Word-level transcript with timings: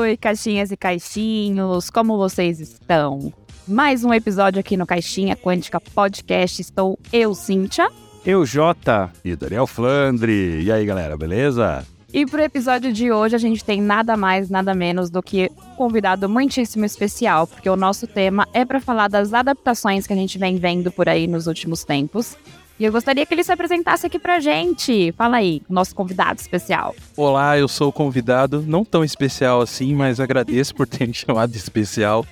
Oi, 0.00 0.16
caixinhas 0.16 0.70
e 0.70 0.78
caixinhos, 0.78 1.90
como 1.90 2.16
vocês 2.16 2.58
estão? 2.58 3.30
Mais 3.68 4.02
um 4.02 4.14
episódio 4.14 4.58
aqui 4.58 4.74
no 4.74 4.86
Caixinha 4.86 5.36
Quântica 5.36 5.78
Podcast. 5.78 6.62
Estou 6.62 6.98
eu, 7.12 7.34
Cíntia. 7.34 7.90
Eu, 8.24 8.46
Jota. 8.46 9.12
E 9.22 9.36
Daniel 9.36 9.66
Flandre. 9.66 10.62
E 10.62 10.72
aí, 10.72 10.86
galera, 10.86 11.18
beleza? 11.18 11.86
E 12.14 12.24
pro 12.24 12.40
episódio 12.40 12.90
de 12.94 13.12
hoje 13.12 13.36
a 13.36 13.38
gente 13.38 13.62
tem 13.62 13.82
nada 13.82 14.16
mais, 14.16 14.48
nada 14.48 14.72
menos 14.72 15.10
do 15.10 15.22
que 15.22 15.50
um 15.54 15.76
convidado 15.76 16.30
muitíssimo 16.30 16.86
especial, 16.86 17.46
porque 17.46 17.68
o 17.68 17.76
nosso 17.76 18.06
tema 18.06 18.48
é 18.54 18.64
para 18.64 18.80
falar 18.80 19.06
das 19.06 19.34
adaptações 19.34 20.06
que 20.06 20.14
a 20.14 20.16
gente 20.16 20.38
vem 20.38 20.56
vendo 20.56 20.90
por 20.90 21.10
aí 21.10 21.26
nos 21.26 21.46
últimos 21.46 21.84
tempos. 21.84 22.38
E 22.80 22.84
eu 22.86 22.90
gostaria 22.90 23.26
que 23.26 23.34
ele 23.34 23.44
se 23.44 23.52
apresentasse 23.52 24.06
aqui 24.06 24.18
pra 24.18 24.40
gente. 24.40 25.12
Fala 25.12 25.36
aí, 25.36 25.60
nosso 25.68 25.94
convidado 25.94 26.40
especial. 26.40 26.96
Olá, 27.14 27.58
eu 27.58 27.68
sou 27.68 27.90
o 27.90 27.92
convidado, 27.92 28.64
não 28.66 28.86
tão 28.86 29.04
especial 29.04 29.60
assim, 29.60 29.94
mas 29.94 30.18
agradeço 30.18 30.74
por 30.74 30.86
ter 30.86 31.06
me 31.06 31.12
chamado 31.12 31.52
de 31.52 31.58
especial. 31.58 32.24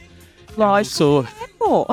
Lógico. 0.57 0.95
Eu 0.95 0.97
sou, 0.97 1.25
É, 1.25 1.49
pô. 1.59 1.87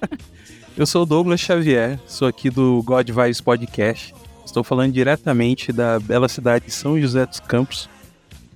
eu 0.78 0.86
sou 0.86 1.02
o 1.02 1.06
Douglas 1.06 1.40
Xavier, 1.40 2.00
sou 2.06 2.26
aqui 2.26 2.48
do 2.48 2.82
God 2.84 3.06
Vibes 3.06 3.42
Podcast. 3.42 4.14
Estou 4.46 4.64
falando 4.64 4.90
diretamente 4.90 5.70
da 5.70 6.00
bela 6.00 6.26
cidade 6.26 6.64
de 6.64 6.70
São 6.70 6.98
José 6.98 7.26
dos 7.26 7.38
Campos. 7.38 7.90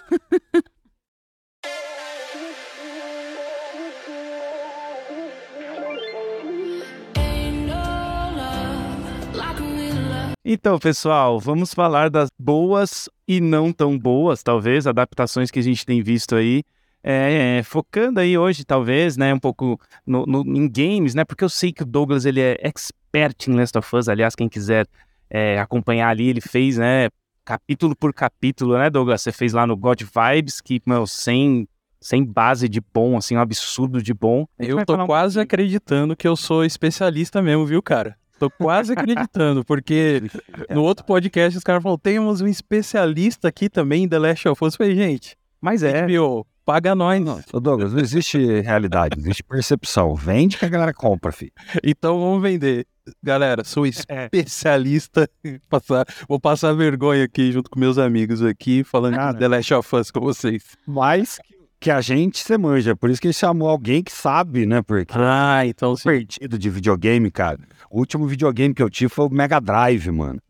Então, 10.53 10.79
pessoal, 10.81 11.39
vamos 11.39 11.73
falar 11.73 12.11
das 12.11 12.29
boas 12.37 13.09
e 13.29 13.41
não 13.41 13.73
tão 13.73 13.97
boas, 13.97 14.43
talvez, 14.43 14.85
adaptações 14.87 15.49
que 15.49 15.61
a 15.61 15.63
gente 15.63 15.87
tem 15.87 16.03
visto 16.03 16.35
aí. 16.35 16.65
É, 17.03 17.59
é, 17.59 17.63
focando 17.63 18.21
aí 18.21 18.37
hoje, 18.37 18.65
talvez, 18.65 19.17
né, 19.17 19.33
um 19.33 19.39
pouco 19.39 19.81
no, 20.07 20.27
no- 20.27 20.43
em 20.57 20.69
games, 20.69 21.15
né, 21.15 21.25
porque 21.25 21.43
eu 21.43 21.49
sei 21.49 21.73
que 21.73 21.83
o 21.83 21.87
Douglas, 21.87 22.25
ele 22.27 22.41
é 22.41 22.59
expert 22.63 23.49
em 23.49 23.55
Last 23.55 23.77
of 23.79 23.97
Us, 23.97 24.09
aliás, 24.09 24.35
quem 24.35 24.49
quiser 24.49 24.87
é, 25.31 25.59
acompanhar 25.59 26.09
ali, 26.09 26.29
ele 26.29 26.41
fez, 26.43 26.77
né, 26.77 27.09
capítulo 27.45 27.97
por 27.97 28.13
capítulo, 28.13 28.77
né, 28.77 28.91
Douglas, 28.91 29.23
você 29.23 29.33
fez 29.33 29.53
lá 29.55 29.67
no 29.67 29.77
God 29.77 30.03
Vibes, 30.03 30.61
que, 30.61 30.83
meu, 30.85 31.07
sem, 31.07 31.67
sem 32.01 32.23
base 32.23 32.69
de 32.69 32.81
bom, 32.93 33.17
assim, 33.17 33.37
um 33.37 33.41
absurdo 33.41 34.03
de 34.03 34.13
bom. 34.13 34.47
Eu 34.59 34.85
tô 34.85 34.95
um 34.95 35.07
quase 35.07 35.41
acreditando 35.41 36.15
que 36.15 36.29
eu 36.29 36.37
sou 36.37 36.65
especialista 36.67 37.41
mesmo, 37.41 37.65
viu, 37.65 37.83
cara? 37.83 38.15
Tô 38.39 38.51
quase 38.51 38.93
acreditando, 38.93 39.65
porque 39.65 40.23
no 40.71 40.83
outro 40.83 41.05
podcast 41.05 41.57
os 41.59 41.65
caras 41.65 41.83
falaram, 41.83 41.99
temos 41.99 42.41
um 42.41 42.47
especialista 42.47 43.49
aqui 43.49 43.69
também 43.69 44.05
em 44.05 44.09
The 44.09 44.19
Last 44.19 44.49
of 44.49 44.65
Us. 44.65 44.75
Eu 44.75 44.79
falei, 44.79 44.95
gente, 44.97 45.37
Mas 45.61 45.83
é, 45.83 46.07
HBO, 46.07 46.47
paga 46.65 46.95
nós. 46.95 47.21
Ô 47.53 47.61
Douglas, 47.61 47.93
não 47.93 48.01
existe 48.01 48.39
realidade, 48.61 49.19
existe 49.19 49.43
percepção. 49.43 50.15
Vende 50.15 50.57
que 50.59 50.65
a 50.65 50.69
galera 50.69 50.93
compra, 50.95 51.33
filho. 51.33 51.53
Então 51.85 52.19
vamos 52.21 52.43
vender. 52.43 52.87
Galera, 53.23 53.65
sou 53.65 53.85
especialista. 53.87 55.29
Passar- 55.69 56.07
vou 56.29 56.39
passar 56.39 56.73
vergonha 56.75 57.25
aqui 57.25 57.51
junto 57.51 57.69
com 57.71 57.79
meus 57.81 57.99
amigos 57.99 58.43
aqui, 58.43 58.85
falando 58.85 59.17
de 59.33 59.39
The 59.39 59.49
Last 59.49 59.75
of 59.75 59.97
Us 59.97 60.11
com 60.11 60.21
vocês. 60.21 60.63
Mas 60.87 61.39
que 61.81 61.91
a 61.91 62.01
gente 62.03 62.39
se 62.39 62.59
manja, 62.59 62.95
por 62.95 63.09
isso 63.11 63.21
que 63.21 63.27
ele 63.27 63.35
chamou 63.35 63.67
alguém 63.69 64.03
que 64.03 64.13
sabe, 64.13 64.67
né? 64.67 64.83
Porque 64.83 65.13
Ah, 65.17 65.67
então 65.67 65.97
sim. 65.97 66.05
perdido 66.05 66.59
de 66.59 66.69
videogame, 66.71 67.31
cara. 67.31 67.59
O 67.91 67.99
último 67.99 68.27
videogame 68.27 68.75
que 68.75 68.83
eu 68.83 68.91
tive 68.91 69.09
foi 69.09 69.27
o 69.27 69.31
Mega 69.31 69.59
Drive, 69.59 70.11
mano. 70.11 70.41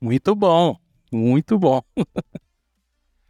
Muito 0.00 0.34
bom, 0.36 0.76
muito 1.10 1.58
bom. 1.58 1.80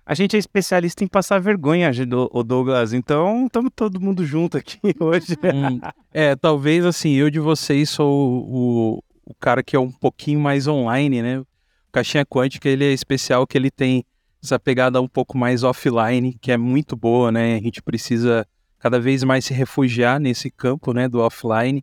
A 0.06 0.14
gente 0.14 0.36
é 0.36 0.38
especialista 0.38 1.02
em 1.02 1.06
passar 1.06 1.40
vergonha, 1.40 1.90
o 2.30 2.42
Douglas. 2.42 2.92
Então, 2.92 3.46
estamos 3.46 3.70
todo 3.74 4.00
mundo 4.00 4.24
junto 4.24 4.58
aqui 4.58 4.78
hoje. 5.00 5.34
Hum, 5.34 5.80
é, 6.12 6.36
talvez 6.36 6.84
assim, 6.84 7.12
eu 7.12 7.30
de 7.30 7.40
vocês 7.40 7.88
sou 7.88 8.44
o, 8.46 9.02
o 9.24 9.34
cara 9.34 9.62
que 9.62 9.74
é 9.74 9.80
um 9.80 9.90
pouquinho 9.90 10.40
mais 10.40 10.66
online, 10.66 11.22
né? 11.22 11.40
O 11.40 11.46
Caixinha 11.90 12.26
Quântica, 12.26 12.68
ele 12.68 12.84
é 12.84 12.92
especial 12.92 13.46
que 13.46 13.56
ele 13.56 13.70
tem 13.70 14.04
essa 14.42 14.58
pegada 14.58 15.00
um 15.00 15.08
pouco 15.08 15.38
mais 15.38 15.62
offline, 15.62 16.36
que 16.38 16.52
é 16.52 16.58
muito 16.58 16.94
boa, 16.94 17.32
né? 17.32 17.54
A 17.54 17.60
gente 17.60 17.80
precisa 17.80 18.46
cada 18.78 19.00
vez 19.00 19.24
mais 19.24 19.46
se 19.46 19.54
refugiar 19.54 20.20
nesse 20.20 20.50
campo, 20.50 20.92
né, 20.92 21.08
do 21.08 21.20
offline. 21.20 21.82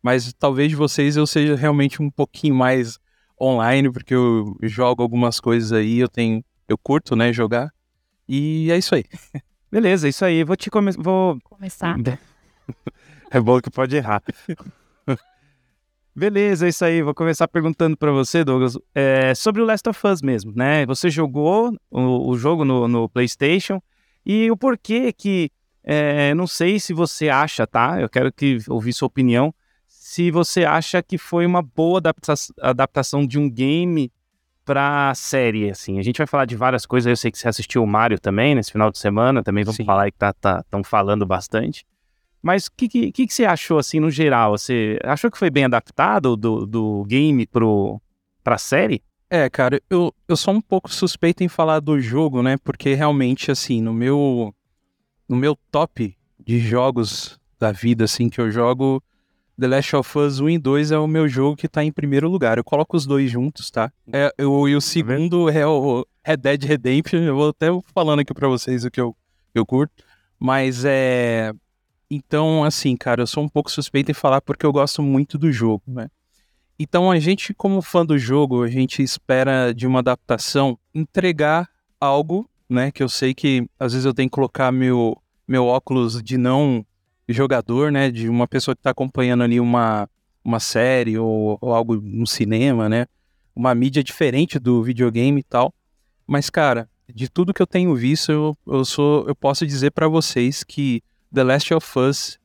Mas 0.00 0.32
talvez 0.32 0.70
de 0.70 0.76
vocês 0.76 1.16
eu 1.16 1.26
seja 1.26 1.56
realmente 1.56 2.00
um 2.00 2.08
pouquinho 2.08 2.54
mais 2.54 3.00
online, 3.40 3.90
porque 3.90 4.14
eu 4.14 4.56
jogo 4.62 5.02
algumas 5.02 5.40
coisas 5.40 5.72
aí, 5.72 5.98
eu 5.98 6.08
tenho, 6.08 6.44
eu 6.68 6.76
curto, 6.76 7.14
né, 7.14 7.32
jogar. 7.32 7.72
E 8.28 8.70
é 8.70 8.76
isso 8.76 8.94
aí. 8.94 9.04
Beleza, 9.70 10.08
isso 10.08 10.24
aí. 10.24 10.44
Vou 10.44 10.56
te 10.56 10.70
começar. 10.70 11.02
Vou. 11.02 11.38
Começar. 11.42 11.96
É 13.28 13.40
bom 13.40 13.60
que 13.60 13.68
pode 13.68 13.96
errar. 13.96 14.22
Beleza, 16.14 16.64
é 16.64 16.68
isso 16.68 16.84
aí. 16.84 17.02
Vou 17.02 17.12
começar 17.12 17.48
perguntando 17.48 17.96
pra 17.96 18.12
você, 18.12 18.44
Douglas, 18.44 18.78
é, 18.94 19.34
sobre 19.34 19.60
o 19.60 19.64
Last 19.64 19.88
of 19.88 20.06
Us 20.06 20.22
mesmo, 20.22 20.52
né? 20.54 20.86
Você 20.86 21.10
jogou 21.10 21.76
o, 21.90 22.30
o 22.30 22.38
jogo 22.38 22.64
no, 22.64 22.86
no 22.86 23.08
PlayStation 23.08 23.82
e 24.24 24.50
o 24.50 24.56
porquê 24.56 25.12
que, 25.12 25.50
é, 25.84 26.32
não 26.34 26.46
sei 26.46 26.78
se 26.80 26.94
você 26.94 27.28
acha, 27.28 27.66
tá? 27.66 28.00
Eu 28.00 28.08
quero 28.08 28.32
que 28.32 28.58
ouvir 28.68 28.92
sua 28.92 29.06
opinião. 29.06 29.52
Se 29.86 30.30
você 30.30 30.64
acha 30.64 31.02
que 31.02 31.18
foi 31.18 31.44
uma 31.44 31.60
boa 31.60 31.98
adapta 31.98 32.34
adaptação 32.62 33.26
de 33.26 33.38
um 33.38 33.50
game 33.50 34.10
pra 34.66 35.14
série, 35.14 35.70
assim. 35.70 35.98
A 35.98 36.02
gente 36.02 36.18
vai 36.18 36.26
falar 36.26 36.44
de 36.44 36.56
várias 36.56 36.84
coisas. 36.84 37.08
Eu 37.08 37.16
sei 37.16 37.30
que 37.30 37.38
você 37.38 37.48
assistiu 37.48 37.82
o 37.82 37.86
Mario 37.86 38.18
também 38.18 38.54
nesse 38.54 38.72
final 38.72 38.90
de 38.90 38.98
semana. 38.98 39.42
Também 39.42 39.64
vamos 39.64 39.76
Sim. 39.76 39.84
falar 39.84 40.02
aí 40.02 40.12
que 40.12 40.18
tá, 40.18 40.32
tá, 40.32 40.62
tão 40.68 40.82
falando 40.82 41.24
bastante. 41.24 41.86
Mas 42.42 42.66
o 42.66 42.72
que, 42.76 42.88
que, 42.88 43.12
que 43.12 43.26
que 43.26 43.32
você 43.32 43.44
achou, 43.44 43.78
assim, 43.78 44.00
no 44.00 44.10
geral? 44.10 44.58
Você 44.58 44.98
achou 45.04 45.30
que 45.30 45.38
foi 45.38 45.50
bem 45.50 45.64
adaptado 45.64 46.36
do, 46.36 46.66
do 46.66 47.04
game 47.04 47.46
pro, 47.46 48.00
pra 48.42 48.58
série? 48.58 49.02
É, 49.30 49.48
cara, 49.48 49.80
eu, 49.88 50.12
eu 50.28 50.36
sou 50.36 50.52
um 50.52 50.60
pouco 50.60 50.92
suspeito 50.92 51.42
em 51.42 51.48
falar 51.48 51.80
do 51.80 52.00
jogo, 52.00 52.42
né? 52.42 52.56
Porque 52.62 52.92
realmente, 52.94 53.50
assim, 53.50 53.80
no 53.80 53.92
meu, 53.92 54.52
no 55.28 55.36
meu 55.36 55.56
top 55.70 56.16
de 56.44 56.58
jogos 56.58 57.38
da 57.58 57.70
vida, 57.70 58.04
assim, 58.04 58.28
que 58.28 58.40
eu 58.40 58.50
jogo, 58.50 59.02
The 59.58 59.66
Last 59.66 59.96
of 59.96 60.18
Us 60.18 60.40
1 60.40 60.50
e 60.50 60.58
2 60.58 60.90
é 60.90 60.98
o 60.98 61.06
meu 61.06 61.26
jogo 61.26 61.56
que 61.56 61.66
tá 61.66 61.82
em 61.82 61.90
primeiro 61.90 62.28
lugar. 62.28 62.58
Eu 62.58 62.64
coloco 62.64 62.96
os 62.96 63.06
dois 63.06 63.30
juntos, 63.30 63.70
tá? 63.70 63.90
É, 64.12 64.30
eu, 64.36 64.68
e 64.68 64.76
o 64.76 64.80
segundo 64.80 65.48
é 65.48 65.66
o 65.66 66.06
Red 66.22 66.36
Dead 66.36 66.64
Redemption. 66.64 67.20
Eu 67.20 67.34
vou 67.34 67.48
até 67.48 67.68
falando 67.94 68.20
aqui 68.20 68.34
pra 68.34 68.48
vocês 68.48 68.84
o 68.84 68.90
que 68.90 69.00
eu, 69.00 69.16
eu 69.54 69.64
curto. 69.64 70.04
Mas 70.38 70.84
é. 70.84 71.52
Então, 72.10 72.62
assim, 72.62 72.96
cara, 72.96 73.22
eu 73.22 73.26
sou 73.26 73.42
um 73.42 73.48
pouco 73.48 73.70
suspeito 73.70 74.10
em 74.10 74.14
falar 74.14 74.40
porque 74.42 74.64
eu 74.64 74.72
gosto 74.72 75.02
muito 75.02 75.38
do 75.38 75.50
jogo, 75.50 75.82
né? 75.86 76.08
Então, 76.78 77.10
a 77.10 77.18
gente, 77.18 77.54
como 77.54 77.80
fã 77.80 78.04
do 78.04 78.18
jogo, 78.18 78.62
a 78.62 78.68
gente 78.68 79.02
espera 79.02 79.72
de 79.72 79.86
uma 79.86 80.00
adaptação 80.00 80.78
entregar 80.94 81.68
algo, 81.98 82.48
né? 82.68 82.90
Que 82.90 83.02
eu 83.02 83.08
sei 83.08 83.32
que 83.32 83.66
às 83.80 83.92
vezes 83.92 84.04
eu 84.04 84.12
tenho 84.12 84.28
que 84.28 84.34
colocar 84.34 84.70
meu, 84.70 85.16
meu 85.48 85.64
óculos 85.64 86.22
de 86.22 86.36
não 86.36 86.84
jogador, 87.28 87.90
né? 87.90 88.10
De 88.10 88.28
uma 88.28 88.46
pessoa 88.46 88.74
que 88.74 88.80
está 88.80 88.90
acompanhando 88.90 89.42
ali 89.42 89.60
uma, 89.60 90.08
uma 90.44 90.60
série 90.60 91.18
ou, 91.18 91.58
ou 91.60 91.74
algo 91.74 91.96
no 91.96 92.26
cinema, 92.26 92.88
né? 92.88 93.06
Uma 93.54 93.74
mídia 93.74 94.02
diferente 94.02 94.58
do 94.58 94.82
videogame 94.82 95.40
e 95.40 95.44
tal. 95.44 95.72
Mas, 96.26 96.50
cara, 96.50 96.88
de 97.12 97.28
tudo 97.28 97.54
que 97.54 97.62
eu 97.62 97.66
tenho 97.66 97.94
visto, 97.94 98.32
eu, 98.32 98.56
eu, 98.66 98.84
sou, 98.84 99.26
eu 99.28 99.34
posso 99.34 99.66
dizer 99.66 99.92
para 99.92 100.08
vocês 100.08 100.64
que 100.64 101.02
The 101.32 101.44
Last 101.44 101.74
of 101.74 101.98
Us 101.98 102.38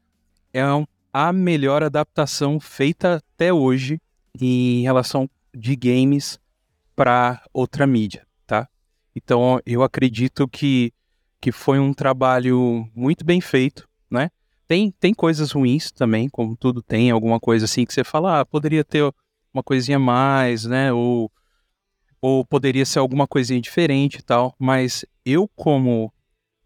é 0.54 0.66
um, 0.66 0.86
a 1.14 1.34
melhor 1.34 1.84
adaptação 1.84 2.60
feita 2.60 3.16
até 3.16 3.52
hoje 3.52 4.00
em 4.40 4.84
relação 4.84 5.30
de 5.54 5.76
games 5.76 6.40
para 6.96 7.44
outra 7.54 7.86
mídia, 7.86 8.26
tá? 8.46 8.68
Então 9.16 9.60
eu 9.66 9.84
acredito 9.84 10.48
que, 10.48 10.94
que 11.40 11.52
foi 11.52 11.80
um 11.80 11.94
trabalho 11.94 12.90
muito 12.96 13.26
bem 13.26 13.42
feito, 13.42 13.88
né? 14.10 14.30
Tem, 14.72 14.90
tem 14.90 15.14
coisas 15.14 15.52
ruins 15.52 15.92
também, 15.92 16.30
como 16.30 16.56
tudo 16.56 16.82
tem, 16.82 17.12
alguma 17.12 17.42
coisa 17.42 17.66
assim 17.66 17.86
que 17.86 17.94
você 17.94 18.06
fala, 18.06 18.40
ah, 18.40 18.46
poderia 18.46 18.86
ter 18.86 19.04
uma 19.54 19.62
coisinha 19.62 20.00
mais, 20.00 20.64
né? 20.64 20.94
Ou, 20.94 21.30
ou 22.22 22.46
poderia 22.46 22.86
ser 22.86 23.00
alguma 23.00 23.28
coisinha 23.28 23.60
diferente 23.60 24.20
e 24.20 24.22
tal. 24.22 24.56
Mas 24.58 25.04
eu, 25.26 25.46
como 25.58 26.10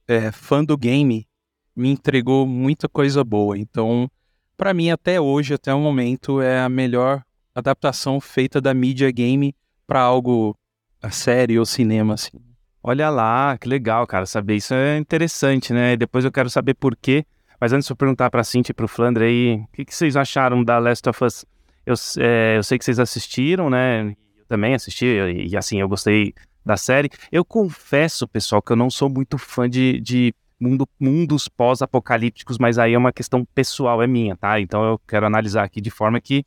é, 0.08 0.32
fã 0.32 0.64
do 0.64 0.78
game, 0.78 1.28
me 1.76 1.90
entregou 1.90 2.46
muita 2.46 2.88
coisa 2.88 3.24
boa. 3.24 3.58
Então, 3.58 4.08
para 4.56 4.72
mim, 4.72 4.92
até 4.92 5.20
hoje, 5.20 5.56
até 5.56 5.74
o 5.74 5.80
momento, 5.80 6.40
é 6.40 6.60
a 6.60 6.70
melhor 6.70 7.24
adaptação 7.56 8.22
feita 8.22 8.62
da 8.62 8.72
mídia 8.72 9.10
game 9.10 9.56
para 9.88 10.02
algo 10.02 10.56
a 11.02 11.10
série 11.10 11.58
ou 11.58 11.66
cinema, 11.66 12.14
assim. 12.14 12.38
Olha 12.84 13.10
lá, 13.10 13.58
que 13.58 13.68
legal, 13.68 14.06
cara, 14.06 14.28
saber 14.28 14.58
isso 14.58 14.76
é 14.76 14.96
interessante, 14.96 15.74
né? 15.74 15.98
Depois 15.98 16.24
eu 16.24 16.32
quero 16.32 16.52
saber 16.52 16.76
por 16.76 16.96
quê 16.96 17.26
mas 17.66 17.74
antes 17.74 17.88
de 17.88 17.94
eu 17.94 17.98
perguntar 17.98 18.30
para 18.30 18.42
a 18.42 18.44
Cintia 18.44 18.72
e 18.72 18.76
para 18.76 18.86
o 18.86 18.88
Flandre 18.88 19.26
aí, 19.26 19.56
o 19.56 19.68
que, 19.74 19.86
que, 19.86 19.96
vocês 19.96 20.16
acharam 20.16 20.64
da 20.64 20.78
Last 20.78 21.10
of 21.10 21.24
Us? 21.24 21.44
Eu, 21.84 21.96
é, 22.20 22.58
eu 22.58 22.64
sei 22.64 22.78
que 22.78 22.86
vocês 22.86 23.00
assistiram, 23.00 23.72
né? 23.72 24.16
Eu 24.38 24.46
também 24.48 24.76
assisti, 24.76 25.08
e, 25.08 25.48
e, 25.48 25.58
assim, 25.58 25.82
eu 25.82 25.90
gostei 25.90 26.32
da 26.64 26.78
série. 26.78 27.10
Eu 27.32 27.44
confesso, 27.44 28.28
pessoal, 28.28 28.62
que 28.62 28.72
eu 28.72 28.76
não 28.76 28.92
sou 28.92 29.10
muito 29.10 29.40
fã 29.40 29.68
de, 29.68 30.00
de 30.00 30.32
mundo, 30.60 30.88
mundos 31.00 31.48
pós-apocalípticos, 31.48 32.60
mas 32.60 32.78
aí 32.78 32.94
é 32.94 32.98
uma 33.00 33.12
questão 33.12 33.44
pessoal, 33.44 34.00
é 34.00 34.06
minha, 34.06 34.38
tá? 34.38 34.60
Então 34.60 34.84
eu 34.84 35.02
quero 35.08 35.26
analisar 35.26 35.64
aqui 35.64 35.82
de 35.82 35.90
forma 35.90 36.22
que, 36.22 36.46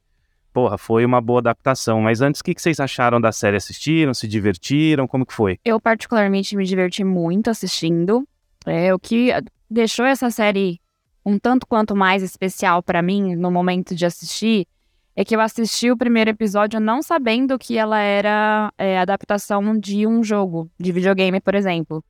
porra, 0.52 0.78
foi 0.78 1.04
uma 1.04 1.20
boa 1.20 1.40
adaptação. 1.40 2.00
Mas 2.00 2.20
antes, 2.20 2.40
o 2.40 2.44
que, 2.44 2.54
que 2.54 2.62
vocês 2.62 2.78
acharam 2.78 3.20
da 3.20 3.32
série? 3.32 3.56
Assistiram? 3.56 4.14
Se 4.14 4.28
divertiram? 4.28 5.08
Como 5.08 5.26
que 5.26 5.34
foi? 5.34 5.58
Eu, 5.64 5.80
particularmente, 5.80 6.56
me 6.56 6.64
diverti 6.64 7.02
muito 7.02 7.50
assistindo. 7.50 8.24
É, 8.64 8.94
o 8.94 9.00
que 9.00 9.32
deixou 9.68 10.06
essa 10.06 10.30
série 10.30 10.80
um 11.28 11.38
tanto 11.38 11.66
quanto 11.66 11.94
mais 11.94 12.22
especial 12.22 12.82
para 12.82 13.02
mim 13.02 13.36
no 13.36 13.50
momento 13.50 13.94
de 13.94 14.06
assistir 14.06 14.66
é 15.14 15.24
que 15.24 15.36
eu 15.36 15.40
assisti 15.40 15.90
o 15.90 15.96
primeiro 15.96 16.30
episódio 16.30 16.80
não 16.80 17.02
sabendo 17.02 17.58
que 17.58 17.76
ela 17.76 17.98
era 17.98 18.72
é, 18.78 18.98
adaptação 18.98 19.76
de 19.76 20.06
um 20.06 20.22
jogo, 20.22 20.70
de 20.78 20.92
videogame, 20.92 21.40
por 21.40 21.56
exemplo. 21.56 22.04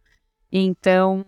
Então, 0.52 1.24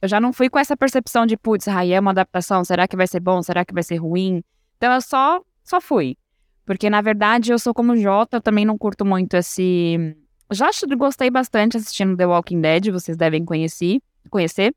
eu 0.00 0.08
já 0.08 0.20
não 0.20 0.32
fui 0.32 0.48
com 0.48 0.60
essa 0.60 0.76
percepção 0.76 1.26
de, 1.26 1.36
putz, 1.36 1.66
ah, 1.66 1.84
é 1.84 1.98
uma 1.98 2.12
adaptação, 2.12 2.64
será 2.64 2.86
que 2.86 2.96
vai 2.96 3.08
ser 3.08 3.18
bom, 3.18 3.42
será 3.42 3.64
que 3.64 3.74
vai 3.74 3.82
ser 3.82 3.96
ruim? 3.96 4.44
Então, 4.76 4.92
eu 4.92 5.00
só, 5.00 5.42
só 5.64 5.80
fui. 5.80 6.16
Porque, 6.64 6.88
na 6.88 7.00
verdade, 7.00 7.50
eu 7.50 7.58
sou 7.58 7.74
como 7.74 7.96
Jota, 7.96 8.36
eu 8.36 8.40
também 8.40 8.64
não 8.64 8.78
curto 8.78 9.04
muito 9.04 9.36
esse... 9.36 10.16
Já 10.52 10.70
gostei 10.96 11.30
bastante 11.30 11.76
assistindo 11.76 12.16
The 12.16 12.26
Walking 12.26 12.60
Dead, 12.60 12.92
vocês 12.92 13.16
devem 13.16 13.44
conhecer, 13.44 14.00
conhecer. 14.30 14.72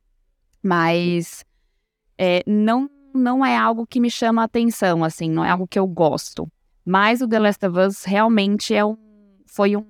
Mas 0.63 1.44
é, 2.17 2.44
não, 2.45 2.89
não 3.13 3.45
é 3.45 3.57
algo 3.57 3.85
que 3.85 4.00
me 4.00 4.09
chama 4.09 4.41
a 4.41 4.45
atenção, 4.45 5.03
assim, 5.03 5.29
não 5.29 5.44
é 5.44 5.50
algo 5.50 5.67
que 5.67 5.79
eu 5.79 5.88
gosto. 5.88 6.47
Mas 6.85 7.21
o 7.21 7.27
The 7.27 7.39
Last 7.39 7.65
of 7.65 7.79
Us 7.79 8.03
realmente 8.03 8.73
é 8.73 8.85
um, 8.85 8.97
foi 9.45 9.75
um. 9.75 9.85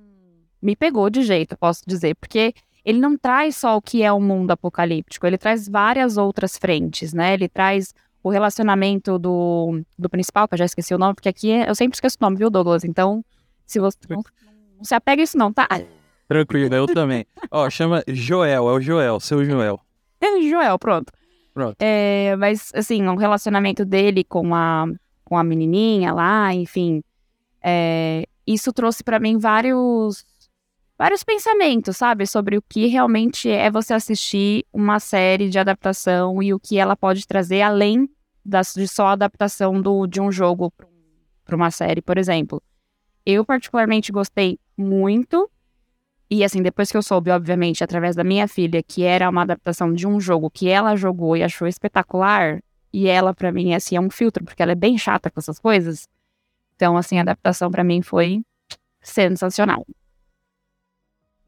Me 0.62 0.76
pegou 0.76 1.10
de 1.10 1.22
jeito, 1.24 1.58
posso 1.58 1.82
dizer, 1.86 2.16
porque 2.16 2.54
ele 2.84 3.00
não 3.00 3.18
traz 3.18 3.58
só 3.58 3.76
o 3.76 3.82
que 3.82 4.02
é 4.02 4.12
o 4.12 4.16
um 4.16 4.22
mundo 4.22 4.52
apocalíptico, 4.52 5.26
ele 5.28 5.38
traz 5.38 5.68
várias 5.68 6.18
outras 6.18 6.58
frentes, 6.58 7.14
né? 7.14 7.34
Ele 7.34 7.50
traz 7.50 7.94
o 8.24 8.30
relacionamento 8.30 9.20
do, 9.20 9.82
do 9.98 10.10
principal, 10.10 10.48
que 10.48 10.56
eu 10.56 10.60
já 10.60 10.66
esqueci 10.66 10.96
o 10.96 10.98
nome, 10.98 11.14
porque 11.14 11.30
aqui 11.30 11.52
é, 11.52 11.70
eu 11.70 11.76
sempre 11.76 11.96
esqueço 11.96 12.18
o 12.20 12.24
nome, 12.24 12.38
viu, 12.38 12.50
Douglas? 12.50 12.84
Então, 12.84 13.24
se 13.68 13.80
você. 13.80 13.98
Não, 14.10 14.24
não 14.78 14.84
se 14.84 14.96
apega 14.96 15.22
a 15.22 15.24
isso, 15.24 15.38
não, 15.38 15.54
tá? 15.54 15.68
Tranquilo, 16.28 16.74
eu 16.74 16.88
também. 16.88 17.26
Ó, 17.52 17.70
chama 17.70 18.04
Joel, 18.08 18.70
é 18.70 18.72
o 18.72 18.82
Joel, 18.82 19.20
seu 19.20 19.46
Joel. 19.46 19.80
É 20.20 20.42
Joel, 20.50 20.80
pronto. 20.80 21.14
Pronto. 21.56 21.78
É, 21.80 22.36
mas, 22.36 22.70
assim, 22.76 23.08
o 23.08 23.16
relacionamento 23.16 23.86
dele 23.86 24.26
com 24.26 24.54
a, 24.54 24.88
com 25.24 25.38
a 25.38 25.44
menininha 25.44 26.12
lá, 26.12 26.54
enfim. 26.54 27.02
É, 27.64 28.28
isso 28.46 28.74
trouxe 28.74 29.02
para 29.02 29.20
mim 29.20 29.38
vários 29.38 30.26
vários 30.98 31.24
pensamentos, 31.24 31.96
sabe, 31.96 32.28
sobre 32.28 32.58
o 32.58 32.62
que 32.62 32.88
realmente 32.88 33.50
é 33.50 33.72
você 33.72 33.94
assistir 33.94 34.66
uma 34.72 35.00
série 35.00 35.50
de 35.50 35.58
adaptação 35.58 36.44
e 36.44 36.54
o 36.54 36.60
que 36.60 36.78
ela 36.78 36.96
pode 36.96 37.26
trazer 37.26 37.62
além 37.62 38.10
das, 38.44 38.74
de 38.74 38.88
só 38.88 39.08
a 39.08 39.12
adaptação 39.14 39.82
do, 39.82 40.06
de 40.08 40.20
um 40.20 40.32
jogo 40.32 40.74
para 41.46 41.56
uma 41.56 41.72
série, 41.72 42.02
por 42.02 42.18
exemplo. 42.18 42.62
Eu 43.26 43.46
particularmente 43.46 44.12
gostei 44.12 44.60
muito 44.78 45.50
e 46.30 46.44
assim, 46.44 46.62
depois 46.62 46.92
que 46.92 46.98
eu 46.98 47.04
soube, 47.04 47.30
obviamente, 47.30 47.84
através 47.84 48.16
da 48.16 48.24
minha 48.24 48.48
filha, 48.48 48.82
que 48.82 49.04
era 49.04 49.30
uma 49.30 49.44
adaptação 49.44 49.94
de 49.94 50.08
um 50.08 50.20
jogo 50.20 50.50
que 50.50 50.68
ela 50.68 50.96
jogou 50.96 51.38
e 51.38 51.44
achou 51.44 51.68
espetacular, 51.68 52.62
e 52.92 53.08
ela, 53.08 53.34
para 53.34 53.52
mim, 53.52 53.74
assim, 53.74 53.96
é 53.96 54.02
um 54.02 54.10
filtro, 54.10 54.44
porque 54.44 54.64
ela 54.64 54.72
é 54.72 54.76
bem 54.76 54.98
chata 54.98 55.30
com 55.30 55.40
essas 55.40 55.60
coisas. 55.60 56.08
Então, 56.76 56.98
assim, 56.98 57.18
a 57.18 57.22
adaptação 57.22 57.70
para 57.70 57.84
mim 57.84 58.02
foi 58.02 58.42
sensacional. 59.02 59.86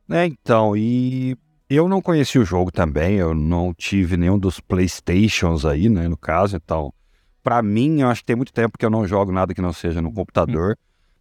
É, 0.10 0.26
então, 0.26 0.76
e 0.76 1.38
eu 1.70 1.88
não 1.88 2.02
conheci 2.02 2.38
o 2.38 2.46
jogo 2.46 2.72
também, 2.72 3.16
eu 3.16 3.34
não 3.34 3.74
tive 3.74 4.16
nenhum 4.16 4.38
dos 4.38 4.60
Playstations 4.60 5.66
aí, 5.66 5.90
né, 5.90 6.08
no 6.08 6.18
caso, 6.18 6.56
então, 6.56 6.94
para 7.44 7.62
mim, 7.62 8.02
eu 8.02 8.10
acho 8.10 8.22
que 8.22 8.28
tem 8.28 8.36
muito 8.36 8.54
tempo 8.54 8.78
que 8.78 8.86
eu 8.86 8.90
não 8.90 9.08
jogo 9.08 9.32
nada 9.32 9.54
que 9.54 9.62
não 9.62 9.72
seja 9.72 10.02
no 10.02 10.14
computador. 10.14 10.78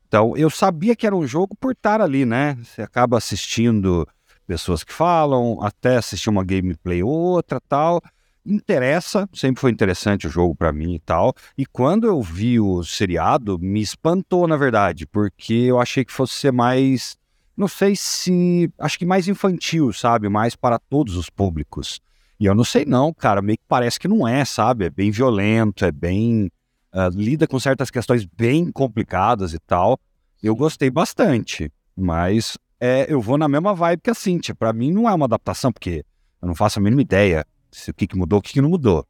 Então, 0.06 0.36
eu 0.36 0.48
sabia 0.48 0.94
que 0.94 1.06
era 1.06 1.16
um 1.16 1.26
jogo 1.26 1.56
por 1.56 1.72
estar 1.72 2.00
ali, 2.00 2.24
né? 2.24 2.56
Você 2.62 2.80
acaba 2.80 3.18
assistindo 3.18 4.06
pessoas 4.46 4.84
que 4.84 4.92
falam, 4.92 5.58
até 5.60 5.96
assistir 5.96 6.30
uma 6.30 6.44
gameplay 6.44 7.02
ou 7.02 7.10
outra, 7.10 7.60
tal. 7.68 8.00
Interessa, 8.44 9.28
sempre 9.34 9.60
foi 9.60 9.72
interessante 9.72 10.28
o 10.28 10.30
jogo 10.30 10.54
para 10.54 10.72
mim 10.72 10.94
e 10.94 11.00
tal. 11.00 11.34
E 11.58 11.66
quando 11.66 12.06
eu 12.06 12.22
vi 12.22 12.60
o 12.60 12.84
seriado, 12.84 13.58
me 13.58 13.80
espantou, 13.80 14.46
na 14.46 14.56
verdade, 14.56 15.04
porque 15.06 15.52
eu 15.52 15.80
achei 15.80 16.04
que 16.04 16.12
fosse 16.12 16.34
ser 16.34 16.52
mais, 16.52 17.16
não 17.56 17.66
sei 17.66 17.96
se, 17.96 18.70
acho 18.78 18.96
que 18.96 19.04
mais 19.04 19.26
infantil, 19.26 19.92
sabe? 19.92 20.28
Mais 20.28 20.54
para 20.54 20.78
todos 20.78 21.16
os 21.16 21.28
públicos. 21.28 22.00
E 22.38 22.46
eu 22.46 22.54
não 22.54 22.62
sei 22.62 22.84
não, 22.84 23.12
cara, 23.12 23.42
meio 23.42 23.58
que 23.58 23.64
parece 23.66 23.98
que 23.98 24.06
não 24.06 24.28
é, 24.28 24.44
sabe? 24.44 24.84
É 24.84 24.90
bem 24.90 25.10
violento, 25.10 25.84
é 25.84 25.90
bem 25.90 26.48
uh, 26.96 27.10
lida 27.14 27.46
com 27.46 27.60
certas 27.60 27.90
questões 27.90 28.24
bem 28.24 28.72
complicadas 28.72 29.52
e 29.52 29.58
tal. 29.58 30.00
Eu 30.42 30.56
gostei 30.56 30.90
bastante, 30.90 31.70
mas 31.94 32.56
é, 32.80 33.12
eu 33.12 33.20
vou 33.20 33.36
na 33.36 33.48
mesma 33.48 33.74
vibe 33.74 34.00
que 34.02 34.10
a 34.10 34.14
Cintia. 34.14 34.54
Para 34.54 34.72
mim 34.72 34.90
não 34.90 35.08
é 35.08 35.14
uma 35.14 35.26
adaptação, 35.26 35.70
porque 35.70 36.04
eu 36.40 36.48
não 36.48 36.54
faço 36.54 36.78
a 36.78 36.82
mínima 36.82 37.02
ideia 37.02 37.44
se 37.70 37.90
o 37.90 37.94
que, 37.94 38.06
que 38.06 38.16
mudou, 38.16 38.38
o 38.38 38.42
que, 38.42 38.54
que 38.54 38.62
não 38.62 38.70
mudou. 38.70 39.06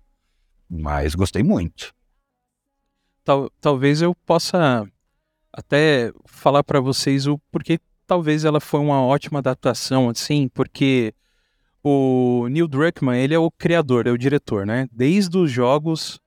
Mas 0.69 1.15
gostei 1.15 1.45
muito. 1.45 1.95
Tal, 3.25 3.51
talvez 3.61 4.03
eu 4.03 4.15
possa 4.15 4.87
até 5.53 6.13
falar 6.27 6.65
para 6.65 6.81
vocês 6.81 7.27
o 7.27 7.39
porquê 7.51 7.79
talvez 8.07 8.45
ela 8.45 8.61
foi 8.61 8.81
uma 8.81 9.03
ótima 9.03 9.41
adaptação, 9.41 10.09
assim, 10.09 10.49
porque 10.49 11.13
o 11.83 12.47
Neil 12.49 12.69
Druckmann, 12.69 13.21
ele 13.21 13.35
é 13.35 13.39
o 13.39 13.51
criador, 13.51 14.07
é 14.07 14.11
o 14.11 14.19
diretor, 14.19 14.65
né? 14.65 14.89
Desde 14.93 15.37
os 15.37 15.51
jogos 15.51 16.21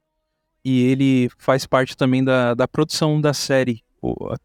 e 0.64 0.84
ele 0.84 1.30
faz 1.38 1.66
parte 1.66 1.96
também 1.96 2.24
da, 2.24 2.54
da 2.54 2.68
produção 2.68 3.20
da 3.20 3.34
série 3.34 3.84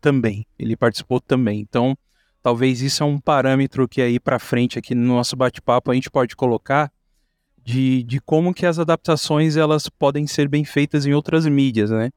também. 0.01 0.47
Ele 0.59 0.77
participou 0.77 1.21
também. 1.21 1.61
Então, 1.61 1.97
talvez 2.43 2.81
isso 2.83 3.03
é 3.03 3.07
um 3.07 3.19
parâmetro 3.19 3.89
que 3.89 4.01
aí 4.01 4.19
para 4.21 4.39
frente 4.39 4.79
aqui 4.79 4.95
no 4.95 5.15
nosso 5.15 5.37
bate-papo 5.37 5.91
a 5.91 5.95
gente 5.95 6.11
pode 6.11 6.37
colocar 6.37 6.93
de, 7.63 8.03
de 8.03 8.21
como 8.21 8.53
que 8.53 8.67
as 8.67 8.79
adaptações 8.79 9.57
elas 9.57 9.89
podem 9.89 10.27
ser 10.27 10.49
bem 10.49 10.65
feitas 10.65 11.07
em 11.07 11.15
outras 11.15 11.47
mídias, 11.47 11.91
né? 11.91 12.11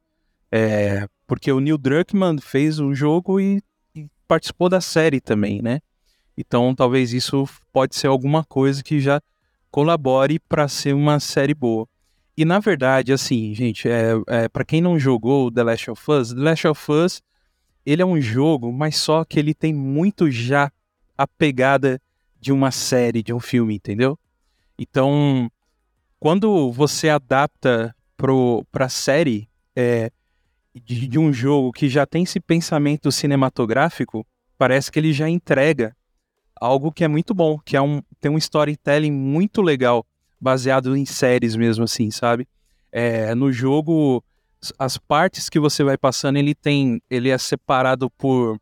É, 0.52 1.08
porque 1.26 1.52
o 1.52 1.60
Neil 1.60 1.78
Druckmann 1.78 2.38
fez 2.40 2.80
o 2.80 2.94
jogo 2.94 3.40
e, 3.40 3.62
e 3.96 4.08
participou 4.28 4.70
da 4.70 4.82
série 4.82 5.22
também, 5.22 5.62
né? 5.62 5.80
Então 6.38 6.76
talvez 6.76 7.14
isso 7.14 7.48
pode 7.72 7.96
ser 7.96 8.08
alguma 8.08 8.44
coisa 8.44 8.84
que 8.84 9.00
já 9.00 9.22
colabore 9.72 10.40
para 10.40 10.68
ser 10.68 10.94
uma 10.94 11.20
série 11.20 11.54
boa. 11.54 11.88
E 12.38 12.46
na 12.46 12.60
verdade, 12.60 13.12
assim, 13.12 13.56
gente, 13.56 13.90
é, 13.90 14.12
é 14.28 14.48
para 14.48 14.64
quem 14.64 14.80
não 14.80 15.00
jogou 15.00 15.52
The 15.52 15.64
Last 15.64 15.90
of 15.90 16.12
Us, 16.12 16.34
The 16.34 16.40
Last 16.40 16.68
of 16.68 16.92
Us 16.92 17.22
ele 17.84 18.02
é 18.02 18.06
um 18.06 18.20
jogo, 18.20 18.72
mas 18.72 18.98
só 18.98 19.24
que 19.24 19.40
ele 19.40 19.54
tem 19.54 19.74
muito 19.74 20.30
já 20.30 20.70
a 21.18 21.26
pegada 21.26 22.02
de 22.38 22.52
uma 22.52 22.70
série, 22.70 23.24
de 23.24 23.34
um 23.34 23.40
filme, 23.40 23.76
entendeu? 23.76 24.20
Então, 24.78 25.50
quando 26.20 26.70
você 26.70 27.08
adapta 27.08 27.96
para 28.18 28.86
a 28.86 28.90
série 28.90 29.48
é, 29.74 30.12
de, 30.76 31.08
de 31.08 31.18
um 31.18 31.32
jogo 31.32 31.72
que 31.72 31.88
já 31.88 32.06
tem 32.06 32.24
esse 32.24 32.42
pensamento 32.42 33.10
cinematográfico, 33.10 34.28
parece 34.58 34.92
que 34.92 35.00
ele 35.00 35.14
já 35.14 35.30
entrega 35.30 35.96
algo 36.60 36.92
que 36.92 37.06
é 37.06 37.08
muito 37.08 37.34
bom, 37.34 37.58
que 37.60 37.78
é 37.78 37.82
um, 37.82 38.02
tem 38.20 38.30
um 38.30 38.38
storytelling 38.38 39.12
muito 39.12 39.62
legal, 39.62 40.06
baseado 40.40 40.96
em 40.96 41.06
séries 41.06 41.56
mesmo 41.56 41.84
assim, 41.84 42.12
sabe? 42.12 42.48
É, 42.92 43.34
no 43.36 43.52
jogo, 43.52 44.24
as 44.78 44.98
partes 44.98 45.50
que 45.50 45.60
você 45.60 45.84
vai 45.84 45.98
passando, 45.98 46.38
ele 46.38 46.56
tem, 46.56 47.02
ele 47.10 47.30
é 47.30 47.38
separado 47.38 48.10
por, 48.12 48.60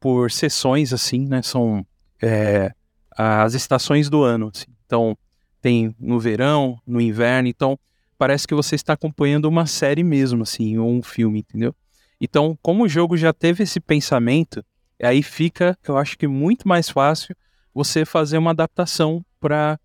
por 0.00 0.30
sessões 0.30 0.92
assim, 0.92 1.26
né? 1.26 1.42
São 1.42 1.86
é, 2.22 2.72
as 3.16 3.54
estações 3.54 4.10
do 4.10 4.22
ano. 4.22 4.50
Assim. 4.54 4.66
Então, 4.84 5.16
tem 5.60 5.94
no 5.98 6.20
verão, 6.20 6.80
no 6.86 7.00
inverno, 7.00 7.48
então 7.48 7.78
parece 8.18 8.46
que 8.46 8.54
você 8.54 8.74
está 8.76 8.92
acompanhando 8.92 9.46
uma 9.46 9.66
série 9.66 10.02
mesmo, 10.02 10.42
assim, 10.42 10.78
ou 10.78 10.90
um 10.90 11.02
filme, 11.02 11.40
entendeu? 11.40 11.74
Então, 12.20 12.58
como 12.62 12.84
o 12.84 12.88
jogo 12.88 13.16
já 13.16 13.32
teve 13.32 13.64
esse 13.64 13.78
pensamento, 13.78 14.64
aí 15.02 15.22
fica, 15.22 15.76
eu 15.86 15.98
acho 15.98 16.16
que 16.16 16.26
muito 16.26 16.66
mais 16.66 16.88
fácil 16.88 17.36
você 17.74 18.04
fazer 18.04 18.38
uma 18.38 18.52
adaptação 18.52 19.24
para 19.38 19.78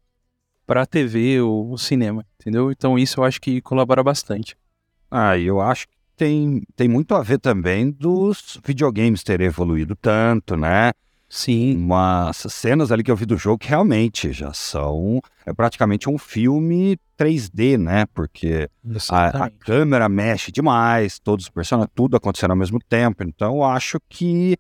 para 0.71 0.83
a 0.83 0.85
TV 0.85 1.41
ou 1.41 1.73
o 1.73 1.77
cinema, 1.77 2.25
entendeu? 2.39 2.71
Então 2.71 2.97
isso 2.97 3.19
eu 3.19 3.25
acho 3.25 3.41
que 3.41 3.59
colabora 3.59 4.01
bastante. 4.01 4.55
Ah, 5.11 5.37
eu 5.37 5.59
acho 5.59 5.85
que 5.85 5.93
tem, 6.15 6.63
tem 6.77 6.87
muito 6.87 7.13
a 7.13 7.21
ver 7.21 7.39
também 7.39 7.91
dos 7.91 8.57
videogames 8.65 9.21
terem 9.21 9.47
evoluído 9.47 9.97
tanto, 9.97 10.55
né? 10.55 10.93
Sim. 11.27 11.75
Umas 11.75 12.37
cenas 12.37 12.89
ali 12.89 13.03
que 13.03 13.11
eu 13.11 13.17
vi 13.17 13.25
do 13.25 13.35
jogo 13.35 13.57
que 13.57 13.67
realmente 13.67 14.31
já 14.31 14.53
são 14.53 15.21
é 15.45 15.51
praticamente 15.51 16.09
um 16.09 16.17
filme 16.17 16.97
3D, 17.19 17.77
né? 17.77 18.05
Porque 18.13 18.69
a, 19.09 19.47
a, 19.47 19.49
câmera 19.49 20.07
mexe 20.07 20.53
demais, 20.53 21.19
todos 21.19 21.47
os 21.47 21.49
personagens, 21.49 21.91
tudo 21.93 22.15
acontecendo 22.15 22.51
ao 22.51 22.57
mesmo 22.57 22.79
tempo. 22.79 23.23
Então 23.23 23.57
eu 23.57 23.63
acho 23.65 23.99
que 24.07 24.57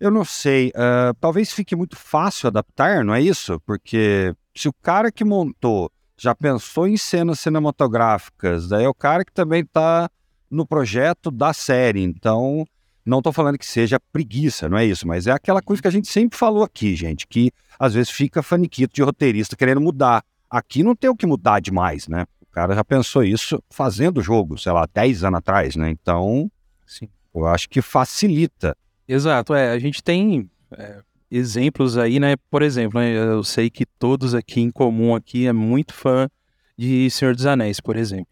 eu 0.00 0.10
não 0.10 0.24
sei, 0.24 0.70
uh, 0.70 1.12
talvez 1.20 1.52
fique 1.52 1.76
muito 1.76 1.94
fácil 1.94 2.46
adaptar, 2.46 3.04
não 3.04 3.14
é 3.14 3.20
isso? 3.20 3.60
Porque 3.66 4.34
se 4.54 4.68
o 4.68 4.72
cara 4.72 5.10
que 5.10 5.24
montou 5.24 5.90
já 6.16 6.34
pensou 6.34 6.86
em 6.86 6.96
cenas 6.96 7.40
cinematográficas, 7.40 8.68
daí 8.68 8.84
é 8.84 8.88
o 8.88 8.94
cara 8.94 9.24
que 9.24 9.32
também 9.32 9.62
está 9.62 10.10
no 10.50 10.66
projeto 10.66 11.30
da 11.30 11.52
série, 11.52 12.02
então 12.02 12.64
não 13.04 13.18
estou 13.18 13.32
falando 13.32 13.58
que 13.58 13.66
seja 13.66 13.98
preguiça, 14.12 14.68
não 14.68 14.78
é 14.78 14.84
isso, 14.84 15.06
mas 15.08 15.26
é 15.26 15.32
aquela 15.32 15.60
coisa 15.60 15.82
que 15.82 15.88
a 15.88 15.90
gente 15.92 16.08
sempre 16.08 16.38
falou 16.38 16.62
aqui, 16.62 16.94
gente, 16.94 17.26
que 17.26 17.50
às 17.78 17.94
vezes 17.94 18.10
fica 18.10 18.42
faniquito 18.42 18.94
de 18.94 19.02
roteirista 19.02 19.56
querendo 19.56 19.80
mudar. 19.80 20.22
Aqui 20.48 20.82
não 20.82 20.94
tem 20.94 21.10
o 21.10 21.16
que 21.16 21.26
mudar 21.26 21.60
demais, 21.60 22.06
né? 22.06 22.26
O 22.40 22.46
cara 22.52 22.74
já 22.74 22.84
pensou 22.84 23.24
isso 23.24 23.62
fazendo 23.70 24.18
o 24.18 24.22
jogo, 24.22 24.58
sei 24.58 24.70
lá, 24.70 24.86
10 24.92 25.24
anos 25.24 25.38
atrás, 25.38 25.74
né? 25.74 25.90
Então, 25.90 26.50
Sim. 26.86 27.08
eu 27.34 27.46
acho 27.46 27.68
que 27.68 27.80
facilita. 27.80 28.76
Exato, 29.08 29.54
é. 29.54 29.70
A 29.72 29.78
gente 29.78 30.02
tem 30.02 30.48
é, 30.70 31.02
exemplos 31.32 31.96
aí, 31.96 32.20
né? 32.20 32.36
Por 32.50 32.62
exemplo, 32.62 33.00
né, 33.00 33.16
eu 33.16 33.42
sei 33.42 33.70
que 33.70 33.86
todos 33.86 34.34
aqui 34.34 34.60
em 34.60 34.70
comum 34.70 35.14
aqui 35.14 35.46
é 35.46 35.52
muito 35.52 35.94
fã 35.94 36.28
de 36.76 37.10
Senhor 37.10 37.34
dos 37.34 37.46
Anéis, 37.46 37.80
por 37.80 37.96
exemplo. 37.96 38.26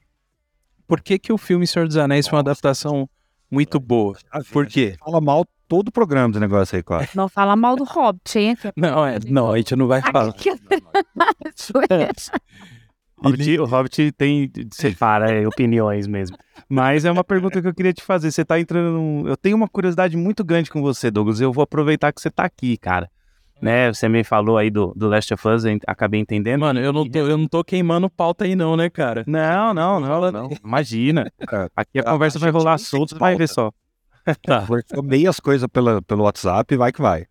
Por 0.87 1.00
que, 1.00 1.19
que 1.19 1.33
o 1.33 1.38
filme 1.38 1.66
Senhor 1.66 1.87
dos 1.87 1.97
Anéis 1.97 2.28
foi 2.28 2.37
uma 2.37 2.42
adaptação 2.42 3.09
muito 3.50 3.80
boa? 3.80 4.19
Por 4.52 4.66
quê? 4.66 4.97
Fala 4.99 5.21
mal 5.21 5.47
todo 5.66 5.88
o 5.88 5.92
programa 5.92 6.33
do 6.33 6.40
negócio 6.40 6.76
aí, 6.76 6.83
quase. 6.83 7.09
Não 7.14 7.28
fala 7.28 7.57
mal 7.57 7.75
do 7.76 7.85
Hobbit, 7.85 8.38
hein? 8.38 8.57
Não, 8.76 9.07
é, 9.07 9.19
não, 9.26 9.50
a 9.50 9.57
gente 9.57 9.75
não 9.76 9.87
vai 9.87 10.02
falar. 10.02 10.35
Hobbit, 13.22 13.58
o 13.60 13.64
Hobbit 13.64 14.12
tem, 14.12 14.50
separa 14.72 15.30
é, 15.30 15.46
opiniões 15.46 16.06
mesmo. 16.06 16.36
Mas 16.68 17.04
é 17.04 17.10
uma 17.10 17.24
pergunta 17.24 17.60
que 17.60 17.68
eu 17.68 17.74
queria 17.74 17.92
te 17.92 18.02
fazer. 18.02 18.30
Você 18.30 18.44
tá 18.44 18.58
entrando 18.58 18.92
num... 18.92 19.28
Eu 19.28 19.36
tenho 19.36 19.56
uma 19.56 19.68
curiosidade 19.68 20.16
muito 20.16 20.44
grande 20.44 20.70
com 20.70 20.80
você, 20.80 21.10
Douglas. 21.10 21.40
Eu 21.40 21.52
vou 21.52 21.62
aproveitar 21.62 22.12
que 22.12 22.20
você 22.20 22.30
tá 22.30 22.44
aqui, 22.44 22.76
cara. 22.76 23.10
Né, 23.60 23.92
você 23.92 24.08
me 24.08 24.24
falou 24.24 24.56
aí 24.56 24.70
do, 24.70 24.94
do 24.96 25.06
Last 25.06 25.34
of 25.34 25.46
Us, 25.46 25.64
acabei 25.86 26.18
entendendo. 26.18 26.60
Mano, 26.60 26.80
eu 26.80 26.94
não, 26.94 27.06
tô, 27.06 27.18
eu 27.18 27.36
não 27.36 27.46
tô 27.46 27.62
queimando 27.62 28.08
pauta 28.08 28.46
aí 28.46 28.56
não, 28.56 28.74
né, 28.74 28.88
cara? 28.88 29.22
Não, 29.26 29.74
não, 29.74 30.00
não, 30.00 30.32
não. 30.32 30.48
Imagina. 30.64 31.30
Aqui 31.76 31.98
a 31.98 32.04
conversa 32.04 32.38
vai 32.38 32.50
rolar 32.50 32.78
solto, 32.78 33.18
vai 33.18 33.36
ver 33.36 33.48
só. 33.48 33.70
Tá. 34.42 34.66
Meio 35.04 35.28
as 35.28 35.38
coisas 35.38 35.68
pela, 35.70 36.00
pelo 36.00 36.24
WhatsApp, 36.24 36.74
vai 36.74 36.90
que 36.90 37.02
vai. 37.02 37.26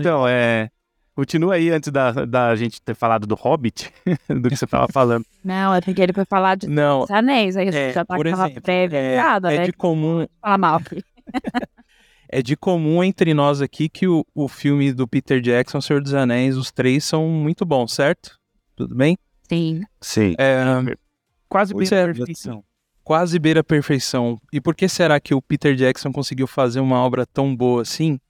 Então, 0.00 0.28
é... 0.28 0.68
Continua 1.16 1.54
aí 1.54 1.70
antes 1.70 1.90
da, 1.90 2.12
da 2.12 2.54
gente 2.54 2.82
ter 2.82 2.94
falado 2.94 3.26
do 3.26 3.34
Hobbit, 3.34 3.90
do 4.28 4.50
que 4.50 4.56
você 4.56 4.66
estava 4.66 4.86
falando. 4.86 5.24
Não, 5.42 5.74
é 5.74 5.80
porque 5.80 6.02
ele 6.02 6.12
foi 6.12 6.26
falar 6.26 6.56
de 6.56 6.68
Não, 6.68 7.06
anéis, 7.08 7.56
aí 7.56 7.68
é, 7.68 7.90
já 7.90 8.04
tá 8.04 8.14
por 8.14 8.26
exemplo, 8.26 8.60
prévia 8.60 8.98
é, 8.98 9.16
nada, 9.16 9.50
é 9.50 9.58
né? 9.60 9.64
de 9.64 9.72
comum. 9.72 10.26
Fala 10.42 10.58
mal. 10.58 10.82
é 12.28 12.42
de 12.42 12.54
comum 12.54 13.02
entre 13.02 13.32
nós 13.32 13.62
aqui 13.62 13.88
que 13.88 14.06
o, 14.06 14.26
o 14.34 14.46
filme 14.46 14.92
do 14.92 15.08
Peter 15.08 15.40
Jackson, 15.40 15.80
Senhor 15.80 16.02
dos 16.02 16.12
Anéis, 16.12 16.54
os 16.54 16.70
três 16.70 17.02
são 17.02 17.26
muito 17.28 17.64
bons, 17.64 17.94
certo? 17.94 18.38
Tudo 18.76 18.94
bem? 18.94 19.16
Sim. 19.48 19.84
Sim. 19.98 20.34
É, 20.38 20.94
quase 21.48 21.72
beira 21.72 22.10
a 22.10 22.14
perfeição. 22.14 22.62
Quase 23.02 23.38
beira 23.38 23.60
a 23.60 23.64
perfeição. 23.64 24.38
E 24.52 24.60
por 24.60 24.74
que 24.74 24.86
será 24.86 25.18
que 25.18 25.32
o 25.32 25.40
Peter 25.40 25.74
Jackson 25.74 26.12
conseguiu 26.12 26.46
fazer 26.46 26.80
uma 26.80 26.98
obra 26.98 27.24
tão 27.24 27.56
boa 27.56 27.80
assim? 27.80 28.20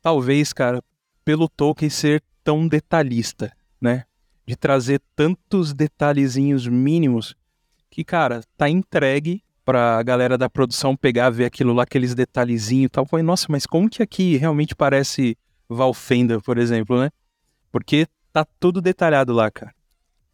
Talvez, 0.00 0.52
cara, 0.52 0.80
pelo 1.24 1.48
Tolkien 1.48 1.90
ser 1.90 2.22
tão 2.42 2.66
detalhista, 2.66 3.52
né? 3.80 4.04
De 4.46 4.56
trazer 4.56 5.00
tantos 5.14 5.72
detalhezinhos 5.72 6.66
mínimos 6.66 7.34
que, 7.90 8.02
cara, 8.04 8.42
tá 8.56 8.68
entregue 8.68 9.42
pra 9.64 10.02
galera 10.02 10.36
da 10.36 10.50
produção 10.50 10.96
pegar, 10.96 11.30
ver 11.30 11.44
aquilo 11.44 11.72
lá, 11.72 11.84
aqueles 11.84 12.14
detalhezinhos 12.14 12.86
e 12.86 12.88
tal. 12.88 13.06
Foi, 13.06 13.22
nossa, 13.22 13.46
mas 13.48 13.66
como 13.66 13.88
que 13.88 14.02
aqui 14.02 14.36
realmente 14.36 14.74
parece 14.74 15.36
Valfenda, 15.68 16.40
por 16.40 16.58
exemplo, 16.58 17.00
né? 17.00 17.10
Porque 17.70 18.06
tá 18.32 18.44
tudo 18.58 18.80
detalhado 18.80 19.32
lá, 19.32 19.50
cara. 19.50 19.72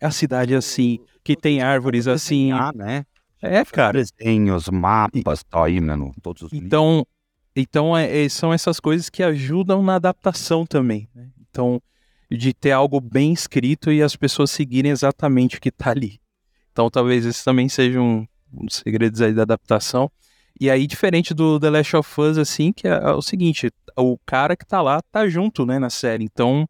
É 0.01 0.07
a 0.07 0.11
cidade 0.11 0.55
assim, 0.55 0.99
que 1.23 1.37
tem 1.37 1.61
árvores 1.61 2.07
assim. 2.07 2.53
Ah, 2.53 2.73
né? 2.75 3.05
É, 3.43 3.65
cara. 3.65 4.01
Desenhos, 4.03 4.69
mapas, 4.69 5.45
tá 5.45 5.65
aí, 5.65 5.81
né? 5.81 5.95
Todos 6.23 6.43
os 6.43 6.53
então, 6.53 7.07
então 7.61 7.97
é, 7.97 8.25
é, 8.25 8.29
são 8.29 8.53
essas 8.53 8.79
coisas 8.79 9.09
que 9.09 9.23
ajudam 9.23 9.83
na 9.83 9.97
adaptação 9.97 10.65
também. 10.65 11.09
Né? 11.15 11.29
Então, 11.51 11.83
de 12.31 12.53
ter 12.53 12.73
algo 12.73 13.01
bem 13.01 13.33
escrito 13.33 13.91
e 13.91 14.03
as 14.03 14.15
pessoas 14.15 14.51
seguirem 14.51 14.91
exatamente 14.91 15.57
o 15.57 15.61
que 15.61 15.71
está 15.71 15.91
ali. 15.91 16.21
Então, 16.73 16.91
talvez 16.91 17.25
esse 17.25 17.45
também 17.45 17.69
seja 17.69 18.01
um, 18.01 18.27
um 18.53 18.67
dos 18.67 18.77
segredos 18.77 19.21
aí 19.21 19.33
da 19.33 19.43
adaptação. 19.43 20.11
E 20.61 20.71
aí, 20.71 20.87
diferente 20.87 21.33
do 21.33 21.59
The 21.59 21.71
Last 21.71 21.97
of 21.97 22.21
Us, 22.21 22.39
assim, 22.39 22.73
que 22.73 22.87
é, 22.87 22.91
é 22.91 23.11
o 23.13 23.23
seguinte, 23.23 23.71
o 23.97 24.19
cara 24.27 24.57
que 24.57 24.67
tá 24.67 24.83
lá 24.83 25.01
tá 25.11 25.29
junto, 25.29 25.65
né, 25.65 25.79
na 25.79 25.91
série. 25.91 26.25
Então, 26.25 26.69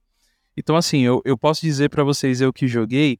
então 0.57 0.77
assim, 0.77 1.01
eu, 1.01 1.21
eu 1.25 1.37
posso 1.37 1.61
dizer 1.61 1.89
para 1.89 2.05
vocês, 2.05 2.41
eu 2.41 2.53
que 2.53 2.67
joguei, 2.67 3.19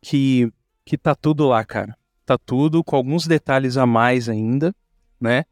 que, 0.00 0.50
que 0.84 0.96
tá 0.96 1.14
tudo 1.14 1.46
lá, 1.46 1.64
cara. 1.64 1.96
Tá 2.24 2.38
tudo 2.38 2.82
com 2.82 2.96
alguns 2.96 3.26
detalhes 3.26 3.76
a 3.76 3.86
mais 3.86 4.28
ainda, 4.28 4.74
né? 5.20 5.44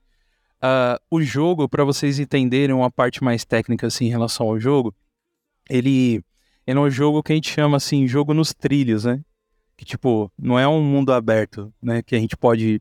Uh, 0.63 0.97
o 1.11 1.21
jogo, 1.21 1.69
para 1.69 1.85
vocês 1.85 2.21
entenderem 2.21 2.75
uma 2.75 2.91
parte 2.91 3.23
mais 3.25 3.45
técnica 3.45 3.89
assim 3.89 4.07
em 4.07 4.11
relação 4.11 4.47
ao 4.47 4.61
jogo, 4.61 4.95
ele, 5.69 6.23
ele 6.65 6.79
é 6.79 6.81
um 6.81 6.91
jogo 6.91 7.21
que 7.21 7.33
a 7.33 7.35
gente 7.35 7.51
chama 7.51 7.77
assim, 7.77 8.07
jogo 8.07 8.33
nos 8.33 8.55
trilhos, 8.55 9.05
né? 9.05 9.21
Que 9.77 9.85
tipo, 9.85 10.31
não 10.39 10.57
é 10.57 10.69
um 10.69 10.81
mundo 10.81 11.13
aberto, 11.13 11.73
né? 11.83 12.01
Que 12.01 12.15
a 12.15 12.19
gente 12.19 12.37
pode, 12.37 12.81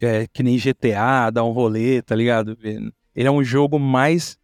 é, 0.00 0.26
que 0.26 0.42
nem 0.42 0.58
GTA, 0.58 1.30
dar 1.30 1.44
um 1.44 1.52
rolê, 1.52 2.02
tá 2.02 2.16
ligado? 2.16 2.58
Ele 2.62 3.28
é 3.28 3.30
um 3.30 3.44
jogo 3.44 3.78
mais 3.78 4.36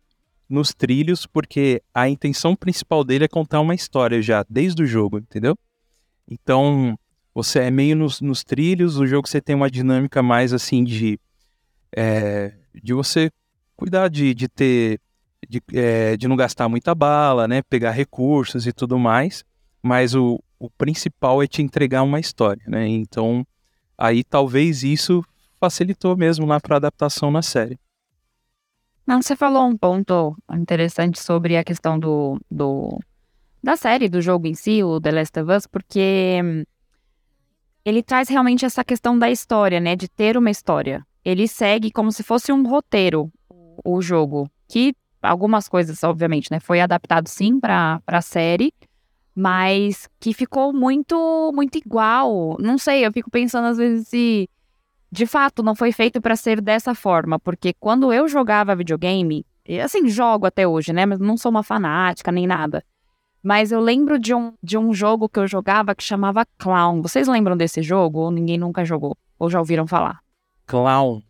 nos 0.48 0.72
trilhos, 0.72 1.26
porque 1.26 1.82
a 1.92 2.08
intenção 2.08 2.54
principal 2.54 3.02
dele 3.02 3.24
é 3.24 3.28
contar 3.28 3.60
uma 3.60 3.74
história 3.74 4.22
já, 4.22 4.44
desde 4.48 4.80
o 4.80 4.86
jogo, 4.86 5.18
entendeu? 5.18 5.58
Então, 6.28 6.96
você 7.34 7.58
é 7.60 7.70
meio 7.70 7.96
nos, 7.96 8.20
nos 8.20 8.44
trilhos, 8.44 8.96
o 8.96 9.06
jogo 9.06 9.28
você 9.28 9.40
tem 9.40 9.56
uma 9.56 9.70
dinâmica 9.70 10.22
mais 10.22 10.52
assim 10.52 10.84
de 10.84 11.18
é, 11.96 12.52
de 12.82 12.92
você 12.92 13.30
cuidar 13.76 14.08
de, 14.08 14.34
de 14.34 14.48
ter, 14.48 15.00
de, 15.48 15.62
é, 15.72 16.16
de 16.16 16.28
não 16.28 16.36
gastar 16.36 16.68
muita 16.68 16.94
bala, 16.94 17.46
né? 17.46 17.62
Pegar 17.62 17.90
recursos 17.90 18.66
e 18.66 18.72
tudo 18.72 18.98
mais. 18.98 19.44
Mas 19.82 20.14
o, 20.14 20.42
o 20.58 20.70
principal 20.70 21.42
é 21.42 21.46
te 21.46 21.62
entregar 21.62 22.02
uma 22.02 22.20
história, 22.20 22.62
né? 22.66 22.86
Então, 22.88 23.46
aí 23.96 24.24
talvez 24.24 24.82
isso 24.82 25.22
facilitou 25.60 26.16
mesmo 26.16 26.46
lá 26.46 26.60
para 26.60 26.76
adaptação 26.76 27.30
na 27.30 27.42
série. 27.42 27.78
Não, 29.06 29.20
você 29.20 29.36
falou 29.36 29.66
um 29.66 29.76
ponto 29.76 30.36
interessante 30.50 31.22
sobre 31.22 31.56
a 31.56 31.64
questão 31.64 31.98
do, 31.98 32.40
do 32.50 32.98
da 33.62 33.76
série, 33.76 34.08
do 34.08 34.20
jogo 34.20 34.46
em 34.46 34.54
si, 34.54 34.82
o 34.82 35.00
The 35.00 35.10
Last 35.10 35.40
of 35.40 35.52
Us, 35.52 35.66
porque 35.66 36.40
hum, 36.42 36.64
ele 37.84 38.02
traz 38.02 38.28
realmente 38.28 38.64
essa 38.64 38.82
questão 38.82 39.18
da 39.18 39.30
história, 39.30 39.80
né? 39.80 39.94
De 39.94 40.08
ter 40.08 40.36
uma 40.36 40.50
história. 40.50 41.04
Ele 41.24 41.48
segue 41.48 41.90
como 41.90 42.12
se 42.12 42.22
fosse 42.22 42.52
um 42.52 42.66
roteiro 42.66 43.32
o 43.84 44.00
jogo, 44.02 44.48
que 44.68 44.94
algumas 45.22 45.68
coisas, 45.68 46.02
obviamente, 46.04 46.50
né? 46.50 46.60
Foi 46.60 46.80
adaptado 46.80 47.28
sim 47.28 47.58
para 47.58 48.00
a 48.06 48.20
série, 48.20 48.72
mas 49.34 50.08
que 50.20 50.32
ficou 50.34 50.72
muito 50.72 51.50
muito 51.54 51.78
igual. 51.78 52.56
Não 52.60 52.78
sei, 52.78 53.06
eu 53.06 53.12
fico 53.12 53.30
pensando 53.30 53.66
às 53.66 53.78
vezes 53.78 54.08
se 54.08 54.48
de 55.10 55.26
fato 55.26 55.62
não 55.62 55.74
foi 55.74 55.92
feito 55.92 56.20
para 56.20 56.36
ser 56.36 56.60
dessa 56.60 56.94
forma, 56.94 57.38
porque 57.38 57.72
quando 57.78 58.12
eu 58.12 58.28
jogava 58.28 58.74
videogame, 58.74 59.46
assim, 59.82 60.08
jogo 60.08 60.46
até 60.46 60.66
hoje, 60.66 60.92
né, 60.92 61.06
mas 61.06 61.20
não 61.20 61.36
sou 61.36 61.50
uma 61.50 61.62
fanática 61.62 62.32
nem 62.32 62.46
nada. 62.46 62.84
Mas 63.42 63.70
eu 63.70 63.78
lembro 63.78 64.18
de 64.18 64.34
um, 64.34 64.54
de 64.62 64.78
um 64.78 64.92
jogo 64.92 65.28
que 65.28 65.38
eu 65.38 65.46
jogava 65.46 65.94
que 65.94 66.02
chamava 66.02 66.46
Clown. 66.58 67.02
Vocês 67.02 67.28
lembram 67.28 67.56
desse 67.56 67.82
jogo 67.82 68.20
ou 68.20 68.30
ninguém 68.30 68.56
nunca 68.56 68.84
jogou? 68.86 69.16
Ou 69.38 69.50
já 69.50 69.58
ouviram 69.58 69.86
falar? 69.86 70.23
Clown. 70.66 71.22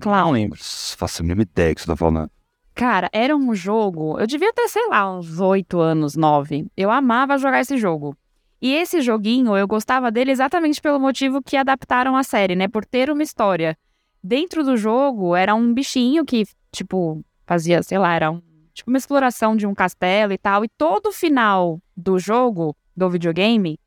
Clown. 0.00 0.50
Faço 0.96 1.22
a 1.22 1.24
mínima 1.24 1.42
ideia 1.42 1.74
que 1.74 1.80
você 1.80 1.86
tá 1.86 1.96
falando. 1.96 2.30
Cara, 2.74 3.08
era 3.12 3.36
um 3.36 3.54
jogo. 3.54 4.18
Eu 4.18 4.26
devia 4.26 4.52
ter, 4.52 4.68
sei 4.68 4.86
lá, 4.88 5.16
uns 5.16 5.38
oito 5.40 5.80
anos, 5.80 6.16
nove. 6.16 6.66
Eu 6.76 6.90
amava 6.90 7.38
jogar 7.38 7.60
esse 7.60 7.76
jogo. 7.76 8.16
E 8.62 8.74
esse 8.74 9.00
joguinho, 9.00 9.56
eu 9.56 9.66
gostava 9.66 10.10
dele 10.10 10.30
exatamente 10.30 10.80
pelo 10.80 11.00
motivo 11.00 11.42
que 11.42 11.56
adaptaram 11.56 12.16
a 12.16 12.22
série, 12.22 12.54
né? 12.54 12.68
Por 12.68 12.84
ter 12.84 13.10
uma 13.10 13.22
história. 13.22 13.76
Dentro 14.22 14.62
do 14.62 14.76
jogo, 14.76 15.34
era 15.34 15.54
um 15.54 15.72
bichinho 15.72 16.24
que, 16.24 16.44
tipo, 16.70 17.24
fazia, 17.46 17.82
sei 17.82 17.98
lá, 17.98 18.14
era 18.14 18.30
um, 18.30 18.42
tipo 18.74 18.90
uma 18.90 18.98
exploração 18.98 19.56
de 19.56 19.66
um 19.66 19.74
castelo 19.74 20.32
e 20.32 20.38
tal. 20.38 20.64
E 20.64 20.68
todo 20.68 21.06
o 21.06 21.12
final 21.12 21.80
do 21.96 22.18
jogo, 22.18 22.76
do 22.94 23.08
videogame, 23.08 23.78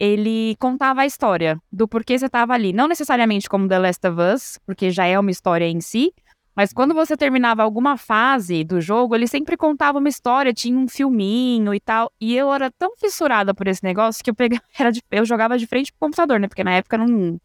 ele 0.00 0.56
contava 0.58 1.02
a 1.02 1.06
história 1.06 1.60
do 1.70 1.86
porquê 1.86 2.18
você 2.18 2.24
estava 2.24 2.54
ali. 2.54 2.72
Não 2.72 2.88
necessariamente 2.88 3.46
como 3.46 3.68
The 3.68 3.78
Last 3.78 4.06
of 4.08 4.18
Us, 4.18 4.58
porque 4.64 4.90
já 4.90 5.04
é 5.04 5.18
uma 5.18 5.30
história 5.30 5.68
em 5.68 5.78
si, 5.82 6.14
mas 6.56 6.72
quando 6.72 6.94
você 6.94 7.18
terminava 7.18 7.62
alguma 7.62 7.98
fase 7.98 8.64
do 8.64 8.80
jogo, 8.80 9.14
ele 9.14 9.28
sempre 9.28 9.58
contava 9.58 9.98
uma 9.98 10.08
história, 10.08 10.54
tinha 10.54 10.76
um 10.78 10.88
filminho 10.88 11.74
e 11.74 11.80
tal. 11.80 12.10
E 12.18 12.34
eu 12.34 12.50
era 12.50 12.70
tão 12.70 12.96
fissurada 12.96 13.52
por 13.52 13.68
esse 13.68 13.84
negócio 13.84 14.24
que 14.24 14.30
eu 14.30 14.34
pegava, 14.34 14.62
de, 14.90 15.02
eu 15.10 15.24
jogava 15.26 15.58
de 15.58 15.66
frente 15.66 15.92
pro 15.92 16.00
computador, 16.00 16.40
né? 16.40 16.48
Porque 16.48 16.64
na 16.64 16.72
época 16.72 16.96
não, 16.96 17.38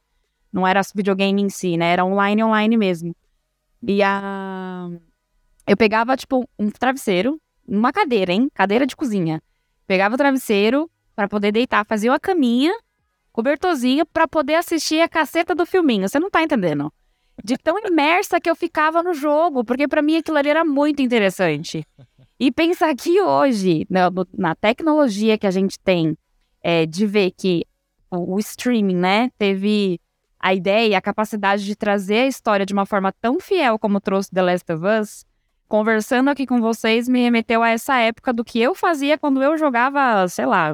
não 0.51 0.65
era 0.65 0.79
videogame 0.95 1.41
em 1.41 1.49
si, 1.49 1.75
né? 1.75 1.91
Era 1.91 2.05
online, 2.05 2.41
online 2.41 2.77
mesmo. 2.77 3.13
E 3.83 4.01
a. 4.01 4.89
Eu 5.67 5.75
pegava, 5.75 6.15
tipo, 6.15 6.47
um 6.57 6.69
travesseiro, 6.69 7.39
uma 7.67 7.91
cadeira, 7.91 8.31
hein? 8.31 8.49
Cadeira 8.53 8.85
de 8.85 8.95
cozinha. 8.95 9.41
Pegava 9.85 10.15
o 10.15 10.17
travesseiro 10.17 10.89
para 11.15 11.27
poder 11.27 11.51
deitar, 11.51 11.85
fazia 11.85 12.11
uma 12.11 12.19
caminha, 12.19 12.73
cobertorzinho, 13.31 14.05
para 14.05 14.27
poder 14.27 14.55
assistir 14.55 15.01
a 15.01 15.07
caceta 15.07 15.55
do 15.55 15.65
filminho. 15.65 16.07
Você 16.07 16.19
não 16.19 16.29
tá 16.29 16.43
entendendo? 16.43 16.91
de 17.43 17.57
tão 17.57 17.77
imersa 17.79 18.39
que 18.39 18.49
eu 18.49 18.55
ficava 18.55 19.03
no 19.03 19.13
jogo, 19.13 19.63
porque 19.63 19.87
para 19.87 20.01
mim 20.01 20.17
aquilo 20.17 20.37
ali 20.37 20.49
era 20.49 20.63
muito 20.63 21.01
interessante. 21.01 21.85
E 22.39 22.51
pensar 22.51 22.95
que 22.95 23.21
hoje, 23.21 23.85
na, 23.89 24.09
né, 24.09 24.23
na 24.37 24.55
tecnologia 24.55 25.37
que 25.37 25.47
a 25.47 25.51
gente 25.51 25.79
tem, 25.79 26.17
é, 26.61 26.85
de 26.85 27.05
ver 27.05 27.31
que 27.31 27.65
o, 28.09 28.35
o 28.35 28.39
streaming, 28.39 28.95
né, 28.95 29.31
teve 29.37 29.99
a 30.39 30.53
ideia, 30.53 30.97
a 30.97 31.01
capacidade 31.01 31.63
de 31.63 31.75
trazer 31.75 32.19
a 32.19 32.27
história 32.27 32.65
de 32.65 32.73
uma 32.73 32.85
forma 32.85 33.11
tão 33.21 33.39
fiel 33.39 33.79
como 33.79 34.01
trouxe 34.01 34.31
The 34.31 34.41
Last 34.41 34.71
of 34.71 34.83
Us, 34.85 35.25
conversando 35.67 36.29
aqui 36.29 36.45
com 36.45 36.61
vocês, 36.61 37.07
me 37.07 37.21
remeteu 37.21 37.61
a 37.63 37.69
essa 37.69 37.97
época 37.97 38.33
do 38.33 38.43
que 38.43 38.59
eu 38.61 38.75
fazia 38.75 39.17
quando 39.17 39.41
eu 39.41 39.57
jogava, 39.57 40.27
sei 40.27 40.45
lá, 40.45 40.73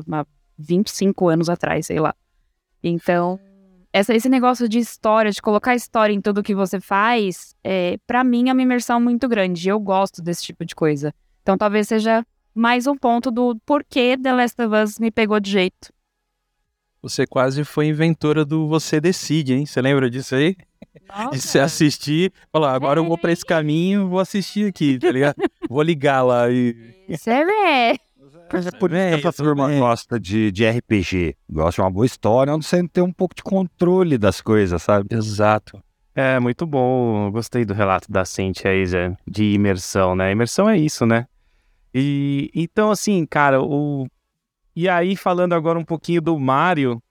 25 0.58 1.28
anos 1.28 1.50
atrás, 1.50 1.86
sei 1.86 2.00
lá. 2.00 2.16
Então, 2.84 3.40
essa, 3.94 4.14
esse 4.14 4.30
negócio 4.30 4.70
de 4.70 4.80
história, 4.80 5.32
de 5.32 5.42
colocar 5.42 5.76
história 5.76 6.14
em 6.14 6.22
tudo 6.22 6.44
que 6.44 6.56
você 6.56 6.80
faz, 6.80 7.56
é, 7.64 7.98
para 8.08 8.24
mim 8.24 8.50
é 8.50 8.54
uma 8.54 8.62
imersão 8.62 9.00
muito 9.02 9.28
grande. 9.28 9.68
Eu 9.68 9.80
gosto 9.80 10.22
desse 10.22 10.44
tipo 10.44 10.66
de 10.66 10.74
coisa. 10.74 11.14
Então 11.42 11.58
talvez 11.58 11.88
seja 11.88 12.26
mais 12.54 12.88
um 12.88 12.96
ponto 12.96 13.32
do 13.32 13.58
porquê 13.66 14.18
The 14.22 14.34
Last 14.34 14.62
of 14.62 14.76
Us 14.76 15.00
me 15.00 15.12
pegou 15.12 15.40
de 15.40 15.52
jeito. 15.52 15.92
Você 17.02 17.26
quase 17.26 17.64
foi 17.64 17.88
inventora 17.88 18.46
do 18.46 18.68
Você 18.68 19.02
Decide, 19.02 19.54
hein? 19.54 19.66
Você 19.66 19.82
lembra 19.82 20.10
disso 20.10 20.36
aí? 20.36 20.56
Nossa. 21.08 21.32
De 21.32 21.42
você 21.42 21.60
assistir, 21.60 22.32
falar, 22.52 22.74
agora 22.74 23.00
eu 23.00 23.06
vou 23.06 23.18
pra 23.18 23.32
esse 23.32 23.46
caminho, 23.46 24.08
vou 24.08 24.20
assistir 24.20 24.68
aqui, 24.70 25.00
tá 25.00 25.12
ligado? 25.12 25.36
vou 25.70 25.82
ligar 25.82 26.22
lá 26.22 26.50
e. 26.50 26.76
Isso 27.08 27.30
é 27.30 27.96
mas 28.54 28.68
é 28.68 28.72
por 28.72 28.92
isso 28.92 29.22
que 29.22 29.28
essa 29.28 29.44
turma 29.44 29.70
gosta 29.80 30.20
de, 30.20 30.52
de 30.52 30.70
RPG. 30.70 31.36
Gosta 31.50 31.82
de 31.82 31.82
uma 31.82 31.92
boa 31.92 32.06
história, 32.06 32.54
onde 32.54 32.66
você 32.66 32.86
tem 32.88 33.04
um 33.04 33.12
pouco 33.12 33.34
de 33.34 33.44
controle 33.44 34.18
das 34.18 34.42
coisas, 34.42 34.82
sabe? 34.82 35.08
Exato. 35.10 35.82
É, 36.14 36.40
muito 36.40 36.66
bom. 36.66 37.32
Gostei 37.32 37.64
do 37.64 37.74
relato 37.74 38.12
da 38.12 38.26
Cintia 38.26 38.72
aí, 38.72 38.86
Zé, 38.86 39.16
de 39.26 39.54
imersão, 39.54 40.16
né? 40.16 40.32
Imersão 40.32 40.70
é 40.70 40.78
isso, 40.78 41.06
né? 41.06 41.26
E 41.94 42.50
então, 42.54 42.92
assim, 42.92 43.26
cara, 43.26 43.62
o. 43.62 44.06
E 44.76 44.88
aí, 44.88 45.16
falando 45.16 45.54
agora 45.54 45.78
um 45.78 45.84
pouquinho 45.84 46.22
do 46.22 46.40
Mario, 46.40 47.02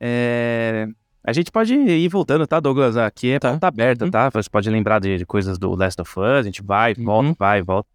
é... 0.00 0.88
a 1.22 1.32
gente 1.32 1.50
pode 1.50 1.74
ir 1.74 2.08
voltando, 2.08 2.46
tá, 2.46 2.58
Douglas? 2.58 2.96
Aqui 2.96 3.32
é 3.32 3.38
tá. 3.38 3.58
aberta, 3.60 4.04
uhum. 4.06 4.10
tá? 4.10 4.30
Você 4.30 4.48
pode 4.48 4.70
lembrar 4.70 4.98
de, 4.98 5.18
de, 5.18 5.26
coisas 5.26 5.58
do 5.58 5.74
Last 5.74 6.00
of 6.00 6.10
Us, 6.18 6.24
a 6.24 6.42
gente 6.42 6.62
vai, 6.62 6.94
volta, 6.94 7.28
uhum. 7.28 7.36
vai, 7.38 7.62
volta. 7.62 7.88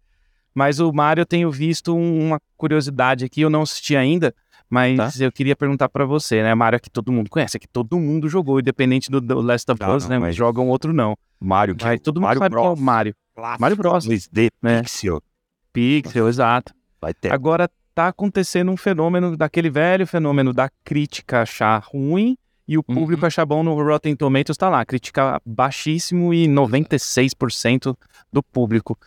Mas 0.54 0.78
o 0.78 0.92
Mario 0.92 1.22
eu 1.22 1.26
tenho 1.26 1.50
visto 1.50 1.96
uma 1.96 2.40
curiosidade 2.56 3.24
aqui, 3.24 3.40
eu 3.40 3.50
não 3.50 3.62
assisti 3.62 3.96
ainda, 3.96 4.34
mas 4.68 4.96
tá. 4.96 5.24
eu 5.24 5.32
queria 5.32 5.56
perguntar 5.56 5.88
para 5.88 6.04
você, 6.04 6.42
né? 6.42 6.54
Mario 6.54 6.80
que 6.80 6.90
todo 6.90 7.10
mundo 7.10 7.28
conhece, 7.28 7.58
que 7.58 7.68
todo 7.68 7.98
mundo 7.98 8.28
jogou, 8.28 8.60
independente 8.60 9.10
do, 9.10 9.20
do 9.20 9.40
Last 9.40 9.70
of 9.70 9.82
Us, 9.84 10.08
né? 10.08 10.18
Mas 10.18 10.36
jogam 10.36 10.68
outro 10.68 10.92
não. 10.92 11.16
Mario 11.40 11.74
que 11.74 11.84
mas 11.84 12.00
todo 12.00 12.16
mundo 12.16 12.28
Mario 12.28 12.38
sabe 12.38 12.50
Bros. 12.50 12.62
qual 12.62 12.74
é 12.74 12.76
o 12.76 12.80
Mario. 12.80 13.14
Clássico. 13.34 13.60
Mario 13.60 13.76
Bros. 13.76 14.06
2D, 14.06 14.50
né? 14.62 14.82
Pixel. 14.82 15.22
Pixel, 15.72 16.28
exato. 16.28 16.72
Vai 17.00 17.12
ter. 17.12 17.32
Agora 17.32 17.68
tá 17.94 18.08
acontecendo 18.08 18.70
um 18.70 18.76
fenômeno 18.76 19.36
daquele 19.36 19.70
velho 19.70 20.06
fenômeno 20.06 20.52
da 20.52 20.70
crítica 20.84 21.42
achar 21.42 21.78
ruim 21.78 22.36
e 22.66 22.78
o 22.78 22.82
público 22.82 23.22
uhum. 23.22 23.26
achar 23.26 23.44
bom 23.44 23.62
no 23.62 23.74
Rotten 23.82 24.16
Tomatoes 24.16 24.56
tá 24.56 24.68
lá, 24.68 24.84
crítica 24.84 25.40
baixíssimo 25.44 26.32
e 26.32 26.46
96% 26.46 27.96
do 28.32 28.42
público. 28.42 28.98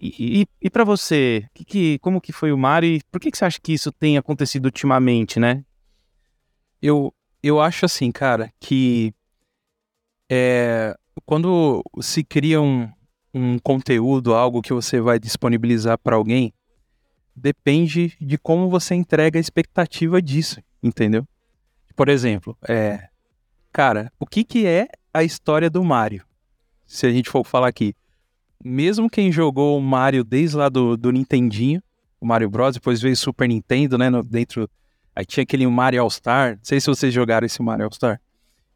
E, 0.00 0.42
e, 0.42 0.46
e 0.62 0.70
para 0.70 0.84
você, 0.84 1.46
que, 1.52 1.64
que, 1.64 1.98
como 1.98 2.20
que 2.20 2.32
foi 2.32 2.52
o 2.52 2.58
Mario 2.58 2.96
e 2.96 3.00
por 3.10 3.20
que, 3.20 3.30
que 3.30 3.38
você 3.38 3.44
acha 3.44 3.60
que 3.60 3.72
isso 3.72 3.90
tem 3.90 4.16
acontecido 4.16 4.66
ultimamente, 4.66 5.40
né? 5.40 5.64
Eu, 6.80 7.12
eu 7.42 7.60
acho 7.60 7.84
assim, 7.84 8.12
cara, 8.12 8.52
que 8.60 9.12
é, 10.30 10.94
quando 11.24 11.82
se 12.00 12.22
cria 12.22 12.60
um, 12.60 12.88
um 13.32 13.58
conteúdo, 13.58 14.34
algo 14.34 14.62
que 14.62 14.72
você 14.72 15.00
vai 15.00 15.18
disponibilizar 15.18 15.98
para 15.98 16.16
alguém, 16.16 16.52
depende 17.34 18.16
de 18.20 18.38
como 18.38 18.68
você 18.68 18.94
entrega 18.94 19.38
a 19.38 19.40
expectativa 19.40 20.22
disso, 20.22 20.60
entendeu? 20.82 21.26
Por 21.96 22.08
exemplo, 22.08 22.56
é, 22.68 23.08
cara, 23.72 24.12
o 24.18 24.26
que, 24.26 24.44
que 24.44 24.66
é 24.66 24.88
a 25.12 25.22
história 25.22 25.70
do 25.70 25.82
Mario? 25.84 26.24
Se 26.86 27.06
a 27.06 27.10
gente 27.10 27.30
for 27.30 27.44
falar 27.44 27.68
aqui, 27.68 27.94
mesmo 28.62 29.10
quem 29.10 29.30
jogou 29.30 29.78
o 29.78 29.82
Mario 29.82 30.24
desde 30.24 30.56
lá 30.56 30.68
do, 30.68 30.96
do 30.96 31.10
Nintendinho, 31.10 31.82
o 32.20 32.26
Mario 32.26 32.48
Bros, 32.48 32.74
depois 32.74 33.00
veio 33.00 33.14
o 33.14 33.16
Super 33.16 33.48
Nintendo, 33.48 33.98
né, 33.98 34.08
no, 34.08 34.22
dentro... 34.22 34.68
Aí 35.14 35.24
tinha 35.24 35.42
aquele 35.42 35.66
Mario 35.66 36.02
All-Star, 36.02 36.56
não 36.56 36.64
sei 36.64 36.80
se 36.80 36.88
vocês 36.88 37.14
jogaram 37.14 37.46
esse 37.46 37.62
Mario 37.62 37.84
All-Star, 37.84 38.20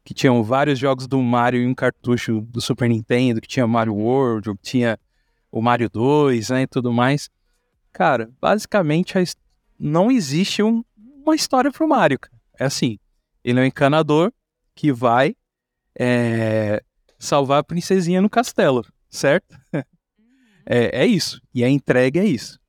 que 0.05 0.14
tinham 0.14 0.42
vários 0.42 0.79
jogos 0.79 1.07
do 1.07 1.21
Mario 1.21 1.61
em 1.61 1.66
um 1.66 1.75
cartucho 1.75 2.40
do 2.42 2.61
Super 2.61 2.88
Nintendo, 2.88 3.40
que 3.40 3.49
tinha 3.49 3.66
Mario 3.66 3.94
World, 3.94 4.51
que 4.51 4.62
tinha 4.62 4.99
o 5.51 5.61
Mario 5.61 5.90
2, 5.90 6.51
né, 6.51 6.62
e 6.62 6.66
tudo 6.66 6.92
mais. 6.92 7.29
Cara, 7.99 8.31
basicamente 8.41 9.15
não 9.77 10.09
existe 10.09 10.63
um, 10.63 10.85
uma 10.97 11.35
história 11.35 11.73
pro 11.73 11.89
Mario. 11.89 12.21
É 12.57 12.67
assim, 12.67 12.97
ele 13.43 13.59
é 13.59 13.63
um 13.65 13.67
encanador 13.67 14.33
que 14.73 14.93
vai 14.93 15.35
é, 15.99 16.81
salvar 17.19 17.59
a 17.59 17.65
princesinha 17.65 18.23
no 18.23 18.31
castelo 18.31 18.87
certo? 19.11 19.59
é, 20.65 21.03
é 21.03 21.07
isso. 21.07 21.43
E 21.53 21.65
a 21.65 21.69
entrega 21.69 22.21
é 22.21 22.25
isso. 22.25 22.61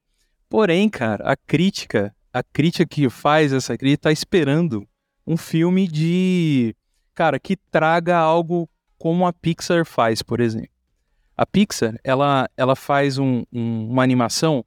Porém, 0.50 0.90
cara, 0.90 1.32
a 1.32 1.36
crítica, 1.36 2.12
a 2.34 2.42
crítica 2.42 2.88
que 2.88 3.08
faz 3.08 3.54
essa 3.54 3.78
crítica 3.78 4.10
tá 4.10 4.12
esperando 4.12 4.84
um 5.28 5.38
filme 5.38 5.88
de, 5.88 6.76
cara, 7.14 7.40
que 7.40 7.56
traga 7.56 8.18
algo 8.18 8.68
como 8.98 9.28
a 9.28 9.32
Pixar 9.32 9.86
faz, 9.86 10.24
por 10.24 10.40
exemplo. 10.40 10.72
A 11.38 11.46
Pixar, 11.46 12.00
ela, 12.04 12.50
ela 12.58 12.76
faz 12.76 13.20
um, 13.20 13.44
um, 13.54 13.92
uma 13.92 14.02
animação 14.02 14.66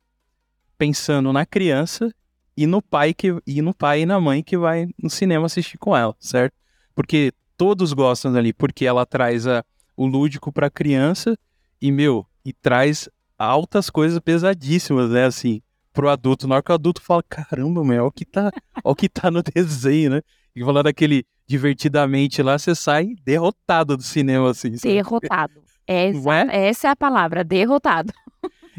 pensando 0.83 1.33
na 1.33 1.47
criança 1.47 2.13
e 2.57 2.67
no 2.67 2.83
pai 2.83 3.15
que 3.15 3.29
e 3.47 3.63
no 3.63 3.73
pai 3.73 4.01
e 4.01 4.07
na 4.07 4.21
mãe 4.21 4.43
que 4.43 4.59
vai 4.59 4.89
no 5.01 5.09
cinema 5.09 5.47
assistir 5.47 5.79
com 5.79 5.97
ela, 5.97 6.13
certo? 6.19 6.55
Porque 6.93 7.33
todos 7.57 7.93
gostam 7.93 8.33
dali, 8.33 8.53
porque 8.53 8.85
ela 8.85 9.07
traz 9.07 9.47
a, 9.47 9.65
o 9.97 10.05
lúdico 10.07 10.51
pra 10.51 10.69
criança 10.69 11.39
e, 11.81 11.93
meu, 11.93 12.27
e 12.45 12.53
traz 12.53 13.09
altas 13.39 13.89
coisas 13.91 14.19
pesadíssimas, 14.19 15.09
né? 15.11 15.27
Assim, 15.27 15.63
pro 15.93 16.09
adulto. 16.09 16.49
Na 16.49 16.57
hora 16.57 16.65
que 16.65 16.73
o 16.73 16.75
adulto 16.75 17.01
fala, 17.01 17.23
caramba, 17.23 17.85
meu, 17.85 18.03
olha 18.03 18.09
o 18.09 18.11
que 18.11 18.25
tá, 18.25 18.51
o 18.83 18.95
que 18.97 19.09
tá 19.09 19.31
no 19.31 19.41
desenho, 19.55 20.11
né? 20.11 20.23
E 20.57 20.65
falando 20.65 20.87
daquele 20.87 21.25
divertidamente 21.47 22.43
lá, 22.43 22.59
você 22.59 22.75
sai 22.75 23.15
derrotado 23.25 23.97
do 23.97 24.03
cinema, 24.03 24.51
assim. 24.51 24.73
Derrotado. 24.83 25.63
Essa, 25.87 26.19
Não 26.19 26.33
é? 26.33 26.67
essa 26.69 26.89
é 26.89 26.91
a 26.91 26.97
palavra, 26.97 27.45
derrotado. 27.45 28.13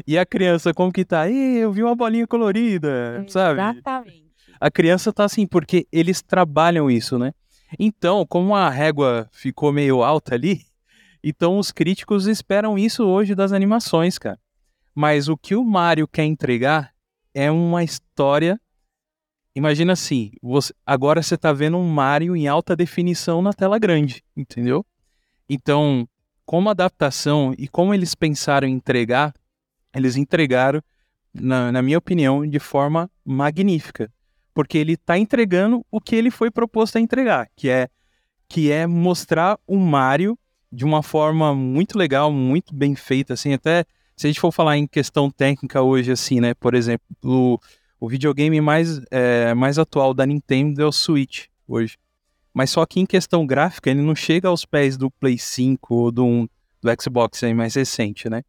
E 0.06 0.18
a 0.18 0.26
criança, 0.26 0.74
como 0.74 0.92
que 0.92 1.04
tá? 1.04 1.28
Ih, 1.28 1.58
eu 1.58 1.72
vi 1.72 1.82
uma 1.82 1.94
bolinha 1.94 2.26
colorida, 2.26 3.24
sabe? 3.28 3.60
Exatamente. 3.60 4.22
A 4.60 4.70
criança 4.70 5.12
tá 5.12 5.24
assim, 5.24 5.46
porque 5.46 5.86
eles 5.92 6.22
trabalham 6.22 6.90
isso, 6.90 7.18
né? 7.18 7.32
Então, 7.78 8.24
como 8.26 8.54
a 8.54 8.68
régua 8.70 9.28
ficou 9.32 9.72
meio 9.72 10.02
alta 10.02 10.34
ali, 10.34 10.62
então 11.22 11.58
os 11.58 11.70
críticos 11.72 12.26
esperam 12.26 12.78
isso 12.78 13.04
hoje 13.04 13.34
das 13.34 13.52
animações, 13.52 14.18
cara. 14.18 14.38
Mas 14.94 15.28
o 15.28 15.36
que 15.36 15.54
o 15.56 15.64
Mario 15.64 16.06
quer 16.08 16.24
entregar 16.24 16.92
é 17.34 17.50
uma 17.50 17.82
história. 17.82 18.60
Imagina 19.56 19.92
assim, 19.92 20.32
você- 20.42 20.72
agora 20.84 21.22
você 21.22 21.36
tá 21.36 21.52
vendo 21.52 21.76
um 21.76 21.88
Mario 21.88 22.34
em 22.36 22.46
alta 22.48 22.74
definição 22.76 23.40
na 23.42 23.52
tela 23.52 23.78
grande, 23.78 24.22
entendeu? 24.36 24.84
Então, 25.48 26.08
como 26.44 26.70
adaptação 26.70 27.54
e 27.58 27.68
como 27.68 27.94
eles 27.94 28.14
pensaram 28.14 28.66
em 28.68 28.72
entregar, 28.72 29.32
eles 29.94 30.16
entregaram, 30.16 30.82
na, 31.32 31.72
na 31.72 31.82
minha 31.82 31.98
opinião, 31.98 32.46
de 32.46 32.58
forma 32.58 33.10
magnífica. 33.24 34.10
Porque 34.52 34.78
ele 34.78 34.96
tá 34.96 35.18
entregando 35.18 35.84
o 35.90 36.00
que 36.00 36.14
ele 36.14 36.30
foi 36.30 36.50
proposto 36.50 36.96
a 36.96 37.00
entregar, 37.00 37.48
que 37.56 37.68
é, 37.68 37.88
que 38.48 38.70
é 38.70 38.86
mostrar 38.86 39.58
o 39.66 39.76
Mario 39.76 40.38
de 40.70 40.84
uma 40.84 41.02
forma 41.02 41.54
muito 41.54 41.98
legal, 41.98 42.32
muito 42.32 42.74
bem 42.74 42.94
feita, 42.94 43.34
assim, 43.34 43.52
até 43.52 43.84
se 44.16 44.26
a 44.26 44.30
gente 44.30 44.40
for 44.40 44.52
falar 44.52 44.76
em 44.76 44.86
questão 44.86 45.30
técnica 45.30 45.82
hoje, 45.82 46.12
assim, 46.12 46.40
né, 46.40 46.54
por 46.54 46.74
exemplo, 46.74 47.04
o, 47.22 47.58
o 47.98 48.08
videogame 48.08 48.60
mais, 48.60 49.00
é, 49.10 49.54
mais 49.54 49.78
atual 49.78 50.14
da 50.14 50.26
Nintendo 50.26 50.82
é 50.82 50.86
o 50.86 50.92
Switch, 50.92 51.46
hoje. 51.66 51.96
Mas 52.52 52.70
só 52.70 52.86
que 52.86 53.00
em 53.00 53.06
questão 53.06 53.44
gráfica, 53.44 53.90
ele 53.90 54.02
não 54.02 54.14
chega 54.14 54.48
aos 54.48 54.64
pés 54.64 54.96
do 54.96 55.10
Play 55.10 55.36
5 55.36 55.94
ou 55.94 56.12
do, 56.12 56.48
do 56.80 57.02
Xbox 57.02 57.42
aí 57.42 57.52
mais 57.52 57.74
recente, 57.74 58.28
né? 58.28 58.42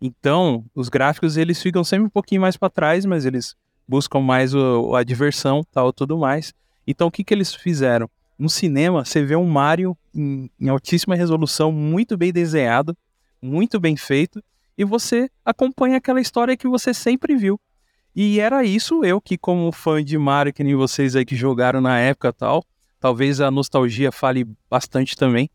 Então, 0.00 0.64
os 0.74 0.88
gráficos, 0.88 1.36
eles 1.36 1.60
ficam 1.62 1.82
sempre 1.82 2.06
um 2.06 2.10
pouquinho 2.10 2.40
mais 2.40 2.56
para 2.56 2.70
trás, 2.70 3.04
mas 3.04 3.24
eles 3.24 3.54
buscam 3.88 4.20
mais 4.20 4.54
o, 4.54 4.94
a 4.94 5.02
diversão, 5.02 5.64
tal, 5.72 5.92
tudo 5.92 6.18
mais. 6.18 6.52
Então, 6.86 7.08
o 7.08 7.10
que 7.10 7.24
que 7.24 7.32
eles 7.32 7.54
fizeram? 7.54 8.08
No 8.38 8.50
cinema, 8.50 9.04
você 9.04 9.24
vê 9.24 9.34
um 9.34 9.46
Mario 9.46 9.96
em, 10.14 10.50
em 10.60 10.68
altíssima 10.68 11.14
resolução, 11.14 11.72
muito 11.72 12.16
bem 12.16 12.32
desenhado, 12.32 12.96
muito 13.40 13.80
bem 13.80 13.96
feito, 13.96 14.42
e 14.76 14.84
você 14.84 15.30
acompanha 15.44 15.96
aquela 15.96 16.20
história 16.20 16.56
que 16.56 16.68
você 16.68 16.92
sempre 16.92 17.34
viu. 17.34 17.58
E 18.14 18.40
era 18.40 18.64
isso 18.64 19.04
eu 19.04 19.20
que, 19.20 19.38
como 19.38 19.72
fã 19.72 20.02
de 20.04 20.18
Mario, 20.18 20.52
que 20.52 20.64
nem 20.64 20.74
vocês 20.74 21.16
aí 21.16 21.24
que 21.24 21.36
jogaram 21.36 21.80
na 21.80 21.98
época 21.98 22.32
tal, 22.32 22.64
talvez 23.00 23.40
a 23.40 23.50
nostalgia 23.50 24.12
fale 24.12 24.46
bastante 24.70 25.16
também. 25.16 25.50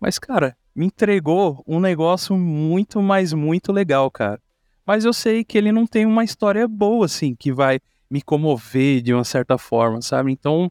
Mas, 0.00 0.18
cara, 0.18 0.56
me 0.76 0.86
entregou 0.86 1.64
um 1.66 1.80
negócio 1.80 2.36
muito, 2.36 3.00
mas 3.00 3.32
muito 3.32 3.72
legal, 3.72 4.10
cara. 4.10 4.38
Mas 4.84 5.06
eu 5.06 5.12
sei 5.14 5.42
que 5.42 5.56
ele 5.56 5.72
não 5.72 5.86
tem 5.86 6.04
uma 6.04 6.22
história 6.22 6.68
boa, 6.68 7.06
assim, 7.06 7.34
que 7.34 7.50
vai 7.50 7.80
me 8.10 8.20
comover 8.20 9.00
de 9.00 9.14
uma 9.14 9.24
certa 9.24 9.56
forma, 9.56 10.02
sabe? 10.02 10.30
Então, 10.30 10.70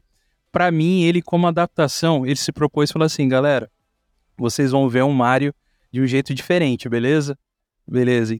pra 0.52 0.70
mim, 0.70 1.02
ele 1.02 1.20
como 1.20 1.48
adaptação, 1.48 2.24
ele 2.24 2.36
se 2.36 2.52
propôs 2.52 2.92
falar 2.92 3.06
assim, 3.06 3.28
galera, 3.28 3.68
vocês 4.38 4.70
vão 4.70 4.88
ver 4.88 5.02
um 5.02 5.12
Mario 5.12 5.52
de 5.92 6.00
um 6.00 6.06
jeito 6.06 6.32
diferente, 6.32 6.88
beleza? 6.88 7.36
Beleza. 7.86 8.38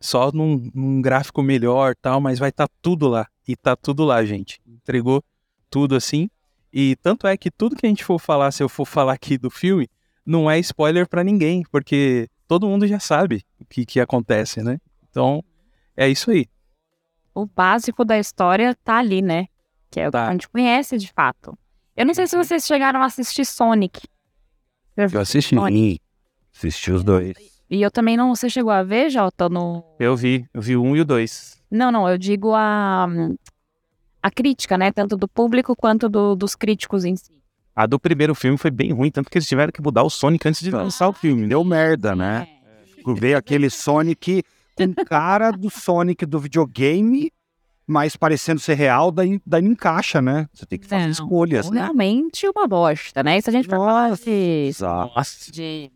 Só 0.00 0.30
num, 0.30 0.70
num 0.72 1.02
gráfico 1.02 1.42
melhor 1.42 1.96
tal, 2.00 2.20
mas 2.20 2.38
vai 2.38 2.50
estar 2.50 2.68
tudo 2.80 3.08
lá. 3.08 3.26
E 3.46 3.56
tá 3.56 3.74
tudo 3.74 4.04
lá, 4.04 4.24
gente. 4.24 4.60
Entregou 4.66 5.22
tudo 5.68 5.96
assim. 5.96 6.30
E 6.72 6.94
tanto 6.96 7.26
é 7.26 7.36
que 7.36 7.50
tudo 7.50 7.74
que 7.74 7.84
a 7.84 7.88
gente 7.88 8.04
for 8.04 8.20
falar, 8.20 8.52
se 8.52 8.62
eu 8.62 8.68
for 8.68 8.84
falar 8.84 9.14
aqui 9.14 9.36
do 9.36 9.50
filme, 9.50 9.90
não 10.28 10.50
é 10.50 10.58
spoiler 10.58 11.08
pra 11.08 11.24
ninguém, 11.24 11.62
porque 11.72 12.28
todo 12.46 12.68
mundo 12.68 12.86
já 12.86 13.00
sabe 13.00 13.42
o 13.60 13.64
que, 13.64 13.86
que 13.86 13.98
acontece, 13.98 14.62
né? 14.62 14.78
Então, 15.10 15.42
é 15.96 16.08
isso 16.08 16.30
aí. 16.30 16.46
O 17.34 17.46
básico 17.46 18.04
da 18.04 18.18
história 18.18 18.74
tá 18.84 18.98
ali, 18.98 19.22
né? 19.22 19.46
Que 19.90 20.00
é 20.00 20.08
o 20.08 20.10
Tá. 20.10 20.24
que 20.24 20.28
a 20.28 20.32
gente 20.32 20.48
conhece 20.48 20.98
de 20.98 21.10
fato. 21.12 21.56
Eu 21.96 22.04
não 22.04 22.12
sei 22.12 22.26
se 22.26 22.36
vocês 22.36 22.66
chegaram 22.66 23.00
a 23.02 23.06
assistir 23.06 23.44
Sonic. 23.46 24.02
Eu 24.96 25.20
assisti. 25.20 25.54
Sonic. 25.54 26.00
Assisti 26.54 26.92
os 26.92 27.02
dois. 27.02 27.36
E 27.70 27.80
eu 27.80 27.90
também 27.90 28.16
não. 28.16 28.34
Você 28.34 28.50
chegou 28.50 28.70
a 28.72 28.82
ver, 28.82 29.10
Jota? 29.10 29.48
No... 29.48 29.82
Eu 29.98 30.16
vi, 30.16 30.46
eu 30.52 30.60
vi 30.60 30.76
o 30.76 30.82
um 30.82 30.94
e 30.96 31.00
o 31.00 31.04
dois. 31.04 31.60
Não, 31.70 31.90
não, 31.90 32.08
eu 32.08 32.18
digo 32.18 32.52
a. 32.54 33.06
A 34.22 34.30
crítica, 34.30 34.76
né? 34.76 34.90
Tanto 34.92 35.16
do 35.16 35.28
público 35.28 35.76
quanto 35.76 36.08
do- 36.08 36.34
dos 36.34 36.54
críticos 36.56 37.04
em 37.04 37.14
si. 37.16 37.32
A 37.78 37.86
do 37.86 37.96
primeiro 37.96 38.34
filme 38.34 38.58
foi 38.58 38.72
bem 38.72 38.92
ruim, 38.92 39.08
tanto 39.08 39.30
que 39.30 39.38
eles 39.38 39.46
tiveram 39.46 39.70
que 39.70 39.80
mudar 39.80 40.02
o 40.02 40.10
Sonic 40.10 40.48
antes 40.48 40.60
de 40.60 40.68
lançar 40.72 41.08
o 41.08 41.12
filme. 41.12 41.46
Deu 41.46 41.62
merda, 41.62 42.12
né? 42.16 42.48
É. 43.06 43.14
Veio 43.14 43.38
aquele 43.38 43.70
Sonic 43.70 44.42
com 44.74 44.92
cara 45.06 45.52
do 45.52 45.70
Sonic 45.70 46.26
do 46.26 46.40
videogame, 46.40 47.32
mas 47.86 48.16
parecendo 48.16 48.60
ser 48.60 48.74
real, 48.74 49.12
daí, 49.12 49.40
daí 49.46 49.62
não 49.62 49.70
encaixa, 49.70 50.20
né? 50.20 50.48
Você 50.52 50.66
tem 50.66 50.76
que 50.76 50.88
fazer 50.88 51.04
Não, 51.04 51.10
escolhas, 51.10 51.70
né? 51.70 51.82
Realmente 51.82 52.48
uma 52.48 52.66
bosta, 52.66 53.22
né? 53.22 53.38
E 53.38 53.42
se 53.42 53.48
a 53.48 53.52
gente 53.52 53.68
for 53.68 53.76
falar 53.76 54.16
de, 54.16 54.72
de 55.52 55.92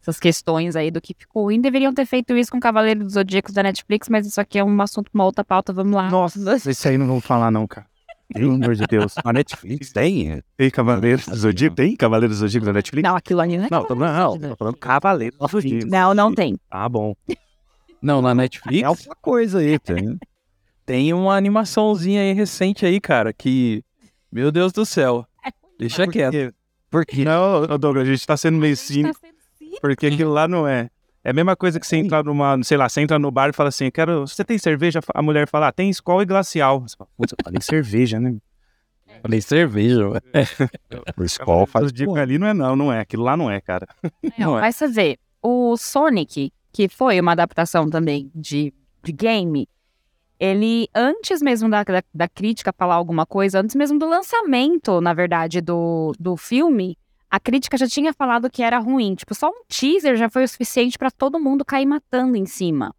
essas 0.00 0.18
questões 0.18 0.74
aí 0.74 0.90
do 0.90 1.00
que 1.00 1.14
ficou 1.16 1.44
ruim, 1.44 1.60
deveriam 1.60 1.94
ter 1.94 2.04
feito 2.04 2.36
isso 2.36 2.50
com 2.50 2.58
Cavaleiro 2.58 3.04
dos 3.04 3.12
Zodíacos 3.12 3.54
da 3.54 3.62
Netflix, 3.62 4.08
mas 4.08 4.26
isso 4.26 4.40
aqui 4.40 4.58
é 4.58 4.64
um 4.64 4.82
assunto, 4.82 5.08
uma 5.14 5.24
outra 5.24 5.44
pauta, 5.44 5.72
vamos 5.72 5.92
lá. 5.92 6.10
Nossa, 6.10 6.56
isso 6.68 6.88
aí 6.88 6.98
não 6.98 7.06
vamos 7.06 7.24
falar 7.24 7.52
não, 7.52 7.64
cara. 7.64 7.91
Pelo 8.32 8.54
amor 8.54 8.74
de 8.74 8.86
Deus. 8.86 9.14
A 9.24 9.32
Netflix 9.32 9.92
tem? 9.92 10.42
Tem 10.56 10.70
Cavaleiros 10.70 11.26
do 11.26 11.36
Zodíaco? 11.36 11.76
Tem 11.76 11.96
Cavaleiros 11.96 12.38
do 12.38 12.40
Zodíaco 12.40 12.66
da 12.66 12.72
Netflix? 12.72 13.08
Não, 13.08 13.16
aquilo 13.16 13.40
ali 13.40 13.58
não 13.58 13.64
é 13.64 13.68
Não, 13.70 13.84
tô, 13.84 13.94
não, 13.94 14.38
tô 14.38 14.56
falando 14.56 14.76
Cavaleiros 14.76 15.38
do 15.38 15.48
Zodíaco. 15.48 15.86
Não, 15.86 16.14
não 16.14 16.34
tem. 16.34 16.58
Ah, 16.70 16.88
bom. 16.88 17.14
Não, 18.02 18.20
na 18.20 18.34
Netflix 18.34 18.82
É 18.82 18.84
alguma 18.84 19.14
coisa 19.14 19.60
aí, 19.60 19.78
tem. 19.78 20.18
tem 20.84 21.14
uma 21.14 21.36
animaçãozinha 21.36 22.20
aí 22.20 22.32
recente 22.32 22.84
aí, 22.84 23.00
cara, 23.00 23.32
que. 23.32 23.84
Meu 24.30 24.50
Deus 24.50 24.72
do 24.72 24.84
céu. 24.84 25.24
Deixa 25.78 26.08
quieto. 26.08 26.52
Porque 26.90 27.24
Não, 27.24 27.62
ô, 27.62 27.78
Douglas, 27.78 28.08
a 28.08 28.10
gente 28.10 28.26
tá 28.26 28.36
sendo 28.36 28.58
meio 28.58 28.76
cínico, 28.76 29.18
porque 29.80 30.06
aquilo 30.08 30.32
lá 30.32 30.48
não 30.48 30.66
é. 30.66 30.90
É 31.24 31.30
a 31.30 31.32
mesma 31.32 31.54
coisa 31.54 31.78
que 31.78 31.86
você 31.86 31.96
entrar 31.96 32.24
numa, 32.24 32.60
sei 32.64 32.76
lá, 32.76 32.88
você 32.88 33.00
entra 33.00 33.18
no 33.18 33.30
bar 33.30 33.50
e 33.50 33.52
fala 33.52 33.68
assim, 33.68 33.86
eu 33.86 33.92
quero, 33.92 34.26
você 34.26 34.44
tem 34.44 34.58
cerveja? 34.58 35.00
A 35.14 35.22
mulher 35.22 35.46
fala, 35.48 35.68
ah, 35.68 35.72
tem 35.72 35.88
Skol 35.90 36.22
e 36.22 36.26
Glacial. 36.26 36.80
Você 36.80 36.96
fala, 36.96 37.08
putz, 37.16 37.32
eu 37.32 37.44
falei 37.44 37.60
cerveja, 37.62 38.18
né? 38.18 38.36
Falei 39.20 39.40
cerveja, 39.40 40.08
ué. 40.08 40.20
o 41.16 41.22
Skol 41.24 41.66
faz 41.66 41.92
dicas 41.92 42.16
ali 42.16 42.38
não 42.38 42.46
é 42.46 42.54
não, 42.54 42.74
não 42.74 42.92
é. 42.92 43.00
Aquilo 43.00 43.22
lá 43.22 43.36
não 43.36 43.50
é, 43.50 43.60
cara. 43.60 43.86
Não, 44.36 44.46
Não 44.46 44.58
é. 44.58 44.62
mas 44.62 44.76
você 44.76 44.88
vê, 44.88 45.18
o 45.40 45.76
Sonic, 45.76 46.52
que 46.72 46.88
foi 46.88 47.20
uma 47.20 47.32
adaptação 47.32 47.88
também 47.88 48.30
de, 48.34 48.74
de 49.04 49.12
game, 49.12 49.68
ele, 50.40 50.88
antes 50.92 51.40
mesmo 51.40 51.70
da, 51.70 51.84
da, 51.84 52.02
da 52.12 52.28
crítica 52.28 52.72
falar 52.76 52.96
alguma 52.96 53.24
coisa, 53.24 53.60
antes 53.60 53.76
mesmo 53.76 53.96
do 53.96 54.08
lançamento, 54.08 55.00
na 55.00 55.14
verdade, 55.14 55.60
do, 55.60 56.12
do 56.18 56.36
filme, 56.36 56.98
a 57.34 57.40
crítica 57.40 57.78
já 57.78 57.88
tinha 57.88 58.12
falado 58.12 58.50
que 58.50 58.62
era 58.62 58.78
ruim. 58.78 59.14
Tipo, 59.14 59.34
só 59.34 59.48
um 59.48 59.62
teaser 59.66 60.16
já 60.16 60.28
foi 60.28 60.44
o 60.44 60.48
suficiente 60.48 60.98
pra 60.98 61.10
todo 61.10 61.40
mundo 61.40 61.64
cair 61.64 61.86
matando 61.86 62.36
em 62.36 62.44
cima. 62.44 62.94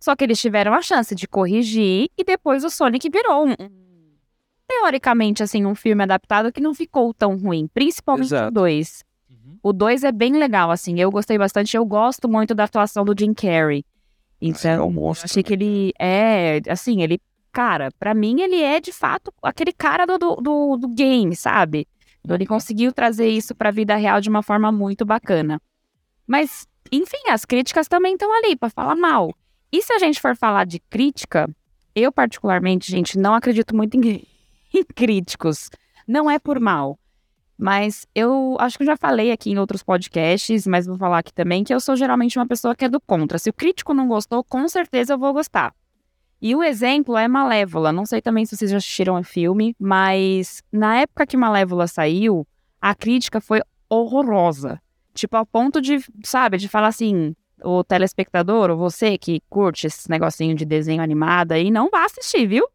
Só 0.00 0.16
que 0.16 0.24
eles 0.24 0.40
tiveram 0.40 0.72
a 0.72 0.80
chance 0.80 1.14
de 1.14 1.28
corrigir 1.28 2.08
e 2.16 2.24
depois 2.24 2.64
o 2.64 2.70
Sonic 2.70 3.10
virou 3.10 3.46
um. 3.46 3.50
um- 3.52 3.88
Teoricamente, 4.66 5.42
assim, 5.42 5.64
um 5.64 5.74
filme 5.74 6.02
adaptado 6.02 6.52
que 6.52 6.60
não 6.60 6.74
ficou 6.74 7.12
tão 7.14 7.36
ruim, 7.38 7.66
principalmente 7.72 8.32
o 8.32 8.36
Exato. 8.36 8.52
2. 8.52 9.04
O 9.62 9.72
2 9.72 10.04
é 10.04 10.12
bem 10.12 10.32
legal, 10.34 10.70
assim. 10.70 10.98
Eu 11.00 11.10
gostei 11.10 11.36
bastante. 11.38 11.76
Eu 11.76 11.84
gosto 11.84 12.28
muito 12.28 12.54
da 12.54 12.64
atuação 12.64 13.04
do 13.04 13.14
Jim 13.18 13.32
Carrey. 13.34 13.84
é 14.40 14.44
um 14.44 14.48
Então, 14.50 14.84
eu 14.84 14.90
monstro. 14.90 15.24
achei 15.26 15.42
que 15.42 15.52
ele 15.54 15.92
é, 15.98 16.60
assim, 16.68 17.02
ele, 17.02 17.18
cara, 17.50 17.88
pra 17.98 18.14
mim 18.14 18.40
ele 18.40 18.62
é 18.62 18.78
de 18.80 18.92
fato 18.92 19.32
aquele 19.42 19.72
cara 19.72 20.06
do, 20.06 20.16
do, 20.18 20.36
do, 20.36 20.76
do 20.76 20.88
game, 20.88 21.34
sabe? 21.34 21.86
Então, 22.28 22.36
ele 22.36 22.44
conseguiu 22.44 22.92
trazer 22.92 23.26
isso 23.26 23.54
pra 23.54 23.70
vida 23.70 23.96
real 23.96 24.20
de 24.20 24.28
uma 24.28 24.42
forma 24.42 24.70
muito 24.70 25.02
bacana. 25.02 25.58
Mas, 26.26 26.68
enfim, 26.92 27.30
as 27.30 27.46
críticas 27.46 27.88
também 27.88 28.12
estão 28.12 28.30
ali 28.36 28.54
pra 28.54 28.68
falar 28.68 28.94
mal. 28.94 29.34
E 29.72 29.80
se 29.80 29.94
a 29.94 29.98
gente 29.98 30.20
for 30.20 30.36
falar 30.36 30.66
de 30.66 30.78
crítica, 30.78 31.48
eu 31.94 32.12
particularmente, 32.12 32.90
gente, 32.90 33.18
não 33.18 33.32
acredito 33.32 33.74
muito 33.74 33.96
em, 33.96 34.22
em 34.74 34.84
críticos. 34.94 35.70
Não 36.06 36.30
é 36.30 36.38
por 36.38 36.60
mal. 36.60 36.98
Mas 37.56 38.06
eu 38.14 38.58
acho 38.60 38.76
que 38.76 38.82
eu 38.82 38.88
já 38.88 38.96
falei 38.98 39.32
aqui 39.32 39.50
em 39.50 39.58
outros 39.58 39.82
podcasts, 39.82 40.66
mas 40.66 40.84
vou 40.84 40.98
falar 40.98 41.20
aqui 41.20 41.32
também, 41.32 41.64
que 41.64 41.72
eu 41.72 41.80
sou 41.80 41.96
geralmente 41.96 42.38
uma 42.38 42.46
pessoa 42.46 42.76
que 42.76 42.84
é 42.84 42.90
do 42.90 43.00
contra. 43.00 43.38
Se 43.38 43.48
o 43.48 43.54
crítico 43.54 43.94
não 43.94 44.06
gostou, 44.06 44.44
com 44.44 44.68
certeza 44.68 45.14
eu 45.14 45.18
vou 45.18 45.32
gostar. 45.32 45.74
E 46.40 46.54
o 46.54 46.62
exemplo 46.62 47.16
é 47.16 47.26
Malévola. 47.26 47.92
Não 47.92 48.06
sei 48.06 48.22
também 48.22 48.46
se 48.46 48.56
vocês 48.56 48.70
já 48.70 48.76
assistiram 48.76 49.18
o 49.18 49.24
filme, 49.24 49.74
mas 49.78 50.62
na 50.72 50.98
época 50.98 51.26
que 51.26 51.36
Malévola 51.36 51.86
saiu, 51.86 52.46
a 52.80 52.94
crítica 52.94 53.40
foi 53.40 53.60
horrorosa. 53.88 54.80
Tipo, 55.14 55.36
ao 55.36 55.46
ponto 55.46 55.80
de, 55.80 55.98
sabe, 56.22 56.58
de 56.58 56.68
falar 56.68 56.88
assim, 56.88 57.34
o 57.64 57.82
telespectador, 57.82 58.70
ou 58.70 58.76
você 58.76 59.18
que 59.18 59.42
curte 59.48 59.88
esse 59.88 60.08
negocinho 60.08 60.54
de 60.54 60.64
desenho 60.64 61.02
animado 61.02 61.52
aí, 61.52 61.70
não 61.70 61.90
vá 61.90 62.04
assistir, 62.04 62.46
viu? 62.46 62.68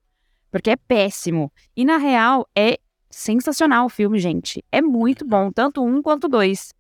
Porque 0.52 0.71
é 0.71 0.76
péssimo. 0.76 1.52
E 1.76 1.86
na 1.86 1.97
real, 1.97 2.45
é 2.54 2.78
sensacional 3.10 3.86
o 3.86 3.89
filme, 3.89 4.19
gente. 4.19 4.63
É 4.71 4.82
muito 4.82 5.26
bom, 5.26 5.52
tanto 5.52 5.82
um 5.82 6.02
quanto 6.02 6.28
dois. 6.28 6.73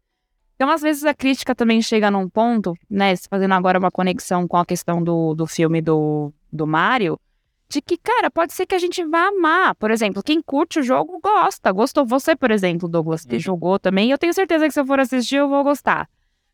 Então, 0.55 0.69
às 0.69 0.81
vezes, 0.81 1.05
a 1.05 1.13
crítica 1.13 1.55
também 1.55 1.81
chega 1.81 2.11
num 2.11 2.29
ponto, 2.29 2.73
né? 2.89 3.13
Fazendo 3.29 3.53
agora 3.53 3.79
uma 3.79 3.89
conexão 3.89 4.47
com 4.47 4.57
a 4.57 4.65
questão 4.65 5.01
do, 5.01 5.33
do 5.33 5.47
filme 5.47 5.81
do, 5.81 6.31
do 6.53 6.67
Mario, 6.67 7.19
de 7.67 7.81
que, 7.81 7.97
cara, 7.97 8.29
pode 8.29 8.53
ser 8.53 8.67
que 8.67 8.75
a 8.75 8.79
gente 8.79 9.03
vá 9.03 9.27
amar. 9.29 9.75
Por 9.75 9.89
exemplo, 9.89 10.21
quem 10.21 10.41
curte 10.41 10.79
o 10.79 10.83
jogo 10.83 11.19
gosta. 11.19 11.71
Gostou 11.71 12.05
você, 12.05 12.35
por 12.35 12.51
exemplo, 12.51 12.87
Douglas, 12.87 13.25
que 13.25 13.35
uhum. 13.35 13.39
jogou 13.39 13.79
também. 13.79 14.11
Eu 14.11 14.17
tenho 14.17 14.33
certeza 14.33 14.65
que 14.65 14.71
se 14.71 14.79
eu 14.79 14.85
for 14.85 14.99
assistir, 14.99 15.37
eu 15.37 15.49
vou 15.49 15.63
gostar. 15.63 16.07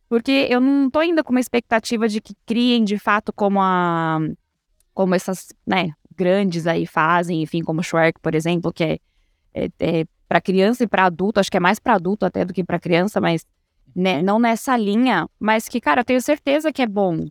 Porque 0.08 0.48
eu 0.50 0.62
não 0.62 0.90
tô 0.90 1.00
ainda 1.00 1.24
com 1.24 1.32
uma 1.32 1.40
expectativa 1.40 2.08
de 2.08 2.22
que 2.22 2.34
criem 2.46 2.84
de 2.84 2.98
fato 2.98 3.34
como 3.34 3.62
a. 3.62 4.20
Como 4.94 5.14
essas, 5.16 5.50
né, 5.66 5.92
grandes 6.16 6.68
aí 6.68 6.86
fazem, 6.86 7.42
enfim, 7.42 7.64
como 7.64 7.84
Shrek, 7.84 8.20
por 8.20 8.36
exemplo, 8.36 8.74
que 8.74 8.84
é, 8.84 9.00
é, 9.54 9.70
é 9.80 10.06
para 10.28 10.42
criança 10.42 10.84
e 10.84 10.88
para 10.88 11.06
adulto, 11.06 11.40
acho 11.40 11.50
que 11.50 11.56
é 11.56 11.60
mais 11.60 11.80
para 11.80 11.94
adulto 11.94 12.26
até 12.26 12.44
do 12.44 12.54
que 12.54 12.64
para 12.64 12.80
criança, 12.80 13.22
mas 13.22 13.46
né, 13.96 14.22
não 14.22 14.40
nessa 14.40 14.76
linha, 14.76 15.28
mas 15.40 15.70
que, 15.70 15.80
cara, 15.80 16.02
eu 16.02 16.06
tenho 16.06 16.22
certeza 16.22 16.74
que 16.74 16.82
é 16.82 16.88
bom. 16.88 17.28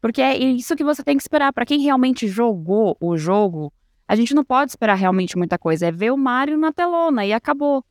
Porque 0.00 0.22
é 0.22 0.36
isso 0.36 0.74
que 0.74 0.84
você 0.84 1.02
tem 1.02 1.16
que 1.16 1.22
esperar. 1.22 1.52
para 1.52 1.66
quem 1.66 1.80
realmente 1.80 2.26
jogou 2.26 2.96
o 3.00 3.16
jogo, 3.16 3.72
a 4.08 4.16
gente 4.16 4.34
não 4.34 4.44
pode 4.44 4.70
esperar 4.70 4.94
realmente 4.94 5.36
muita 5.36 5.58
coisa. 5.58 5.86
É 5.86 5.92
ver 5.92 6.10
o 6.10 6.16
Mario 6.16 6.58
na 6.58 6.72
telona 6.72 7.24
e 7.24 7.32
acabou. 7.32 7.84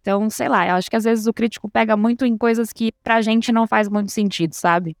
Então, 0.00 0.28
sei 0.28 0.48
lá, 0.48 0.68
eu 0.68 0.74
acho 0.74 0.90
que 0.90 0.96
às 0.96 1.04
vezes 1.04 1.26
o 1.26 1.32
crítico 1.32 1.68
pega 1.68 1.96
muito 1.96 2.26
em 2.26 2.36
coisas 2.36 2.72
que 2.72 2.92
pra 3.02 3.22
gente 3.22 3.52
não 3.52 3.66
faz 3.66 3.88
muito 3.88 4.10
sentido, 4.10 4.52
sabe? 4.52 4.96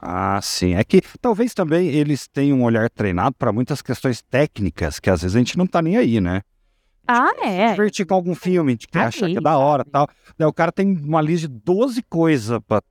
Ah, 0.00 0.38
sim. 0.42 0.74
É 0.74 0.84
que 0.84 1.00
talvez 1.20 1.54
também 1.54 1.88
eles 1.88 2.28
tenham 2.28 2.58
um 2.58 2.64
olhar 2.64 2.88
treinado 2.88 3.34
para 3.36 3.52
muitas 3.52 3.82
questões 3.82 4.22
técnicas 4.22 5.00
que 5.00 5.10
às 5.10 5.22
vezes 5.22 5.34
a 5.34 5.38
gente 5.38 5.58
não 5.58 5.66
tá 5.66 5.82
nem 5.82 5.96
aí, 5.96 6.20
né? 6.20 6.42
Ah, 7.06 7.32
é. 7.42 7.70
Divertir 7.70 8.06
com 8.06 8.14
algum 8.14 8.34
filme, 8.34 8.76
que 8.76 8.98
ah, 8.98 9.06
acha 9.06 9.26
que 9.26 9.38
é 9.38 9.40
da 9.40 9.56
hora 9.56 9.82
tal. 9.82 10.06
Daí 10.36 10.46
o 10.46 10.52
cara 10.52 10.70
tem 10.70 10.94
uma 10.94 11.22
lista 11.22 11.48
de 11.48 11.54
12 11.64 12.02
coisas 12.02 12.60
pra 12.68 12.82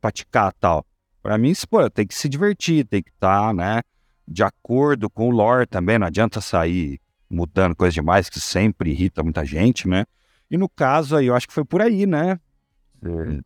praticar 0.00 0.52
tal. 0.54 0.84
Pra 1.22 1.36
mim, 1.36 1.52
pô, 1.68 1.88
tem 1.90 2.06
que 2.06 2.14
se 2.14 2.28
divertir, 2.28 2.86
tem 2.86 3.02
que 3.02 3.10
estar, 3.10 3.48
tá, 3.48 3.52
né, 3.52 3.82
de 4.26 4.42
acordo 4.42 5.10
com 5.10 5.28
o 5.28 5.30
lore 5.30 5.66
também. 5.66 5.98
Não 5.98 6.06
adianta 6.06 6.40
sair 6.40 7.00
mudando 7.28 7.76
coisa 7.76 7.94
demais, 7.94 8.28
que 8.28 8.40
sempre 8.40 8.90
irrita 8.90 9.22
muita 9.22 9.44
gente, 9.44 9.86
né? 9.86 10.04
E 10.50 10.56
no 10.56 10.68
caso 10.68 11.16
aí, 11.16 11.26
eu 11.26 11.34
acho 11.34 11.46
que 11.46 11.54
foi 11.54 11.64
por 11.64 11.80
aí, 11.80 12.06
né? 12.06 12.38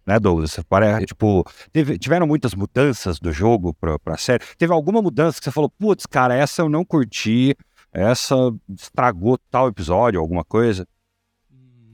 Né, 0.06 0.18
Douglas? 0.18 0.58
Parece, 0.68 1.06
tipo, 1.06 1.44
teve, 1.72 1.98
tiveram 1.98 2.26
muitas 2.26 2.54
mudanças 2.54 3.20
do 3.20 3.30
jogo 3.32 3.72
pra, 3.74 3.98
pra 3.98 4.16
série. 4.16 4.42
Teve 4.58 4.72
alguma 4.72 5.00
mudança 5.00 5.38
que 5.38 5.44
você 5.44 5.50
falou, 5.50 5.70
putz, 5.70 6.06
cara, 6.06 6.34
essa 6.34 6.62
eu 6.62 6.68
não 6.68 6.84
curti 6.84 7.54
essa 7.92 8.34
estragou 8.68 9.38
tal 9.50 9.68
episódio, 9.68 10.18
alguma 10.18 10.44
coisa? 10.44 10.86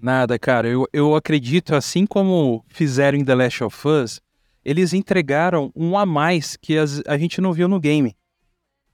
Nada, 0.00 0.38
cara. 0.38 0.66
Eu, 0.66 0.86
eu 0.92 1.14
acredito, 1.14 1.74
assim 1.74 2.06
como 2.06 2.64
fizeram 2.68 3.18
em 3.18 3.24
The 3.24 3.34
Last 3.34 3.64
of 3.64 3.88
Us, 3.88 4.20
eles 4.64 4.92
entregaram 4.92 5.72
um 5.74 5.96
a 5.96 6.04
mais 6.04 6.56
que 6.56 6.76
as, 6.76 7.02
a 7.06 7.16
gente 7.16 7.40
não 7.40 7.52
viu 7.52 7.68
no 7.68 7.80
game. 7.80 8.16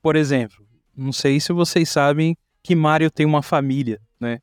Por 0.00 0.16
exemplo, 0.16 0.66
não 0.96 1.12
sei 1.12 1.40
se 1.40 1.52
vocês 1.52 1.88
sabem 1.88 2.37
que 2.62 2.74
Mario 2.74 3.11
tem 3.11 3.26
uma 3.26 3.42
família, 3.42 4.00
né? 4.18 4.40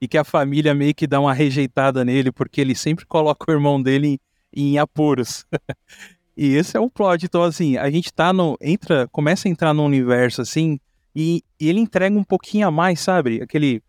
E 0.00 0.06
que 0.06 0.18
a 0.18 0.24
família 0.24 0.74
meio 0.74 0.94
que 0.94 1.06
dá 1.06 1.20
uma 1.20 1.32
rejeitada 1.32 2.04
nele, 2.04 2.30
porque 2.30 2.60
ele 2.60 2.74
sempre 2.74 3.06
coloca 3.06 3.50
o 3.50 3.54
irmão 3.54 3.82
dele 3.82 4.18
em, 4.54 4.72
em 4.74 4.78
apuros. 4.78 5.46
e 6.36 6.54
esse 6.54 6.76
é 6.76 6.80
o 6.80 6.90
plot. 6.90 7.24
Então, 7.24 7.42
assim, 7.42 7.76
a 7.76 7.90
gente 7.90 8.12
tá 8.12 8.32
no. 8.32 8.56
entra, 8.60 9.08
começa 9.08 9.48
a 9.48 9.50
entrar 9.50 9.72
num 9.72 9.86
universo 9.86 10.42
assim 10.42 10.78
e, 11.18 11.42
e, 11.58 11.70
ele 11.70 11.80
entrega 11.80 12.14
um 12.14 12.22
pouquinho 12.22 12.68
a 12.68 12.70
mais, 12.70 13.00
sabe? 13.00 13.40
Aquele. 13.42 13.82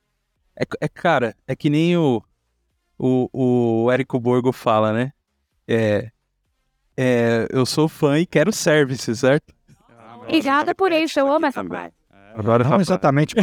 É, 0.56 0.64
é 0.80 0.88
cara, 0.88 1.36
é 1.46 1.58
que 1.58 1.70
nem 1.70 1.98
o, 1.98 2.24
o, 2.98 3.30
o 3.84 3.92
Érico 3.92 4.18
Borgo 4.18 4.54
fala, 4.54 4.94
né? 4.94 5.12
É, 5.68 6.10
é, 6.98 7.48
eu 7.52 7.66
sou 7.66 7.88
fã 7.88 8.20
e 8.20 8.26
quero 8.26 8.52
service, 8.52 9.16
certo? 9.16 9.54
Obrigada 10.24 10.74
por 10.74 10.92
isso, 10.92 11.20
eu 11.20 11.32
amo 11.32 11.46
essa 11.46 11.64
parte. 11.64 11.96
Agora, 12.36 12.64
não 12.64 12.82
exatamente. 12.82 13.36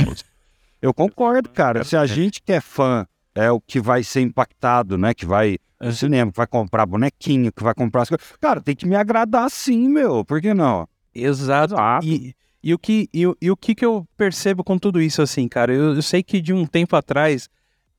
Eu 0.83 0.93
concordo, 0.93 1.49
cara. 1.49 1.83
Se 1.83 1.97
a 1.97 2.05
gente 2.05 2.43
que 2.43 2.53
é 2.53 2.61
fã 2.61 3.07
é 3.35 3.51
o 3.51 3.61
que 3.61 3.81
vai 3.81 4.03
ser 4.03 4.21
impactado, 4.21 4.99
né? 4.99 5.15
Que 5.15 5.25
vai 5.25 5.57
no 5.81 5.93
cinema, 5.93 6.31
que 6.31 6.37
vai 6.37 6.47
comprar 6.47 6.87
bonequinho, 6.87 7.53
que 7.53 7.63
vai 7.63 7.75
comprar 7.75 8.03
as 8.03 8.09
coisas. 8.09 8.27
Cara, 8.41 8.61
tem 8.61 8.77
que 8.77 8.87
me 8.87 8.95
agradar 8.95 9.51
sim, 9.51 9.89
meu. 9.89 10.25
Por 10.25 10.41
que 10.41 10.53
não? 10.55 10.89
Exato. 11.15 11.75
Exato. 11.75 12.07
E, 12.07 12.35
e 12.63 12.73
o 12.73 12.79
que, 12.79 13.09
e, 13.13 13.23
e, 13.41 13.51
o 13.51 13.57
que, 13.57 13.75
que 13.75 13.85
eu 13.85 14.07
percebo 14.17 14.63
com 14.65 14.79
tudo 14.79 15.01
isso, 15.01 15.21
assim, 15.21 15.49
cara? 15.49 15.73
Eu, 15.73 15.95
eu, 15.95 16.03
sei 16.03 16.23
que 16.23 16.41
de 16.41 16.53
um 16.53 16.65
tempo 16.67 16.97
atrás, 16.97 17.49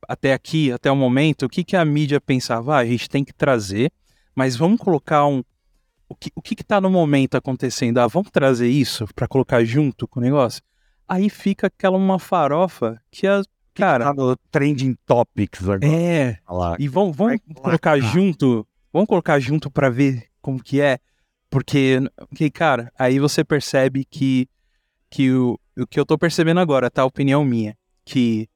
até 0.08 0.34
aqui, 0.34 0.72
até 0.72 0.92
o 0.92 0.96
momento, 0.96 1.46
o 1.46 1.50
que, 1.50 1.64
que 1.64 1.76
a 1.76 1.86
mídia 1.86 2.20
pensava? 2.20 2.76
Ah, 2.76 2.80
a 2.80 2.86
gente 2.86 3.10
tem 3.10 3.24
que 3.24 3.34
trazer, 3.34 3.92
mas 4.36 4.56
vamos 4.56 4.80
colocar 4.80 5.26
um. 5.26 5.44
O 6.08 6.16
que, 6.16 6.32
o 6.36 6.42
que, 6.42 6.56
que 6.56 6.64
tá 6.64 6.80
no 6.80 6.90
momento 6.90 7.36
acontecendo? 7.36 7.98
Ah, 7.98 8.08
vamos 8.08 8.30
trazer 8.30 8.68
isso 8.68 9.08
para 9.16 9.28
colocar 9.28 9.64
junto 9.64 10.08
com 10.08 10.20
o 10.20 10.24
negócio? 10.24 10.62
Aí 11.08 11.30
fica 11.30 11.68
aquela 11.68 11.98
uma 11.98 12.20
farofa 12.20 13.02
que 13.10 13.26
as. 13.26 13.48
Cara. 13.74 14.06
Que 14.06 14.16
tá 14.16 14.24
no 14.24 14.38
trending 14.52 14.96
topics 15.06 15.64
agora. 15.64 15.86
É. 15.86 16.40
E 16.80 16.88
vamos, 16.88 17.16
vamos 17.16 17.40
colocar 17.56 18.00
junto. 18.00 18.66
Vamos 18.94 19.08
colocar 19.08 19.40
junto 19.40 19.70
para 19.72 19.90
ver 19.90 20.28
como 20.42 20.62
que 20.62 20.80
é. 20.80 21.00
Porque, 21.50 22.00
porque, 22.30 22.50
cara, 22.50 22.92
aí 22.98 23.20
você 23.20 23.44
percebe 23.44 24.06
que 24.06 24.48
que 25.10 25.32
o, 25.32 25.58
o 25.78 25.88
que 25.88 25.98
eu 26.00 26.06
tô 26.06 26.18
percebendo 26.18 26.60
agora, 26.60 26.92
tá? 26.92 27.06
Opinião 27.06 27.46
minha, 27.46 27.78
que 28.04 28.50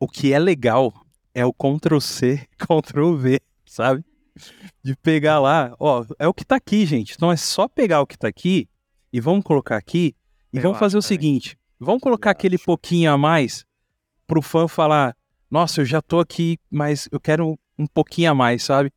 o 0.00 0.08
que 0.08 0.32
é 0.32 0.38
legal 0.38 0.92
é 1.34 1.44
o 1.44 1.52
Ctrl 1.52 2.00
C, 2.00 2.46
Ctrl 2.56 3.14
V, 3.14 3.40
sabe? 3.66 4.04
De 4.82 4.96
pegar 4.96 5.38
lá, 5.38 5.74
ó, 5.78 6.04
é 6.18 6.26
o 6.26 6.34
que 6.34 6.44
tá 6.44 6.56
aqui, 6.56 6.84
gente. 6.86 7.14
Então 7.14 7.30
é 7.30 7.36
só 7.36 7.68
pegar 7.68 8.00
o 8.00 8.06
que 8.06 8.18
tá 8.18 8.28
aqui 8.28 8.68
e 9.12 9.20
vamos 9.20 9.44
colocar 9.44 9.76
aqui 9.76 10.14
e 10.52 10.56
eu 10.56 10.62
vamos 10.62 10.78
fazer 10.78 10.98
o 10.98 11.02
seguinte, 11.02 11.56
vamos 11.78 12.00
colocar 12.00 12.30
eu 12.30 12.32
aquele 12.32 12.56
acho. 12.56 12.64
pouquinho 12.64 13.12
a 13.12 13.18
mais 13.18 13.64
pro 14.26 14.42
fã 14.42 14.66
falar, 14.66 15.16
nossa, 15.50 15.80
eu 15.80 15.84
já 15.84 16.00
tô 16.00 16.18
aqui, 16.18 16.58
mas 16.70 17.08
eu 17.12 17.20
quero 17.20 17.58
um 17.78 17.86
pouquinho 17.86 18.30
a 18.30 18.34
mais, 18.34 18.62
sabe? 18.62 18.92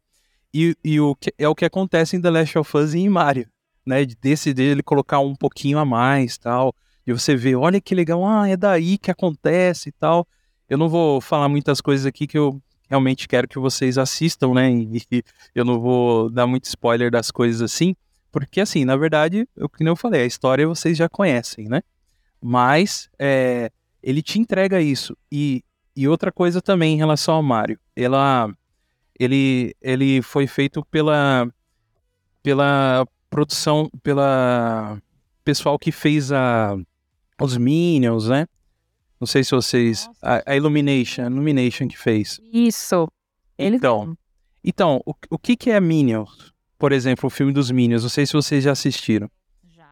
E, 0.53 0.75
e 0.83 0.99
o 0.99 1.15
que, 1.15 1.33
é 1.37 1.47
o 1.49 1.55
que 1.55 1.65
acontece 1.65 2.15
em 2.15 2.21
The 2.21 2.29
Last 2.29 2.57
of 2.57 2.77
Us 2.77 2.93
e 2.93 2.99
em 2.99 3.09
Mario, 3.09 3.47
né? 3.85 4.05
De 4.05 4.15
decidir 4.15 4.63
ele 4.63 4.81
colocar 4.81 5.19
um 5.19 5.35
pouquinho 5.35 5.77
a 5.77 5.83
mais, 5.83 6.37
tal. 6.37 6.73
E 7.05 7.11
você 7.11 7.35
vê, 7.35 7.55
olha 7.55 7.81
que 7.81 7.93
legal, 7.93 8.25
ah, 8.25 8.47
é 8.47 8.55
daí 8.55 8.97
que 8.97 9.11
acontece 9.11 9.89
e 9.89 9.91
tal. 9.91 10.25
Eu 10.69 10.77
não 10.77 10.87
vou 10.87 11.19
falar 11.19 11.49
muitas 11.49 11.81
coisas 11.81 12.05
aqui 12.05 12.25
que 12.25 12.37
eu 12.37 12.61
realmente 12.89 13.27
quero 13.27 13.47
que 13.47 13.59
vocês 13.59 13.97
assistam, 13.97 14.53
né? 14.53 14.71
E 14.71 15.01
eu 15.53 15.65
não 15.65 15.79
vou 15.79 16.29
dar 16.29 16.47
muito 16.47 16.65
spoiler 16.65 17.11
das 17.11 17.31
coisas 17.31 17.61
assim, 17.61 17.95
porque 18.31 18.61
assim, 18.61 18.85
na 18.85 18.95
verdade, 18.95 19.47
o 19.57 19.69
que 19.69 19.83
eu 19.83 19.95
falei, 19.95 20.23
a 20.23 20.25
história 20.25 20.67
vocês 20.67 20.97
já 20.97 21.07
conhecem, 21.07 21.67
né? 21.67 21.81
Mas 22.41 23.09
é, 23.17 23.71
ele 24.03 24.21
te 24.21 24.39
entrega 24.39 24.81
isso. 24.81 25.17
E, 25.31 25.63
e 25.95 26.07
outra 26.07 26.31
coisa 26.31 26.61
também 26.61 26.95
em 26.95 26.97
relação 26.97 27.35
ao 27.35 27.43
Mario, 27.43 27.79
ela, 27.95 28.53
ele, 29.19 29.75
ele 29.81 30.21
foi 30.21 30.47
feito 30.47 30.83
pela, 30.85 31.47
pela 32.43 33.07
produção, 33.29 33.89
pela 34.03 35.01
pessoal 35.43 35.79
que 35.79 35.91
fez 35.91 36.31
a 36.31 36.77
os 37.41 37.57
Minions, 37.57 38.29
né? 38.29 38.47
Não 39.19 39.28
sei 39.28 39.43
se 39.43 39.51
vocês. 39.51 40.10
A, 40.21 40.51
a, 40.51 40.56
Illumination, 40.56 41.23
a 41.23 41.25
Illumination 41.28 41.88
que 41.88 41.97
fez. 41.97 42.39
Isso. 42.51 43.08
Ele 43.58 43.78
então, 43.78 44.17
então 44.63 45.01
o, 45.06 45.13
o 45.30 45.38
que, 45.38 45.56
que 45.56 45.69
é 45.71 45.80
Minions? 45.80 46.54
Por 46.78 46.91
exemplo, 46.91 47.28
o 47.28 47.30
filme 47.30 47.54
dos 47.54 47.71
Minions. 47.71 48.04
Não 48.04 48.10
sei 48.10 48.25
se 48.25 48.34
vocês 48.34 48.63
já 48.63 48.71
assistiram. 48.71 49.30
Já. 49.75 49.88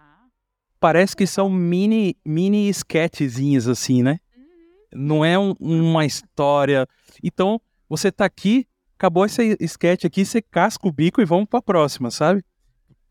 Parece 0.79 1.15
que 1.15 1.25
são 1.25 1.49
mini, 1.49 2.15
mini 2.25 2.69
sketchzinhos, 2.69 3.67
assim, 3.67 4.03
né? 4.03 4.19
Uhum. 4.35 4.45
Não 4.93 5.25
é 5.25 5.39
um, 5.39 5.53
uma 5.59 6.05
história. 6.05 6.85
Então, 7.23 7.61
você 7.87 8.11
tá 8.11 8.25
aqui, 8.25 8.67
acabou 8.97 9.25
esse 9.25 9.57
sketch 9.61 10.03
aqui, 10.05 10.25
você 10.25 10.41
casca 10.41 10.87
o 10.87 10.91
bico 10.91 11.21
e 11.21 11.25
vamos 11.25 11.47
pra 11.47 11.61
próxima, 11.61 12.11
sabe? 12.11 12.43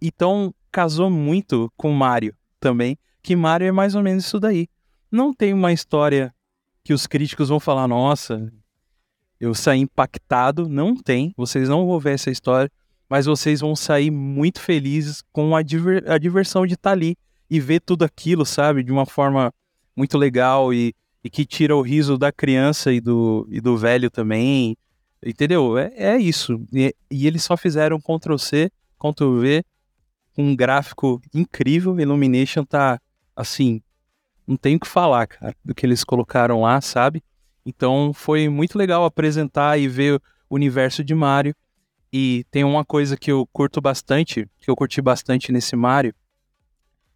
Então, 0.01 0.55
casou 0.71 1.11
muito 1.11 1.73
com 1.77 1.91
Mario 1.93 2.37
também 2.61 2.99
que 3.23 3.37
Mario 3.37 3.69
é 3.69 3.73
mais 3.73 3.95
ou 3.95 4.03
menos 4.03 4.27
isso 4.27 4.41
daí. 4.41 4.69
Não 5.13 5.35
tem 5.35 5.53
uma 5.53 5.75
história 5.75 6.35
que 6.83 6.95
os 6.95 7.07
críticos 7.07 7.51
vão 7.51 7.61
falar, 7.61 7.87
nossa, 7.87 8.51
eu 9.39 9.55
saí 9.55 9.81
impactado. 9.81 10.67
Não 10.67 10.97
tem, 10.97 11.35
vocês 11.37 11.69
não 11.69 11.87
vão 11.87 12.01
ver 12.01 12.15
essa 12.15 12.31
história, 12.31 12.73
mas 13.11 13.27
vocês 13.27 13.61
vão 13.61 13.77
sair 13.77 14.11
muito 14.11 14.59
felizes 14.59 15.23
com 15.31 15.55
a, 15.55 15.61
diver 15.61 16.11
a 16.11 16.17
diversão 16.17 16.67
de 16.67 16.73
estar 16.73 16.91
tá 16.91 16.95
ali 16.95 17.15
e 17.51 17.61
ver 17.61 17.81
tudo 17.81 18.07
aquilo, 18.07 18.47
sabe, 18.47 18.83
de 18.83 18.91
uma 18.91 19.05
forma 19.05 19.53
muito 19.95 20.17
legal 20.17 20.73
e, 20.73 20.95
e 21.23 21.29
que 21.29 21.45
tira 21.45 21.77
o 21.77 21.83
riso 21.83 22.17
da 22.17 22.33
criança 22.33 22.91
e 22.91 22.99
do, 22.99 23.47
e 23.51 23.61
do 23.61 23.77
velho 23.77 24.11
também. 24.11 24.79
Entendeu? 25.23 25.77
É, 25.77 25.93
é 25.95 26.17
isso. 26.17 26.59
E, 26.73 26.95
e 27.11 27.27
eles 27.27 27.45
só 27.45 27.55
fizeram 27.55 28.01
Ctrl 28.01 28.39
C, 28.39 28.71
Ctrl 28.99 29.41
V, 29.41 29.65
um 30.39 30.57
gráfico 30.57 31.21
incrível. 31.35 32.01
Illumination 32.01 32.65
tá 32.65 32.99
assim, 33.37 33.83
não 34.47 34.57
tem 34.57 34.77
o 34.77 34.81
que 34.81 34.89
falar, 34.89 35.27
cara, 35.27 35.55
do 35.65 35.75
que 35.75 35.87
eles 35.87 36.05
colocaram 36.05 36.63
lá, 36.63 36.81
sabe? 36.81 37.23
Então 37.65 38.13
foi 38.13 38.49
muito 38.49 38.77
legal 38.77 39.05
apresentar 39.05 39.79
e 39.79 39.89
ver 39.89 40.21
o 40.49 40.55
universo 40.55 41.05
de 41.05 41.15
Mario. 41.15 41.55
E 42.13 42.45
tem 42.51 42.63
uma 42.63 42.85
coisa 42.85 43.17
que 43.17 43.33
eu 43.33 43.49
curto 43.53 43.81
bastante, 43.81 44.47
que 44.61 44.71
eu 44.71 44.77
curti 44.77 45.01
bastante 45.01 45.51
nesse 45.51 45.75
Mario, 45.75 46.15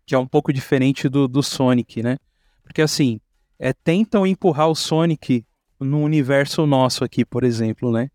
que 0.07 0.15
é 0.15 0.19
um 0.19 0.27
pouco 0.27 0.53
diferente 0.53 1.09
do, 1.09 1.29
do 1.29 1.43
Sonic, 1.43 2.03
né? 2.03 2.17
Porque 2.62 2.81
assim, 2.81 3.21
é, 3.59 3.73
tentam 3.73 4.27
empurrar 4.27 4.69
o 4.69 4.75
Sonic 4.75 5.45
no 5.79 6.01
universo 6.03 6.65
nosso 6.67 7.05
aqui, 7.05 7.25
por 7.25 7.45
exemplo, 7.45 7.93
né? 7.93 8.11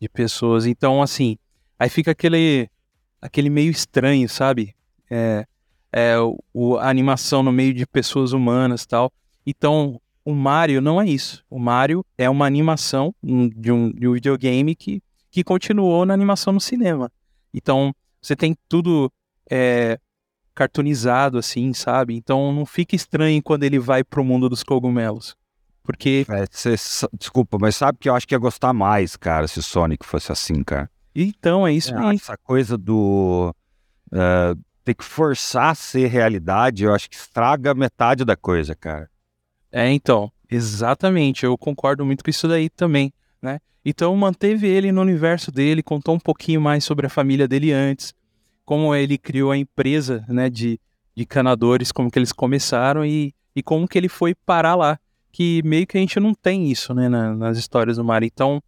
De 0.00 0.08
pessoas. 0.08 0.64
Então, 0.64 1.02
assim, 1.02 1.36
aí 1.78 1.90
fica 1.90 2.12
aquele, 2.12 2.70
aquele 3.20 3.50
meio 3.50 3.70
estranho, 3.70 4.28
sabe? 4.28 4.74
É, 5.10 5.46
é 5.92 6.14
o, 6.52 6.76
a 6.76 6.88
animação 6.88 7.42
no 7.42 7.52
meio 7.52 7.74
de 7.74 7.86
pessoas 7.86 8.32
humanas 8.32 8.86
tal. 8.86 9.12
Então, 9.46 10.00
o 10.24 10.34
Mario 10.34 10.80
não 10.80 11.00
é 11.00 11.06
isso. 11.06 11.44
O 11.50 11.58
Mario 11.58 12.04
é 12.16 12.28
uma 12.28 12.46
animação 12.46 13.14
de 13.22 13.72
um, 13.72 13.90
de 13.90 14.06
um 14.06 14.12
videogame 14.12 14.74
que, 14.74 15.02
que 15.30 15.42
continuou 15.42 16.04
na 16.04 16.14
animação 16.14 16.52
no 16.52 16.60
cinema. 16.60 17.10
Então, 17.52 17.94
você 18.20 18.36
tem 18.36 18.56
tudo 18.68 19.10
é, 19.50 19.98
cartoonizado, 20.54 21.38
assim, 21.38 21.72
sabe? 21.72 22.14
Então, 22.14 22.52
não 22.52 22.66
fica 22.66 22.94
estranho 22.94 23.42
quando 23.42 23.64
ele 23.64 23.78
vai 23.78 24.04
pro 24.04 24.24
mundo 24.24 24.48
dos 24.48 24.62
cogumelos. 24.62 25.34
Porque. 25.82 26.24
É, 26.28 26.44
cê, 26.50 26.74
desculpa, 27.18 27.58
mas 27.58 27.76
sabe 27.76 27.98
que 27.98 28.08
eu 28.08 28.14
acho 28.14 28.28
que 28.28 28.34
ia 28.34 28.38
gostar 28.38 28.72
mais, 28.72 29.16
cara, 29.16 29.48
se 29.48 29.58
o 29.58 29.62
Sonic 29.62 30.06
fosse 30.06 30.30
assim, 30.30 30.62
cara. 30.62 30.88
Então, 31.14 31.66
é 31.66 31.72
isso 31.72 31.94
é, 31.94 31.98
aí. 31.98 32.16
Essa 32.16 32.36
coisa 32.36 32.78
do. 32.78 33.54
Uh, 34.12 34.60
ter 34.90 34.94
que 34.94 35.04
forçar 35.04 35.70
a 35.70 35.74
ser 35.74 36.08
realidade, 36.08 36.84
eu 36.84 36.92
acho 36.92 37.08
que 37.08 37.16
estraga 37.16 37.72
metade 37.74 38.24
da 38.24 38.36
coisa, 38.36 38.74
cara. 38.74 39.08
É, 39.70 39.88
então, 39.90 40.32
exatamente. 40.50 41.44
Eu 41.44 41.56
concordo 41.56 42.04
muito 42.04 42.24
com 42.24 42.30
isso 42.30 42.48
daí 42.48 42.68
também, 42.68 43.12
né? 43.40 43.60
Então 43.84 44.14
manteve 44.16 44.66
ele 44.66 44.90
no 44.90 45.00
universo 45.00 45.52
dele, 45.52 45.82
contou 45.82 46.16
um 46.16 46.18
pouquinho 46.18 46.60
mais 46.60 46.84
sobre 46.84 47.06
a 47.06 47.10
família 47.10 47.46
dele 47.46 47.72
antes, 47.72 48.12
como 48.64 48.94
ele 48.94 49.16
criou 49.16 49.52
a 49.52 49.56
empresa, 49.56 50.24
né, 50.28 50.50
de, 50.50 50.78
de 51.14 51.24
canadores, 51.24 51.92
como 51.92 52.10
que 52.10 52.18
eles 52.18 52.32
começaram 52.32 53.04
e, 53.04 53.32
e 53.54 53.62
como 53.62 53.88
que 53.88 53.96
ele 53.96 54.08
foi 54.08 54.34
parar 54.34 54.74
lá, 54.74 54.98
que 55.32 55.62
meio 55.64 55.86
que 55.86 55.96
a 55.96 56.00
gente 56.00 56.18
não 56.18 56.34
tem 56.34 56.70
isso, 56.70 56.92
né, 56.92 57.08
na, 57.08 57.34
nas 57.34 57.56
histórias 57.56 57.96
do 57.96 58.04
mar. 58.04 58.22
Então, 58.22 58.62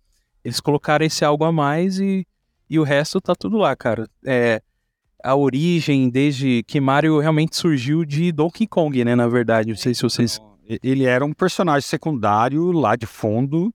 eles 0.45 0.61
colocaram 0.61 1.05
esse 1.05 1.25
algo 1.25 1.45
a 1.45 1.53
mais 1.53 1.99
e, 1.99 2.27
e 2.71 2.79
o 2.79 2.85
resto 2.85 3.21
tá 3.21 3.35
tudo 3.35 3.59
lá, 3.59 3.77
cara. 3.77 4.09
É, 4.25 4.63
a 5.23 5.35
origem, 5.35 6.09
desde 6.09 6.63
que 6.65 6.81
Mario 6.81 7.19
realmente 7.19 7.57
surgiu 7.57 8.05
de 8.05 8.33
Donkey 8.33 8.67
Kong, 8.67 9.05
né, 9.05 9.15
na 9.15 9.29
verdade. 9.29 9.69
Não 9.69 9.77
sei 9.77 9.95
se 9.95 10.03
vocês 10.03 10.41
ele 10.83 11.05
era 11.05 11.25
um 11.25 11.33
personagem 11.33 11.87
secundário 11.87 12.71
lá 12.71 12.97
de 12.97 13.07
fundo, 13.07 13.73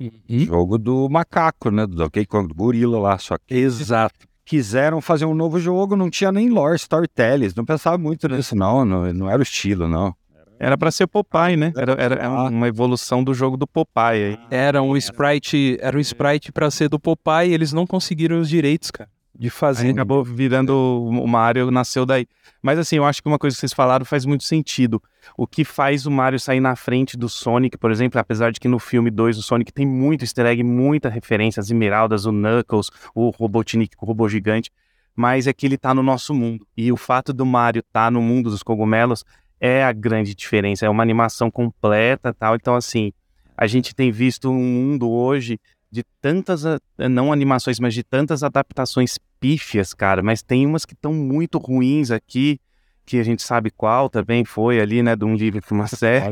uhum. 0.00 0.40
jogo 0.40 0.78
do 0.78 1.08
macaco, 1.08 1.70
né? 1.70 1.86
Do 1.86 1.96
Donkey 1.96 2.26
Kong, 2.26 2.48
do 2.48 2.54
gorila 2.54 2.98
lá, 2.98 3.18
só 3.18 3.36
que... 3.36 3.54
Exato. 3.54 4.28
Quiseram 4.44 5.00
fazer 5.00 5.26
um 5.26 5.34
novo 5.34 5.60
jogo, 5.60 5.94
não 5.94 6.10
tinha 6.10 6.32
nem 6.32 6.48
lore, 6.48 6.74
storytelling, 6.74 7.52
não 7.54 7.64
pensava 7.64 7.96
muito 7.96 8.26
nisso 8.28 8.56
não, 8.56 8.84
não, 8.84 9.12
não 9.12 9.30
era 9.30 9.38
o 9.38 9.42
estilo, 9.42 9.86
não. 9.86 10.12
Era 10.58 10.76
para 10.76 10.90
ser 10.90 11.06
Popeye, 11.06 11.56
né? 11.56 11.72
Era, 11.76 11.92
era 11.92 12.26
ah. 12.26 12.48
uma 12.48 12.66
evolução 12.66 13.22
do 13.22 13.32
jogo 13.32 13.56
do 13.56 13.66
Popeye 13.66 14.24
aí. 14.24 14.38
Era 14.50 14.82
um 14.82 14.96
sprite, 14.96 15.78
era 15.80 15.96
um 15.96 16.00
sprite 16.00 16.50
para 16.50 16.70
ser 16.70 16.88
do 16.88 16.98
Popeye, 16.98 17.50
e 17.50 17.54
eles 17.54 17.72
não 17.72 17.86
conseguiram 17.86 18.40
os 18.40 18.48
direitos, 18.48 18.90
cara 18.90 19.08
de 19.40 19.48
fazer. 19.48 19.86
Aí 19.86 19.92
acabou 19.92 20.22
virando 20.22 20.76
o 20.76 21.26
Mario, 21.26 21.70
nasceu 21.70 22.04
daí. 22.04 22.26
Mas 22.60 22.78
assim, 22.78 22.96
eu 22.96 23.06
acho 23.06 23.22
que 23.22 23.26
uma 23.26 23.38
coisa 23.38 23.56
que 23.56 23.60
vocês 23.60 23.72
falaram 23.72 24.04
faz 24.04 24.26
muito 24.26 24.44
sentido. 24.44 25.02
O 25.34 25.46
que 25.46 25.64
faz 25.64 26.04
o 26.04 26.10
Mario 26.10 26.38
sair 26.38 26.60
na 26.60 26.76
frente 26.76 27.16
do 27.16 27.26
Sonic, 27.26 27.78
por 27.78 27.90
exemplo, 27.90 28.20
apesar 28.20 28.52
de 28.52 28.60
que 28.60 28.68
no 28.68 28.78
filme 28.78 29.10
2 29.10 29.38
o 29.38 29.42
Sonic 29.42 29.72
tem 29.72 29.86
muito 29.86 30.24
easter 30.24 30.44
egg, 30.44 30.62
muita 30.62 31.08
referência, 31.08 31.58
as 31.58 31.68
esmeraldas, 31.68 32.26
o 32.26 32.32
Knuckles, 32.32 32.90
o 33.14 33.30
Robotnik, 33.30 33.96
o 33.98 34.04
robô 34.04 34.28
gigante, 34.28 34.70
mas 35.16 35.46
é 35.46 35.54
que 35.54 35.64
ele 35.64 35.78
tá 35.78 35.94
no 35.94 36.02
nosso 36.02 36.34
mundo. 36.34 36.66
E 36.76 36.92
o 36.92 36.96
fato 36.98 37.32
do 37.32 37.46
Mario 37.46 37.80
estar 37.80 38.04
tá 38.04 38.10
no 38.10 38.20
mundo 38.20 38.50
dos 38.50 38.62
cogumelos 38.62 39.24
é 39.58 39.82
a 39.82 39.92
grande 39.92 40.34
diferença, 40.34 40.84
é 40.84 40.90
uma 40.90 41.02
animação 41.02 41.50
completa, 41.50 42.34
tal. 42.34 42.56
Então 42.56 42.76
assim, 42.76 43.10
a 43.56 43.66
gente 43.66 43.94
tem 43.94 44.12
visto 44.12 44.50
um 44.50 44.62
mundo 44.62 45.10
hoje 45.10 45.58
de 45.90 46.04
tantas, 46.20 46.62
não 46.98 47.32
animações, 47.32 47.80
mas 47.80 47.94
de 47.94 48.02
tantas 48.02 48.42
adaptações 48.42 49.18
pífias, 49.40 49.92
cara. 49.92 50.22
Mas 50.22 50.42
tem 50.42 50.66
umas 50.66 50.84
que 50.84 50.94
estão 50.94 51.12
muito 51.12 51.58
ruins 51.58 52.10
aqui, 52.10 52.60
que 53.04 53.18
a 53.18 53.24
gente 53.24 53.42
sabe 53.42 53.70
qual 53.70 54.08
também 54.08 54.44
foi 54.44 54.80
ali, 54.80 55.02
né, 55.02 55.16
de 55.16 55.24
um 55.24 55.34
livro 55.34 55.60
para 55.60 55.74
uma 55.74 55.86
série. 55.88 56.24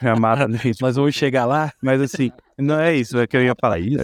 Chamada, 0.00 0.46
mas 0.80 0.96
vamos 0.96 1.14
chegar 1.14 1.46
lá. 1.46 1.72
Mas 1.82 2.00
assim, 2.00 2.30
não 2.58 2.78
é 2.78 2.94
isso, 2.94 3.18
é 3.18 3.26
que 3.26 3.36
eu 3.36 3.42
ia 3.42 3.54
falar 3.58 3.78
isso. 3.78 3.98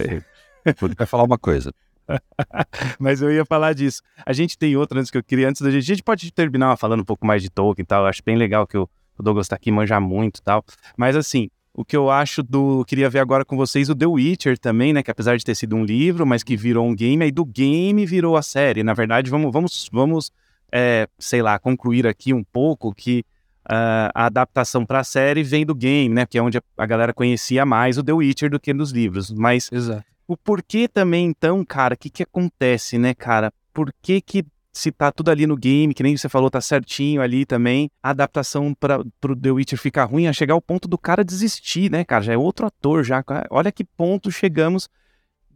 Vai 0.97 1.05
falar 1.05 1.23
uma 1.23 1.37
coisa. 1.37 1.73
Mas 2.99 3.21
eu 3.21 3.31
ia 3.31 3.45
falar 3.45 3.73
disso. 3.73 4.01
A 4.25 4.33
gente 4.33 4.57
tem 4.57 4.75
outra 4.75 4.99
antes 4.99 5.11
que 5.11 5.17
eu 5.17 5.23
queria, 5.23 5.49
antes 5.49 5.61
da 5.61 5.71
gente. 5.71 5.83
A 5.83 5.95
gente 5.95 6.03
pode 6.03 6.31
terminar 6.31 6.75
falando 6.77 7.01
um 7.01 7.05
pouco 7.05 7.25
mais 7.25 7.41
de 7.41 7.49
Tolkien 7.49 7.83
e 7.83 7.85
tal. 7.85 8.03
Eu 8.03 8.07
acho 8.07 8.21
bem 8.25 8.35
legal 8.35 8.67
que 8.67 8.77
o 8.77 8.89
Douglas 9.19 9.47
tá 9.47 9.55
aqui, 9.55 9.71
manja 9.71 9.99
muito 9.99 10.39
e 10.39 10.41
tal. 10.41 10.63
Mas 10.97 11.15
assim, 11.15 11.49
o 11.73 11.83
que 11.83 11.97
eu 11.97 12.09
acho 12.09 12.43
do. 12.43 12.85
Queria 12.85 13.09
ver 13.09 13.19
agora 13.19 13.43
com 13.43 13.57
vocês 13.57 13.89
o 13.89 13.95
The 13.95 14.05
Witcher 14.05 14.57
também, 14.59 14.93
né? 14.93 15.01
Que 15.01 15.09
apesar 15.09 15.35
de 15.37 15.43
ter 15.43 15.55
sido 15.55 15.75
um 15.75 15.83
livro, 15.83 16.25
mas 16.25 16.43
que 16.43 16.55
virou 16.55 16.87
um 16.87 16.95
game, 16.95 17.23
aí 17.23 17.31
do 17.31 17.43
game 17.43 18.05
virou 18.05 18.37
a 18.37 18.41
série. 18.43 18.83
Na 18.83 18.93
verdade, 18.93 19.29
vamos, 19.29 19.51
vamos, 19.51 19.89
vamos 19.91 20.31
é, 20.71 21.07
sei 21.17 21.41
lá, 21.41 21.57
concluir 21.57 22.05
aqui 22.05 22.33
um 22.33 22.43
pouco 22.43 22.93
que 22.93 23.25
uh, 23.65 24.09
a 24.13 24.25
adaptação 24.25 24.85
para 24.85 24.99
a 24.99 25.03
série 25.03 25.43
vem 25.43 25.65
do 25.65 25.73
game, 25.73 26.13
né? 26.13 26.25
Que 26.25 26.37
é 26.37 26.41
onde 26.41 26.59
a 26.77 26.85
galera 26.85 27.13
conhecia 27.13 27.65
mais 27.65 27.97
o 27.97 28.03
The 28.03 28.13
Witcher 28.13 28.51
do 28.51 28.59
que 28.59 28.73
nos 28.73 28.91
livros. 28.91 29.31
Mas 29.31 29.71
Exato. 29.71 30.05
o 30.27 30.37
porquê 30.37 30.87
também, 30.87 31.25
então, 31.25 31.65
cara, 31.65 31.95
o 31.95 31.97
que, 31.97 32.09
que 32.09 32.23
acontece, 32.23 32.99
né, 32.99 33.13
cara? 33.15 33.51
Por 33.73 33.91
que, 34.01 34.21
que 34.21 34.45
se 34.73 34.91
tá 34.91 35.11
tudo 35.11 35.29
ali 35.29 35.45
no 35.45 35.55
game, 35.55 35.93
que 35.93 36.01
nem 36.01 36.17
você 36.17 36.27
falou, 36.27 36.49
tá 36.49 36.59
certinho 36.59 37.21
ali 37.21 37.45
também, 37.45 37.91
a 38.01 38.09
adaptação 38.09 38.73
para 38.73 39.03
pro 39.21 39.35
The 39.35 39.51
Witcher 39.51 39.77
ficar 39.77 40.05
ruim 40.05 40.25
a 40.25 40.33
chegar 40.33 40.55
ao 40.55 40.61
ponto 40.61 40.87
do 40.87 40.97
cara 40.97 41.23
desistir, 41.23 41.91
né, 41.91 42.03
cara? 42.03 42.23
Já 42.23 42.33
é 42.33 42.37
outro 42.37 42.65
ator, 42.65 43.03
já. 43.03 43.23
Olha 43.51 43.71
que 43.71 43.83
ponto 43.83 44.31
chegamos 44.31 44.89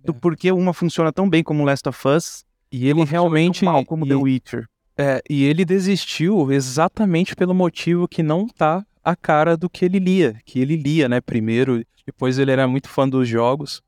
do 0.05 0.11
é. 0.11 0.15
porquê 0.15 0.51
uma 0.51 0.71
funciona 0.71 1.11
tão 1.11 1.27
bem 1.27 1.43
como 1.43 1.65
Last 1.65 1.89
of 1.89 2.07
Us 2.07 2.45
e 2.71 2.87
ele 2.87 3.03
realmente 3.03 3.65
mal 3.65 3.83
como 3.83 4.05
e, 4.05 4.09
The 4.09 4.15
Witcher. 4.15 4.67
É, 4.95 5.21
e 5.27 5.43
ele 5.43 5.65
desistiu 5.65 6.51
exatamente 6.51 7.35
pelo 7.35 7.55
motivo 7.55 8.07
que 8.07 8.21
não 8.21 8.47
tá 8.47 8.85
a 9.03 9.15
cara 9.15 9.57
do 9.57 9.69
que 9.69 9.83
ele 9.83 9.97
lia, 9.97 10.35
que 10.45 10.59
ele 10.59 10.75
lia, 10.75 11.09
né, 11.09 11.21
primeiro, 11.21 11.83
depois 12.05 12.37
ele 12.37 12.51
era 12.51 12.67
muito 12.67 12.89
fã 12.89 13.07
dos 13.07 13.27
jogos, 13.27 13.81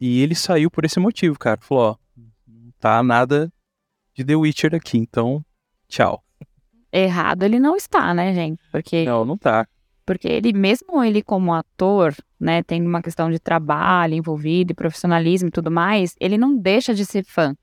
e 0.00 0.20
ele 0.20 0.34
saiu 0.34 0.70
por 0.70 0.84
esse 0.84 0.98
motivo, 0.98 1.38
cara. 1.38 1.58
Falou, 1.60 1.84
ó, 1.84 1.96
tá 2.78 3.02
nada 3.02 3.52
de 4.18 4.24
The 4.24 4.34
Witcher 4.34 4.74
aqui, 4.74 4.98
então 4.98 5.44
tchau. 5.88 6.24
Errado 6.92 7.44
ele 7.44 7.60
não 7.60 7.76
está, 7.76 8.12
né, 8.12 8.34
gente? 8.34 8.60
Porque 8.72 9.04
Não, 9.04 9.24
não 9.24 9.38
tá. 9.38 9.66
Porque 10.04 10.26
ele 10.26 10.52
mesmo 10.52 11.04
ele 11.04 11.22
como 11.22 11.54
ator, 11.54 12.14
né, 12.40 12.62
tem 12.64 12.84
uma 12.84 13.00
questão 13.00 13.30
de 13.30 13.38
trabalho 13.38 14.14
envolvido, 14.14 14.74
profissionalismo 14.74 15.48
e 15.48 15.52
tudo 15.52 15.70
mais, 15.70 16.16
ele 16.18 16.36
não 16.36 16.56
deixa 16.56 16.92
de 16.92 17.06
ser 17.06 17.24
fã. 17.24 17.54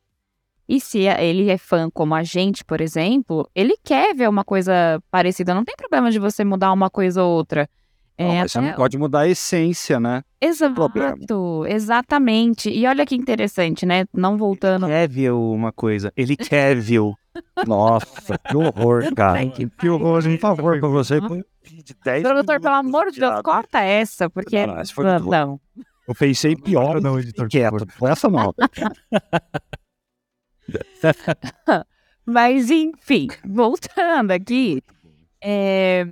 E 0.68 0.80
se 0.80 1.00
ele 1.00 1.50
é 1.50 1.58
fã 1.58 1.89
como 1.91 2.15
a 2.15 2.24
gente, 2.24 2.63
por 2.63 2.80
exemplo, 2.80 3.50
ele 3.54 3.76
quer 3.84 4.15
ver 4.15 4.30
uma 4.30 4.44
coisa 4.44 5.02
parecida. 5.12 5.54
Não 5.54 5.65
tem 5.65 5.76
problema 5.76 6.10
de 6.10 6.20
você 6.20 6.44
mudar 6.46 6.72
uma 6.72 6.89
coisa 6.89 7.22
ou 7.22 7.36
outra. 7.36 7.70
Não, 8.17 8.32
é, 8.32 8.41
mas 8.41 8.51
você 8.51 8.62
não 8.62 8.73
pode 8.73 8.97
mudar 8.97 9.22
a 9.22 9.28
essência, 9.28 9.99
né? 9.99 10.24
Exato, 10.39 11.66
exatamente. 11.68 12.70
E 12.70 12.88
olha 12.88 13.05
que 13.05 13.16
interessante, 13.16 13.86
né? 13.86 14.05
Não 14.13 14.38
voltando. 14.38 14.86
Ele 14.86 14.93
quer 14.93 15.09
ver 15.09 15.32
uma 15.32 15.74
coisa. 15.74 16.13
Ele 16.16 16.38
quer 16.38 16.76
ver. 16.78 17.01
Nossa, 17.68 18.38
que 18.38 18.55
horror, 18.55 19.13
cara. 19.13 19.45
que, 19.49 19.70
que 19.70 19.89
horror, 19.89 20.24
por 20.24 20.39
favor, 20.39 20.80
com 20.80 20.89
você. 20.89 21.20
De 21.20 21.95
10 22.05 22.24
Produtor, 22.24 22.61
pelo 22.61 22.76
amor 22.76 23.11
de 23.11 23.20
Deus, 23.20 23.41
corta 23.41 23.82
essa, 23.82 24.30
porque. 24.30 24.66
Não, 24.66 24.76
não, 24.97 25.20
não. 25.20 25.59
Eu 26.07 26.16
pensei 26.16 26.55
pior, 26.55 27.01
não, 27.01 27.20
editor. 27.20 27.49
Quieto, 27.49 27.86
essa 28.03 28.30
não. 28.30 28.53
Mas, 32.26 32.70
enfim, 32.70 33.28
voltando 33.43 34.32
aqui. 34.32 34.82
É. 35.41 36.07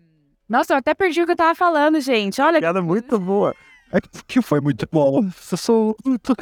Nossa, 0.54 0.74
eu 0.74 0.78
até 0.78 0.94
perdi 0.94 1.20
o 1.20 1.26
que 1.26 1.32
eu 1.32 1.36
tava 1.36 1.56
falando, 1.56 2.00
gente. 2.00 2.40
Olha. 2.40 2.60
Piada 2.60 2.80
muito 2.80 3.20
boa. 3.20 3.56
É 3.92 4.00
que 4.28 4.40
foi 4.40 4.62
muito 4.62 4.88
bom. 4.92 5.24
Eu 5.52 5.58
sou 5.58 5.98
muito 6.06 6.36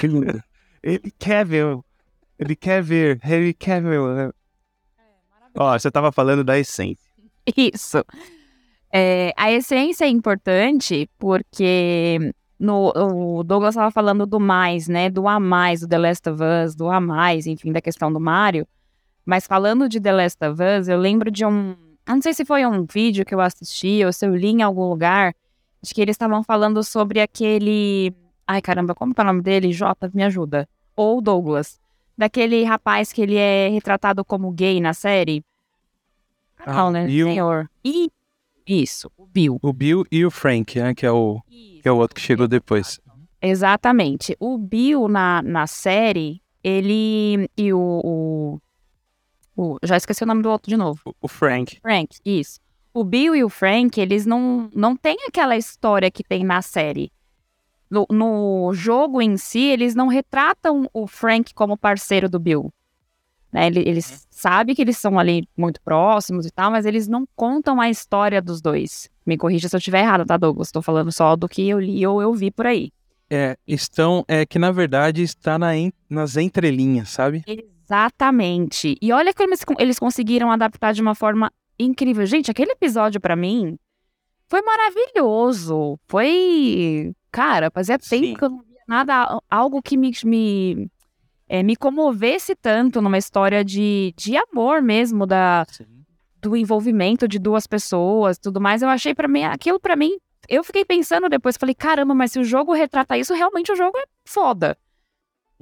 Ele 0.83 1.13
quer 1.17 1.45
ver. 1.45 1.79
Ele 2.37 2.53
quer 2.53 2.83
ver. 2.83 3.21
Ele 3.23 3.53
quer 3.53 3.81
ver. 3.81 4.33
Ó, 5.57 5.79
você 5.79 5.89
tava 5.89 6.11
falando 6.11 6.43
da 6.43 6.59
essência. 6.59 7.09
Isso. 7.55 8.03
É, 8.91 9.33
a 9.37 9.49
essência 9.49 10.03
é 10.03 10.09
importante 10.09 11.09
porque 11.17 12.33
no, 12.59 12.91
o 12.93 13.43
Douglas 13.45 13.75
estava 13.75 13.91
falando 13.91 14.25
do 14.25 14.41
mais, 14.41 14.89
né? 14.89 15.09
Do 15.09 15.25
a 15.25 15.39
mais, 15.39 15.79
do 15.79 15.87
The 15.87 15.97
Last 15.97 16.29
of 16.29 16.43
Us, 16.43 16.75
do 16.75 16.89
a 16.89 16.99
mais, 16.99 17.47
enfim, 17.47 17.71
da 17.71 17.81
questão 17.81 18.11
do 18.11 18.19
Mario. 18.19 18.67
Mas 19.25 19.47
falando 19.47 19.87
de 19.87 20.01
The 20.01 20.11
Last 20.11 20.43
of 20.43 20.61
Us, 20.61 20.89
eu 20.89 20.99
lembro 20.99 21.31
de 21.31 21.45
um. 21.45 21.77
Eu 22.11 22.15
não 22.15 22.21
sei 22.21 22.33
se 22.33 22.43
foi 22.43 22.65
um 22.65 22.83
vídeo 22.83 23.23
que 23.23 23.33
eu 23.33 23.39
assisti 23.39 24.03
ou 24.03 24.11
se 24.11 24.25
eu 24.25 24.35
li 24.35 24.49
em 24.49 24.61
algum 24.61 24.89
lugar, 24.89 25.33
de 25.81 25.93
que 25.93 26.01
eles 26.01 26.15
estavam 26.15 26.43
falando 26.43 26.83
sobre 26.83 27.21
aquele. 27.21 28.13
Ai, 28.45 28.61
caramba, 28.61 28.93
como 28.93 29.13
é 29.17 29.21
o 29.21 29.23
nome 29.23 29.41
dele? 29.41 29.71
Jota, 29.71 30.11
me 30.13 30.21
ajuda. 30.21 30.67
Ou 30.93 31.21
Douglas. 31.21 31.79
Daquele 32.17 32.65
rapaz 32.65 33.13
que 33.13 33.21
ele 33.21 33.37
é 33.37 33.69
retratado 33.69 34.25
como 34.25 34.51
gay 34.51 34.81
na 34.81 34.93
série. 34.93 35.41
Ah, 36.59 36.73
não, 36.73 36.91
né? 36.91 37.05
Bill. 37.05 37.27
Senhor. 37.27 37.69
E 37.81 38.11
isso, 38.67 39.09
o 39.17 39.25
Bill. 39.25 39.57
O 39.61 39.71
Bill 39.71 40.03
e 40.11 40.25
o 40.25 40.29
Frank, 40.29 40.77
né? 40.77 40.93
Que 40.93 41.05
é 41.05 41.11
o, 41.11 41.41
que 41.47 41.87
é 41.87 41.91
o 41.93 41.95
outro 41.95 42.15
que 42.15 42.21
chegou 42.21 42.45
depois. 42.45 42.99
Exatamente. 43.41 44.35
O 44.37 44.57
Bill 44.57 45.07
na, 45.07 45.41
na 45.41 45.65
série, 45.65 46.41
ele 46.61 47.49
e 47.57 47.71
o, 47.71 48.01
o, 48.03 48.61
o- 49.55 49.77
Já 49.83 49.97
esqueci 49.97 50.23
o 50.23 50.27
nome 50.27 50.41
do 50.41 50.49
outro 50.49 50.69
de 50.69 50.77
novo. 50.77 50.99
O- 51.05 51.13
O 51.21 51.27
Frank. 51.27 51.79
Frank, 51.81 52.17
isso. 52.25 52.59
O 52.93 53.03
Bill 53.03 53.35
e 53.35 53.43
o 53.43 53.49
Frank, 53.49 53.99
eles 53.99 54.25
não, 54.25 54.69
não 54.75 54.95
têm 54.95 55.17
aquela 55.27 55.55
história 55.55 56.11
que 56.11 56.23
tem 56.23 56.43
na 56.43 56.61
série. 56.61 57.11
No, 57.89 58.05
no 58.09 58.71
jogo 58.73 59.21
em 59.21 59.35
si, 59.37 59.59
eles 59.61 59.95
não 59.95 60.07
retratam 60.07 60.89
o 60.93 61.07
Frank 61.07 61.53
como 61.53 61.77
parceiro 61.77 62.29
do 62.29 62.39
Bill. 62.39 62.71
Né? 63.51 63.67
Ele- 63.67 63.81
Eles 63.87 64.25
sabem 64.29 64.73
que 64.73 64.81
eles 64.81 64.97
são 64.97 65.19
ali 65.19 65.45
muito 65.57 65.81
próximos 65.81 66.45
e 66.45 66.51
tal, 66.51 66.71
mas 66.71 66.85
eles 66.85 67.07
não 67.07 67.25
contam 67.35 67.81
a 67.81 67.89
história 67.89 68.41
dos 68.41 68.61
dois. 68.61 69.09
Me 69.25 69.37
corrija 69.37 69.67
se 69.67 69.75
eu 69.75 69.77
estiver 69.77 69.99
errado, 70.01 70.25
tá, 70.25 70.37
Douglas? 70.37 70.69
Estou 70.69 70.81
falando 70.81 71.11
só 71.11 71.35
do 71.35 71.49
que 71.49 71.67
eu 71.67 71.79
li 71.79 72.05
ou 72.07 72.21
eu 72.21 72.33
vi 72.33 72.49
por 72.49 72.65
aí. 72.65 72.91
É, 73.29 73.57
estão. 73.65 74.25
É 74.27 74.45
que 74.45 74.59
na 74.59 74.71
verdade 74.71 75.21
está 75.21 75.57
na 75.57 75.71
nas 76.09 76.35
entrelinhas, 76.35 77.09
sabe? 77.09 77.43
Exatamente. 77.91 78.97
E 79.01 79.11
olha 79.11 79.33
que 79.33 79.43
eles, 79.43 79.59
eles 79.77 79.99
conseguiram 79.99 80.49
adaptar 80.49 80.93
de 80.93 81.01
uma 81.01 81.13
forma 81.13 81.51
incrível. 81.77 82.25
Gente, 82.25 82.49
aquele 82.49 82.71
episódio 82.71 83.19
pra 83.19 83.35
mim 83.35 83.77
foi 84.47 84.61
maravilhoso. 84.61 85.99
Foi. 86.07 87.13
Cara, 87.29 87.69
fazia 87.69 87.99
tempo 87.99 88.25
Sim. 88.25 88.33
que 88.33 88.43
eu 88.45 88.49
não 88.49 88.61
via 88.61 88.81
nada, 88.87 89.41
algo 89.49 89.81
que 89.81 89.97
me, 89.97 90.11
me, 90.23 90.89
eh, 91.49 91.63
me 91.63 91.75
comovesse 91.75 92.55
tanto 92.55 93.01
numa 93.01 93.17
história 93.17 93.63
de, 93.63 94.13
de 94.17 94.37
amor 94.37 94.81
mesmo, 94.81 95.25
da, 95.25 95.65
do 96.41 96.55
envolvimento 96.55 97.27
de 97.27 97.39
duas 97.39 97.67
pessoas 97.67 98.37
tudo 98.37 98.61
mais. 98.61 98.81
Eu 98.81 98.89
achei 98.89 99.13
pra 99.13 99.27
mim, 99.27 99.43
aquilo 99.43 99.79
pra 99.79 99.97
mim, 99.97 100.17
eu 100.47 100.63
fiquei 100.63 100.85
pensando 100.85 101.27
depois, 101.27 101.57
falei, 101.57 101.75
caramba, 101.75 102.13
mas 102.15 102.31
se 102.31 102.39
o 102.39 102.43
jogo 102.43 102.73
retrata 102.73 103.17
isso, 103.17 103.33
realmente 103.33 103.71
o 103.71 103.75
jogo 103.75 103.97
é 103.97 104.03
foda. 104.25 104.77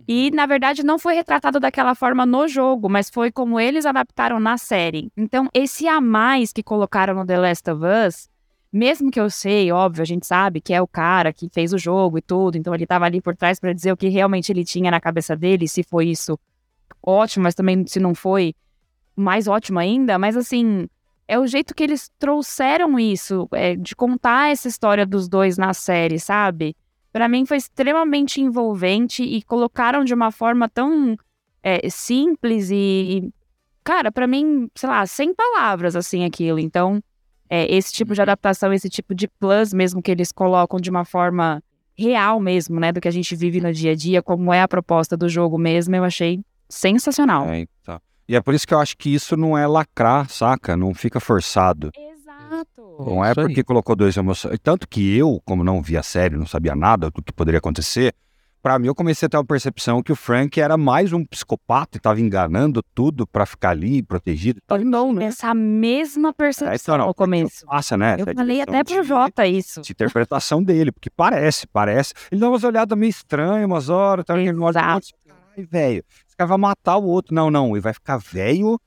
E, 0.08 0.32
na 0.32 0.46
verdade, 0.46 0.84
não 0.84 0.98
foi 0.98 1.16
retratado 1.16 1.60
daquela 1.60 1.96
forma 1.96 2.26
no 2.26 2.48
jogo, 2.48 2.90
mas 2.90 3.10
foi 3.10 3.32
como 3.32 3.60
eles 3.60 3.86
adaptaram 3.86 4.40
na 4.40 4.58
série. 4.58 5.12
Então, 5.16 5.48
esse 5.54 5.88
a 5.88 6.00
mais 6.02 6.52
que 6.52 6.64
colocaram 6.64 7.14
no 7.14 7.26
The 7.26 7.38
Last 7.38 7.70
of 7.70 7.82
Us, 7.86 8.30
mesmo 8.72 9.10
que 9.10 9.20
eu 9.20 9.30
sei, 9.30 9.72
óbvio, 9.72 10.04
a 10.04 10.06
gente 10.06 10.26
sabe 10.26 10.62
que 10.62 10.74
é 10.74 10.82
o 10.82 10.88
cara 10.88 11.34
que 11.34 11.50
fez 11.52 11.74
o 11.74 11.78
jogo 11.78 12.20
e 12.20 12.22
tudo, 12.22 12.58
então 12.58 12.74
ele 12.74 12.86
tava 12.86 13.06
ali 13.06 13.20
por 13.20 13.36
trás 13.36 13.60
pra 13.60 13.74
dizer 13.74 13.92
o 13.92 13.98
que 13.98 14.10
realmente 14.10 14.52
ele 14.52 14.64
tinha 14.64 14.92
na 14.92 15.02
cabeça 15.02 15.36
dele, 15.36 15.68
se 15.68 15.82
foi 15.82 16.08
isso, 16.08 16.40
ótimo, 17.02 17.44
mas 17.44 17.56
também 17.56 17.86
se 17.88 18.00
não 18.00 18.14
foi, 18.14 18.54
mais 19.16 19.48
ótimo 19.48 19.80
ainda, 19.80 20.20
mas 20.20 20.38
assim, 20.38 20.88
é 21.28 21.38
o 21.40 21.48
jeito 21.48 21.76
que 21.76 21.84
eles 21.84 22.12
trouxeram 22.20 23.00
isso, 23.00 23.48
é, 23.52 23.76
de 23.76 23.96
contar 23.96 24.52
essa 24.52 24.68
história 24.68 25.06
dos 25.06 25.28
dois 25.28 25.58
na 25.58 25.74
série, 25.74 26.20
sabe? 26.20 26.76
Pra 27.12 27.28
mim 27.28 27.46
foi 27.46 27.58
extremamente 27.58 28.40
envolvente 28.40 29.24
e 29.24 29.42
colocaram 29.42 30.04
de 30.04 30.14
uma 30.14 30.32
forma 30.32 30.70
tão 30.70 31.18
é, 31.64 31.90
simples 31.90 32.70
e, 32.70 32.76
e, 32.76 33.34
cara, 33.84 34.12
pra 34.12 34.28
mim, 34.28 34.70
sei 34.76 34.90
lá, 34.90 35.06
sem 35.06 35.34
palavras 35.34 35.96
assim 35.96 36.24
aquilo. 36.24 36.60
Então, 36.60 37.02
é, 37.50 37.74
esse 37.74 37.92
tipo 37.92 38.14
de 38.14 38.22
adaptação, 38.22 38.72
esse 38.72 38.90
tipo 38.90 39.16
de 39.16 39.28
plus 39.28 39.74
mesmo 39.74 40.02
que 40.02 40.12
eles 40.12 40.32
colocam 40.32 40.80
de 40.80 40.90
uma 40.90 41.04
forma 41.04 41.64
real 41.98 42.40
mesmo, 42.40 42.80
né, 42.80 42.92
do 42.92 43.02
que 43.02 43.08
a 43.08 43.12
gente 43.12 43.36
vive 43.36 43.60
no 43.60 43.74
dia 43.74 43.92
a 43.92 43.96
dia, 43.96 44.22
como 44.22 44.54
é 44.54 44.62
a 44.62 44.68
proposta 44.68 45.18
do 45.18 45.28
jogo 45.28 45.58
mesmo, 45.58 45.96
eu 45.96 46.04
achei 46.04 46.40
sensacional. 46.70 47.50
É, 47.50 47.60
então. 47.60 48.00
E 48.28 48.36
é 48.36 48.42
por 48.42 48.54
isso 48.54 48.68
que 48.68 48.74
eu 48.74 48.80
acho 48.80 48.96
que 48.96 49.14
isso 49.14 49.36
não 49.36 49.58
é 49.58 49.66
lacrar, 49.66 50.30
saca? 50.30 50.78
Não 50.78 50.94
fica 50.94 51.20
forçado. 51.20 51.92
Exato. 51.98 52.09
Não 53.00 53.24
é 53.24 53.34
porque 53.34 53.64
colocou 53.64 53.96
dois 53.96 54.16
emoções. 54.18 54.58
Tanto 54.62 54.88
que 54.88 55.16
eu, 55.16 55.42
como 55.46 55.64
não 55.64 55.82
via 55.82 56.02
a 56.02 56.04
série, 56.04 56.36
não 56.36 56.46
sabia 56.46 56.76
nada 56.76 57.10
do 57.10 57.22
que 57.22 57.32
poderia 57.32 57.58
acontecer, 57.60 58.14
pra 58.62 58.78
mim 58.78 58.88
eu 58.88 58.96
comecei 58.96 59.26
a 59.26 59.30
ter 59.30 59.38
uma 59.38 59.46
percepção 59.46 60.04
que 60.04 60.12
o 60.12 60.16
Frank 60.18 60.60
era 60.60 60.76
mais 60.76 61.14
um 61.14 61.24
psicopata 61.24 61.98
e 61.98 62.02
tava 62.02 62.20
enganando 62.20 62.84
tudo 62.94 63.26
pra 63.26 63.46
ficar 63.46 63.70
ali 63.70 64.04
protegido. 64.04 64.60
Então, 64.66 64.78
não, 64.80 65.14
né? 65.14 65.26
Essa 65.26 65.54
mesma 65.54 66.30
É, 66.30 66.34
percepção 66.34 66.76
então, 66.76 66.98
não, 66.98 67.08
no 67.08 67.14
começo. 67.14 67.66
Passa, 67.66 67.96
né? 67.96 68.18
Eu 68.20 68.26
falei 68.36 68.62
até 68.62 68.84
pro 68.84 69.02
de- 69.02 69.08
Jota 69.08 69.48
isso. 69.48 69.82
de 69.82 69.92
interpretação 69.94 70.62
dele, 70.62 70.92
porque 70.92 71.10
parece, 71.10 71.66
parece. 71.68 72.14
Ele 72.32 72.42
dá 72.42 72.50
umas 72.50 72.64
olhadas 72.66 72.98
meio 72.98 73.10
estranhas, 73.10 73.66
umas 73.66 73.88
horas, 73.88 74.26
tá? 74.26 74.38
Ele 74.38 74.52
olha. 74.60 74.74
Caralho, 74.74 75.02
velho, 75.72 76.04
esse 76.28 76.36
cara 76.38 76.48
vai 76.50 76.58
matar 76.58 76.98
o 76.98 77.06
outro. 77.06 77.34
Não, 77.34 77.50
não, 77.50 77.72
ele 77.72 77.82
vai 77.82 77.94
ficar 77.94 78.18
velho 78.18 78.78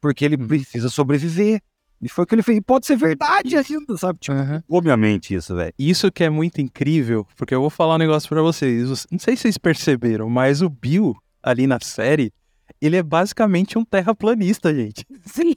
porque 0.00 0.24
ele 0.24 0.36
Hum. 0.42 0.46
precisa 0.46 0.88
sobreviver. 0.88 1.60
E 2.00 2.08
foi 2.08 2.24
o 2.24 2.26
que 2.26 2.34
ele 2.34 2.42
fez. 2.42 2.58
E 2.58 2.60
pode 2.60 2.86
ser 2.86 2.96
verdade 2.96 3.56
ainda, 3.56 3.96
sabe? 3.96 4.18
Tipo, 4.20 4.36
Aham. 4.36 4.60
ficou 4.60 4.82
minha 4.82 4.96
mente 4.96 5.34
isso, 5.34 5.54
velho. 5.56 5.72
Isso 5.78 6.12
que 6.12 6.22
é 6.24 6.30
muito 6.30 6.60
incrível, 6.60 7.26
porque 7.36 7.54
eu 7.54 7.60
vou 7.60 7.70
falar 7.70 7.96
um 7.96 7.98
negócio 7.98 8.28
pra 8.28 8.40
vocês. 8.40 9.06
Não 9.10 9.18
sei 9.18 9.34
se 9.36 9.42
vocês 9.42 9.58
perceberam, 9.58 10.30
mas 10.30 10.62
o 10.62 10.68
Bill, 10.70 11.16
ali 11.42 11.66
na 11.66 11.78
série, 11.80 12.32
ele 12.80 12.96
é 12.96 13.02
basicamente 13.02 13.76
um 13.76 13.84
terraplanista, 13.84 14.72
gente. 14.74 15.04
Sim. 15.26 15.54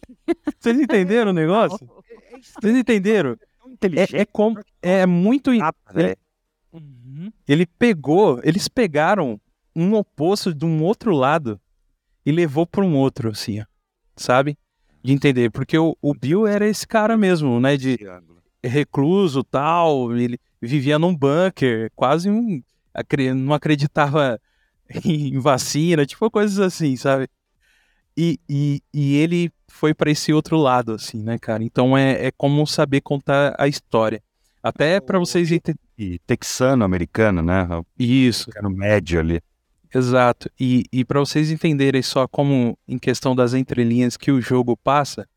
Vocês 0.59 0.79
entenderam 0.79 1.29
o 1.31 1.33
negócio? 1.33 1.87
Vocês 2.59 2.75
entenderam? 2.75 3.37
É, 4.13 4.21
é, 4.21 4.25
como, 4.25 4.59
é 4.81 5.05
muito. 5.05 5.53
in- 5.53 5.59
velho. 5.93 6.17
Ele 7.47 7.65
pegou, 7.65 8.39
eles 8.43 8.67
pegaram 8.67 9.39
um 9.75 9.93
oposto 9.93 10.53
de 10.53 10.65
um 10.65 10.81
outro 10.83 11.11
lado 11.13 11.59
e 12.25 12.31
levou 12.31 12.65
para 12.65 12.83
um 12.83 12.95
outro, 12.95 13.29
assim, 13.29 13.59
ó, 13.61 13.65
sabe? 14.15 14.57
De 15.03 15.11
entender, 15.11 15.49
porque 15.49 15.77
o, 15.77 15.97
o 16.01 16.13
Bill 16.13 16.45
era 16.45 16.67
esse 16.67 16.87
cara 16.87 17.17
mesmo, 17.17 17.59
né? 17.59 17.75
De 17.75 17.99
recluso 18.63 19.43
tal, 19.43 20.15
ele 20.15 20.39
vivia 20.61 20.99
num 20.99 21.15
bunker, 21.15 21.91
quase 21.95 22.29
um. 22.29 22.61
não 23.35 23.53
acreditava 23.53 24.39
em 25.03 25.39
vacina, 25.39 26.05
tipo 26.05 26.29
coisas 26.29 26.59
assim, 26.59 26.95
sabe? 26.95 27.27
E, 28.15 28.39
e, 28.47 28.83
e 28.93 29.15
ele 29.15 29.51
foi 29.67 29.93
para 29.93 30.11
esse 30.11 30.33
outro 30.33 30.57
lado, 30.57 30.93
assim, 30.93 31.23
né, 31.23 31.37
cara? 31.39 31.63
Então 31.63 31.97
é, 31.97 32.27
é 32.27 32.31
como 32.31 32.67
saber 32.67 33.01
contar 33.01 33.55
a 33.57 33.67
história. 33.67 34.21
Até 34.61 34.99
para 34.99 35.17
vocês 35.17 35.51
entenderem. 35.51 35.81
E 35.97 36.19
texano, 36.19 36.83
americano, 36.83 37.41
né? 37.41 37.67
Isso. 37.97 38.45
Fica 38.45 38.61
no 38.61 38.69
médio 38.69 39.19
ali. 39.19 39.41
Exato. 39.93 40.49
E, 40.59 40.85
e 40.91 41.03
para 41.03 41.19
vocês 41.19 41.51
entenderem 41.51 42.01
só 42.01 42.27
como, 42.27 42.77
em 42.87 42.97
questão 42.97 43.35
das 43.35 43.53
entrelinhas 43.53 44.15
que 44.15 44.31
o 44.31 44.41
jogo 44.41 44.77
passa, 44.77 45.27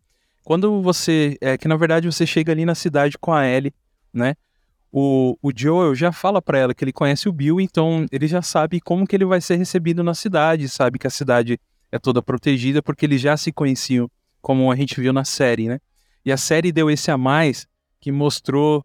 quando 0.45 0.81
você. 0.83 1.37
É 1.41 1.59
que 1.59 1.67
na 1.67 1.77
verdade 1.77 2.07
você 2.07 2.27
chega 2.27 2.53
ali 2.53 2.65
na 2.65 2.75
cidade 2.75 3.19
com 3.19 3.33
a 3.33 3.47
Ellie, 3.47 3.73
né? 4.13 4.37
O, 4.93 5.37
o 5.43 5.51
Joel 5.55 5.95
já 5.95 6.13
fala 6.13 6.41
para 6.41 6.59
ela 6.59 6.75
que 6.75 6.85
ele 6.85 6.93
conhece 6.93 7.29
o 7.29 7.33
Bill, 7.33 7.61
então 7.61 8.07
ele 8.13 8.29
já 8.29 8.41
sabe 8.43 8.81
como 8.81 9.07
que 9.07 9.17
ele 9.17 9.25
vai 9.25 9.41
ser 9.41 9.57
recebido 9.57 10.05
na 10.05 10.15
cidade, 10.15 10.69
sabe 10.69 11.01
que 11.01 11.07
a 11.07 11.11
cidade 11.11 11.59
é 11.91 11.99
toda 11.99 12.23
protegida, 12.23 12.81
porque 12.81 13.07
eles 13.07 13.21
já 13.21 13.37
se 13.37 13.51
conheciam, 13.51 14.09
como 14.41 14.71
a 14.71 14.77
gente 14.77 15.01
viu 15.01 15.13
na 15.13 15.25
série, 15.25 15.67
né? 15.67 15.81
E 16.25 16.31
a 16.31 16.37
série 16.37 16.71
deu 16.71 16.89
esse 16.89 17.11
a 17.11 17.19
mais 17.19 17.67
que 18.01 18.13
mostrou 18.13 18.85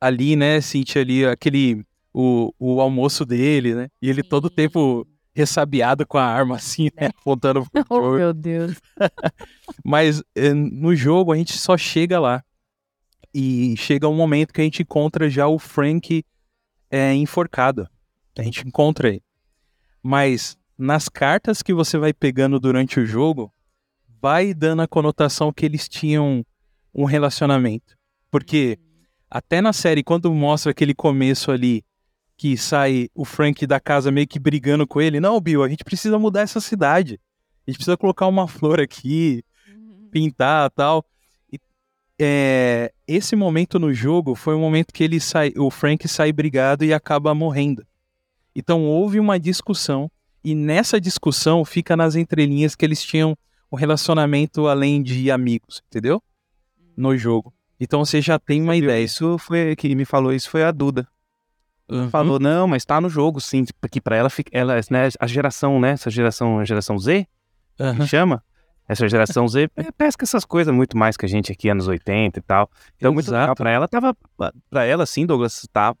ali, 0.00 0.36
né, 0.36 0.60
Cintia, 0.60 1.02
ali, 1.02 1.26
aquele 1.26 1.84
o, 2.12 2.52
o 2.58 2.80
almoço 2.80 3.24
dele, 3.24 3.74
né? 3.74 3.88
E 4.00 4.08
ele 4.08 4.22
todo 4.22 4.46
o 4.46 4.50
tempo 4.50 5.06
ressabiado 5.34 6.06
com 6.06 6.18
a 6.18 6.24
arma 6.24 6.56
assim, 6.56 6.90
né? 6.94 7.08
Apontando 7.20 7.64
pro 7.70 7.84
Oh, 7.88 8.16
meu 8.16 8.32
Deus. 8.32 8.80
Mas 9.84 10.22
eh, 10.34 10.52
no 10.52 10.94
jogo 10.94 11.32
a 11.32 11.36
gente 11.36 11.56
só 11.56 11.76
chega 11.76 12.20
lá. 12.20 12.42
E 13.34 13.74
chega 13.78 14.08
um 14.08 14.14
momento 14.14 14.52
que 14.52 14.60
a 14.60 14.64
gente 14.64 14.82
encontra 14.82 15.30
já 15.30 15.48
o 15.48 15.58
Frank 15.58 16.22
é, 16.90 17.14
enforcado. 17.14 17.88
A 18.38 18.42
gente 18.42 18.66
encontra 18.66 19.08
ele. 19.08 19.22
Mas 20.02 20.58
nas 20.76 21.08
cartas 21.08 21.62
que 21.62 21.72
você 21.72 21.96
vai 21.96 22.12
pegando 22.12 22.60
durante 22.60 23.00
o 23.00 23.06
jogo, 23.06 23.50
vai 24.20 24.52
dando 24.52 24.82
a 24.82 24.88
conotação 24.88 25.50
que 25.50 25.64
eles 25.64 25.88
tinham 25.88 26.44
um 26.94 27.04
relacionamento. 27.04 27.96
Porque 28.30 28.78
até 29.30 29.62
na 29.62 29.72
série, 29.72 30.02
quando 30.02 30.32
mostra 30.34 30.72
aquele 30.72 30.94
começo 30.94 31.50
ali, 31.50 31.82
que 32.42 32.56
sai 32.56 33.08
o 33.14 33.24
Frank 33.24 33.64
da 33.68 33.78
casa 33.78 34.10
meio 34.10 34.26
que 34.26 34.36
brigando 34.36 34.84
com 34.84 35.00
ele, 35.00 35.20
não, 35.20 35.40
Bill, 35.40 35.62
a 35.62 35.68
gente 35.68 35.84
precisa 35.84 36.18
mudar 36.18 36.40
essa 36.40 36.60
cidade. 36.60 37.20
A 37.64 37.70
gente 37.70 37.76
precisa 37.76 37.96
colocar 37.96 38.26
uma 38.26 38.48
flor 38.48 38.80
aqui, 38.80 39.44
pintar 40.10 40.68
tal. 40.72 41.06
E 41.52 41.60
é, 42.20 42.92
esse 43.06 43.36
momento 43.36 43.78
no 43.78 43.94
jogo 43.94 44.34
foi 44.34 44.56
o 44.56 44.58
momento 44.58 44.92
que 44.92 45.04
ele 45.04 45.20
sai, 45.20 45.52
o 45.56 45.70
Frank 45.70 46.08
sai 46.08 46.32
brigado 46.32 46.84
e 46.84 46.92
acaba 46.92 47.32
morrendo. 47.32 47.86
Então 48.56 48.86
houve 48.86 49.20
uma 49.20 49.38
discussão 49.38 50.10
e 50.42 50.52
nessa 50.52 51.00
discussão 51.00 51.64
fica 51.64 51.96
nas 51.96 52.16
entrelinhas 52.16 52.74
que 52.74 52.84
eles 52.84 53.04
tinham 53.04 53.38
um 53.70 53.76
relacionamento 53.76 54.66
além 54.66 55.00
de 55.00 55.30
amigos, 55.30 55.80
entendeu? 55.86 56.20
No 56.96 57.16
jogo. 57.16 57.54
Então 57.78 58.04
você 58.04 58.20
já 58.20 58.36
tem 58.36 58.60
uma 58.60 58.74
ideia. 58.74 59.04
Isso 59.04 59.38
foi 59.38 59.76
que 59.76 59.94
me 59.94 60.04
falou 60.04 60.32
isso 60.32 60.50
foi 60.50 60.64
a 60.64 60.72
Duda. 60.72 61.06
Uhum. 61.90 62.08
Falou, 62.10 62.38
não, 62.38 62.66
mas 62.66 62.84
tá 62.84 63.00
no 63.00 63.08
jogo, 63.08 63.40
sim. 63.40 63.64
Porque 63.80 64.00
pra 64.00 64.16
ela, 64.16 64.28
ela 64.50 64.76
né, 64.90 65.08
a 65.18 65.26
geração, 65.26 65.78
né? 65.80 65.90
Essa 65.90 66.10
geração, 66.10 66.58
a 66.58 66.64
geração 66.64 66.98
Z, 66.98 67.26
que 67.76 67.82
Aham. 67.82 68.06
chama. 68.06 68.42
Essa 68.88 69.08
geração 69.08 69.46
Z 69.48 69.70
é, 69.76 69.90
pesca 69.92 70.24
essas 70.24 70.44
coisas 70.44 70.74
muito 70.74 70.98
mais 70.98 71.16
que 71.16 71.24
a 71.24 71.28
gente 71.28 71.52
aqui, 71.52 71.68
anos 71.68 71.86
80 71.88 72.38
e 72.38 72.42
tal. 72.42 72.68
Então, 72.96 73.12
muito 73.14 73.30
legal. 73.30 73.54
Pra 73.54 73.70
ela, 73.70 73.86
tava. 73.88 74.14
Pra 74.68 74.84
ela, 74.84 75.06
sim, 75.06 75.24
Douglas, 75.24 75.66
tá, 75.72 75.94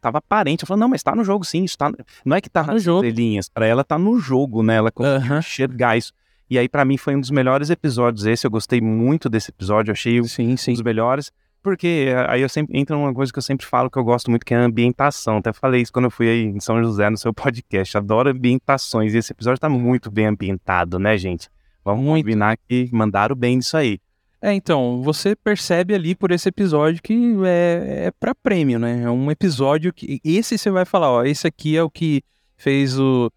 tava 0.00 0.18
aparente. 0.18 0.62
Ela 0.62 0.66
falou, 0.68 0.80
não, 0.80 0.88
mas 0.88 1.02
tá 1.02 1.14
no 1.14 1.24
jogo, 1.24 1.44
sim. 1.44 1.64
Isso 1.64 1.78
tá, 1.78 1.90
não 2.24 2.36
é 2.36 2.40
que 2.40 2.50
tá, 2.50 2.62
Tá 2.62 2.66
no 2.68 2.74
nas 2.74 2.82
jogo. 2.82 3.04
estrelinhas. 3.06 3.48
Pra 3.48 3.64
ela, 3.66 3.84
tá 3.84 3.96
no 3.96 4.18
jogo, 4.18 4.62
né? 4.62 4.74
Ela 4.76 4.90
conseguiu 4.90 5.18
Aham. 5.20 5.38
enxergar 5.38 5.96
isso. 5.96 6.12
E 6.50 6.58
aí, 6.58 6.68
pra 6.68 6.84
mim, 6.84 6.96
foi 6.96 7.14
um 7.16 7.20
dos 7.20 7.30
melhores 7.30 7.70
episódios 7.70 8.26
esse. 8.26 8.46
Eu 8.46 8.50
gostei 8.50 8.80
muito 8.80 9.28
desse 9.28 9.50
episódio. 9.50 9.92
Achei 9.92 10.22
Sim, 10.24 10.52
um 10.52 10.56
sim. 10.56 10.72
dos 10.72 10.82
melhores. 10.82 11.32
Porque 11.66 12.06
eh, 12.10 12.26
aí 12.28 12.42
eu 12.42 12.48
sempre 12.48 12.78
entra 12.78 12.96
uma 12.96 13.12
coisa 13.12 13.32
que 13.32 13.38
eu 13.40 13.42
sempre 13.42 13.66
falo 13.66 13.90
que 13.90 13.98
eu 13.98 14.04
gosto 14.04 14.30
muito, 14.30 14.46
que 14.46 14.54
é 14.54 14.56
a 14.56 14.62
ambientação. 14.62 15.38
Até 15.38 15.52
falei 15.52 15.82
isso 15.82 15.92
quando 15.92 16.04
eu 16.04 16.12
fui 16.12 16.28
aí 16.28 16.44
em 16.44 16.60
São 16.60 16.80
José 16.80 17.10
no 17.10 17.16
seu 17.16 17.34
podcast. 17.34 17.98
Adoro 17.98 18.30
ambientações. 18.30 19.12
E 19.12 19.18
esse 19.18 19.32
episódio 19.32 19.58
tá 19.58 19.68
muito 19.68 20.08
bem 20.08 20.26
ambientado, 20.26 20.96
né, 20.96 21.18
gente? 21.18 21.50
Vamos 21.84 22.04
Muito. 22.04 22.22
combinar 22.22 22.56
que 22.56 22.88
mandaram 22.92 23.34
bem 23.34 23.56
nisso 23.56 23.76
aí. 23.76 23.98
É, 24.40 24.52
então, 24.52 25.02
você 25.02 25.34
percebe 25.34 25.92
ali 25.92 26.14
por 26.14 26.30
esse 26.30 26.48
episódio 26.48 27.02
que 27.02 27.34
é, 27.44 28.06
é 28.06 28.10
para 28.12 28.32
prêmio, 28.32 28.78
né? 28.78 29.02
É 29.02 29.10
um 29.10 29.28
episódio 29.28 29.92
que. 29.92 30.20
Esse 30.22 30.56
você 30.56 30.70
vai 30.70 30.84
falar, 30.84 31.10
ó, 31.10 31.24
esse 31.24 31.48
aqui 31.48 31.76
é 31.76 31.82
o 31.82 31.90
que 31.90 32.22
fez 32.56 32.96
o, 32.96 33.28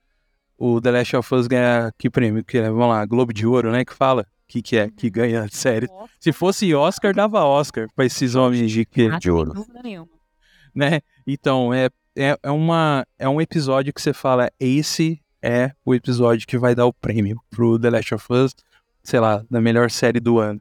o 0.55 0.80
The 0.80 0.91
Last 0.91 1.15
of 1.15 1.34
Us 1.34 1.47
ganhar 1.47 1.91
que 1.97 2.11
prêmio? 2.11 2.43
Que 2.43 2.59
é, 2.59 2.69
vamos 2.69 2.89
lá, 2.89 3.03
Globo 3.07 3.34
de 3.34 3.47
Ouro, 3.47 3.71
né? 3.71 3.84
Que 3.84 3.93
fala. 3.95 4.27
Que 4.49 4.61
que 4.63 4.75
é? 4.77 4.89
Que 4.89 5.09
ganha 5.11 5.47
série. 5.51 5.87
Se 6.19 6.31
fosse 6.33 6.73
Oscar, 6.73 7.13
dava 7.13 7.45
Oscar 7.45 7.87
pra 7.95 8.03
esses 8.03 8.33
homens 8.33 8.71
de 8.71 8.83
que, 8.83 9.07
Ah, 9.07 9.19
de 9.19 9.29
ouro. 9.29 9.51
Sem 9.51 9.61
dúvida 9.61 9.81
nenhuma. 9.83 10.09
né? 10.73 11.01
Então, 11.25 11.71
é, 11.71 11.89
é, 12.17 12.35
é, 12.41 12.49
uma, 12.51 13.05
é 13.19 13.29
um 13.29 13.39
episódio 13.39 13.93
que 13.93 14.01
você 14.01 14.11
fala, 14.11 14.49
esse 14.59 15.21
é 15.41 15.71
o 15.85 15.93
episódio 15.93 16.47
que 16.47 16.57
vai 16.57 16.73
dar 16.73 16.87
o 16.87 16.91
prêmio 16.93 17.39
pro 17.49 17.77
The 17.79 17.91
Last 17.91 18.15
of 18.15 18.25
Us, 18.33 18.55
sei 19.03 19.19
lá, 19.19 19.45
da 19.51 19.61
melhor 19.61 19.91
série 19.91 20.19
do 20.19 20.39
ano, 20.39 20.59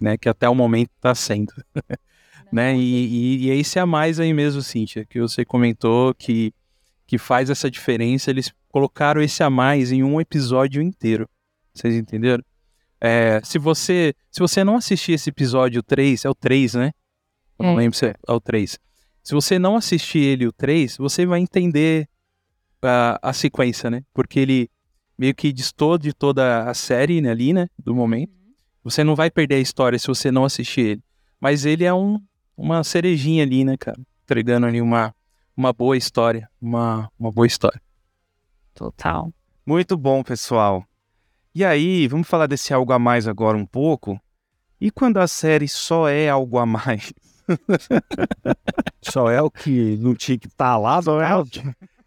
né? 0.00 0.16
Que 0.16 0.28
até 0.30 0.48
o 0.48 0.54
momento 0.54 0.90
tá 0.98 1.14
sendo, 1.14 1.52
né? 2.50 2.74
E, 2.74 2.80
e, 2.80 3.46
e 3.46 3.50
é 3.50 3.56
esse 3.56 3.78
a 3.78 3.84
mais 3.84 4.18
aí 4.18 4.32
mesmo, 4.32 4.62
Cíntia, 4.62 5.04
que 5.04 5.20
você 5.20 5.44
comentou 5.44 6.14
que, 6.14 6.54
que 7.06 7.18
faz 7.18 7.50
essa 7.50 7.70
diferença. 7.70 8.30
Eles 8.30 8.50
colocaram 8.70 9.20
esse 9.20 9.42
a 9.42 9.50
mais 9.50 9.92
em 9.92 10.02
um 10.02 10.18
episódio 10.18 10.80
inteiro. 10.80 11.28
Vocês 11.74 11.94
entenderam? 11.94 12.42
É, 13.06 13.40
se 13.44 13.58
você 13.58 14.14
se 14.30 14.40
você 14.40 14.64
não 14.64 14.76
assistir 14.76 15.12
esse 15.12 15.28
episódio 15.28 15.82
3, 15.82 16.24
é 16.24 16.30
o 16.30 16.34
3, 16.34 16.72
né? 16.74 16.90
Eu 17.58 17.66
não 17.66 17.72
É. 17.74 17.76
lembro 17.76 17.98
se 17.98 18.06
é, 18.06 18.14
é 18.26 18.32
o 18.32 18.40
3. 18.40 18.78
Se 19.22 19.34
você 19.34 19.58
não 19.58 19.76
assistir 19.76 20.20
ele 20.20 20.46
o 20.46 20.52
3, 20.52 20.96
você 20.96 21.26
vai 21.26 21.40
entender 21.40 22.08
a, 22.82 23.18
a 23.22 23.32
sequência, 23.34 23.90
né? 23.90 24.02
Porque 24.14 24.40
ele 24.40 24.70
meio 25.18 25.34
que 25.34 25.52
distou 25.52 25.98
de 25.98 26.14
toda 26.14 26.68
a 26.68 26.72
série 26.72 27.20
né, 27.20 27.30
ali, 27.30 27.52
né? 27.52 27.68
Do 27.78 27.94
momento. 27.94 28.32
Você 28.82 29.04
não 29.04 29.14
vai 29.14 29.30
perder 29.30 29.56
a 29.56 29.60
história 29.60 29.98
se 29.98 30.06
você 30.06 30.30
não 30.30 30.44
assistir 30.44 30.80
ele. 30.80 31.02
Mas 31.38 31.66
ele 31.66 31.84
é 31.84 31.92
um, 31.92 32.18
uma 32.56 32.82
cerejinha 32.82 33.42
ali, 33.42 33.64
né, 33.64 33.76
cara? 33.76 34.00
Entregando 34.24 34.66
ali 34.66 34.80
uma, 34.80 35.14
uma 35.54 35.72
boa 35.74 35.96
história. 35.96 36.48
Uma, 36.60 37.10
uma 37.18 37.30
boa 37.30 37.46
história. 37.46 37.80
Total. 38.74 39.30
Muito 39.66 39.96
bom, 39.96 40.22
pessoal. 40.22 40.84
E 41.54 41.64
aí, 41.64 42.08
vamos 42.08 42.26
falar 42.26 42.46
desse 42.46 42.74
algo 42.74 42.92
a 42.92 42.98
mais 42.98 43.28
agora 43.28 43.56
um 43.56 43.66
pouco. 43.66 44.20
E 44.80 44.90
quando 44.90 45.18
a 45.18 45.26
série 45.28 45.68
só 45.68 46.08
é 46.08 46.28
algo 46.28 46.58
a 46.58 46.66
mais? 46.66 47.12
Só 49.02 49.30
é 49.30 49.40
o 49.40 49.50
que 49.50 49.96
não 49.98 50.14
tinha 50.14 50.38
que 50.38 50.46
estar 50.46 50.76
lá, 50.76 51.00
Só 51.02 51.20
é, 51.20 51.36
o- 51.36 51.44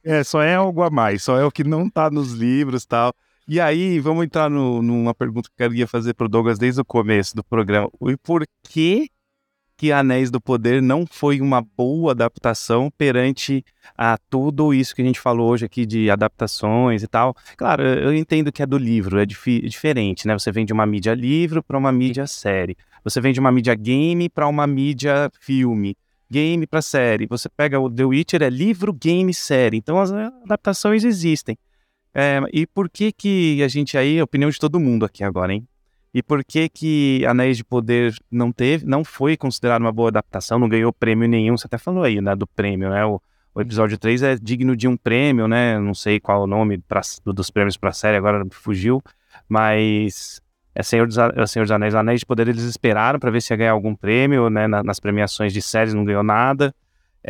é, 0.03 0.23
só 0.23 0.41
é 0.41 0.55
algo 0.55 0.81
a 0.83 0.89
mais, 0.89 1.23
só 1.23 1.37
é 1.37 1.45
o 1.45 1.51
que 1.51 1.63
não 1.63 1.89
tá 1.89 2.09
nos 2.09 2.33
livros 2.33 2.83
e 2.83 2.87
tal. 2.87 3.13
E 3.47 3.59
aí, 3.61 3.99
vamos 3.99 4.25
entrar 4.25 4.49
no- 4.49 4.81
numa 4.81 5.13
pergunta 5.13 5.49
que 5.55 5.63
eu 5.63 5.69
queria 5.69 5.87
fazer 5.87 6.13
pro 6.13 6.27
Douglas 6.27 6.57
desde 6.59 6.81
o 6.81 6.85
começo 6.85 7.35
do 7.35 7.43
programa. 7.43 7.89
E 8.09 8.17
por 8.17 8.43
que 8.67 9.09
que 9.78 9.91
Anéis 9.91 10.32
do 10.32 10.41
Poder 10.41 10.82
não 10.82 11.05
foi 11.05 11.39
uma 11.39 11.61
boa 11.61 12.11
adaptação 12.11 12.91
perante 12.97 13.63
a 13.95 14.17
tudo 14.30 14.73
isso 14.73 14.95
que 14.95 15.01
a 15.01 15.05
gente 15.05 15.19
falou 15.19 15.51
hoje 15.51 15.65
aqui 15.65 15.86
de 15.86 16.09
adaptações 16.09 17.03
e 17.03 17.07
tal? 17.07 17.36
Claro, 17.55 17.84
eu 17.84 18.13
entendo 18.13 18.51
que 18.51 18.63
é 18.63 18.65
do 18.65 18.78
livro, 18.78 19.19
é 19.19 19.25
difi- 19.25 19.61
diferente, 19.61 20.28
né? 20.28 20.38
Você 20.38 20.51
vem 20.51 20.65
de 20.65 20.73
uma 20.73 20.86
mídia 20.86 21.13
livro 21.13 21.63
para 21.63 21.78
uma 21.78 21.91
mídia 21.91 22.25
série. 22.25 22.75
Você 23.03 23.21
vem 23.21 23.32
de 23.32 23.39
uma 23.39 23.51
mídia 23.51 23.75
game 23.75 24.28
para 24.28 24.47
uma 24.47 24.65
mídia 24.65 25.30
filme 25.39 25.95
game 26.30 26.67
para 26.67 26.82
série. 26.82 27.25
Você 27.28 27.47
pega 27.47 27.80
o 27.80 27.89
The 27.89 28.03
Witcher, 28.03 28.43
é 28.43 28.49
livro, 28.49 28.93
game, 28.93 29.34
série. 29.34 29.78
Então 29.78 29.97
as 29.99 30.11
adaptações 30.11 31.03
existem. 31.03 31.57
É, 32.13 32.41
e 32.51 32.65
por 32.65 32.89
que 32.89 33.11
que 33.11 33.61
a 33.63 33.67
gente 33.67 33.97
aí, 33.97 34.21
opinião 34.21 34.49
de 34.49 34.59
todo 34.59 34.80
mundo 34.80 35.05
aqui 35.05 35.23
agora, 35.23 35.53
hein? 35.53 35.67
E 36.18 36.24
por 36.24 36.43
que 36.43 36.68
que 36.68 37.24
Anéis 37.28 37.57
de 37.57 37.63
Poder 37.63 38.11
não 38.32 38.51
teve, 38.51 38.84
não 38.88 39.03
foi 39.05 39.38
considerado 39.38 39.82
uma 39.82 39.91
boa 39.91 40.09
adaptação, 40.09 40.57
não 40.57 40.68
ganhou 40.68 40.91
prêmio 40.91 41.28
nenhum? 41.30 41.55
Você 41.55 41.68
até 41.68 41.78
falou 41.78 42.01
aí, 42.03 42.20
né, 42.20 42.36
do 42.36 42.47
prêmio, 42.47 42.89
né? 42.89 43.05
O, 43.05 43.22
o 43.53 43.61
episódio 43.61 43.99
3 43.99 44.24
é 44.24 44.36
digno 44.36 44.76
de 44.76 44.88
um 44.88 44.97
prêmio, 44.97 45.47
né? 45.47 45.78
Não 45.80 45.93
sei 45.93 46.20
qual 46.20 46.41
o 46.41 46.47
nome 46.47 46.80
pra, 46.80 47.01
do- 47.24 47.34
dos 47.34 47.51
prêmios 47.51 47.78
para 47.78 47.91
série, 47.91 48.18
agora 48.18 48.43
fugiu, 48.49 48.99
mas 49.47 50.41
é 50.74 50.82
Senhor 50.82 51.05
dos, 51.05 51.20
A- 51.20 51.32
é 51.36 51.45
Senhor 51.45 51.65
dos 51.65 51.72
Anéis, 51.72 51.93
Anéis 51.93 52.22
de 52.22 52.26
Poder, 52.26 52.47
eles 52.47 52.63
esperaram 52.63 53.20
para 53.20 53.30
ver 53.30 53.39
se 53.39 53.53
ia 53.53 53.57
ganhar 53.57 53.74
algum 53.74 53.95
prêmio, 53.95 54.49
né? 54.49 54.65
na- 54.68 54.82
nas 54.82 54.99
premiações 54.99 55.53
de 55.53 55.61
séries 55.61 55.93
não 55.93 56.03
ganhou 56.03 56.24
nada. 56.24 56.74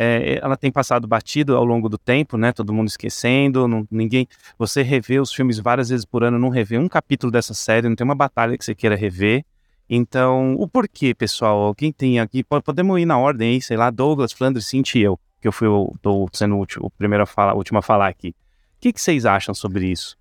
É, 0.00 0.38
ela 0.40 0.56
tem 0.56 0.70
passado 0.70 1.08
batido 1.08 1.56
ao 1.56 1.64
longo 1.64 1.88
do 1.88 1.98
tempo, 1.98 2.36
né? 2.36 2.52
Todo 2.52 2.72
mundo 2.72 2.86
esquecendo, 2.86 3.66
não- 3.66 3.84
ninguém. 3.90 4.28
Você 4.56 4.80
revê 4.82 5.18
os 5.18 5.32
filmes 5.32 5.58
várias 5.58 5.88
vezes 5.88 6.04
por 6.04 6.22
ano, 6.22 6.38
não 6.38 6.50
revê 6.50 6.78
um 6.78 6.88
capítulo 6.88 7.32
dessa 7.32 7.52
série, 7.52 7.88
não 7.88 7.96
tem 7.96 8.04
uma 8.04 8.14
batalha 8.14 8.56
que 8.56 8.64
você 8.64 8.76
queira 8.76 8.94
rever. 8.94 9.44
Então, 9.90 10.54
o 10.54 10.68
porquê, 10.68 11.14
pessoal? 11.14 11.74
Quem 11.74 11.90
tem 11.90 12.20
aqui? 12.20 12.44
po- 12.44 12.62
Podemos 12.62 13.00
ir 13.00 13.06
na 13.06 13.18
ordem 13.18 13.54
aí, 13.54 13.60
sei 13.60 13.76
lá, 13.76 13.90
Douglas, 13.90 14.32
Flandre, 14.32 14.62
Cinti 14.62 15.00
e 15.00 15.02
eu, 15.02 15.18
que 15.40 15.48
eu 15.48 15.52
fui 15.52 15.66
o, 15.66 15.92
tô 16.00 16.28
sendo 16.32 16.56
o, 16.56 16.64
o 16.80 16.90
primeiro 16.90 17.24
a 17.24 17.26
falar, 17.26 17.54
o 17.54 17.56
último 17.56 17.78
a 17.80 17.82
falar 17.82 18.06
aqui. 18.06 18.28
O 18.28 18.34
que, 18.80 18.92
que 18.92 19.00
vocês 19.00 19.26
acham 19.26 19.52
sobre 19.52 19.90
isso? 19.90 20.16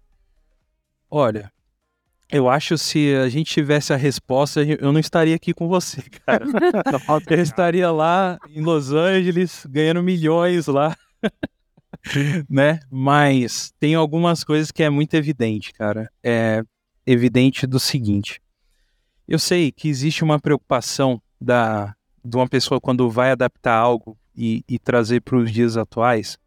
Olha, 1.09 1.51
eu 2.29 2.49
acho 2.49 2.77
se 2.77 3.15
a 3.15 3.29
gente 3.29 3.53
tivesse 3.53 3.93
a 3.93 3.95
resposta, 3.95 4.61
eu 4.61 4.91
não 4.91 4.99
estaria 4.99 5.35
aqui 5.35 5.53
com 5.53 5.67
você, 5.67 6.01
cara. 6.25 6.45
Eu 7.29 7.41
estaria 7.41 7.89
lá 7.89 8.37
em 8.49 8.61
Los 8.61 8.91
Angeles 8.91 9.65
ganhando 9.69 10.03
milhões 10.03 10.67
lá, 10.67 10.95
né? 12.49 12.79
Mas 12.91 13.71
tem 13.79 13.95
algumas 13.95 14.43
coisas 14.43 14.71
que 14.71 14.83
é 14.83 14.89
muito 14.89 15.13
evidente, 15.13 15.71
cara. 15.73 16.11
É 16.21 16.63
evidente 17.05 17.65
do 17.65 17.79
seguinte: 17.79 18.41
eu 19.27 19.39
sei 19.39 19.71
que 19.71 19.87
existe 19.87 20.23
uma 20.23 20.39
preocupação 20.39 21.21
da 21.39 21.93
de 22.23 22.35
uma 22.35 22.47
pessoa 22.47 22.81
quando 22.81 23.09
vai 23.09 23.31
adaptar 23.31 23.75
algo 23.75 24.17
e, 24.35 24.61
e 24.67 24.77
trazer 24.77 25.21
para 25.21 25.37
os 25.37 25.49
dias 25.49 25.77
atuais, 25.77 26.37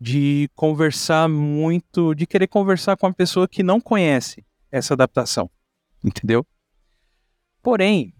de 0.00 0.48
conversar 0.54 1.28
muito, 1.28 2.14
de 2.14 2.26
querer 2.26 2.46
conversar 2.46 2.96
com 2.96 3.06
uma 3.06 3.12
pessoa 3.12 3.46
que 3.46 3.62
não 3.62 3.78
conhece 3.78 4.42
essa 4.72 4.94
adaptação, 4.94 5.50
entendeu? 6.02 6.44
Porém, 7.62 8.14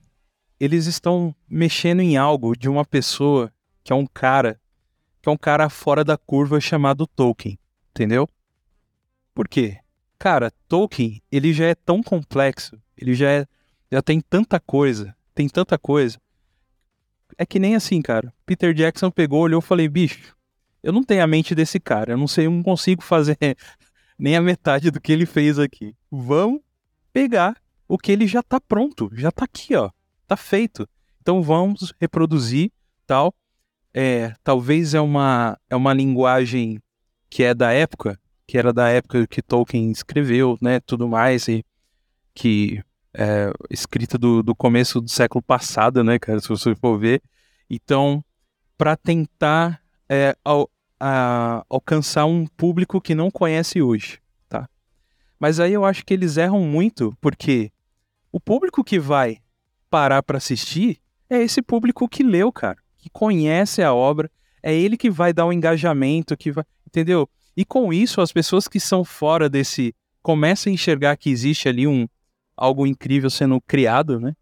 eles 0.60 0.86
estão 0.86 1.34
mexendo 1.48 2.00
em 2.00 2.16
algo 2.16 2.56
de 2.56 2.68
uma 2.68 2.84
pessoa 2.84 3.52
que 3.82 3.92
é 3.92 3.96
um 3.96 4.06
cara, 4.06 4.60
que 5.20 5.28
é 5.28 5.32
um 5.32 5.36
cara 5.36 5.68
fora 5.68 6.04
da 6.04 6.16
curva 6.16 6.60
chamado 6.60 7.06
Tolkien, 7.06 7.58
entendeu? 7.90 8.28
Por 9.34 9.48
quê? 9.48 9.78
Cara, 10.18 10.52
Tolkien, 10.68 11.20
ele 11.32 11.52
já 11.52 11.66
é 11.66 11.74
tão 11.74 12.00
complexo, 12.02 12.80
ele 12.96 13.14
já 13.14 13.28
é, 13.28 13.46
já 13.90 14.00
tem 14.00 14.20
tanta 14.20 14.60
coisa, 14.60 15.16
tem 15.34 15.48
tanta 15.48 15.76
coisa. 15.76 16.20
É 17.36 17.44
que 17.44 17.58
nem 17.58 17.74
assim, 17.74 18.00
cara. 18.00 18.32
Peter 18.46 18.72
Jackson 18.72 19.10
pegou, 19.10 19.40
olhou 19.40 19.60
e 19.60 19.64
falei, 19.64 19.88
bicho, 19.88 20.36
eu 20.82 20.92
não 20.92 21.02
tenho 21.02 21.24
a 21.24 21.26
mente 21.26 21.54
desse 21.54 21.80
cara, 21.80 22.12
eu 22.12 22.18
não 22.18 22.28
sei, 22.28 22.46
eu 22.46 22.50
não 22.50 22.62
consigo 22.62 23.02
fazer 23.02 23.36
nem 24.22 24.36
a 24.36 24.40
metade 24.40 24.88
do 24.92 25.00
que 25.00 25.10
ele 25.10 25.26
fez 25.26 25.58
aqui. 25.58 25.96
Vamos 26.08 26.60
pegar 27.12 27.60
o 27.88 27.98
que 27.98 28.12
ele 28.12 28.24
já 28.24 28.40
tá 28.40 28.60
pronto, 28.60 29.10
já 29.14 29.32
tá 29.32 29.44
aqui, 29.44 29.74
ó, 29.74 29.90
tá 30.28 30.36
feito. 30.36 30.88
Então 31.20 31.42
vamos 31.42 31.92
reproduzir, 32.00 32.70
tal. 33.04 33.34
É, 33.92 34.32
talvez 34.44 34.94
é 34.94 35.00
uma 35.00 35.58
é 35.68 35.74
uma 35.74 35.92
linguagem 35.92 36.80
que 37.28 37.42
é 37.42 37.52
da 37.52 37.72
época, 37.72 38.16
que 38.46 38.56
era 38.56 38.72
da 38.72 38.88
época 38.88 39.26
que 39.26 39.42
Tolkien 39.42 39.90
escreveu, 39.90 40.56
né, 40.62 40.78
tudo 40.78 41.08
mais 41.08 41.48
e 41.48 41.64
que 42.32 42.80
é, 43.12 43.52
escrita 43.70 44.16
do, 44.16 44.40
do 44.40 44.54
começo 44.54 45.00
do 45.00 45.10
século 45.10 45.42
passado, 45.42 46.04
né, 46.04 46.16
cara, 46.20 46.38
se 46.38 46.48
você 46.48 46.76
for 46.76 46.96
ver. 46.96 47.20
Então, 47.68 48.24
para 48.78 48.96
tentar 48.96 49.82
é, 50.08 50.36
a, 51.04 51.64
alcançar 51.68 52.26
um 52.26 52.46
público 52.46 53.00
que 53.00 53.12
não 53.12 53.28
conhece 53.28 53.82
hoje, 53.82 54.20
tá? 54.48 54.68
Mas 55.36 55.58
aí 55.58 55.72
eu 55.72 55.84
acho 55.84 56.06
que 56.06 56.14
eles 56.14 56.36
erram 56.36 56.60
muito, 56.60 57.12
porque 57.20 57.72
o 58.30 58.38
público 58.38 58.84
que 58.84 59.00
vai 59.00 59.38
parar 59.90 60.22
para 60.22 60.38
assistir 60.38 61.00
é 61.28 61.42
esse 61.42 61.60
público 61.60 62.08
que 62.08 62.22
leu, 62.22 62.52
cara, 62.52 62.78
que 62.98 63.10
conhece 63.10 63.82
a 63.82 63.92
obra, 63.92 64.30
é 64.62 64.72
ele 64.72 64.96
que 64.96 65.10
vai 65.10 65.32
dar 65.32 65.44
o 65.44 65.52
engajamento, 65.52 66.36
que 66.36 66.52
vai, 66.52 66.64
entendeu? 66.86 67.28
E 67.56 67.64
com 67.64 67.92
isso, 67.92 68.20
as 68.20 68.32
pessoas 68.32 68.68
que 68.68 68.78
são 68.78 69.04
fora 69.04 69.50
desse 69.50 69.92
começam 70.22 70.70
a 70.70 70.74
enxergar 70.74 71.16
que 71.16 71.30
existe 71.30 71.68
ali 71.68 71.84
um 71.84 72.06
algo 72.56 72.86
incrível 72.86 73.28
sendo 73.28 73.60
criado, 73.60 74.20
né? 74.20 74.34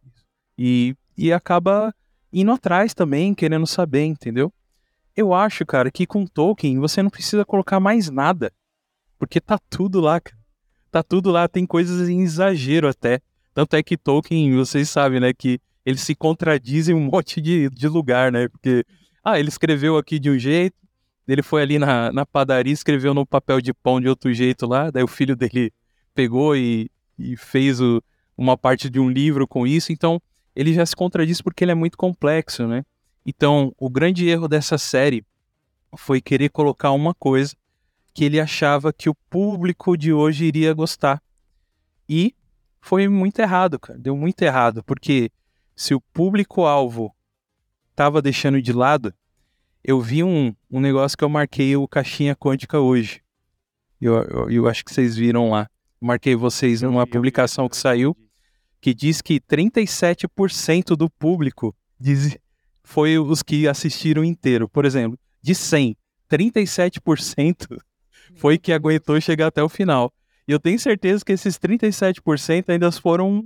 E, 0.58 0.94
e 1.16 1.32
acaba 1.32 1.94
indo 2.30 2.52
atrás 2.52 2.92
também, 2.92 3.34
querendo 3.34 3.66
saber, 3.66 4.04
entendeu? 4.04 4.52
Eu 5.20 5.34
acho, 5.34 5.66
cara, 5.66 5.90
que 5.90 6.06
com 6.06 6.24
Tolkien 6.24 6.78
você 6.78 7.02
não 7.02 7.10
precisa 7.10 7.44
colocar 7.44 7.78
mais 7.78 8.08
nada. 8.08 8.50
Porque 9.18 9.38
tá 9.38 9.58
tudo 9.68 10.00
lá. 10.00 10.18
Tá 10.90 11.02
tudo 11.02 11.30
lá, 11.30 11.46
tem 11.46 11.66
coisas 11.66 12.08
em 12.08 12.22
exagero 12.22 12.88
até. 12.88 13.20
Tanto 13.52 13.76
é 13.76 13.82
que 13.82 13.98
Tolkien, 13.98 14.56
vocês 14.56 14.88
sabem, 14.88 15.20
né, 15.20 15.34
que 15.34 15.60
ele 15.84 15.98
se 15.98 16.14
contradiz 16.14 16.88
em 16.88 16.94
um 16.94 17.00
monte 17.12 17.38
de, 17.38 17.68
de 17.68 17.86
lugar, 17.86 18.32
né? 18.32 18.48
Porque, 18.48 18.82
ah, 19.22 19.38
ele 19.38 19.50
escreveu 19.50 19.98
aqui 19.98 20.18
de 20.18 20.30
um 20.30 20.38
jeito, 20.38 20.74
ele 21.28 21.42
foi 21.42 21.60
ali 21.60 21.78
na, 21.78 22.10
na 22.10 22.24
padaria, 22.24 22.72
escreveu 22.72 23.12
no 23.12 23.26
papel 23.26 23.60
de 23.60 23.74
pão 23.74 24.00
de 24.00 24.08
outro 24.08 24.32
jeito 24.32 24.66
lá, 24.66 24.90
daí 24.90 25.02
o 25.02 25.06
filho 25.06 25.36
dele 25.36 25.70
pegou 26.14 26.56
e, 26.56 26.90
e 27.18 27.36
fez 27.36 27.78
o, 27.78 28.02
uma 28.38 28.56
parte 28.56 28.88
de 28.88 28.98
um 28.98 29.10
livro 29.10 29.46
com 29.46 29.66
isso, 29.66 29.92
então 29.92 30.18
ele 30.56 30.72
já 30.72 30.86
se 30.86 30.96
contradiz 30.96 31.42
porque 31.42 31.62
ele 31.62 31.72
é 31.72 31.74
muito 31.74 31.98
complexo, 31.98 32.66
né? 32.66 32.84
Então, 33.30 33.72
o 33.78 33.88
grande 33.88 34.28
erro 34.28 34.48
dessa 34.48 34.76
série 34.76 35.24
foi 35.96 36.20
querer 36.20 36.48
colocar 36.48 36.90
uma 36.90 37.14
coisa 37.14 37.54
que 38.12 38.24
ele 38.24 38.40
achava 38.40 38.92
que 38.92 39.08
o 39.08 39.14
público 39.14 39.96
de 39.96 40.12
hoje 40.12 40.46
iria 40.46 40.74
gostar. 40.74 41.22
E 42.08 42.34
foi 42.80 43.06
muito 43.06 43.38
errado, 43.38 43.78
cara. 43.78 43.96
Deu 43.96 44.16
muito 44.16 44.42
errado, 44.42 44.82
porque 44.82 45.30
se 45.76 45.94
o 45.94 46.00
público-alvo 46.00 47.14
estava 47.92 48.20
deixando 48.20 48.60
de 48.60 48.72
lado, 48.72 49.14
eu 49.84 50.00
vi 50.00 50.24
um, 50.24 50.52
um 50.68 50.80
negócio 50.80 51.16
que 51.16 51.22
eu 51.22 51.28
marquei 51.28 51.76
o 51.76 51.86
Caixinha 51.86 52.34
Quântica 52.34 52.80
hoje. 52.80 53.22
Eu, 54.00 54.14
eu, 54.24 54.50
eu 54.50 54.68
acho 54.68 54.84
que 54.84 54.92
vocês 54.92 55.14
viram 55.14 55.50
lá. 55.50 55.70
Marquei 56.00 56.34
vocês 56.34 56.82
numa 56.82 57.06
publicação 57.06 57.68
que 57.68 57.76
saiu, 57.76 58.16
que 58.80 58.92
diz 58.92 59.22
que 59.22 59.38
37% 59.38 60.96
do 60.96 61.08
público 61.08 61.72
diz, 61.96 62.36
foi 62.90 63.20
os 63.20 63.40
que 63.40 63.68
assistiram 63.68 64.24
inteiro. 64.24 64.68
Por 64.68 64.84
exemplo, 64.84 65.16
de 65.40 65.54
100, 65.54 65.96
37% 66.28 67.78
foi 68.34 68.58
que 68.58 68.72
aguentou 68.72 69.20
chegar 69.20 69.46
até 69.46 69.62
o 69.62 69.68
final. 69.68 70.12
E 70.46 70.50
eu 70.50 70.58
tenho 70.58 70.78
certeza 70.78 71.24
que 71.24 71.30
esses 71.30 71.56
37% 71.56 72.64
ainda 72.68 72.90
foram 72.90 73.44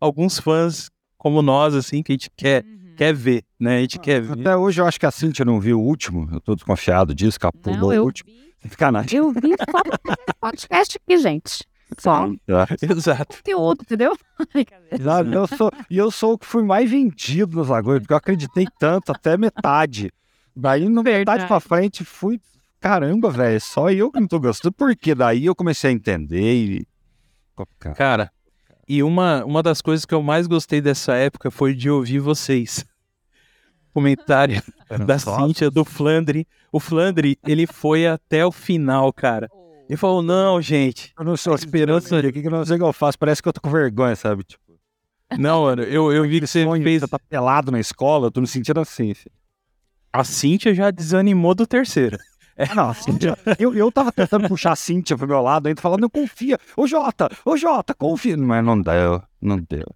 alguns 0.00 0.40
fãs 0.40 0.90
como 1.16 1.40
nós, 1.40 1.72
assim, 1.72 2.02
que 2.02 2.12
a 2.12 2.14
gente 2.14 2.30
quer 2.36 2.64
quer 2.96 3.14
ver, 3.14 3.44
né? 3.58 3.78
A 3.78 3.80
gente 3.80 3.98
ah, 3.98 4.00
quer 4.00 4.20
ver. 4.20 4.40
Até 4.40 4.56
hoje 4.56 4.80
eu 4.80 4.86
acho 4.86 4.98
que 4.98 5.06
a 5.06 5.10
Cintia 5.10 5.44
não 5.44 5.60
viu 5.60 5.80
o 5.80 5.84
último. 5.84 6.28
Eu 6.32 6.40
tô 6.40 6.54
desconfiado 6.54 7.14
disso, 7.14 7.38
que 7.38 7.48
pulou 7.58 7.92
o 7.92 8.04
último. 8.04 8.30
Vi, 8.30 8.70
Sacanagem. 8.70 9.18
Eu 9.18 9.30
vi 9.32 9.54
só 9.70 9.82
podcast 10.40 10.96
aqui, 10.96 11.18
gente. 11.18 11.64
Só. 11.98 12.28
Exato. 12.82 13.36
Conteúdo, 13.36 13.82
entendeu? 13.82 14.16
Exato. 14.90 15.30
Eu 15.30 15.46
sou, 15.46 15.70
e 15.90 15.98
eu 15.98 16.10
sou 16.10 16.32
o 16.34 16.38
que 16.38 16.46
fui 16.46 16.62
mais 16.62 16.90
vendido 16.90 17.56
nos 17.56 17.70
agulhas, 17.70 18.00
porque 18.00 18.12
eu 18.12 18.18
acreditei 18.18 18.66
tanto, 18.78 19.12
até 19.12 19.36
metade. 19.36 20.10
Daí, 20.54 20.88
no 20.88 21.02
metade 21.02 21.46
pra 21.46 21.60
frente, 21.60 22.04
fui. 22.04 22.40
Caramba, 22.80 23.30
velho, 23.30 23.60
só 23.60 23.90
eu 23.90 24.10
que 24.10 24.20
não 24.20 24.28
tô 24.28 24.38
gostando. 24.38 24.72
Porque 24.72 25.14
daí 25.14 25.46
eu 25.46 25.54
comecei 25.54 25.90
a 25.90 25.92
entender 25.92 26.54
e. 26.54 26.86
Cara, 27.94 28.30
e 28.86 29.02
uma, 29.02 29.44
uma 29.44 29.62
das 29.62 29.80
coisas 29.80 30.04
que 30.04 30.14
eu 30.14 30.22
mais 30.22 30.46
gostei 30.46 30.80
dessa 30.80 31.14
época 31.14 31.50
foi 31.50 31.74
de 31.74 31.88
ouvir 31.88 32.18
vocês. 32.18 32.84
Comentário 33.92 34.62
da 35.06 35.18
Cíntia, 35.18 35.70
do 35.70 35.84
Flandre. 35.84 36.46
O 36.70 36.80
Flandre, 36.80 37.38
ele 37.46 37.66
foi 37.66 38.06
até 38.06 38.44
o 38.44 38.52
final, 38.52 39.12
cara. 39.12 39.48
Ele 39.88 39.96
falou, 39.96 40.22
não, 40.22 40.60
gente. 40.60 41.12
Eu 41.18 41.24
não 41.24 41.36
sou 41.36 41.54
esperança. 41.54 42.18
O 42.18 42.32
que, 42.32 42.40
que 42.40 42.46
eu 42.46 42.50
não 42.50 42.64
sei 42.64 42.78
que 42.78 42.82
eu 42.82 42.92
faço? 42.92 43.18
Parece 43.18 43.42
que 43.42 43.48
eu 43.48 43.52
tô 43.52 43.60
com 43.60 43.70
vergonha, 43.70 44.16
sabe? 44.16 44.44
Tipo, 44.44 44.78
não, 45.38 45.62
mano, 45.62 45.82
eu, 45.82 46.12
eu 46.12 46.22
vi 46.22 46.40
que 46.40 46.46
você 46.46 46.64
fez. 46.82 47.00
Você 47.02 47.08
tá 47.08 47.18
pelado 47.18 47.70
na 47.70 47.80
escola, 47.80 48.26
eu 48.26 48.30
tô 48.30 48.40
me 48.40 48.46
sentindo 48.46 48.80
assim. 48.80 49.14
Filho. 49.14 49.34
A 50.12 50.22
Cíntia 50.24 50.74
já 50.74 50.90
desanimou 50.90 51.54
do 51.54 51.66
terceiro. 51.66 52.16
É, 52.56 52.72
não, 52.74 52.94
Cíntia, 52.94 53.36
eu, 53.58 53.74
eu 53.74 53.90
tava 53.90 54.12
tentando 54.12 54.48
puxar 54.48 54.72
a 54.72 54.76
Cíntia 54.76 55.16
pro 55.16 55.26
meu 55.26 55.40
lado, 55.40 55.66
ainda 55.66 55.80
falando, 55.80 56.02
não 56.02 56.10
confia. 56.10 56.58
Ô 56.76 56.86
Jota, 56.86 57.28
ô 57.44 57.56
Jota, 57.56 57.94
confia. 57.94 58.36
Mas 58.36 58.64
não 58.64 58.80
deu, 58.80 59.22
não 59.40 59.56
deu. 59.58 59.86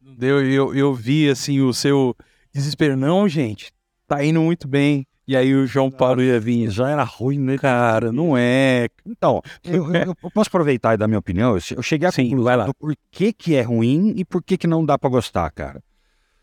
Não 0.00 0.14
deu, 0.14 0.44
eu, 0.44 0.74
eu 0.74 0.94
vi 0.94 1.28
assim 1.28 1.60
o 1.60 1.72
seu 1.72 2.16
desespero. 2.52 2.96
Não, 2.96 3.28
gente, 3.28 3.70
tá 4.06 4.24
indo 4.24 4.40
muito 4.40 4.66
bem. 4.66 5.06
E 5.28 5.36
aí 5.36 5.54
o 5.54 5.66
João 5.66 5.90
Paulo 5.90 6.22
ia 6.22 6.40
vir. 6.40 6.70
Já 6.70 6.88
era 6.88 7.04
ruim, 7.04 7.38
né? 7.38 7.58
Cara, 7.58 8.10
não 8.10 8.34
é. 8.34 8.88
Então, 9.04 9.42
eu, 9.62 9.92
eu, 9.94 10.14
eu 10.22 10.30
posso 10.30 10.48
aproveitar 10.48 10.94
e 10.94 10.96
dar 10.96 11.06
minha 11.06 11.18
opinião? 11.18 11.54
Eu 11.54 11.82
cheguei 11.82 12.08
a 12.08 12.10
Sim, 12.10 12.30
conclusão 12.30 12.64
do 12.64 12.74
porquê 12.74 13.30
que 13.30 13.54
é 13.54 13.60
ruim 13.60 14.14
e 14.16 14.24
por 14.24 14.42
que 14.42 14.56
que 14.56 14.66
não 14.66 14.82
dá 14.82 14.98
para 14.98 15.10
gostar, 15.10 15.50
cara. 15.50 15.82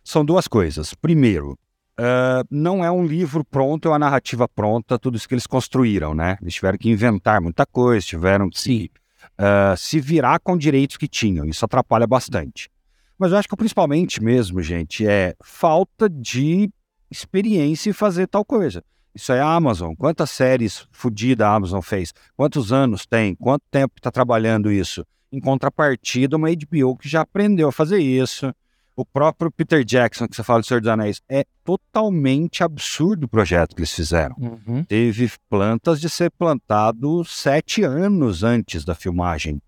São 0.04 0.24
duas 0.24 0.48
coisas. 0.48 0.94
Primeiro, 0.94 1.58
Uh, 1.98 2.44
não 2.52 2.84
é 2.84 2.92
um 2.92 3.06
livro 3.06 3.42
pronto, 3.46 3.88
é 3.88 3.92
uma 3.92 3.98
narrativa 3.98 4.50
pronta, 4.50 5.00
tudo 5.00 5.16
isso 5.16 5.30
que 5.30 5.34
eles 5.34 5.48
construíram, 5.48 6.14
né? 6.14 6.38
Eles 6.42 6.56
tiveram 6.56 6.78
que 6.78 6.90
inventar 6.90 7.40
muita 7.40 7.66
coisa, 7.66 8.06
tiveram 8.06 8.50
que 8.50 8.60
se, 8.60 8.92
uh, 9.40 9.78
se 9.78 10.02
virar 10.02 10.42
com 10.42 10.58
direitos 10.58 10.98
que 10.98 11.08
tinham, 11.08 11.46
isso 11.46 11.64
atrapalha 11.64 12.06
bastante. 12.06 12.70
Mas 13.18 13.32
eu 13.32 13.38
acho 13.38 13.48
que 13.48 13.56
principalmente 13.56 14.22
mesmo, 14.22 14.62
gente, 14.62 15.08
é 15.08 15.36
falta 15.42 16.10
de 16.10 16.70
experiência 17.16 17.90
em 17.90 17.94
fazer 17.94 18.28
tal 18.28 18.44
coisa. 18.44 18.84
Isso 19.14 19.32
é 19.32 19.40
a 19.40 19.48
Amazon. 19.48 19.94
Quantas 19.96 20.30
séries 20.30 20.86
fodidas 20.92 21.48
a 21.48 21.56
Amazon 21.56 21.82
fez? 21.82 22.14
Quantos 22.36 22.74
anos 22.74 23.06
tem? 23.06 23.34
Quanto 23.36 23.64
tempo 23.72 23.94
está 23.98 24.12
trabalhando 24.12 24.72
isso? 24.72 25.06
Em 25.32 25.40
contrapartida, 25.40 26.36
uma 26.36 26.50
HBO 26.50 26.98
que 26.98 27.08
já 27.08 27.22
aprendeu 27.22 27.70
a 27.70 27.72
fazer 27.72 28.00
isso, 28.00 28.54
o 28.96 29.06
próprio 29.06 29.52
Peter 29.52 29.84
Jackson, 29.84 30.28
que 30.28 30.36
você 30.36 30.44
fala 30.44 30.62
do 30.62 30.66
Senhor 30.66 30.80
dos 30.80 30.90
Anéis, 30.90 31.22
é 31.30 31.46
totalmente 31.64 32.64
absurdo 32.64 33.26
o 33.26 33.28
projeto 33.30 33.76
que 33.76 33.82
eles 33.82 33.94
fizeram. 33.94 34.36
Uhum. 34.38 34.84
Teve 34.84 35.32
plantas 35.50 36.00
de 36.00 36.10
ser 36.10 36.32
plantado 36.32 37.24
sete 37.26 37.84
anos 37.84 38.44
antes 38.44 38.86
da 38.86 38.96
filmagem. 38.96 39.62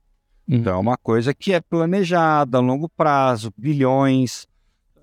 Uhum. 0.47 0.57
Então 0.57 0.75
é 0.75 0.79
uma 0.79 0.97
coisa 0.97 1.33
que 1.33 1.53
é 1.53 1.59
planejada 1.59 2.57
a 2.57 2.61
longo 2.61 2.89
prazo, 2.89 3.53
bilhões. 3.57 4.47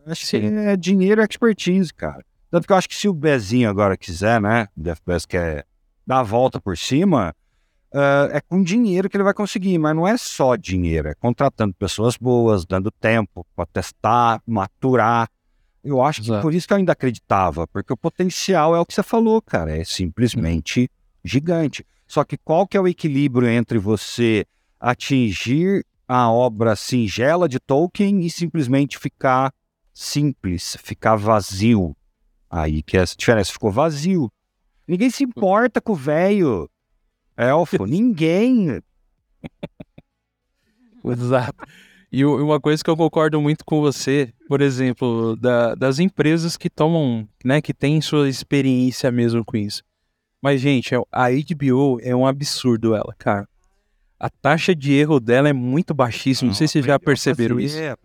Acho 0.07 0.26
Sim. 0.26 0.40
que 0.40 0.47
é 0.47 0.76
dinheiro 0.76 1.20
e 1.20 1.24
expertise, 1.24 1.92
cara. 1.92 2.24
Tanto 2.55 2.68
que 2.68 2.72
eu 2.72 2.76
acho 2.76 2.88
que 2.88 2.94
se 2.94 3.09
o 3.09 3.12
Bezinho 3.12 3.68
agora 3.68 3.96
quiser, 3.96 4.40
né? 4.40 4.68
O 4.76 4.94
Bez 5.05 5.26
quer 5.26 5.66
dar 6.07 6.20
a 6.20 6.22
volta 6.22 6.61
por 6.61 6.78
cima, 6.78 7.34
uh, 7.92 8.30
é 8.30 8.40
com 8.40 8.62
dinheiro 8.62 9.11
que 9.11 9.16
ele 9.16 9.24
vai 9.24 9.34
conseguir, 9.34 9.76
mas 9.76 9.96
não 9.96 10.07
é 10.07 10.16
só 10.16 10.55
dinheiro, 10.55 11.09
é 11.09 11.14
contratando 11.16 11.74
pessoas 11.74 12.16
boas, 12.16 12.64
dando 12.64 12.92
tempo 12.92 13.44
para 13.57 13.66
testar, 13.66 14.40
maturar. 14.46 15.28
Eu 15.82 16.00
acho 16.00 16.20
Exato. 16.20 16.38
que 16.38 16.42
por 16.42 16.55
isso 16.55 16.68
que 16.68 16.72
eu 16.72 16.76
ainda 16.76 16.92
acreditava, 16.92 17.66
porque 17.66 17.92
o 17.92 17.96
potencial 17.96 18.76
é 18.76 18.78
o 18.78 18.86
que 18.86 18.94
você 18.94 19.02
falou, 19.02 19.42
cara, 19.42 19.76
é 19.76 19.82
simplesmente 19.82 20.82
uhum. 20.82 20.86
gigante. 21.24 21.84
Só 22.07 22.22
que 22.22 22.36
qual 22.38 22.68
que 22.68 22.76
é 22.76 22.80
o 22.80 22.86
equilíbrio 22.86 23.48
entre 23.48 23.78
você 23.78 24.46
atingir 24.78 25.84
a 26.07 26.30
obra 26.30 26.76
singela 26.76 27.48
de 27.48 27.59
Tolkien 27.59 28.24
e 28.24 28.30
simplesmente 28.30 28.96
ficar 28.96 29.52
simples, 29.92 30.76
ficar 30.80 31.16
vazio? 31.16 31.96
Aí 32.55 32.84
que 32.84 32.96
é 32.96 33.00
essa 33.00 33.16
diferença, 33.18 33.52
ficou 33.52 33.72
vazio. 33.72 34.30
Ninguém 34.86 35.11
se 35.11 35.24
importa 35.24 35.80
com 35.80 35.92
o 35.92 35.96
velho. 35.96 36.70
Elfo, 37.36 37.82
ninguém. 37.84 38.80
Exato. 41.05 41.66
E 42.12 42.24
uma 42.24 42.61
coisa 42.61 42.84
que 42.84 42.88
eu 42.88 42.96
concordo 42.96 43.40
muito 43.40 43.64
com 43.64 43.80
você, 43.80 44.32
por 44.48 44.61
exemplo, 44.61 45.34
da, 45.34 45.74
das 45.74 45.98
empresas 45.98 46.57
que 46.57 46.70
tomam, 46.70 47.28
né, 47.44 47.61
que 47.61 47.74
têm 47.74 48.00
sua 48.00 48.28
experiência 48.28 49.11
mesmo 49.11 49.44
com 49.44 49.57
isso. 49.57 49.82
Mas, 50.40 50.61
gente, 50.61 50.94
a 51.11 51.30
HBO 51.30 51.98
é 52.02 52.14
um 52.14 52.24
absurdo 52.24 52.94
ela, 52.94 53.12
cara. 53.18 53.48
A 54.16 54.30
taxa 54.30 54.76
de 54.76 54.92
erro 54.92 55.18
dela 55.18 55.48
é 55.48 55.52
muito 55.52 55.92
baixíssima. 55.92 56.46
Não, 56.46 56.52
não 56.52 56.57
sei 56.57 56.68
se 56.68 56.74
vocês 56.74 56.84
já 56.84 57.00
perceberam 57.00 57.57
fazer, 57.57 57.66
isso. 57.66 57.78
É, 57.80 57.96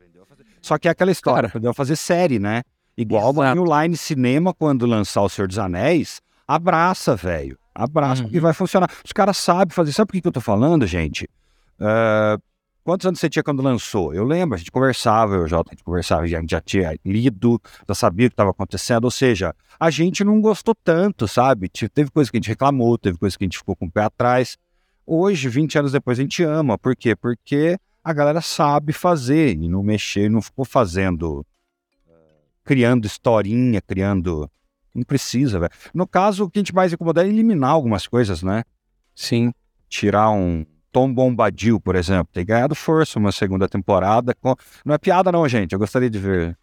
Só 0.60 0.80
que 0.80 0.88
é 0.88 0.92
aquela 0.92 1.12
história, 1.12 1.36
cara, 1.36 1.48
aprendeu 1.50 1.70
a 1.70 1.74
fazer 1.76 1.96
série, 1.96 2.40
né? 2.40 2.64
Igual 3.02 3.34
o 3.34 3.82
Line 3.82 3.96
Cinema, 3.96 4.54
quando 4.54 4.86
lançar 4.86 5.22
O 5.22 5.30
Senhor 5.30 5.48
dos 5.48 5.58
Anéis, 5.58 6.22
abraça, 6.48 7.16
velho. 7.16 7.58
Abraça, 7.74 8.22
uhum. 8.22 8.28
porque 8.28 8.40
vai 8.40 8.54
funcionar. 8.54 8.90
Os 9.06 9.14
caras 9.14 9.38
sabem 9.38 9.74
fazer. 9.74 9.94
Sabe 9.94 10.08
por 10.08 10.14
que, 10.14 10.22
que 10.22 10.28
eu 10.28 10.32
tô 10.34 10.42
falando, 10.42 10.86
gente? 10.86 11.30
Uh, 11.80 12.42
Quantos 12.90 13.06
anos 13.06 13.20
você 13.20 13.30
tinha 13.30 13.44
quando 13.44 13.62
lançou? 13.62 14.16
Eu 14.16 14.24
lembro, 14.24 14.56
a 14.56 14.58
gente 14.58 14.72
conversava, 14.72 15.36
eu 15.36 15.48
já, 15.48 15.58
a 15.58 15.64
gente 15.70 15.84
conversava, 15.84 16.24
a 16.24 16.28
gente 16.28 16.50
já 16.50 16.60
tinha 16.60 16.98
lido, 17.06 17.62
já 17.88 17.94
sabia 17.94 18.26
o 18.26 18.30
que 18.32 18.34
estava 18.34 18.50
acontecendo, 18.50 19.04
ou 19.04 19.12
seja, 19.12 19.54
a 19.80 19.92
gente 19.92 20.24
não 20.24 20.42
gostou 20.42 20.74
tanto, 20.74 21.28
sabe? 21.28 21.70
Teve 21.70 22.10
coisa 22.10 22.32
que 22.32 22.38
a 22.38 22.40
gente 22.40 22.48
reclamou, 22.48 22.98
teve 22.98 23.16
coisa 23.20 23.38
que 23.38 23.44
a 23.44 23.46
gente 23.46 23.60
ficou 23.60 23.76
com 23.76 23.86
o 23.86 23.92
pé 23.92 24.02
atrás. 24.02 24.58
Hoje, 25.06 25.48
20 25.50 25.78
anos 25.78 25.92
depois, 25.92 26.18
a 26.18 26.24
gente 26.24 26.42
ama. 26.42 26.80
Por 26.80 26.96
quê? 26.96 27.16
Porque 27.16 27.78
a 28.04 28.12
galera 28.12 28.42
sabe 28.42 28.92
fazer 28.92 29.56
e 29.56 29.68
não 29.68 29.84
mexer, 29.84 30.28
não 30.28 30.42
ficou 30.42 30.66
fazendo, 30.66 31.46
criando 32.70 33.08
historinha, 33.08 33.82
criando. 33.82 34.48
Não 34.94 35.02
precisa, 35.02 35.60
velho. 35.60 35.72
No 35.92 36.06
caso, 36.06 36.44
o 36.44 36.50
que 36.52 36.60
a 36.60 36.62
gente 36.62 36.76
mais 36.76 36.94
incomoda 36.94 37.26
é 37.26 37.28
eliminar 37.28 37.72
algumas 37.72 38.06
coisas, 38.06 38.44
né? 38.44 38.64
Sim. 39.16 39.52
Tirar 39.88 40.30
um 40.30 40.64
Tom 40.92 41.12
Bombadil, 41.12 41.80
por 41.80 41.96
exemplo, 41.96 42.30
tem 42.32 42.46
ganhado 42.46 42.76
força 42.76 43.18
uma 43.18 43.32
segunda 43.32 43.68
temporada. 43.68 44.36
Com... 44.36 44.54
Não 44.86 44.94
é 44.94 45.00
piada, 45.00 45.32
não, 45.32 45.50
gente. 45.50 45.74
Eu 45.74 45.80
gostaria 45.80 46.12
de 46.12 46.20
ver 46.20 46.56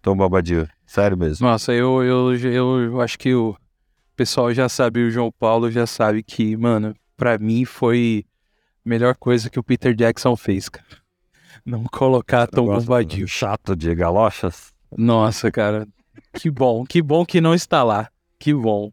Tom 0.00 0.16
Bombadil. 0.16 0.66
Sério 0.84 1.16
mesmo. 1.16 1.46
Nossa, 1.46 1.72
eu, 1.72 2.02
eu, 2.02 2.34
eu, 2.34 2.80
eu 2.80 3.00
acho 3.00 3.16
que 3.16 3.32
o 3.32 3.56
pessoal 4.16 4.52
já 4.52 4.68
sabe, 4.68 5.04
o 5.04 5.12
João 5.12 5.30
Paulo 5.30 5.70
já 5.70 5.86
sabe 5.86 6.24
que, 6.24 6.56
mano, 6.56 6.92
pra 7.16 7.38
mim 7.38 7.64
foi 7.64 8.24
a 8.84 8.88
melhor 8.88 9.14
coisa 9.14 9.48
que 9.48 9.60
o 9.60 9.62
Peter 9.62 9.94
Jackson 9.94 10.34
fez, 10.34 10.68
cara. 10.68 11.00
Não 11.64 11.84
colocar 11.84 12.48
Tom 12.48 12.66
Bombadil. 12.66 13.28
Chato 13.28 13.76
de 13.76 13.94
galochas. 13.94 14.71
Nossa, 14.96 15.50
cara. 15.50 15.86
Que 16.34 16.50
bom, 16.50 16.84
que 16.84 17.00
bom 17.02 17.24
que 17.24 17.40
não 17.40 17.54
está 17.54 17.82
lá. 17.82 18.08
Que 18.38 18.52
bom. 18.52 18.90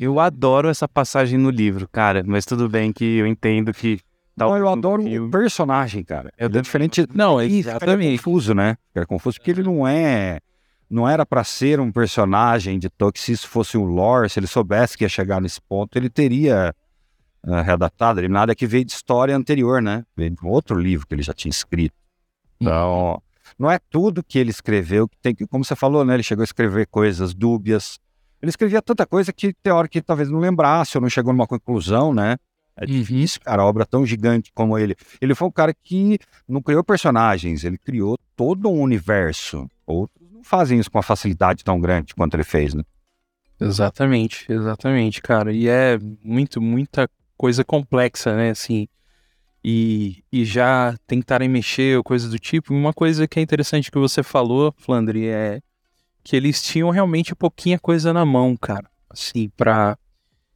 Eu 0.00 0.20
adoro 0.20 0.68
essa 0.68 0.88
passagem 0.88 1.38
no 1.38 1.50
livro, 1.50 1.88
cara, 1.88 2.22
mas 2.24 2.44
tudo 2.44 2.68
bem 2.68 2.92
que 2.92 3.16
eu 3.16 3.26
entendo 3.26 3.72
que 3.72 3.98
não, 4.36 4.56
eu 4.56 4.68
adoro 4.68 5.02
o 5.02 5.30
personagem, 5.30 6.02
cara. 6.02 6.32
É 6.38 6.48
diferente. 6.48 7.06
Não, 7.14 7.40
exatamente. 7.40 8.14
É 8.14 8.16
confuso, 8.16 8.54
né? 8.54 8.76
É 8.94 9.04
confuso 9.04 9.38
porque 9.38 9.50
ele 9.50 9.62
não 9.62 9.86
é. 9.86 10.40
Não 10.88 11.08
era 11.08 11.24
para 11.24 11.44
ser 11.44 11.80
um 11.80 11.92
personagem 11.92 12.78
de 12.78 12.88
Tolkien. 12.88 13.22
Se 13.22 13.32
isso 13.32 13.48
fosse 13.48 13.76
um 13.76 13.84
lore, 13.84 14.28
se 14.28 14.38
ele 14.38 14.46
soubesse 14.46 14.96
que 14.96 15.04
ia 15.04 15.08
chegar 15.08 15.40
nesse 15.40 15.60
ponto, 15.60 15.96
ele 15.96 16.08
teria 16.08 16.74
uh, 17.46 17.62
readaptado. 17.62 18.20
Ele 18.20 18.28
nada 18.28 18.54
que 18.54 18.66
veio 18.66 18.84
de 18.84 18.92
história 18.92 19.36
anterior, 19.36 19.80
né? 19.82 20.04
Veio 20.16 20.30
de 20.30 20.44
um 20.44 20.48
outro 20.48 20.78
livro 20.78 21.06
que 21.06 21.14
ele 21.14 21.22
já 21.22 21.32
tinha 21.32 21.50
escrito. 21.50 21.94
Então, 22.60 23.22
não 23.58 23.70
é 23.70 23.78
tudo 23.90 24.22
que 24.22 24.38
ele 24.38 24.50
escreveu 24.50 25.08
que 25.08 25.16
tem 25.18 25.34
que. 25.34 25.46
Como 25.46 25.64
você 25.64 25.76
falou, 25.76 26.04
né? 26.04 26.14
Ele 26.14 26.22
chegou 26.22 26.42
a 26.42 26.44
escrever 26.44 26.86
coisas 26.86 27.34
dúbias. 27.34 27.98
Ele 28.40 28.50
escrevia 28.50 28.82
tanta 28.82 29.06
coisa 29.06 29.32
que 29.32 29.54
que 29.90 30.02
talvez 30.02 30.28
não 30.28 30.40
lembrasse 30.40 30.96
ou 30.96 31.02
não 31.02 31.08
chegou 31.08 31.32
numa 31.32 31.46
conclusão, 31.46 32.12
né? 32.12 32.36
É 32.76 32.86
difícil, 32.86 33.40
cara, 33.42 33.64
obra 33.64 33.84
tão 33.84 34.04
gigante 34.06 34.50
como 34.54 34.78
ele. 34.78 34.96
Ele 35.20 35.34
foi 35.34 35.46
um 35.48 35.52
cara 35.52 35.74
que 35.74 36.18
não 36.48 36.62
criou 36.62 36.82
personagens, 36.82 37.64
ele 37.64 37.76
criou 37.76 38.18
todo 38.34 38.68
um 38.70 38.80
universo. 38.80 39.68
Outros 39.86 40.26
não 40.32 40.42
fazem 40.42 40.78
isso 40.78 40.90
com 40.90 40.96
uma 40.98 41.02
facilidade 41.02 41.62
tão 41.62 41.78
grande 41.78 42.14
quanto 42.14 42.34
ele 42.34 42.44
fez, 42.44 42.72
né? 42.72 42.82
Exatamente, 43.60 44.50
exatamente, 44.50 45.20
cara. 45.20 45.52
E 45.52 45.68
é 45.68 45.98
muito, 46.24 46.60
muita 46.60 47.08
coisa 47.36 47.62
complexa, 47.62 48.34
né? 48.34 48.50
Assim, 48.50 48.88
e, 49.64 50.24
e 50.32 50.44
já 50.44 50.96
tentarem 51.06 51.48
mexer 51.48 51.96
ou 51.96 52.04
coisa 52.04 52.28
do 52.28 52.38
tipo. 52.38 52.74
Uma 52.74 52.92
coisa 52.92 53.28
que 53.28 53.38
é 53.38 53.42
interessante 53.42 53.90
que 53.90 53.98
você 53.98 54.22
falou, 54.22 54.74
Flandre, 54.76 55.28
é 55.28 55.60
que 56.24 56.36
eles 56.36 56.62
tinham 56.62 56.90
realmente 56.90 57.34
pouquinha 57.34 57.78
coisa 57.78 58.12
na 58.12 58.24
mão, 58.24 58.56
cara. 58.56 58.90
Assim, 59.10 59.48
pra 59.56 59.96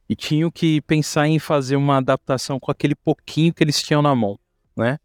e 0.09 0.15
tinham 0.15 0.49
que 0.49 0.81
pensar 0.81 1.27
em 1.27 1.37
fazer 1.37 1.75
uma 1.75 1.97
adaptação 1.97 2.59
com 2.59 2.71
aquele 2.71 2.95
pouquinho 2.95 3.53
que 3.53 3.63
eles 3.63 3.81
tinham 3.81 4.01
na 4.01 4.15
mão, 4.15 4.39
né? 4.75 4.97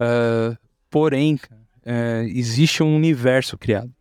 Uh, 0.00 0.56
porém, 0.88 1.34
uh, 1.34 2.22
existe 2.26 2.82
um 2.82 2.96
universo 2.96 3.58
criado. 3.58 3.92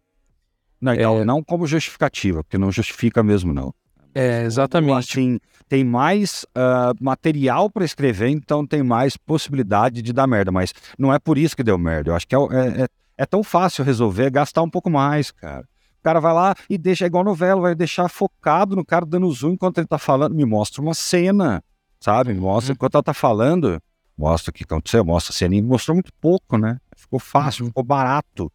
Não, 0.79 0.93
então, 0.93 1.19
é... 1.19 1.25
não 1.25 1.43
como 1.43 1.67
justificativa, 1.67 2.43
porque 2.43 2.57
não 2.57 2.71
justifica 2.71 3.21
mesmo, 3.21 3.53
não. 3.53 3.73
É, 4.13 4.43
exatamente. 4.43 5.11
Assim, 5.11 5.39
tem 5.67 5.83
mais 5.83 6.45
uh, 6.55 6.95
material 6.99 7.69
para 7.69 7.85
escrever, 7.85 8.29
então 8.29 8.65
tem 8.65 8.81
mais 8.81 9.15
possibilidade 9.17 10.01
de 10.01 10.13
dar 10.13 10.27
merda, 10.27 10.51
mas 10.51 10.73
não 10.97 11.13
é 11.13 11.19
por 11.19 11.37
isso 11.37 11.55
que 11.55 11.63
deu 11.63 11.77
merda. 11.77 12.11
Eu 12.11 12.15
acho 12.15 12.27
que 12.27 12.35
é, 12.35 12.39
é, 12.39 12.83
é, 12.83 12.87
é 13.17 13.25
tão 13.25 13.43
fácil 13.43 13.83
resolver, 13.83 14.29
gastar 14.31 14.61
um 14.61 14.69
pouco 14.69 14.89
mais, 14.89 15.31
cara 15.31 15.65
cara 16.07 16.21
vai 16.21 16.33
lá 16.33 16.55
e 16.69 16.77
deixa 16.77 17.05
igual 17.05 17.21
novela, 17.21 17.59
vai 17.59 17.75
deixar 17.75 18.07
focado 18.07 18.77
no 18.77 18.85
cara 18.85 19.05
dando 19.05 19.29
zoom 19.29 19.51
enquanto 19.51 19.79
ele 19.79 19.87
tá 19.87 19.97
falando. 19.97 20.33
Me 20.33 20.45
mostra 20.45 20.81
uma 20.81 20.93
cena, 20.93 21.61
sabe? 21.99 22.33
Me 22.33 22.39
mostra 22.39 22.71
uhum. 22.71 22.75
enquanto 22.75 22.95
ela 22.95 23.03
tá 23.03 23.13
falando. 23.13 23.81
Mostra 24.17 24.49
o 24.49 24.53
que 24.53 24.63
aconteceu, 24.63 25.03
mostra 25.03 25.33
a 25.33 25.35
cena. 25.35 25.55
E 25.55 25.61
mostrou 25.61 25.95
muito 25.95 26.13
pouco, 26.21 26.57
né? 26.57 26.79
Ficou 26.95 27.19
fácil, 27.19 27.63
uhum. 27.63 27.67
ficou 27.67 27.83
barato. 27.83 28.49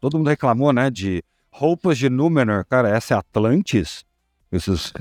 Todo 0.00 0.16
mundo 0.16 0.28
reclamou, 0.28 0.72
né? 0.72 0.88
De 0.88 1.20
roupas 1.50 1.98
de 1.98 2.08
Númenor. 2.08 2.64
Cara, 2.64 2.88
essa 2.88 3.14
é 3.14 3.16
Atlantis? 3.18 4.04
Esses, 4.50 4.92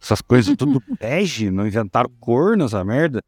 essas 0.00 0.20
coisas 0.20 0.56
tudo 0.56 0.82
bege, 1.00 1.50
não 1.50 1.66
inventaram 1.66 2.10
cor 2.20 2.56
nessa 2.56 2.84
merda. 2.84 3.22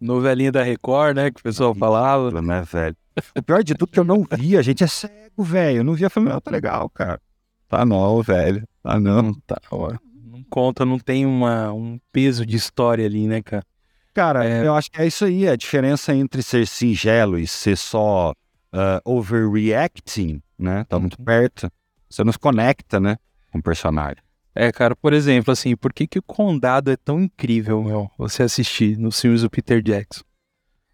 Novelinha 0.00 0.52
da 0.52 0.62
Record, 0.62 1.16
né? 1.16 1.30
Que 1.30 1.40
o 1.40 1.42
pessoal 1.42 1.74
falava. 1.74 2.42
Né, 2.42 2.62
velho? 2.62 2.96
O 3.36 3.42
pior 3.42 3.64
de 3.64 3.74
tudo 3.74 3.88
é 3.90 3.92
que 3.94 4.00
eu 4.00 4.04
não 4.04 4.26
vi, 4.36 4.56
a 4.56 4.62
gente 4.62 4.84
é 4.84 4.86
cego, 4.86 5.42
velho. 5.42 5.78
Eu 5.78 5.84
não 5.84 5.94
vi, 5.94 6.02
eu 6.02 6.10
falei, 6.10 6.32
não, 6.32 6.40
tá 6.40 6.50
legal, 6.50 6.88
cara. 6.90 7.20
Tá 7.68 7.84
não, 7.84 8.22
velho. 8.22 8.66
Tá 8.82 9.00
não. 9.00 9.22
Não 9.22 9.34
tá, 9.46 9.58
ó. 9.70 9.94
Não 10.24 10.44
conta, 10.50 10.84
não 10.84 10.98
tem 10.98 11.24
uma, 11.24 11.72
um 11.72 11.98
peso 12.12 12.44
de 12.44 12.56
história 12.56 13.06
ali, 13.06 13.26
né, 13.26 13.42
cara? 13.42 13.64
Cara, 14.12 14.44
é... 14.46 14.66
eu 14.66 14.74
acho 14.74 14.90
que 14.90 15.00
é 15.00 15.06
isso 15.06 15.24
aí. 15.24 15.48
A 15.48 15.56
diferença 15.56 16.14
entre 16.14 16.42
ser 16.42 16.66
singelo 16.66 17.38
e 17.38 17.46
ser 17.46 17.76
só 17.76 18.32
uh, 18.32 19.00
overreacting, 19.04 20.42
né? 20.58 20.84
Tá 20.84 20.98
muito 20.98 21.18
uhum. 21.18 21.24
perto. 21.24 21.70
Você 22.08 22.22
nos 22.22 22.36
conecta, 22.36 23.00
né? 23.00 23.16
Com 23.50 23.58
o 23.58 23.62
personagem. 23.62 24.22
É, 24.56 24.72
cara, 24.72 24.96
por 24.96 25.12
exemplo, 25.12 25.52
assim, 25.52 25.76
por 25.76 25.92
que, 25.92 26.06
que 26.06 26.18
o 26.18 26.22
Condado 26.22 26.90
é 26.90 26.96
tão 26.96 27.20
incrível, 27.20 27.82
meu? 27.82 28.10
Você 28.16 28.42
assistir 28.42 28.96
nos 28.96 29.20
filmes 29.20 29.42
do 29.42 29.50
Peter 29.50 29.82
Jackson. 29.82 30.24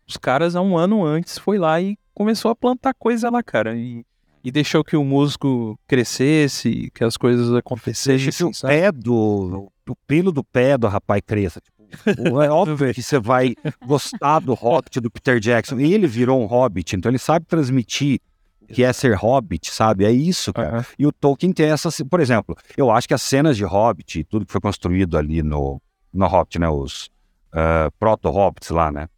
Os 0.06 0.16
caras, 0.16 0.56
há 0.56 0.60
um 0.60 0.76
ano 0.76 1.04
antes, 1.04 1.38
foi 1.38 1.58
lá 1.58 1.80
e 1.80 1.96
começou 2.12 2.50
a 2.50 2.56
plantar 2.56 2.92
coisa 2.92 3.30
lá, 3.30 3.42
cara. 3.42 3.76
E 3.76 4.04
e 4.44 4.50
deixou 4.50 4.82
que 4.82 4.96
o 4.96 5.04
músico 5.04 5.78
crescesse, 5.86 6.90
que 6.92 7.04
as 7.04 7.16
coisas 7.16 7.54
acontecessem. 7.54 8.24
Deixa 8.24 8.38
que 8.38 8.44
o 8.44 8.68
pé 8.68 8.90
do. 8.90 9.70
O 9.88 9.96
pelo 10.06 10.32
do 10.32 10.42
pé 10.42 10.76
do 10.76 10.88
rapaz 10.88 11.22
cresça. 11.24 11.60
Tipo, 11.60 12.42
é 12.42 12.50
óbvio 12.50 12.92
que 12.92 13.02
você 13.02 13.20
vai 13.20 13.54
gostar 13.86 14.40
do 14.40 14.54
Hobbit 14.54 15.00
do 15.00 15.10
Peter 15.10 15.38
Jackson. 15.38 15.78
E 15.78 15.92
ele 15.92 16.06
virou 16.06 16.42
um 16.42 16.46
Hobbit, 16.46 16.96
então 16.96 17.10
ele 17.10 17.18
sabe 17.18 17.46
transmitir 17.46 18.20
que 18.68 18.82
é 18.82 18.92
ser 18.92 19.14
Hobbit, 19.14 19.72
sabe? 19.72 20.04
É 20.04 20.10
isso, 20.10 20.52
cara. 20.52 20.78
Uhum. 20.78 20.84
E 20.98 21.06
o 21.06 21.12
Tolkien 21.12 21.52
tem 21.52 21.70
essa. 21.70 21.88
Por 22.04 22.20
exemplo, 22.20 22.56
eu 22.76 22.90
acho 22.90 23.08
que 23.08 23.14
as 23.14 23.22
cenas 23.22 23.56
de 23.56 23.64
Hobbit, 23.64 24.24
tudo 24.24 24.46
que 24.46 24.52
foi 24.52 24.60
construído 24.60 25.16
ali 25.16 25.42
no, 25.42 25.80
no 26.12 26.26
Hobbit, 26.26 26.58
né? 26.58 26.68
Os 26.68 27.06
uh, 27.52 27.90
proto-Hobbits 27.98 28.70
lá, 28.70 28.90
né? 28.90 29.08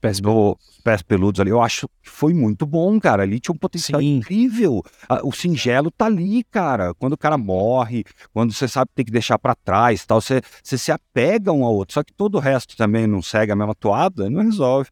pés, 0.00 0.20
do, 0.20 0.56
pés 0.82 1.02
peludos 1.02 1.40
ali, 1.40 1.50
eu 1.50 1.60
acho 1.60 1.88
que 2.02 2.08
foi 2.08 2.32
muito 2.32 2.64
bom, 2.64 2.98
cara. 3.00 3.22
Ali 3.22 3.40
tinha 3.40 3.54
um 3.54 3.58
potencial 3.58 4.00
Sim. 4.00 4.16
incrível. 4.16 4.82
O 5.22 5.32
singelo 5.32 5.90
tá 5.90 6.06
ali, 6.06 6.44
cara. 6.44 6.94
Quando 6.94 7.12
o 7.12 7.18
cara 7.18 7.36
morre, 7.36 8.04
quando 8.32 8.52
você 8.52 8.66
sabe 8.66 8.88
que 8.88 8.94
tem 8.96 9.04
que 9.04 9.12
deixar 9.12 9.38
para 9.38 9.54
trás 9.54 10.04
tal, 10.06 10.20
você, 10.20 10.40
você 10.62 10.78
se 10.78 10.92
apega 10.92 11.52
um 11.52 11.64
ao 11.64 11.74
outro. 11.74 11.94
Só 11.94 12.02
que 12.02 12.12
todo 12.12 12.36
o 12.36 12.40
resto 12.40 12.76
também 12.76 13.06
não 13.06 13.22
segue 13.22 13.52
a 13.52 13.56
mesma 13.56 13.74
toada, 13.74 14.30
não 14.30 14.42
resolve. 14.42 14.90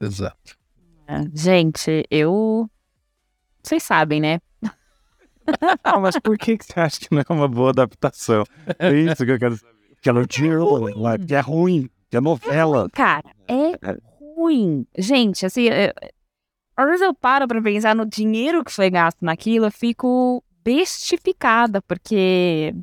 Exato. 0.00 0.58
É, 1.06 1.24
gente, 1.34 2.04
eu. 2.10 2.68
Vocês 3.62 3.82
sabem, 3.82 4.20
né? 4.20 4.40
ah, 5.84 5.98
mas 5.98 6.18
por 6.18 6.36
que, 6.38 6.56
que 6.56 6.64
você 6.64 6.80
acha 6.80 7.00
que 7.00 7.08
não 7.10 7.20
é 7.20 7.32
uma 7.32 7.48
boa 7.48 7.70
adaptação? 7.70 8.44
É 8.78 8.92
isso 8.92 9.24
que 9.24 9.32
eu 9.32 9.38
quero 9.38 9.56
saber. 9.56 9.74
Que 10.00 10.08
ela 10.08 10.26
que 10.26 11.34
é 11.34 11.40
ruim. 11.40 11.90
Que 12.08 12.16
é 12.16 12.20
novela. 12.20 12.88
Cara, 12.90 13.30
é, 13.46 13.72
é 13.72 13.98
ruim. 14.18 14.86
Gente, 14.96 15.44
assim, 15.44 15.64
eu, 15.64 15.92
às 16.76 16.86
vezes 16.86 17.02
eu 17.02 17.14
paro 17.14 17.46
pra 17.46 17.60
pensar 17.60 17.94
no 17.94 18.06
dinheiro 18.06 18.64
que 18.64 18.72
foi 18.72 18.88
gasto 18.88 19.22
naquilo, 19.22 19.66
eu 19.66 19.70
fico 19.70 20.42
bestificada, 20.64 21.82
porque 21.82 22.74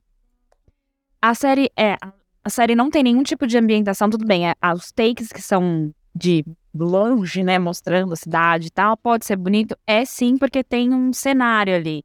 a 1.21 1.33
série 1.33 1.71
é. 1.75 1.97
A 2.43 2.49
série 2.49 2.75
não 2.75 2.89
tem 2.89 3.03
nenhum 3.03 3.23
tipo 3.23 3.45
de 3.45 3.57
ambientação, 3.57 4.09
tudo 4.09 4.25
bem. 4.25 4.47
É, 4.47 4.55
os 4.73 4.91
takes 4.91 5.33
que 5.33 5.41
são 5.41 5.93
de 6.15 6.45
longe, 6.85 7.43
né, 7.43 7.57
mostrando 7.59 8.13
a 8.13 8.15
cidade 8.15 8.67
e 8.67 8.71
tal, 8.71 8.97
pode 8.97 9.25
ser 9.25 9.35
bonito. 9.35 9.77
É 9.85 10.05
sim, 10.05 10.37
porque 10.37 10.63
tem 10.63 10.93
um 10.93 11.13
cenário 11.13 11.75
ali. 11.75 12.03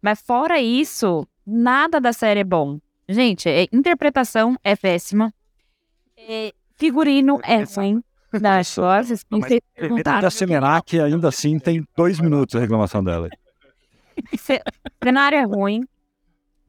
Mas 0.00 0.20
fora 0.20 0.60
isso, 0.60 1.26
nada 1.46 2.00
da 2.00 2.12
série 2.12 2.40
é 2.40 2.44
bom. 2.44 2.78
Gente, 3.08 3.48
a 3.48 3.62
interpretação 3.72 4.56
é 4.62 4.76
péssima. 4.76 5.32
É, 6.16 6.52
figurino 6.76 7.40
é 7.42 7.62
ruim. 7.62 8.02
Das 8.30 8.76
lojas, 8.76 9.24
da 10.20 10.30
Semenac 10.30 11.00
ainda 11.00 11.28
assim 11.28 11.58
tem 11.58 11.82
dois 11.96 12.20
minutos 12.20 12.54
a 12.56 12.60
reclamação 12.60 13.02
dela. 13.02 13.30
cenário 15.02 15.38
é 15.38 15.44
ruim. 15.44 15.82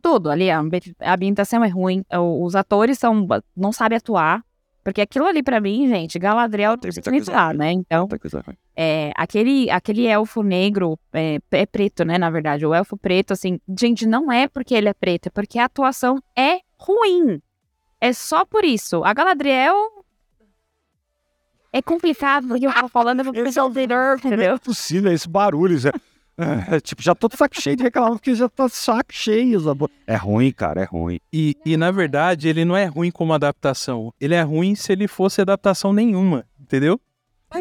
Tudo 0.02 0.30
ali, 0.30 0.50
a 0.50 0.60
ambientação 0.60 1.62
é 1.62 1.68
ruim. 1.68 2.06
Os 2.42 2.56
atores 2.56 2.98
são, 2.98 3.28
não 3.56 3.74
sabem 3.74 3.98
atuar. 3.98 4.42
Porque 4.84 5.02
aquilo 5.02 5.26
ali 5.26 5.44
pra 5.44 5.60
mim, 5.60 5.88
gente, 5.88 6.18
Galadriel 6.18 6.78
Tem 6.78 6.92
muita 6.92 7.12
nem 7.12 7.20
coisa 7.24 7.54
né? 7.54 7.72
Então, 7.72 8.08
coisa 8.08 8.44
é, 8.76 9.12
aquele, 9.16 9.70
aquele 9.70 10.06
elfo 10.06 10.42
negro, 10.42 10.98
é, 11.12 11.40
é 11.52 11.66
preto, 11.66 12.06
né? 12.06 12.18
Na 12.18 12.30
verdade, 12.30 12.66
o 12.66 12.74
elfo 12.74 12.96
preto, 12.96 13.34
assim, 13.34 13.60
gente, 13.78 14.08
não 14.08 14.32
é 14.32 14.48
porque 14.48 14.74
ele 14.74 14.88
é 14.88 14.94
preto, 14.94 15.28
é 15.28 15.30
porque 15.30 15.60
a 15.60 15.66
atuação 15.66 16.18
é 16.34 16.60
ruim. 16.78 17.42
É 18.00 18.14
só 18.14 18.46
por 18.46 18.64
isso. 18.64 19.04
A 19.04 19.14
Galadriel. 19.14 19.76
É 21.72 21.82
complicado, 21.82 22.48
porque 22.48 22.66
eu 22.66 22.74
tava 22.74 22.88
falando, 22.88 23.20
eu 23.20 23.26
vou 23.26 23.34
pensar 23.34 23.66
o 23.66 23.70
entendeu? 23.70 24.48
Não 24.48 24.56
é 24.56 24.58
possível 24.58 25.12
esse 25.12 25.28
barulho. 25.30 25.78
É, 26.40 26.76
é, 26.76 26.80
tipo, 26.80 27.02
já 27.04 27.14
tô 27.14 27.28
de 27.28 27.36
saco 27.36 27.60
cheio 27.62 27.76
de 27.76 27.84
reclamar 27.84 28.12
porque 28.12 28.34
já 28.34 28.48
tá 28.48 28.68
de 28.68 28.76
saco 28.76 29.12
cheio. 29.14 29.60
É 30.08 30.16
ruim, 30.16 30.52
cara, 30.52 30.82
é 30.82 30.86
ruim. 30.86 31.20
E, 31.34 31.56
e 31.66 31.76
na 31.76 31.92
verdade, 31.92 32.48
ele 32.48 32.64
não 32.64 32.76
é 32.78 32.86
ruim 32.86 33.12
como 33.12 33.34
adaptação. 33.34 34.14
Ele 34.20 34.34
é 34.36 34.42
ruim 34.42 34.74
se 34.76 34.92
ele 34.92 35.08
fosse 35.08 35.42
adaptação 35.42 35.92
nenhuma, 35.92 36.46
entendeu? 36.60 37.00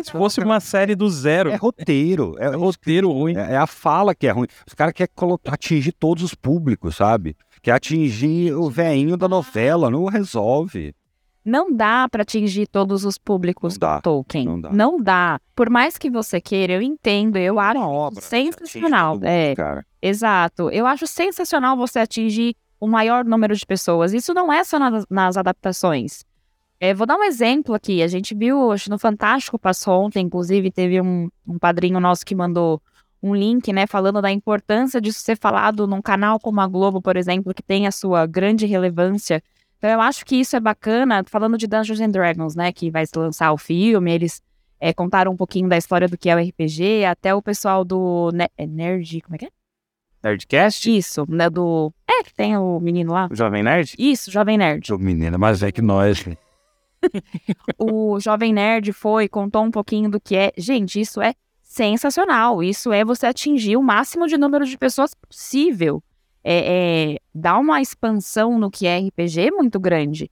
Se 0.04 0.12
fosse 0.12 0.38
uma 0.40 0.60
série 0.60 0.94
do 0.94 1.08
zero, 1.08 1.50
É 1.50 1.56
roteiro. 1.56 2.36
É, 2.38 2.44
é 2.46 2.54
roteiro 2.54 3.10
ruim. 3.10 3.34
é- 3.36 3.52
é 3.54 3.56
a 3.56 3.66
fala 3.66 4.14
que 4.14 4.26
é 4.26 4.30
ruim. 4.30 4.46
Os 4.66 4.74
caras 4.74 4.92
querem 4.92 5.10
atingir 5.46 5.92
todos 5.92 6.22
os 6.22 6.34
públicos, 6.34 6.94
sabe? 6.96 7.34
Quer 7.62 7.72
atingir 7.72 8.52
o 8.54 8.68
veinho 8.68 9.16
da 9.16 9.26
novela, 9.26 9.90
não 9.90 10.04
resolve. 10.04 10.94
Não 11.48 11.72
dá 11.74 12.06
pra 12.10 12.22
atingir 12.22 12.66
todos 12.66 13.06
os 13.06 13.16
públicos 13.16 13.74
Não 13.74 13.78
dá, 13.78 13.96
do 13.96 14.02
Tolkien. 14.02 14.44
não 14.44 14.60
dá. 14.60 14.70
Não 14.70 15.00
dá. 15.00 15.40
Por 15.56 15.70
mais 15.70 15.96
que 15.96 16.10
você 16.10 16.42
queira, 16.42 16.74
eu 16.74 16.82
entendo, 16.82 17.36
eu 17.38 17.58
acho 17.58 17.80
obra. 17.80 18.20
sensacional. 18.20 19.14
mundo, 19.14 19.24
É, 19.24 19.54
cara. 19.56 19.86
exato. 20.02 20.68
Eu 20.70 20.86
acho 20.86 21.06
sensacional 21.06 21.74
você 21.74 22.00
atingir 22.00 22.54
o 22.78 22.86
maior 22.86 23.24
número 23.24 23.56
de 23.56 23.64
pessoas. 23.64 24.12
Isso 24.12 24.34
não 24.34 24.52
é 24.52 24.62
só 24.62 24.78
nas, 24.78 25.06
nas 25.08 25.36
adaptações. 25.38 26.22
É, 26.78 26.92
vou 26.92 27.06
dar 27.06 27.16
um 27.16 27.24
exemplo 27.24 27.74
aqui. 27.74 28.02
A 28.02 28.08
gente 28.08 28.34
viu, 28.34 28.70
acho, 28.70 28.90
no 28.90 28.98
Fantástico 28.98 29.58
passou 29.58 30.04
ontem, 30.04 30.26
inclusive, 30.26 30.70
teve 30.70 31.00
um, 31.00 31.28
um 31.46 31.58
padrinho 31.58 31.98
nosso 31.98 32.26
que 32.26 32.34
mandou 32.34 32.80
um 33.22 33.34
link, 33.34 33.72
né, 33.72 33.86
falando 33.86 34.20
da 34.22 34.30
importância 34.30 35.00
disso 35.00 35.18
ser 35.20 35.36
falado 35.36 35.86
num 35.88 36.00
canal 36.02 36.38
como 36.38 36.60
a 36.60 36.66
Globo, 36.68 37.02
por 37.02 37.16
exemplo, 37.16 37.52
que 37.54 37.62
tem 37.62 37.86
a 37.86 37.90
sua 37.90 38.26
grande 38.26 38.64
relevância. 38.66 39.42
Então, 39.78 39.90
eu 39.90 40.00
acho 40.00 40.24
que 40.26 40.36
isso 40.36 40.56
é 40.56 40.60
bacana, 40.60 41.22
falando 41.26 41.56
de 41.56 41.66
Dungeons 41.66 42.00
and 42.00 42.10
Dragons, 42.10 42.56
né, 42.56 42.72
que 42.72 42.90
vai 42.90 43.06
se 43.06 43.16
lançar 43.16 43.52
o 43.52 43.56
filme, 43.58 44.12
eles 44.12 44.42
é, 44.80 44.92
contaram 44.92 45.32
um 45.32 45.36
pouquinho 45.36 45.68
da 45.68 45.76
história 45.76 46.08
do 46.08 46.18
que 46.18 46.28
é 46.28 46.34
o 46.34 46.38
RPG, 46.38 47.04
até 47.04 47.32
o 47.34 47.40
pessoal 47.40 47.84
do 47.84 48.30
Ne- 48.32 48.50
é 48.56 48.66
Nerd, 48.66 49.20
como 49.22 49.36
é 49.36 49.38
que 49.38 49.44
é? 49.46 49.50
Nerdcast? 50.22 50.96
Isso, 50.96 51.24
né, 51.28 51.48
do... 51.48 51.92
É, 52.08 52.24
que 52.24 52.34
tem 52.34 52.56
o 52.56 52.80
menino 52.80 53.12
lá. 53.12 53.28
O 53.30 53.36
Jovem 53.36 53.62
Nerd? 53.62 53.94
Isso, 53.96 54.32
Jovem 54.32 54.58
Nerd. 54.58 54.86
Sou 54.88 54.98
menina 54.98 55.38
mais 55.38 55.60
velho 55.60 55.72
que 55.72 55.82
nós. 55.82 56.26
né? 56.26 56.36
o 57.78 58.18
Jovem 58.18 58.52
Nerd 58.52 58.92
foi, 58.92 59.28
contou 59.28 59.62
um 59.62 59.70
pouquinho 59.70 60.10
do 60.10 60.20
que 60.20 60.34
é. 60.34 60.52
Gente, 60.56 61.00
isso 61.00 61.22
é 61.22 61.34
sensacional. 61.62 62.62
Isso 62.62 62.92
é 62.92 63.04
você 63.04 63.26
atingir 63.26 63.76
o 63.76 63.82
máximo 63.82 64.26
de 64.26 64.36
número 64.36 64.64
de 64.66 64.76
pessoas 64.76 65.14
possível. 65.14 66.02
É, 66.44 67.12
é, 67.14 67.18
dá 67.34 67.58
uma 67.58 67.80
expansão 67.80 68.58
no 68.58 68.70
que 68.70 68.86
é 68.86 68.98
RPG 68.98 69.50
muito 69.50 69.78
grande. 69.78 70.30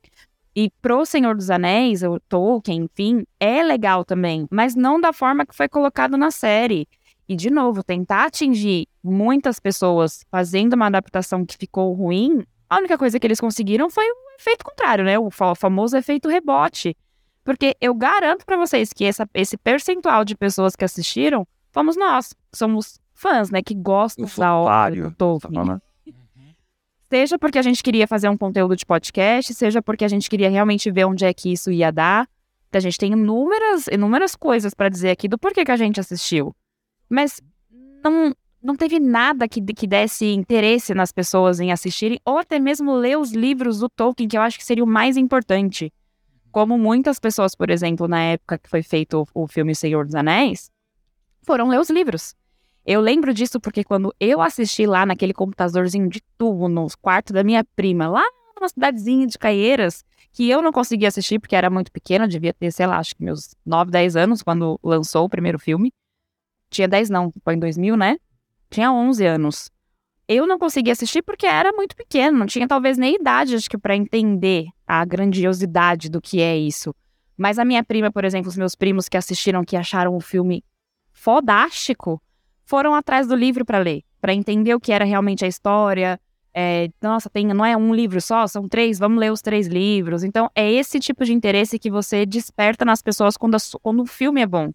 E 0.54 0.70
pro 0.80 1.04
Senhor 1.04 1.34
dos 1.36 1.50
Anéis, 1.50 2.02
o 2.02 2.18
Tolkien, 2.28 2.84
enfim, 2.84 3.24
é 3.38 3.62
legal 3.62 4.04
também, 4.04 4.46
mas 4.50 4.74
não 4.74 4.98
da 5.00 5.12
forma 5.12 5.44
que 5.44 5.54
foi 5.54 5.68
colocado 5.68 6.16
na 6.16 6.30
série. 6.30 6.88
E, 7.28 7.34
de 7.36 7.50
novo, 7.50 7.82
tentar 7.82 8.24
atingir 8.26 8.86
muitas 9.02 9.58
pessoas 9.58 10.24
fazendo 10.30 10.74
uma 10.74 10.86
adaptação 10.86 11.44
que 11.44 11.56
ficou 11.58 11.92
ruim, 11.92 12.42
a 12.70 12.78
única 12.78 12.96
coisa 12.96 13.18
que 13.20 13.26
eles 13.26 13.40
conseguiram 13.40 13.90
foi 13.90 14.04
o 14.08 14.14
efeito 14.38 14.64
contrário, 14.64 15.04
né? 15.04 15.18
O 15.18 15.30
fa- 15.30 15.54
famoso 15.54 15.96
efeito 15.96 16.28
rebote. 16.28 16.96
Porque 17.44 17.76
eu 17.80 17.94
garanto 17.94 18.46
pra 18.46 18.56
vocês 18.56 18.92
que 18.92 19.04
essa- 19.04 19.28
esse 19.34 19.56
percentual 19.56 20.24
de 20.24 20.34
pessoas 20.36 20.74
que 20.74 20.84
assistiram 20.84 21.46
fomos 21.70 21.96
nós, 21.96 22.32
que 22.50 22.56
somos 22.58 22.98
fãs, 23.12 23.50
né? 23.50 23.60
Que 23.62 23.74
gostam 23.74 24.24
O 24.24 24.40
da 24.40 24.54
obra 24.56 24.90
do 25.02 25.10
tá 25.10 25.16
Tolkien. 25.18 25.52
falando? 25.52 25.82
Seja 27.08 27.38
porque 27.38 27.58
a 27.58 27.62
gente 27.62 27.82
queria 27.82 28.06
fazer 28.06 28.28
um 28.28 28.36
conteúdo 28.36 28.74
de 28.74 28.84
podcast, 28.84 29.54
seja 29.54 29.80
porque 29.80 30.04
a 30.04 30.08
gente 30.08 30.28
queria 30.28 30.50
realmente 30.50 30.90
ver 30.90 31.04
onde 31.04 31.24
é 31.24 31.32
que 31.32 31.52
isso 31.52 31.70
ia 31.70 31.92
dar. 31.92 32.28
A 32.72 32.80
gente 32.80 32.98
tem 32.98 33.12
inúmeras, 33.12 33.86
inúmeras 33.86 34.36
coisas 34.36 34.74
pra 34.74 34.90
dizer 34.90 35.10
aqui 35.10 35.28
do 35.28 35.38
porquê 35.38 35.64
que 35.64 35.70
a 35.70 35.76
gente 35.76 35.98
assistiu. 35.98 36.54
Mas 37.08 37.40
não, 38.04 38.34
não 38.62 38.76
teve 38.76 38.98
nada 39.00 39.48
que, 39.48 39.62
que 39.62 39.86
desse 39.86 40.26
interesse 40.26 40.92
nas 40.92 41.10
pessoas 41.10 41.58
em 41.58 41.72
assistirem, 41.72 42.20
ou 42.24 42.36
até 42.36 42.58
mesmo 42.58 42.94
ler 42.94 43.16
os 43.16 43.32
livros 43.32 43.78
do 43.78 43.88
Tolkien, 43.88 44.28
que 44.28 44.36
eu 44.36 44.42
acho 44.42 44.58
que 44.58 44.64
seria 44.64 44.84
o 44.84 44.86
mais 44.86 45.16
importante. 45.16 45.92
Como 46.50 46.76
muitas 46.76 47.18
pessoas, 47.18 47.54
por 47.54 47.70
exemplo, 47.70 48.06
na 48.08 48.20
época 48.20 48.58
que 48.58 48.68
foi 48.68 48.82
feito 48.82 49.26
o, 49.34 49.44
o 49.44 49.48
filme 49.48 49.74
Senhor 49.74 50.04
dos 50.04 50.14
Anéis, 50.14 50.70
foram 51.42 51.68
ler 51.68 51.80
os 51.80 51.88
livros. 51.88 52.34
Eu 52.86 53.00
lembro 53.00 53.34
disso 53.34 53.58
porque 53.58 53.82
quando 53.82 54.14
eu 54.20 54.40
assisti 54.40 54.86
lá 54.86 55.04
naquele 55.04 55.34
computadorzinho 55.34 56.08
de 56.08 56.22
tubo 56.38 56.68
no 56.68 56.86
quarto 57.02 57.32
da 57.32 57.42
minha 57.42 57.64
prima, 57.74 58.06
lá 58.06 58.24
numa 58.54 58.68
cidadezinha 58.68 59.26
de 59.26 59.36
Caieiras, 59.36 60.04
que 60.32 60.48
eu 60.48 60.62
não 60.62 60.70
conseguia 60.70 61.08
assistir 61.08 61.40
porque 61.40 61.56
era 61.56 61.68
muito 61.68 61.90
pequena, 61.90 62.28
devia 62.28 62.54
ter, 62.54 62.70
sei 62.70 62.86
lá, 62.86 62.98
acho 62.98 63.16
que 63.16 63.24
meus 63.24 63.56
9, 63.66 63.90
10 63.90 64.14
anos 64.14 64.40
quando 64.40 64.78
lançou 64.84 65.24
o 65.24 65.28
primeiro 65.28 65.58
filme. 65.58 65.92
Tinha 66.70 66.86
10 66.86 67.10
não, 67.10 67.32
foi 67.42 67.54
em 67.54 67.58
2000, 67.58 67.96
né? 67.96 68.18
Tinha 68.70 68.92
11 68.92 69.26
anos. 69.26 69.70
Eu 70.28 70.46
não 70.46 70.56
conseguia 70.56 70.92
assistir 70.92 71.22
porque 71.22 71.46
era 71.46 71.72
muito 71.72 71.96
pequeno, 71.96 72.38
não 72.38 72.46
tinha 72.46 72.68
talvez 72.68 72.96
nem 72.96 73.16
idade, 73.16 73.56
acho 73.56 73.68
que 73.68 73.78
para 73.78 73.96
entender 73.96 74.66
a 74.86 75.04
grandiosidade 75.04 76.08
do 76.08 76.20
que 76.20 76.40
é 76.40 76.56
isso. 76.56 76.94
Mas 77.36 77.58
a 77.58 77.64
minha 77.64 77.82
prima, 77.82 78.12
por 78.12 78.24
exemplo, 78.24 78.48
os 78.48 78.56
meus 78.56 78.76
primos 78.76 79.08
que 79.08 79.16
assistiram, 79.16 79.64
que 79.64 79.76
acharam 79.76 80.16
o 80.16 80.20
filme 80.20 80.64
fodástico, 81.12 82.20
foram 82.66 82.94
atrás 82.94 83.26
do 83.26 83.34
livro 83.34 83.64
para 83.64 83.78
ler, 83.78 84.02
para 84.20 84.34
entender 84.34 84.74
o 84.74 84.80
que 84.80 84.92
era 84.92 85.04
realmente 85.04 85.44
a 85.44 85.48
história. 85.48 86.20
É, 86.52 86.88
nossa, 87.00 87.30
tem, 87.30 87.46
não 87.46 87.64
é 87.64 87.76
um 87.76 87.94
livro 87.94 88.20
só, 88.20 88.46
são 88.46 88.68
três, 88.68 88.98
vamos 88.98 89.18
ler 89.18 89.30
os 89.30 89.40
três 89.40 89.68
livros. 89.68 90.24
Então, 90.24 90.50
é 90.54 90.70
esse 90.70 90.98
tipo 90.98 91.24
de 91.24 91.32
interesse 91.32 91.78
que 91.78 91.90
você 91.90 92.26
desperta 92.26 92.84
nas 92.84 93.00
pessoas 93.00 93.36
quando, 93.36 93.54
a 93.54 93.58
quando 93.80 94.00
o 94.02 94.06
filme 94.06 94.40
é 94.40 94.46
bom. 94.46 94.72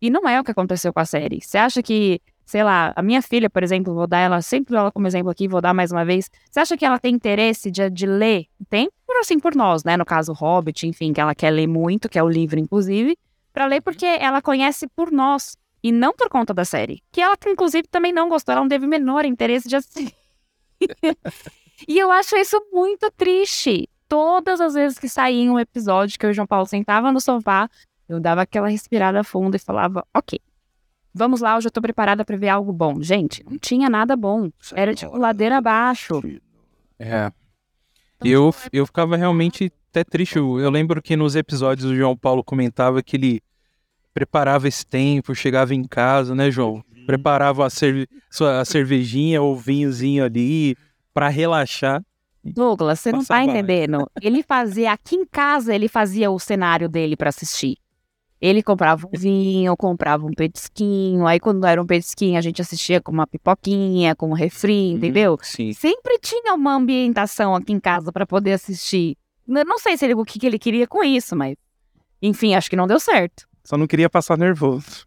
E 0.00 0.08
não 0.08 0.28
é 0.28 0.40
o 0.40 0.44
que 0.44 0.50
aconteceu 0.50 0.92
com 0.92 1.00
a 1.00 1.04
série. 1.04 1.40
Você 1.42 1.58
acha 1.58 1.82
que, 1.82 2.20
sei 2.46 2.62
lá, 2.62 2.92
a 2.94 3.02
minha 3.02 3.20
filha, 3.20 3.50
por 3.50 3.62
exemplo, 3.62 3.92
vou 3.92 4.06
dar 4.06 4.18
ela, 4.18 4.40
sempre 4.40 4.76
ela 4.76 4.92
como 4.92 5.06
exemplo 5.06 5.30
aqui, 5.30 5.48
vou 5.48 5.60
dar 5.60 5.74
mais 5.74 5.90
uma 5.90 6.04
vez. 6.04 6.30
Você 6.50 6.60
acha 6.60 6.76
que 6.76 6.84
ela 6.84 6.98
tem 6.98 7.14
interesse 7.14 7.70
de, 7.70 7.90
de 7.90 8.06
ler? 8.06 8.46
Tem, 8.68 8.88
por 9.06 9.16
assim, 9.16 9.38
por 9.38 9.54
nós, 9.54 9.84
né? 9.84 9.96
No 9.96 10.04
caso, 10.04 10.32
Hobbit, 10.32 10.86
enfim, 10.86 11.12
que 11.12 11.20
ela 11.20 11.34
quer 11.34 11.50
ler 11.50 11.66
muito, 11.66 12.08
que 12.08 12.18
é 12.18 12.22
o 12.22 12.28
livro, 12.28 12.58
inclusive, 12.58 13.16
para 13.52 13.66
ler 13.66 13.80
porque 13.80 14.06
ela 14.06 14.40
conhece 14.40 14.86
por 14.86 15.10
nós 15.10 15.56
e 15.82 15.92
não 15.92 16.12
por 16.12 16.28
conta 16.28 16.52
da 16.52 16.64
série. 16.64 17.02
Que 17.10 17.20
ela, 17.20 17.36
inclusive, 17.46 17.86
também 17.88 18.12
não 18.12 18.28
gostou, 18.28 18.52
ela 18.52 18.62
não 18.62 18.68
teve 18.68 18.86
o 18.86 18.88
menor 18.88 19.24
interesse 19.24 19.68
de 19.68 19.76
assistir. 19.76 20.14
e 21.88 21.98
eu 21.98 22.10
acho 22.10 22.36
isso 22.36 22.60
muito 22.72 23.10
triste. 23.16 23.88
Todas 24.08 24.60
as 24.60 24.74
vezes 24.74 24.98
que 24.98 25.08
saía 25.08 25.50
um 25.50 25.58
episódio 25.58 26.18
que 26.18 26.26
eu 26.26 26.30
e 26.30 26.32
o 26.32 26.34
João 26.34 26.46
Paulo 26.46 26.66
sentava 26.66 27.12
no 27.12 27.20
sofá, 27.20 27.68
eu 28.08 28.18
dava 28.18 28.42
aquela 28.42 28.68
respirada 28.68 29.22
funda 29.22 29.56
e 29.56 29.60
falava, 29.60 30.04
ok, 30.12 30.40
vamos 31.14 31.40
lá, 31.40 31.56
hoje 31.56 31.68
eu 31.68 31.70
tô 31.70 31.80
preparada 31.80 32.24
pra 32.24 32.36
ver 32.36 32.48
algo 32.48 32.72
bom. 32.72 33.00
Gente, 33.00 33.44
não 33.48 33.58
tinha 33.58 33.88
nada 33.88 34.16
bom. 34.16 34.50
Era 34.74 34.94
tipo 34.94 35.16
ladeira 35.16 35.58
abaixo. 35.58 36.20
É. 36.98 37.30
E 38.22 38.30
eu, 38.30 38.52
eu 38.72 38.84
ficava 38.84 39.16
realmente 39.16 39.72
até 39.90 40.04
triste. 40.04 40.36
Eu 40.36 40.70
lembro 40.70 41.00
que 41.00 41.16
nos 41.16 41.36
episódios 41.36 41.90
o 41.90 41.94
João 41.94 42.16
Paulo 42.16 42.44
comentava 42.44 43.02
que 43.02 43.16
ele 43.16 43.42
preparava 44.12 44.68
esse 44.68 44.84
tempo, 44.84 45.34
chegava 45.34 45.74
em 45.74 45.84
casa, 45.84 46.34
né, 46.34 46.50
João? 46.50 46.84
Preparava 47.06 47.66
a, 47.66 47.70
cerve 47.70 48.06
sua, 48.30 48.60
a 48.60 48.64
cervejinha 48.64 49.42
ou 49.42 49.56
vinhozinho 49.56 50.24
ali 50.24 50.76
pra 51.12 51.28
relaxar. 51.28 52.02
Douglas, 52.42 53.00
você 53.00 53.12
não 53.12 53.24
tá 53.24 53.44
entendendo. 53.44 54.10
Ele 54.22 54.42
fazia, 54.42 54.92
aqui 54.92 55.16
em 55.16 55.26
casa, 55.26 55.74
ele 55.74 55.88
fazia 55.88 56.30
o 56.30 56.38
cenário 56.38 56.88
dele 56.88 57.16
pra 57.16 57.28
assistir. 57.28 57.76
Ele 58.40 58.62
comprava 58.62 59.06
um 59.06 59.10
vinho, 59.18 59.76
comprava 59.76 60.24
um 60.24 60.32
petisquinho. 60.32 61.26
Aí, 61.26 61.38
quando 61.38 61.66
era 61.66 61.80
um 61.80 61.86
petisquinho, 61.86 62.38
a 62.38 62.40
gente 62.40 62.62
assistia 62.62 62.98
com 62.98 63.12
uma 63.12 63.26
pipoquinha, 63.26 64.14
com 64.16 64.30
um 64.30 64.32
refri, 64.32 64.92
entendeu? 64.92 65.38
Sim. 65.42 65.74
Sempre 65.74 66.18
tinha 66.18 66.54
uma 66.54 66.74
ambientação 66.74 67.54
aqui 67.54 67.74
em 67.74 67.80
casa 67.80 68.10
pra 68.10 68.26
poder 68.26 68.54
assistir. 68.54 69.18
Eu 69.46 69.64
não 69.66 69.78
sei 69.78 69.98
se 69.98 70.06
ele, 70.06 70.14
o 70.14 70.24
que, 70.24 70.38
que 70.38 70.46
ele 70.46 70.58
queria 70.58 70.86
com 70.86 71.04
isso, 71.04 71.36
mas. 71.36 71.54
Enfim, 72.22 72.54
acho 72.54 72.70
que 72.70 72.76
não 72.76 72.86
deu 72.86 72.98
certo. 72.98 73.46
Só 73.70 73.76
não 73.76 73.86
queria 73.86 74.10
passar 74.10 74.36
nervoso. 74.36 75.06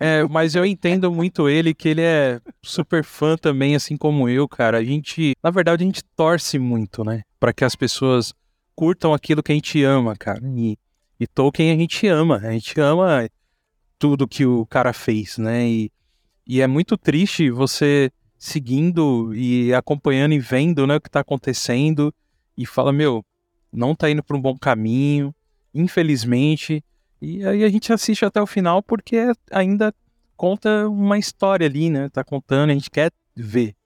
É, 0.00 0.24
mas 0.24 0.54
eu 0.54 0.64
entendo 0.64 1.12
muito 1.12 1.46
ele, 1.46 1.74
que 1.74 1.90
ele 1.90 2.00
é 2.00 2.40
super 2.62 3.04
fã 3.04 3.36
também, 3.36 3.76
assim 3.76 3.98
como 3.98 4.30
eu, 4.30 4.48
cara. 4.48 4.78
A 4.78 4.82
gente, 4.82 5.34
na 5.42 5.50
verdade, 5.50 5.84
a 5.84 5.86
gente 5.86 6.02
torce 6.16 6.58
muito, 6.58 7.04
né? 7.04 7.20
Pra 7.38 7.52
que 7.52 7.62
as 7.62 7.76
pessoas 7.76 8.32
curtam 8.74 9.12
aquilo 9.12 9.42
que 9.42 9.52
a 9.52 9.54
gente 9.54 9.84
ama, 9.84 10.16
cara. 10.16 10.40
E, 10.56 10.78
e 11.20 11.26
Tolkien 11.26 11.70
a 11.70 11.76
gente 11.76 12.06
ama, 12.06 12.38
a 12.38 12.52
gente 12.52 12.80
ama 12.80 13.28
tudo 13.98 14.26
que 14.26 14.46
o 14.46 14.64
cara 14.64 14.94
fez, 14.94 15.36
né? 15.36 15.68
E, 15.68 15.92
e 16.46 16.62
é 16.62 16.66
muito 16.66 16.96
triste 16.96 17.50
você 17.50 18.10
seguindo 18.38 19.34
e 19.34 19.74
acompanhando 19.74 20.32
e 20.32 20.38
vendo, 20.38 20.86
né, 20.86 20.96
o 20.96 21.00
que 21.00 21.10
tá 21.10 21.20
acontecendo 21.20 22.12
e 22.56 22.64
fala, 22.64 22.90
meu, 22.90 23.22
não 23.70 23.94
tá 23.94 24.08
indo 24.08 24.22
pra 24.22 24.34
um 24.34 24.40
bom 24.40 24.56
caminho. 24.56 25.34
infelizmente. 25.74 26.82
E 27.22 27.46
aí 27.46 27.62
a 27.62 27.68
gente 27.68 27.92
assiste 27.92 28.24
até 28.24 28.42
o 28.42 28.46
final 28.46 28.82
porque 28.82 29.32
ainda 29.52 29.94
conta 30.36 30.88
uma 30.88 31.16
história 31.16 31.68
ali, 31.68 31.88
né? 31.88 32.08
Tá 32.08 32.24
contando, 32.24 32.70
a 32.70 32.74
gente 32.74 32.90
quer 32.90 33.12
ver 33.36 33.76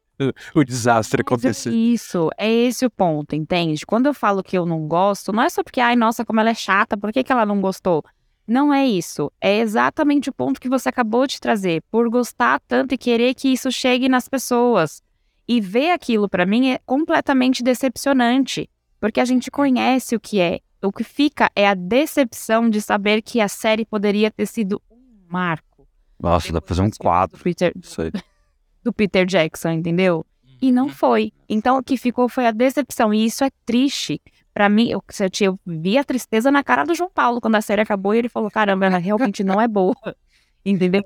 o 0.55 0.65
desastre 0.65 1.21
acontecer. 1.21 1.69
É 1.69 1.73
isso, 1.73 2.31
é 2.39 2.51
esse 2.51 2.87
o 2.87 2.91
ponto, 2.91 3.37
entende? 3.37 3.85
Quando 3.85 4.07
eu 4.07 4.15
falo 4.15 4.43
que 4.43 4.57
eu 4.57 4.65
não 4.65 4.89
gosto, 4.89 5.35
não 5.35 5.43
é 5.43 5.51
só 5.51 5.63
porque, 5.63 5.83
ai, 5.83 5.95
nossa, 5.95 6.25
como 6.25 6.41
ela 6.41 6.49
é 6.49 6.55
chata, 6.55 6.97
por 6.97 7.13
que, 7.13 7.23
que 7.23 7.31
ela 7.31 7.45
não 7.45 7.61
gostou? 7.61 8.03
Não 8.47 8.73
é 8.73 8.87
isso. 8.87 9.31
É 9.39 9.59
exatamente 9.59 10.31
o 10.31 10.33
ponto 10.33 10.59
que 10.59 10.69
você 10.69 10.89
acabou 10.89 11.27
de 11.27 11.39
trazer. 11.39 11.83
Por 11.91 12.09
gostar 12.09 12.59
tanto 12.67 12.95
e 12.95 12.99
querer 12.99 13.35
que 13.35 13.49
isso 13.49 13.71
chegue 13.71 14.09
nas 14.09 14.29
pessoas. 14.29 15.03
E 15.47 15.61
ver 15.61 15.91
aquilo, 15.91 16.27
para 16.27 16.47
mim, 16.47 16.71
é 16.71 16.79
completamente 16.87 17.63
decepcionante. 17.63 18.71
Porque 18.99 19.21
a 19.21 19.25
gente 19.27 19.51
conhece 19.51 20.17
o 20.17 20.21
que 20.21 20.41
é. 20.41 20.61
O 20.87 20.93
que 20.93 21.05
fica 21.05 21.51
é 21.55 21.67
a 21.69 21.75
decepção 21.75 22.69
de 22.71 22.81
saber 22.81 23.23
que 23.23 23.41
a 23.41 23.49
série 23.49 23.85
poderia 23.85 24.31
ter 24.31 24.47
sido 24.47 24.81
um 24.91 24.99
marco. 25.29 25.87
Nossa, 26.21 26.53
dá 26.53 26.61
pra 26.61 26.69
fazer 26.69 26.83
um 26.83 26.91
quadro. 26.91 27.37
Do 27.37 27.43
Peter, 27.43 27.73
Isso 27.81 28.01
aí. 28.03 28.11
do 28.83 28.93
Peter 28.93 29.27
Jackson, 29.27 29.71
entendeu? 29.71 30.25
E 30.61 30.73
não 30.73 30.89
foi. 30.89 31.33
Então 31.49 31.79
o 31.79 31.83
que 31.83 31.97
ficou 31.97 32.29
foi 32.29 32.47
a 32.47 32.51
decepção. 32.51 33.13
E 33.13 33.25
isso 33.27 33.45
é 33.45 33.51
triste. 33.65 34.21
Pra 34.55 34.71
mim, 34.71 34.89
eu, 34.89 35.05
eu, 35.43 35.61
vi 35.67 35.99
a 35.99 36.05
tristeza 36.05 36.51
na 36.51 36.65
cara 36.65 36.85
do 36.85 36.95
João 36.95 37.11
Paulo 37.13 37.43
quando 37.43 37.57
a 37.57 37.61
série 37.61 37.83
acabou 37.83 38.15
e 38.15 38.19
ele 38.19 38.29
falou: 38.29 38.51
caramba, 38.51 38.87
ela 38.87 38.97
realmente 38.99 39.45
não 39.45 39.61
é 39.61 39.69
boa. 39.69 39.95
Entendeu? 40.65 41.03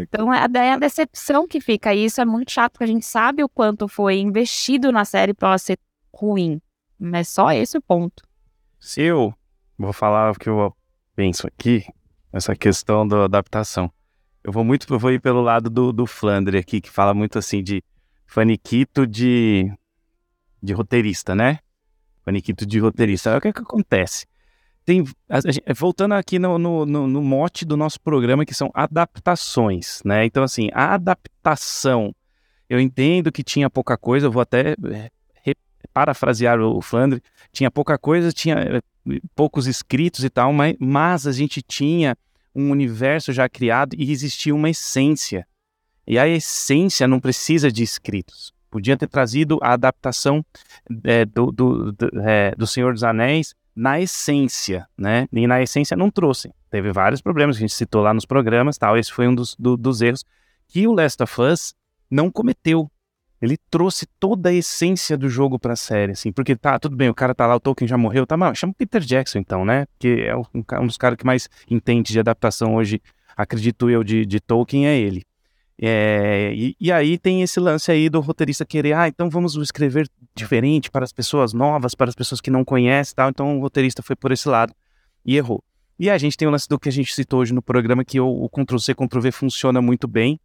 Então 0.00 0.32
é, 0.32 0.38
a- 0.38 0.64
é 0.64 0.72
a 0.72 0.78
decepção 0.78 1.46
que 1.46 1.60
fica. 1.60 1.92
E 1.92 2.04
isso 2.04 2.20
é 2.20 2.24
muito 2.24 2.52
chato, 2.52 2.72
porque 2.72 2.84
a 2.84 2.86
gente 2.86 3.04
sabe 3.04 3.42
o 3.42 3.48
quanto 3.48 3.86
foi 3.88 4.18
investido 4.18 4.92
na 4.92 5.04
série 5.04 5.34
pra 5.34 5.48
ela 5.48 5.58
ser 5.58 5.78
ruim. 6.14 6.60
Mas 6.98 7.28
só 7.28 7.52
esse 7.52 7.76
o 7.76 7.82
ponto. 7.82 8.22
Se 8.84 9.00
eu 9.00 9.32
vou 9.78 9.94
falar 9.94 10.30
o 10.30 10.34
que 10.34 10.46
eu 10.46 10.76
penso 11.16 11.46
aqui, 11.46 11.86
essa 12.30 12.54
questão 12.54 13.08
da 13.08 13.24
adaptação. 13.24 13.90
Eu 14.42 14.52
vou 14.52 14.62
muito, 14.62 14.92
eu 14.92 14.98
vou 14.98 15.10
ir 15.10 15.22
pelo 15.22 15.40
lado 15.40 15.70
do, 15.70 15.90
do 15.90 16.04
Flandre 16.06 16.58
aqui, 16.58 16.82
que 16.82 16.90
fala 16.90 17.14
muito 17.14 17.38
assim 17.38 17.62
de 17.62 17.82
faniquito 18.26 19.06
de, 19.06 19.72
de 20.62 20.74
roteirista, 20.74 21.34
né? 21.34 21.60
Faniquito 22.26 22.66
de 22.66 22.78
roteirista. 22.78 23.34
O 23.34 23.40
que 23.40 23.48
é 23.48 23.52
que 23.54 23.62
acontece? 23.62 24.26
Tem, 24.84 25.02
voltando 25.74 26.12
aqui 26.12 26.38
no, 26.38 26.58
no, 26.58 26.84
no- 26.84 27.06
no 27.06 27.22
mote 27.22 27.64
do 27.64 27.78
nosso 27.78 27.98
programa, 27.98 28.44
que 28.44 28.52
são 28.52 28.70
adaptações, 28.74 30.02
né? 30.04 30.26
Então, 30.26 30.42
assim, 30.44 30.68
a 30.74 30.92
adaptação, 30.92 32.14
eu 32.68 32.78
entendo 32.78 33.32
que 33.32 33.42
tinha 33.42 33.70
pouca 33.70 33.96
coisa, 33.96 34.26
eu 34.26 34.30
vou 34.30 34.42
até 34.42 34.74
re- 34.78 35.10
parafrasear 35.92 36.60
o 36.60 36.80
Flandre, 36.80 37.22
tinha 37.52 37.70
pouca 37.70 37.98
coisa, 37.98 38.32
tinha 38.32 38.56
eh, 38.56 39.20
poucos 39.34 39.66
escritos 39.66 40.24
e 40.24 40.30
tal, 40.30 40.52
mas, 40.52 40.76
mas 40.78 41.26
a 41.26 41.32
gente 41.32 41.62
tinha 41.62 42.16
um 42.54 42.70
universo 42.70 43.32
já 43.32 43.48
criado 43.48 43.94
e 43.98 44.10
existia 44.12 44.54
uma 44.54 44.70
essência. 44.70 45.46
E 46.06 46.18
a 46.18 46.28
essência 46.28 47.08
não 47.08 47.18
precisa 47.18 47.70
de 47.72 47.82
escritos. 47.82 48.52
Podia 48.70 48.96
ter 48.96 49.08
trazido 49.08 49.58
a 49.62 49.72
adaptação 49.72 50.44
eh, 51.04 51.24
do, 51.24 51.50
do, 51.52 51.92
do, 51.92 52.10
eh, 52.20 52.54
do 52.56 52.66
Senhor 52.66 52.92
dos 52.92 53.04
Anéis 53.04 53.54
na 53.74 54.00
essência, 54.00 54.86
né? 54.96 55.26
E 55.32 55.46
na 55.46 55.60
essência 55.62 55.96
não 55.96 56.10
trouxe. 56.10 56.52
Teve 56.70 56.92
vários 56.92 57.20
problemas 57.20 57.56
que 57.56 57.64
a 57.64 57.66
gente 57.66 57.76
citou 57.76 58.02
lá 58.02 58.12
nos 58.12 58.24
programas, 58.24 58.78
tal. 58.78 58.96
Esse 58.96 59.12
foi 59.12 59.26
um 59.26 59.34
dos, 59.34 59.56
do- 59.56 59.76
dos 59.76 60.00
erros 60.00 60.24
que 60.68 60.86
o 60.86 60.92
Last 60.92 61.22
of 61.22 61.40
Us 61.40 61.74
não 62.10 62.30
cometeu. 62.30 62.90
Ele 63.44 63.58
trouxe 63.70 64.06
toda 64.18 64.48
a 64.48 64.52
essência 64.52 65.16
do 65.16 65.28
jogo 65.28 65.58
pra 65.58 65.76
série, 65.76 66.12
assim, 66.12 66.32
porque 66.32 66.56
tá, 66.56 66.78
tudo 66.78 66.96
bem, 66.96 67.08
o 67.08 67.14
cara 67.14 67.34
tá 67.34 67.46
lá, 67.46 67.54
o 67.54 67.60
Tolkien 67.60 67.86
já 67.86 67.98
morreu, 67.98 68.26
tá, 68.26 68.36
mas 68.36 68.58
chama 68.58 68.72
o 68.72 68.74
Peter 68.74 69.02
Jackson 69.02 69.38
então, 69.38 69.64
né? 69.64 69.86
Que 69.98 70.22
é 70.22 70.36
um, 70.36 70.44
um 70.54 70.86
dos 70.86 70.96
caras 70.96 71.16
que 71.16 71.26
mais 71.26 71.48
entende 71.70 72.12
de 72.12 72.18
adaptação 72.18 72.74
hoje, 72.74 73.02
acredito 73.36 73.90
eu, 73.90 74.02
de, 74.02 74.24
de 74.24 74.40
Tolkien, 74.40 74.86
é 74.86 74.98
ele. 74.98 75.24
É, 75.76 76.52
e, 76.54 76.76
e 76.80 76.92
aí 76.92 77.18
tem 77.18 77.42
esse 77.42 77.58
lance 77.58 77.90
aí 77.90 78.08
do 78.08 78.20
roteirista 78.20 78.64
querer, 78.64 78.94
ah, 78.94 79.08
então 79.08 79.28
vamos 79.28 79.56
escrever 79.56 80.08
diferente 80.34 80.90
para 80.90 81.04
as 81.04 81.12
pessoas 81.12 81.52
novas, 81.52 81.94
para 81.94 82.08
as 82.08 82.14
pessoas 82.14 82.40
que 82.40 82.50
não 82.50 82.64
conhecem 82.64 83.14
tal. 83.14 83.28
Então 83.28 83.58
o 83.58 83.60
roteirista 83.60 84.02
foi 84.02 84.16
por 84.16 84.32
esse 84.32 84.48
lado 84.48 84.74
e 85.24 85.36
errou. 85.36 85.62
E 85.98 86.10
a 86.10 86.18
gente 86.18 86.36
tem 86.36 86.46
o 86.48 86.50
lance 86.50 86.68
do 86.68 86.78
que 86.78 86.88
a 86.88 86.92
gente 86.92 87.14
citou 87.14 87.40
hoje 87.40 87.52
no 87.52 87.62
programa, 87.62 88.04
que 88.04 88.18
o, 88.18 88.26
o 88.26 88.48
Ctrl-C, 88.48 88.94
Ctrl-V 88.94 89.30
funciona 89.32 89.80
muito 89.80 90.08
bem. 90.08 90.40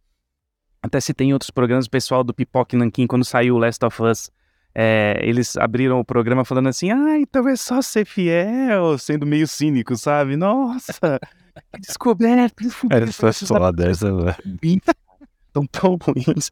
Até 0.82 1.00
se 1.00 1.12
tem 1.12 1.32
outros 1.32 1.50
programas, 1.50 1.86
o 1.86 1.90
pessoal 1.90 2.24
do 2.24 2.32
Pipoque 2.32 2.76
Nankin, 2.76 3.06
quando 3.06 3.24
saiu 3.24 3.54
o 3.54 3.58
Last 3.58 3.84
of 3.84 4.02
Us, 4.02 4.30
é, 4.74 5.18
eles 5.22 5.56
abriram 5.56 6.00
o 6.00 6.04
programa 6.04 6.44
falando 6.44 6.68
assim, 6.68 6.90
ah, 6.90 7.18
então 7.18 7.46
é 7.48 7.56
só 7.56 7.82
ser 7.82 8.06
fiel, 8.06 8.96
sendo 8.98 9.26
meio 9.26 9.46
cínico, 9.46 9.94
sabe? 9.96 10.36
Nossa, 10.36 11.20
descoberta. 11.78 12.54
Essa 13.08 13.32
só 13.46 13.72
dessa, 13.72 14.14
velho. 14.14 14.36
Tão 15.52 15.66
tão 15.66 15.98
ruins. 16.00 16.50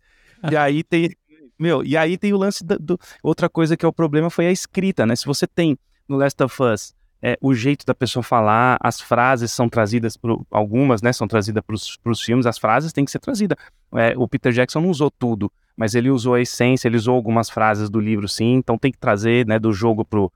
E 0.50 0.56
aí 0.56 0.82
tem, 0.82 1.10
meu, 1.58 1.82
e 1.84 1.96
aí 1.96 2.18
tem 2.18 2.32
o 2.32 2.36
lance 2.36 2.64
do, 2.64 2.78
do- 2.78 2.98
outra 3.22 3.48
coisa 3.48 3.76
que 3.76 3.84
é 3.86 3.88
o 3.88 3.92
problema 3.92 4.28
foi 4.28 4.46
a 4.46 4.52
escrita, 4.52 5.06
né? 5.06 5.14
Se 5.16 5.24
você 5.24 5.46
tem 5.46 5.78
no 6.08 6.16
Last 6.16 6.42
of 6.42 6.62
Us 6.62 6.94
é, 7.22 7.36
o 7.40 7.54
jeito 7.54 7.84
da 7.84 7.94
pessoa 7.94 8.22
falar, 8.22 8.78
as 8.80 9.00
frases 9.00 9.50
são 9.52 9.68
trazidas 9.68 10.16
pro, 10.16 10.46
algumas, 10.50 11.02
né, 11.02 11.12
são 11.12 11.26
trazidas 11.26 11.62
para 11.64 12.12
os 12.12 12.20
filmes, 12.20 12.46
as 12.46 12.58
frases 12.58 12.92
têm 12.92 13.04
que 13.04 13.10
ser 13.10 13.18
trazidas. 13.18 13.58
É, 13.94 14.14
o 14.16 14.28
Peter 14.28 14.52
Jackson 14.52 14.80
não 14.80 14.90
usou 14.90 15.10
tudo, 15.10 15.50
mas 15.76 15.94
ele 15.94 16.10
usou 16.10 16.34
a 16.34 16.40
essência, 16.40 16.88
ele 16.88 16.96
usou 16.96 17.14
algumas 17.14 17.50
frases 17.50 17.90
do 17.90 18.00
livro, 18.00 18.28
sim. 18.28 18.54
Então 18.54 18.78
tem 18.78 18.92
que 18.92 18.98
trazer, 18.98 19.46
né, 19.46 19.58
do 19.58 19.72
jogo 19.72 20.04
pro 20.04 20.32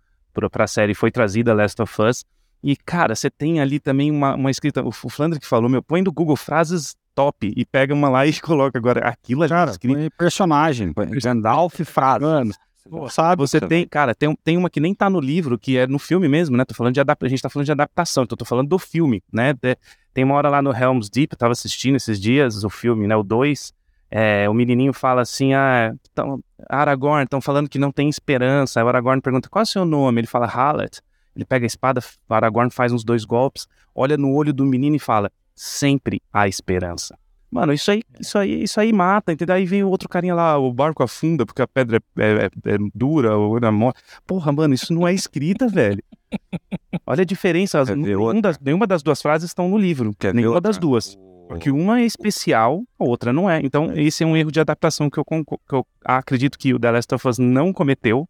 pra 0.50 0.66
série 0.66 0.94
foi 0.94 1.10
trazida 1.10 1.52
Last 1.52 1.80
of 1.82 2.02
Us. 2.02 2.24
E, 2.62 2.76
cara, 2.76 3.14
você 3.14 3.28
tem 3.28 3.60
ali 3.60 3.78
também 3.78 4.10
uma, 4.10 4.34
uma 4.34 4.50
escrita. 4.50 4.82
O, 4.82 4.88
o 4.88 5.10
Flandre 5.10 5.38
que 5.40 5.46
falou, 5.46 5.68
meu, 5.68 5.82
põe 5.82 6.02
do 6.02 6.12
Google 6.12 6.36
frases 6.36 6.96
top 7.14 7.52
e 7.54 7.64
pega 7.64 7.92
uma 7.92 8.08
lá 8.08 8.26
e 8.26 8.32
coloca 8.40 8.78
agora. 8.78 9.00
Aquilo 9.06 9.44
é 9.44 9.48
Cara, 9.48 9.72
escrito. 9.72 9.94
põe 9.94 10.10
personagem, 10.10 10.92
Gandalf 11.22 11.80
frase. 11.84 12.24
Mano, 12.24 12.52
Pô, 12.88 13.08
sabe? 13.08 13.40
você 13.40 13.60
tem, 13.60 13.86
cara, 13.86 14.14
tem, 14.14 14.36
tem 14.42 14.56
uma 14.56 14.68
que 14.68 14.80
nem 14.80 14.94
tá 14.94 15.08
no 15.08 15.20
livro, 15.20 15.58
que 15.58 15.76
é 15.76 15.86
no 15.86 15.98
filme 15.98 16.28
mesmo, 16.28 16.56
né? 16.56 16.64
Tô 16.64 16.74
falando 16.74 16.94
de 16.94 17.00
adaptação, 17.00 17.26
a 17.26 17.30
gente 17.30 17.42
tá 17.42 17.48
falando 17.48 17.66
de 17.66 17.72
adaptação, 17.72 18.24
então 18.24 18.36
tô 18.36 18.44
falando 18.44 18.68
do 18.68 18.78
filme, 18.78 19.22
né? 19.32 19.54
Tem 20.12 20.24
uma 20.24 20.34
hora 20.34 20.48
lá 20.48 20.60
no 20.60 20.74
Helm's 20.74 21.08
Deep, 21.08 21.32
eu 21.32 21.38
tava 21.38 21.52
assistindo 21.52 21.96
esses 21.96 22.20
dias 22.20 22.64
o 22.64 22.70
filme, 22.70 23.06
né? 23.06 23.16
O 23.16 23.22
2, 23.22 23.72
é, 24.10 24.48
o 24.48 24.52
menininho 24.52 24.92
fala 24.92 25.22
assim, 25.22 25.54
ah, 25.54 25.94
então, 26.10 26.42
Aragorn, 26.68 27.24
estão 27.24 27.40
falando 27.40 27.68
que 27.68 27.78
não 27.78 27.90
tem 27.90 28.08
esperança. 28.08 28.78
Aí 28.78 28.84
o 28.84 28.88
Aragorn 28.88 29.22
pergunta, 29.22 29.48
qual 29.48 29.60
é 29.60 29.64
o 29.64 29.66
seu 29.66 29.84
nome? 29.84 30.20
Ele 30.20 30.26
fala, 30.26 30.46
Hallet. 30.46 31.00
Ele 31.34 31.46
pega 31.46 31.64
a 31.64 31.66
espada, 31.66 32.02
o 32.28 32.34
Aragorn 32.34 32.70
faz 32.70 32.92
uns 32.92 33.02
dois 33.02 33.24
golpes, 33.24 33.66
olha 33.94 34.18
no 34.18 34.34
olho 34.34 34.52
do 34.52 34.66
menino 34.66 34.96
e 34.96 34.98
fala, 34.98 35.32
sempre 35.54 36.20
há 36.30 36.46
esperança. 36.46 37.18
Mano, 37.52 37.72
isso 37.74 37.90
aí, 37.90 38.02
isso 38.18 38.38
aí, 38.38 38.62
isso 38.62 38.80
aí 38.80 38.92
mata, 38.94 39.30
entendeu? 39.30 39.54
Aí 39.54 39.66
vem 39.66 39.84
o 39.84 39.88
outro 39.90 40.08
carinha 40.08 40.34
lá, 40.34 40.56
o 40.58 40.72
barco 40.72 41.02
afunda 41.02 41.44
porque 41.44 41.60
a 41.60 41.66
pedra 41.68 42.02
é, 42.18 42.46
é- 42.46 42.74
é 42.74 42.78
dura, 42.94 43.36
ou 43.36 43.58
é 43.58 43.70
mole. 43.70 43.94
Porra, 44.26 44.50
mano, 44.52 44.72
isso 44.72 44.92
não 44.94 45.06
é 45.06 45.12
escrita, 45.12 45.68
velho. 45.68 46.02
Olha 47.06 47.20
a 47.22 47.24
diferença. 47.26 47.84
Nenhuma, 47.94 48.40
das, 48.40 48.58
nenhuma 48.58 48.86
das 48.86 49.02
duas 49.02 49.20
frases 49.20 49.50
estão 49.50 49.68
no 49.68 49.76
livro. 49.76 50.14
Quer 50.18 50.32
nenhuma 50.32 50.62
das 50.62 50.78
duas. 50.78 51.18
Porque 51.46 51.70
uma 51.70 52.00
é 52.00 52.06
especial, 52.06 52.82
a 52.98 53.04
outra 53.04 53.34
não 53.34 53.50
é. 53.50 53.60
Então, 53.62 53.92
esse 53.94 54.24
é 54.24 54.26
um 54.26 54.34
erro 54.34 54.50
de 54.50 54.58
adaptação 54.58 55.10
que 55.10 55.18
eu, 55.18 55.24
que 55.24 55.74
eu 55.74 55.86
acredito 56.02 56.58
que 56.58 56.72
o 56.72 56.78
The 56.80 56.90
Last 56.90 57.14
of 57.14 57.28
Us 57.28 57.38
não 57.38 57.70
cometeu 57.70 58.26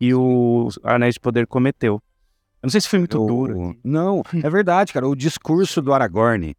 e 0.00 0.14
o 0.14 0.68
Anéis 0.82 1.14
de 1.14 1.20
Poder 1.20 1.46
cometeu. 1.46 1.94
Eu 2.62 2.68
não 2.68 2.70
sei 2.70 2.80
se 2.80 2.88
foi 2.88 3.00
muito 3.00 3.22
O- 3.22 3.26
duro. 3.26 3.76
Não, 3.84 4.22
é 4.42 4.48
verdade, 4.48 4.94
cara. 4.94 5.06
O 5.06 5.14
discurso 5.14 5.82
do 5.82 5.92
Aragorn 5.92 6.56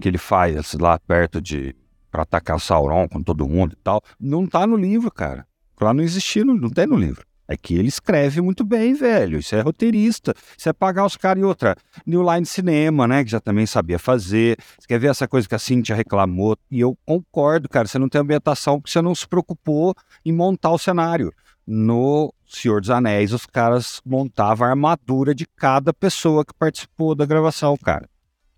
que 0.00 0.08
ele 0.08 0.18
faz 0.18 0.74
lá 0.74 0.98
perto 0.98 1.40
de. 1.40 1.74
pra 2.10 2.22
atacar 2.22 2.56
o 2.56 2.60
Sauron 2.60 3.08
com 3.08 3.22
todo 3.22 3.48
mundo 3.48 3.72
e 3.72 3.82
tal, 3.82 4.02
não 4.18 4.46
tá 4.46 4.66
no 4.66 4.76
livro, 4.76 5.10
cara. 5.10 5.46
Lá 5.80 5.92
não 5.92 6.02
existia, 6.02 6.44
não, 6.44 6.54
não 6.54 6.70
tem 6.70 6.86
no 6.86 6.96
livro. 6.96 7.24
É 7.46 7.56
que 7.58 7.74
ele 7.74 7.88
escreve 7.88 8.40
muito 8.40 8.64
bem, 8.64 8.94
velho. 8.94 9.38
Isso 9.38 9.54
é 9.54 9.60
roteirista. 9.60 10.34
Isso 10.56 10.68
é 10.68 10.72
pagar 10.72 11.04
os 11.04 11.16
caras 11.16 11.42
e 11.42 11.44
outra. 11.44 11.76
New 12.06 12.22
Line 12.22 12.46
Cinema, 12.46 13.06
né? 13.06 13.22
Que 13.22 13.30
já 13.30 13.38
também 13.38 13.66
sabia 13.66 13.98
fazer. 13.98 14.56
Você 14.78 14.86
quer 14.88 14.98
ver 14.98 15.08
essa 15.08 15.28
coisa 15.28 15.46
que 15.46 15.54
a 15.54 15.58
Cintia 15.58 15.94
reclamou? 15.94 16.56
E 16.70 16.80
eu 16.80 16.96
concordo, 17.04 17.68
cara. 17.68 17.86
Você 17.86 17.98
não 17.98 18.08
tem 18.08 18.20
ambientação 18.20 18.80
porque 18.80 18.90
você 18.90 19.02
não 19.02 19.14
se 19.14 19.28
preocupou 19.28 19.94
em 20.24 20.32
montar 20.32 20.70
o 20.70 20.78
cenário. 20.78 21.32
No 21.66 22.32
Senhor 22.46 22.80
dos 22.80 22.90
Anéis, 22.90 23.32
os 23.32 23.44
caras 23.44 24.00
montavam 24.06 24.66
a 24.66 24.70
armadura 24.70 25.34
de 25.34 25.46
cada 25.46 25.92
pessoa 25.92 26.44
que 26.44 26.54
participou 26.54 27.14
da 27.14 27.26
gravação, 27.26 27.76
cara. 27.76 28.08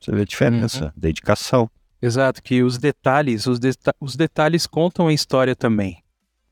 Você 0.01 0.13
vê 0.13 0.23
a 0.23 0.25
diferença. 0.25 0.93
Dedicação. 0.97 1.71
Exato, 2.01 2.43
que 2.43 2.63
os 2.63 2.79
detalhes, 2.79 3.47
os, 3.47 3.59
deta- 3.59 3.95
os 4.01 4.17
detalhes 4.17 4.67
contam 4.67 5.09
a 5.09 5.13
história 5.13 5.57
também, 5.57 5.99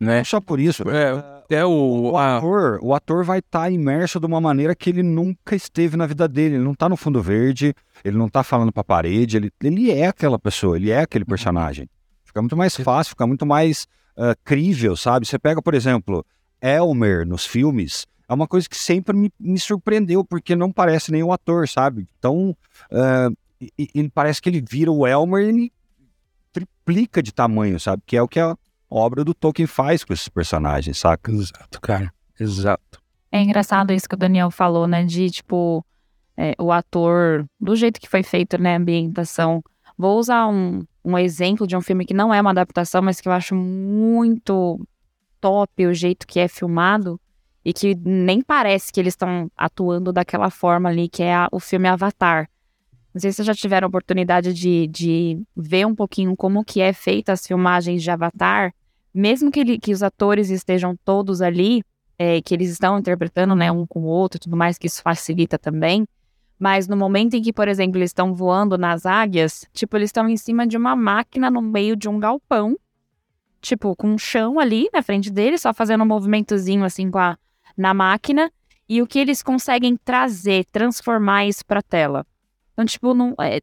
né? 0.00 0.18
Não 0.18 0.24
só 0.24 0.40
por 0.40 0.58
isso. 0.58 0.82
É, 0.88 1.56
é 1.58 1.64
o, 1.64 2.12
O 2.12 2.16
a- 2.16 2.38
ator, 2.38 2.78
o 2.82 2.94
ator 2.94 3.24
vai 3.24 3.40
estar 3.40 3.70
imerso 3.70 4.18
de 4.18 4.26
uma 4.26 4.40
maneira 4.40 4.74
que 4.74 4.88
ele 4.90 5.02
nunca 5.02 5.54
esteve 5.54 5.96
na 5.96 6.06
vida 6.06 6.26
dele. 6.26 6.54
Ele 6.56 6.64
não 6.64 6.74
tá 6.74 6.88
no 6.88 6.96
fundo 6.96 7.22
verde, 7.22 7.74
ele 8.02 8.16
não 8.16 8.28
tá 8.28 8.42
falando 8.42 8.72
pra 8.72 8.82
parede, 8.82 9.36
ele, 9.36 9.52
ele 9.62 9.90
é 9.90 10.06
aquela 10.06 10.38
pessoa, 10.38 10.76
ele 10.76 10.90
é 10.90 11.00
aquele 11.00 11.24
personagem. 11.26 11.88
Fica 12.24 12.40
muito 12.40 12.56
mais 12.56 12.74
fácil, 12.76 13.10
fica 13.10 13.26
muito 13.26 13.44
mais 13.46 13.86
ah, 14.16 14.34
crível, 14.42 14.96
sabe? 14.96 15.26
Você 15.26 15.38
pega, 15.38 15.60
por 15.62 15.74
exemplo, 15.74 16.24
Elmer 16.60 17.26
nos 17.26 17.44
filmes, 17.46 18.06
é 18.28 18.34
uma 18.34 18.46
coisa 18.46 18.68
que 18.68 18.76
sempre 18.76 19.16
me, 19.16 19.32
me 19.38 19.58
surpreendeu, 19.58 20.24
porque 20.24 20.56
não 20.56 20.72
parece 20.72 21.12
nenhum 21.12 21.32
ator, 21.32 21.68
sabe? 21.68 22.08
Então, 22.18 22.56
uh, 22.90 23.36
ele 23.78 24.10
parece 24.10 24.40
que 24.40 24.48
ele 24.48 24.64
vira 24.66 24.90
o 24.90 25.06
Elmer 25.06 25.44
e 25.44 25.48
ele 25.48 25.72
triplica 26.52 27.22
de 27.22 27.32
tamanho, 27.32 27.78
sabe? 27.78 28.02
Que 28.06 28.16
é 28.16 28.22
o 28.22 28.28
que 28.28 28.40
a 28.40 28.56
obra 28.88 29.24
do 29.24 29.34
Tolkien 29.34 29.66
faz 29.66 30.04
com 30.04 30.12
esses 30.12 30.28
personagens, 30.28 30.98
saca? 30.98 31.30
Exato, 31.30 31.80
cara. 31.80 32.12
Exato. 32.38 33.02
É 33.30 33.42
engraçado 33.42 33.92
isso 33.92 34.08
que 34.08 34.14
o 34.14 34.18
Daniel 34.18 34.50
falou, 34.50 34.86
né? 34.86 35.04
De 35.04 35.28
tipo, 35.30 35.84
é, 36.36 36.54
o 36.58 36.70
ator, 36.72 37.44
do 37.60 37.74
jeito 37.76 38.00
que 38.00 38.08
foi 38.08 38.22
feito, 38.22 38.60
né? 38.60 38.74
A 38.74 38.78
ambientação. 38.78 39.62
Vou 39.98 40.18
usar 40.18 40.46
um, 40.48 40.84
um 41.04 41.18
exemplo 41.18 41.66
de 41.66 41.76
um 41.76 41.80
filme 41.80 42.04
que 42.04 42.14
não 42.14 42.32
é 42.32 42.40
uma 42.40 42.50
adaptação, 42.50 43.02
mas 43.02 43.20
que 43.20 43.28
eu 43.28 43.32
acho 43.32 43.54
muito 43.54 44.80
top 45.40 45.86
o 45.86 45.94
jeito 45.94 46.26
que 46.26 46.40
é 46.40 46.48
filmado 46.48 47.20
e 47.64 47.72
que 47.72 47.94
nem 47.94 48.42
parece 48.42 48.92
que 48.92 49.00
eles 49.00 49.12
estão 49.12 49.50
atuando 49.56 50.12
daquela 50.12 50.50
forma 50.50 50.88
ali, 50.88 51.08
que 51.08 51.22
é 51.22 51.34
a, 51.34 51.48
o 51.50 51.58
filme 51.58 51.88
Avatar. 51.88 52.48
Não 53.14 53.20
sei 53.20 53.30
se 53.30 53.36
vocês 53.36 53.46
já 53.46 53.54
tiveram 53.54 53.88
oportunidade 53.88 54.52
de, 54.52 54.86
de 54.88 55.40
ver 55.56 55.86
um 55.86 55.94
pouquinho 55.94 56.36
como 56.36 56.64
que 56.64 56.80
é 56.80 56.92
feita 56.92 57.32
as 57.32 57.46
filmagens 57.46 58.02
de 58.02 58.10
Avatar, 58.10 58.74
mesmo 59.14 59.50
que, 59.50 59.60
ele, 59.60 59.78
que 59.78 59.92
os 59.92 60.02
atores 60.02 60.50
estejam 60.50 60.96
todos 61.04 61.40
ali, 61.40 61.82
é, 62.18 62.42
que 62.42 62.52
eles 62.52 62.70
estão 62.70 62.98
interpretando, 62.98 63.54
né, 63.54 63.70
um 63.70 63.86
com 63.86 64.00
o 64.00 64.06
outro 64.06 64.36
e 64.36 64.40
tudo 64.40 64.56
mais, 64.56 64.76
que 64.76 64.88
isso 64.88 65.00
facilita 65.00 65.58
também. 65.58 66.06
Mas 66.58 66.86
no 66.88 66.96
momento 66.96 67.34
em 67.34 67.42
que, 67.42 67.52
por 67.52 67.68
exemplo, 67.68 67.98
eles 67.98 68.10
estão 68.10 68.34
voando 68.34 68.76
nas 68.76 69.06
águias, 69.06 69.66
tipo, 69.72 69.96
eles 69.96 70.08
estão 70.08 70.28
em 70.28 70.36
cima 70.36 70.66
de 70.66 70.76
uma 70.76 70.94
máquina 70.94 71.50
no 71.50 71.62
meio 71.62 71.96
de 71.96 72.08
um 72.08 72.18
galpão, 72.18 72.76
tipo, 73.60 73.94
com 73.96 74.08
um 74.08 74.18
chão 74.18 74.58
ali 74.58 74.88
na 74.92 75.02
frente 75.02 75.30
deles, 75.30 75.62
só 75.62 75.72
fazendo 75.72 76.02
um 76.02 76.06
movimentozinho 76.06 76.84
assim 76.84 77.10
com 77.10 77.18
a, 77.18 77.36
na 77.76 77.94
máquina, 77.94 78.50
e 78.88 79.00
o 79.00 79.06
que 79.06 79.18
eles 79.18 79.42
conseguem 79.42 79.96
trazer, 79.96 80.64
transformar 80.66 81.46
isso 81.46 81.64
pra 81.64 81.82
tela. 81.82 82.26
Então, 82.72 82.84
tipo, 82.84 83.14
não, 83.14 83.34
é, 83.40 83.60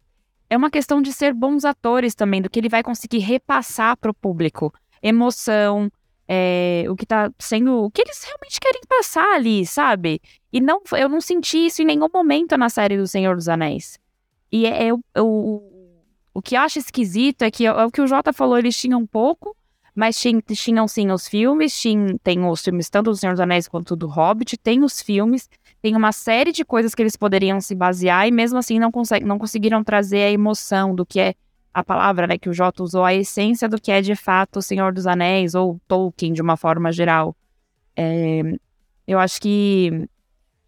é 0.49 0.57
uma 0.57 0.69
questão 0.69 1.01
de 1.01 1.13
ser 1.13 1.33
bons 1.33 1.63
atores 1.63 2.15
também, 2.15 2.41
do 2.41 2.49
que 2.49 2.59
ele 2.59 2.69
vai 2.69 2.83
conseguir 2.83 3.19
repassar 3.19 3.95
para 3.97 4.11
o 4.11 4.13
público. 4.13 4.73
Emoção, 5.01 5.91
é, 6.27 6.85
o 6.89 6.95
que 6.95 7.05
tá 7.05 7.31
sendo. 7.39 7.83
O 7.83 7.91
que 7.91 8.01
eles 8.01 8.23
realmente 8.23 8.59
querem 8.59 8.81
passar 8.87 9.35
ali, 9.35 9.65
sabe? 9.65 10.21
E 10.51 10.61
não, 10.61 10.81
eu 10.93 11.09
não 11.09 11.19
senti 11.19 11.65
isso 11.65 11.81
em 11.81 11.85
nenhum 11.85 12.07
momento 12.13 12.57
na 12.57 12.69
série 12.69 12.97
do 12.97 13.07
Senhor 13.07 13.35
dos 13.35 13.49
Anéis. 13.49 13.99
E 14.51 14.65
é, 14.65 14.87
é, 14.87 14.91
é 15.15 15.21
o, 15.21 15.61
o 16.33 16.41
que 16.41 16.55
eu 16.55 16.61
acho 16.61 16.79
esquisito 16.79 17.41
é 17.43 17.51
que 17.51 17.65
é 17.65 17.85
o 17.85 17.91
que 17.91 18.01
o 18.01 18.07
Jota 18.07 18.31
falou, 18.31 18.57
eles 18.57 18.77
tinham 18.77 18.99
um 19.01 19.07
pouco, 19.07 19.55
mas 19.95 20.17
tinham, 20.19 20.41
tinham 20.41 20.87
sim 20.87 21.11
os 21.11 21.27
filmes, 21.27 21.79
tinham, 21.79 22.17
tem 22.23 22.43
os 22.45 22.61
filmes 22.61 22.89
tanto 22.89 23.11
do 23.11 23.17
Senhor 23.17 23.33
dos 23.33 23.41
Anéis 23.41 23.67
quanto 23.67 23.95
do 23.95 24.07
Hobbit, 24.07 24.57
tem 24.57 24.83
os 24.83 25.01
filmes, 25.01 25.49
tem 25.81 25.95
uma 25.95 26.11
série 26.11 26.51
de 26.51 26.63
coisas 26.63 26.95
que 26.95 27.01
eles 27.01 27.15
poderiam 27.15 27.59
se 27.59 27.75
basear 27.75 28.27
e 28.27 28.31
mesmo 28.31 28.57
assim 28.57 28.79
não, 28.79 28.91
não 29.23 29.37
conseguiram 29.37 29.83
trazer 29.83 30.23
a 30.23 30.31
emoção 30.31 30.95
do 30.95 31.05
que 31.05 31.19
é 31.19 31.35
a 31.73 31.83
palavra 31.83 32.27
né, 32.27 32.37
que 32.37 32.49
o 32.49 32.53
Jota 32.53 32.83
usou, 32.83 33.03
a 33.03 33.13
essência 33.13 33.67
do 33.67 33.79
que 33.79 33.91
é 33.91 34.01
de 34.01 34.15
fato 34.15 34.59
o 34.59 34.61
Senhor 34.61 34.93
dos 34.93 35.07
Anéis 35.07 35.55
ou 35.55 35.79
Tolkien 35.87 36.33
de 36.33 36.41
uma 36.41 36.57
forma 36.57 36.91
geral. 36.91 37.35
É, 37.95 38.41
eu 39.07 39.19
acho 39.19 39.41
que. 39.41 40.07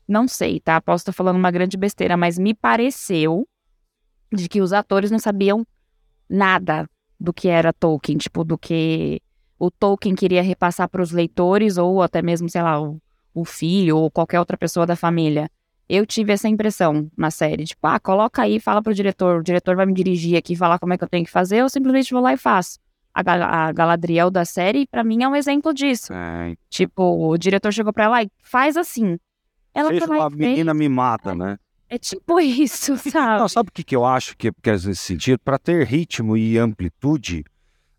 Não 0.07 0.27
sei, 0.27 0.59
tá? 0.59 0.81
Posso 0.81 1.03
estar 1.03 1.13
falando 1.13 1.37
uma 1.37 1.51
grande 1.51 1.77
besteira, 1.77 2.17
mas 2.17 2.37
me 2.37 2.53
pareceu 2.53 3.47
de 4.31 4.49
que 4.49 4.61
os 4.61 4.73
atores 4.73 5.09
não 5.09 5.19
sabiam 5.19 5.65
nada 6.29 6.89
do 7.23 7.33
que 7.33 7.47
era 7.47 7.73
Tolkien, 7.73 8.17
tipo, 8.17 8.43
do 8.43 8.57
que 8.57 9.19
o 9.57 9.71
Tolkien 9.71 10.13
queria 10.13 10.43
repassar 10.43 10.87
para 10.89 11.01
os 11.01 11.11
leitores 11.11 11.77
ou 11.77 12.01
até 12.03 12.21
mesmo, 12.21 12.49
sei 12.49 12.61
lá, 12.61 12.79
o 12.79 13.01
o 13.33 13.43
filho 13.43 13.97
ou 13.97 14.11
qualquer 14.11 14.39
outra 14.39 14.57
pessoa 14.57 14.85
da 14.85 14.95
família. 14.95 15.49
Eu 15.89 16.05
tive 16.05 16.31
essa 16.31 16.47
impressão 16.47 17.09
na 17.17 17.29
série, 17.29 17.65
tipo, 17.65 17.85
ah, 17.85 17.99
coloca 17.99 18.41
aí, 18.41 18.59
fala 18.59 18.81
pro 18.81 18.93
diretor, 18.93 19.39
o 19.39 19.43
diretor 19.43 19.75
vai 19.75 19.85
me 19.85 19.93
dirigir 19.93 20.37
aqui, 20.37 20.55
falar 20.55 20.79
como 20.79 20.93
é 20.93 20.97
que 20.97 21.03
eu 21.03 21.09
tenho 21.09 21.25
que 21.25 21.31
fazer, 21.31 21.57
eu 21.57 21.69
simplesmente 21.69 22.13
vou 22.13 22.21
lá 22.21 22.33
e 22.33 22.37
faço. 22.37 22.79
A, 23.13 23.67
a 23.67 23.71
Galadriel 23.71 24.31
da 24.31 24.45
série, 24.45 24.87
para 24.87 25.03
mim, 25.03 25.23
é 25.23 25.27
um 25.27 25.35
exemplo 25.35 25.73
disso. 25.73 26.13
É. 26.13 26.55
Tipo, 26.69 27.03
o 27.03 27.37
diretor 27.37 27.71
chegou 27.71 27.93
pra 27.93 28.05
ela 28.05 28.23
e 28.23 28.31
faz 28.41 28.75
assim. 28.77 29.19
Ela 29.73 29.89
Fez 29.89 30.03
uma 30.03 30.29
menina 30.29 30.73
me 30.73 30.89
mata, 30.89 31.31
é, 31.31 31.35
né? 31.35 31.57
É 31.93 31.97
tipo 31.99 32.39
isso, 32.41 32.97
sabe? 32.97 33.39
Não, 33.39 33.47
sabe 33.47 33.69
o 33.69 33.71
que, 33.71 33.83
que 33.83 33.95
eu 33.95 34.03
acho 34.03 34.35
que, 34.35 34.51
que 34.51 34.69
é 34.69 34.73
nesse 34.73 34.95
sentido? 34.95 35.39
Para 35.39 35.59
ter 35.59 35.85
ritmo 35.85 36.35
e 36.35 36.57
amplitude, 36.57 37.45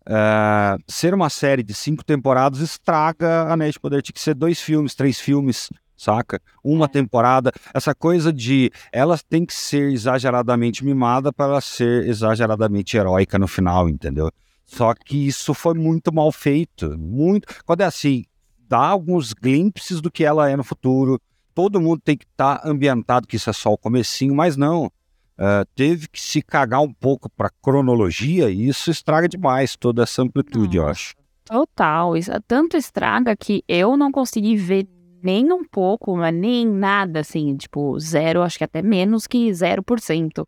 Uh, 0.07 0.77
ser 0.87 1.15
uma 1.15 1.31
série 1.31 1.63
de 1.63 1.73
cinco 1.73 2.05
temporadas 2.05 2.59
estraga 2.59 3.51
Anéis 3.51 3.73
de 3.73 3.79
Poder. 3.79 4.03
Tinha 4.03 4.13
que 4.13 4.21
ser 4.21 4.35
dois 4.35 4.61
filmes, 4.61 4.93
três 4.93 5.19
filmes, 5.19 5.71
saca? 5.97 6.39
Uma 6.63 6.85
é. 6.85 6.87
temporada. 6.87 7.51
Essa 7.73 7.95
coisa 7.95 8.31
de 8.31 8.71
ela 8.91 9.17
tem 9.27 9.43
que 9.43 9.53
ser 9.55 9.91
exageradamente 9.91 10.85
mimada 10.85 11.33
para 11.33 11.53
ela 11.53 11.61
ser 11.61 12.07
exageradamente 12.07 12.95
heróica 12.95 13.39
no 13.39 13.47
final, 13.47 13.89
entendeu? 13.89 14.29
Só 14.63 14.93
que 14.93 15.25
isso 15.25 15.55
foi 15.55 15.73
muito 15.73 16.13
mal 16.13 16.31
feito. 16.31 16.95
Muito. 16.99 17.47
Quando 17.65 17.81
é 17.81 17.85
assim, 17.85 18.25
dá 18.59 18.85
alguns 18.85 19.33
glimpses 19.33 20.01
do 20.01 20.11
que 20.11 20.23
ela 20.23 20.47
é 20.47 20.55
no 20.55 20.63
futuro. 20.63 21.19
Todo 21.55 21.81
mundo 21.81 22.01
tem 22.03 22.15
que 22.15 22.25
estar 22.25 22.59
tá 22.59 22.69
ambientado, 22.69 23.25
que 23.25 23.37
isso 23.37 23.49
é 23.49 23.53
só 23.53 23.71
o 23.73 23.77
comecinho, 23.77 24.35
mas 24.35 24.55
não 24.55 24.85
uh, 24.85 25.65
teve 25.73 26.07
que 26.07 26.19
se 26.19 26.41
cagar 26.41 26.81
um 26.81 26.93
pouco 26.93 27.29
para 27.29 27.49
cronologia 27.61 28.49
e 28.51 28.67
isso 28.67 28.91
estraga 28.91 29.27
demais 29.27 29.75
toda 29.75 30.03
essa 30.03 30.21
amplitude, 30.21 30.77
eu 30.77 30.87
acho. 30.87 31.15
Total, 31.45 32.17
isso 32.17 32.31
tanto 32.47 32.75
estraga 32.75 33.35
que 33.35 33.63
eu 33.67 33.95
não 33.95 34.11
consegui 34.11 34.55
ver 34.57 34.87
nem 35.23 35.51
um 35.51 35.63
pouco, 35.63 36.15
mas 36.15 36.33
nem 36.35 36.67
nada 36.67 37.21
assim, 37.21 37.55
tipo, 37.55 37.99
zero, 37.99 38.43
acho 38.43 38.57
que 38.57 38.63
até 38.63 38.81
menos 38.81 39.25
que 39.25 39.49
0%. 39.49 40.45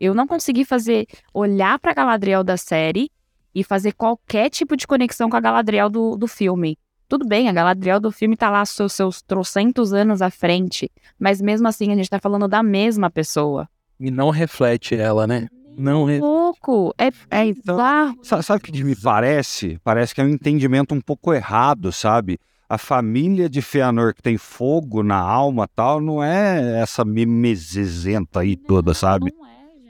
Eu 0.00 0.14
não 0.14 0.26
consegui 0.26 0.64
fazer, 0.64 1.06
olhar 1.32 1.78
pra 1.78 1.94
Galadriel 1.94 2.44
da 2.44 2.56
série 2.56 3.10
e 3.54 3.64
fazer 3.64 3.92
qualquer 3.92 4.50
tipo 4.50 4.76
de 4.76 4.86
conexão 4.86 5.30
com 5.30 5.36
a 5.36 5.40
Galadriel 5.40 5.88
do, 5.88 6.16
do 6.16 6.26
filme. 6.26 6.78
Tudo 7.08 7.26
bem, 7.26 7.48
a 7.48 7.52
Galadriel 7.52 7.98
do 7.98 8.12
filme 8.12 8.36
tá 8.36 8.50
lá 8.50 8.64
seus, 8.66 8.92
seus 8.92 9.22
trocentos 9.22 9.94
anos 9.94 10.20
à 10.20 10.28
frente, 10.28 10.90
mas 11.18 11.40
mesmo 11.40 11.66
assim 11.66 11.90
a 11.90 11.96
gente 11.96 12.10
tá 12.10 12.20
falando 12.20 12.46
da 12.46 12.62
mesma 12.62 13.10
pessoa. 13.10 13.66
E 13.98 14.10
não 14.10 14.28
reflete 14.28 14.94
ela, 14.94 15.26
né? 15.26 15.48
Não 15.78 16.04
re... 16.04 16.18
Louco! 16.18 16.94
É, 16.98 17.08
é 17.30 17.46
então, 17.46 17.78
Sabe 18.22 18.58
o 18.58 18.60
que 18.60 18.84
me 18.84 18.94
parece? 18.94 19.78
Parece 19.82 20.14
que 20.14 20.20
é 20.20 20.24
um 20.24 20.28
entendimento 20.28 20.94
um 20.94 21.00
pouco 21.00 21.32
errado, 21.32 21.90
sabe? 21.92 22.38
A 22.68 22.76
família 22.76 23.48
de 23.48 23.62
Feanor 23.62 24.12
que 24.12 24.20
tem 24.20 24.36
fogo 24.36 25.02
na 25.02 25.16
alma 25.16 25.66
tal, 25.66 26.02
não 26.02 26.22
é 26.22 26.78
essa 26.82 27.06
mimezenta 27.06 28.40
aí 28.40 28.54
toda, 28.54 28.92
sabe? 28.92 29.32
Não 29.34 29.46
é. 29.46 29.47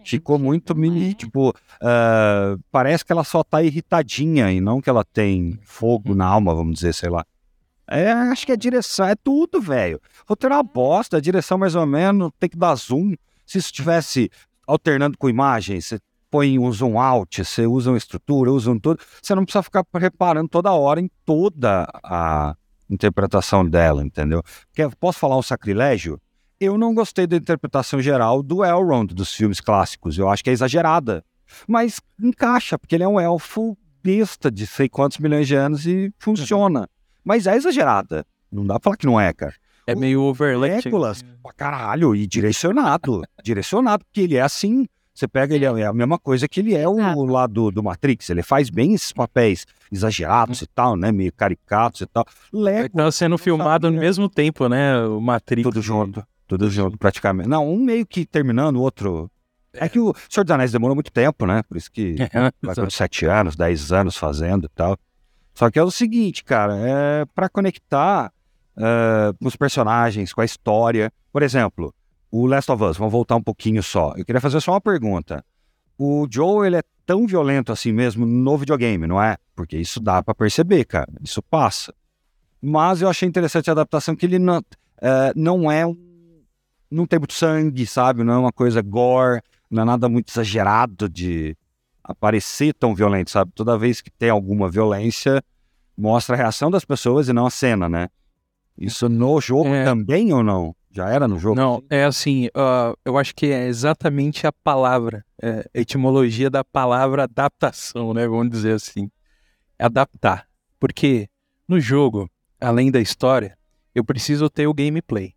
Ficou 0.08 0.38
muito 0.38 0.74
mini, 0.74 1.12
tipo, 1.12 1.50
uh, 1.50 2.58
parece 2.72 3.04
que 3.04 3.12
ela 3.12 3.24
só 3.24 3.44
tá 3.44 3.62
irritadinha 3.62 4.50
e 4.50 4.58
não 4.58 4.80
que 4.80 4.88
ela 4.88 5.04
tem 5.04 5.58
fogo 5.62 6.14
na 6.14 6.24
alma, 6.24 6.54
vamos 6.54 6.76
dizer, 6.76 6.94
sei 6.94 7.10
lá. 7.10 7.26
É, 7.86 8.10
acho 8.12 8.46
que 8.46 8.52
é 8.52 8.56
direção, 8.56 9.06
é 9.06 9.14
tudo, 9.14 9.60
velho. 9.60 10.00
Roteiro 10.26 10.54
é 10.54 10.56
uma 10.56 10.62
bosta, 10.62 11.18
a 11.18 11.20
direção 11.20 11.58
mais 11.58 11.74
ou 11.74 11.84
menos, 11.84 12.30
tem 12.40 12.48
que 12.48 12.56
dar 12.56 12.74
zoom. 12.74 13.12
Se 13.44 13.58
isso 13.58 13.66
estivesse 13.66 14.30
alternando 14.66 15.18
com 15.18 15.28
imagens, 15.28 15.84
você 15.84 15.98
põe 16.30 16.58
um 16.58 16.72
zoom 16.72 16.98
out, 16.98 17.44
você 17.44 17.66
usa 17.66 17.90
uma 17.90 17.98
estrutura, 17.98 18.50
usa 18.50 18.70
um 18.70 18.78
tudo, 18.78 18.98
você 19.22 19.34
não 19.34 19.44
precisa 19.44 19.62
ficar 19.62 19.84
reparando 19.94 20.48
toda 20.48 20.72
hora 20.72 21.00
em 21.00 21.10
toda 21.26 21.86
a 22.02 22.54
interpretação 22.88 23.68
dela, 23.68 24.02
entendeu? 24.02 24.42
Porque, 24.68 24.96
posso 24.98 25.18
falar 25.18 25.36
um 25.36 25.42
sacrilégio? 25.42 26.18
Eu 26.60 26.76
não 26.76 26.92
gostei 26.92 27.24
da 27.24 27.36
interpretação 27.36 28.02
geral 28.02 28.42
do 28.42 28.64
Elrond 28.64 29.14
dos 29.14 29.32
filmes 29.32 29.60
clássicos. 29.60 30.18
Eu 30.18 30.28
acho 30.28 30.42
que 30.42 30.50
é 30.50 30.52
exagerada. 30.52 31.24
Mas 31.68 32.00
encaixa, 32.20 32.76
porque 32.76 32.96
ele 32.96 33.04
é 33.04 33.08
um 33.08 33.20
elfo 33.20 33.78
besta 34.02 34.50
de 34.50 34.66
sei 34.66 34.88
quantos 34.88 35.18
milhões 35.18 35.46
de 35.46 35.54
anos 35.54 35.86
e 35.86 36.12
funciona. 36.18 36.88
Mas 37.24 37.46
é 37.46 37.54
exagerada. 37.54 38.26
Não 38.50 38.66
dá 38.66 38.74
pra 38.74 38.84
falar 38.84 38.96
que 38.96 39.06
não 39.06 39.20
é, 39.20 39.32
cara. 39.32 39.54
É 39.86 39.94
meio 39.94 40.20
overlay. 40.22 40.80
Legolas, 40.84 41.22
pra 41.42 41.52
caralho, 41.52 42.14
e 42.16 42.26
direcionado. 42.26 43.22
direcionado, 43.42 44.04
porque 44.04 44.22
ele 44.22 44.34
é 44.36 44.42
assim. 44.42 44.86
Você 45.14 45.28
pega 45.28 45.54
ele, 45.54 45.64
é 45.64 45.86
a 45.86 45.92
mesma 45.92 46.18
coisa 46.18 46.48
que 46.48 46.58
ele 46.58 46.74
é 46.74 46.88
o 46.88 47.24
lado 47.24 47.70
do 47.70 47.82
Matrix. 47.82 48.30
Ele 48.30 48.42
faz 48.42 48.68
bem 48.68 48.94
esses 48.94 49.12
papéis 49.12 49.64
exagerados 49.90 50.62
e 50.62 50.66
tal, 50.66 50.96
né? 50.96 51.10
Meio 51.12 51.32
caricatos 51.32 52.00
e 52.00 52.06
tal. 52.06 52.24
Lego. 52.52 52.96
Tá 52.96 53.10
sendo 53.12 53.38
filmado 53.38 53.86
ao 53.86 53.92
mesmo 53.92 54.28
tempo, 54.28 54.68
né? 54.68 55.00
O 55.06 55.20
Matrix. 55.20 55.62
Tudo 55.62 55.80
junto. 55.82 56.24
Tudo 56.48 56.68
junto, 56.70 56.98
praticamente. 56.98 57.48
Não, 57.48 57.68
um 57.68 57.78
meio 57.78 58.04
que 58.04 58.24
terminando, 58.26 58.76
o 58.76 58.80
outro. 58.80 59.30
É 59.74 59.88
que 59.88 60.00
o 60.00 60.14
Senhor 60.28 60.44
dos 60.44 60.50
Anéis 60.50 60.72
demorou 60.72 60.96
muito 60.96 61.12
tempo, 61.12 61.46
né? 61.46 61.62
Por 61.62 61.76
isso 61.76 61.92
que 61.92 62.16
vai 62.62 62.74
com 62.74 62.90
sete 62.90 63.26
anos, 63.26 63.54
dez 63.54 63.92
anos 63.92 64.16
fazendo 64.16 64.64
e 64.64 64.68
tal. 64.70 64.98
Só 65.54 65.70
que 65.70 65.78
é 65.78 65.82
o 65.82 65.90
seguinte, 65.90 66.42
cara, 66.42 66.74
é 66.76 67.24
para 67.34 67.48
conectar 67.48 68.32
uh, 68.76 69.36
com 69.38 69.46
os 69.46 69.56
personagens, 69.56 70.32
com 70.32 70.40
a 70.40 70.44
história. 70.44 71.12
Por 71.30 71.42
exemplo, 71.42 71.94
o 72.30 72.46
Last 72.46 72.70
of 72.72 72.82
Us, 72.82 72.96
vamos 72.96 73.12
voltar 73.12 73.36
um 73.36 73.42
pouquinho 73.42 73.82
só. 73.82 74.14
Eu 74.16 74.24
queria 74.24 74.40
fazer 74.40 74.60
só 74.60 74.72
uma 74.72 74.80
pergunta. 74.80 75.44
O 75.98 76.26
Joe, 76.30 76.66
ele 76.66 76.76
é 76.76 76.82
tão 77.04 77.26
violento 77.26 77.72
assim 77.72 77.92
mesmo 77.92 78.24
no 78.24 78.56
videogame, 78.56 79.06
não 79.06 79.20
é? 79.20 79.36
Porque 79.54 79.76
isso 79.76 80.00
dá 80.00 80.22
para 80.22 80.34
perceber, 80.34 80.84
cara. 80.84 81.08
Isso 81.22 81.42
passa. 81.42 81.92
Mas 82.62 83.02
eu 83.02 83.08
achei 83.08 83.28
interessante 83.28 83.68
a 83.68 83.72
adaptação 83.72 84.14
que 84.14 84.26
ele 84.26 84.38
não... 84.38 84.62
é, 85.00 85.32
não 85.34 85.70
é 85.70 85.86
um. 85.86 85.96
Não 86.90 87.06
tem 87.06 87.18
muito 87.18 87.34
sangue, 87.34 87.86
sabe? 87.86 88.24
Não 88.24 88.34
é 88.34 88.38
uma 88.38 88.52
coisa 88.52 88.80
gore, 88.82 89.40
não 89.70 89.82
é 89.82 89.84
nada 89.84 90.08
muito 90.08 90.30
exagerado 90.30 91.08
de 91.08 91.56
aparecer 92.02 92.72
tão 92.74 92.94
violento, 92.94 93.30
sabe? 93.30 93.52
Toda 93.54 93.76
vez 93.76 94.00
que 94.00 94.10
tem 94.10 94.30
alguma 94.30 94.70
violência, 94.70 95.42
mostra 95.96 96.34
a 96.34 96.38
reação 96.38 96.70
das 96.70 96.84
pessoas 96.84 97.28
e 97.28 97.32
não 97.32 97.46
a 97.46 97.50
cena, 97.50 97.88
né? 97.88 98.08
Isso 98.78 99.08
no 99.08 99.40
jogo 99.40 99.68
É. 99.68 99.84
também 99.84 100.32
ou 100.32 100.42
não? 100.42 100.74
Já 100.90 101.10
era 101.10 101.28
no 101.28 101.38
jogo? 101.38 101.54
Não, 101.56 101.82
é 101.90 102.04
assim, 102.04 102.48
ah, 102.54 102.94
eu 103.04 103.18
acho 103.18 103.34
que 103.34 103.46
é 103.46 103.66
exatamente 103.66 104.46
a 104.46 104.52
palavra, 104.52 105.24
é, 105.40 105.68
a 105.74 105.80
etimologia 105.80 106.48
da 106.48 106.64
palavra 106.64 107.24
adaptação, 107.24 108.14
né? 108.14 108.26
Vamos 108.26 108.48
dizer 108.50 108.72
assim. 108.72 109.10
Adaptar. 109.78 110.46
Porque 110.80 111.28
no 111.68 111.78
jogo, 111.78 112.30
além 112.60 112.90
da 112.90 113.00
história, 113.00 113.56
eu 113.94 114.02
preciso 114.02 114.48
ter 114.48 114.66
o 114.66 114.74
gameplay. 114.74 115.34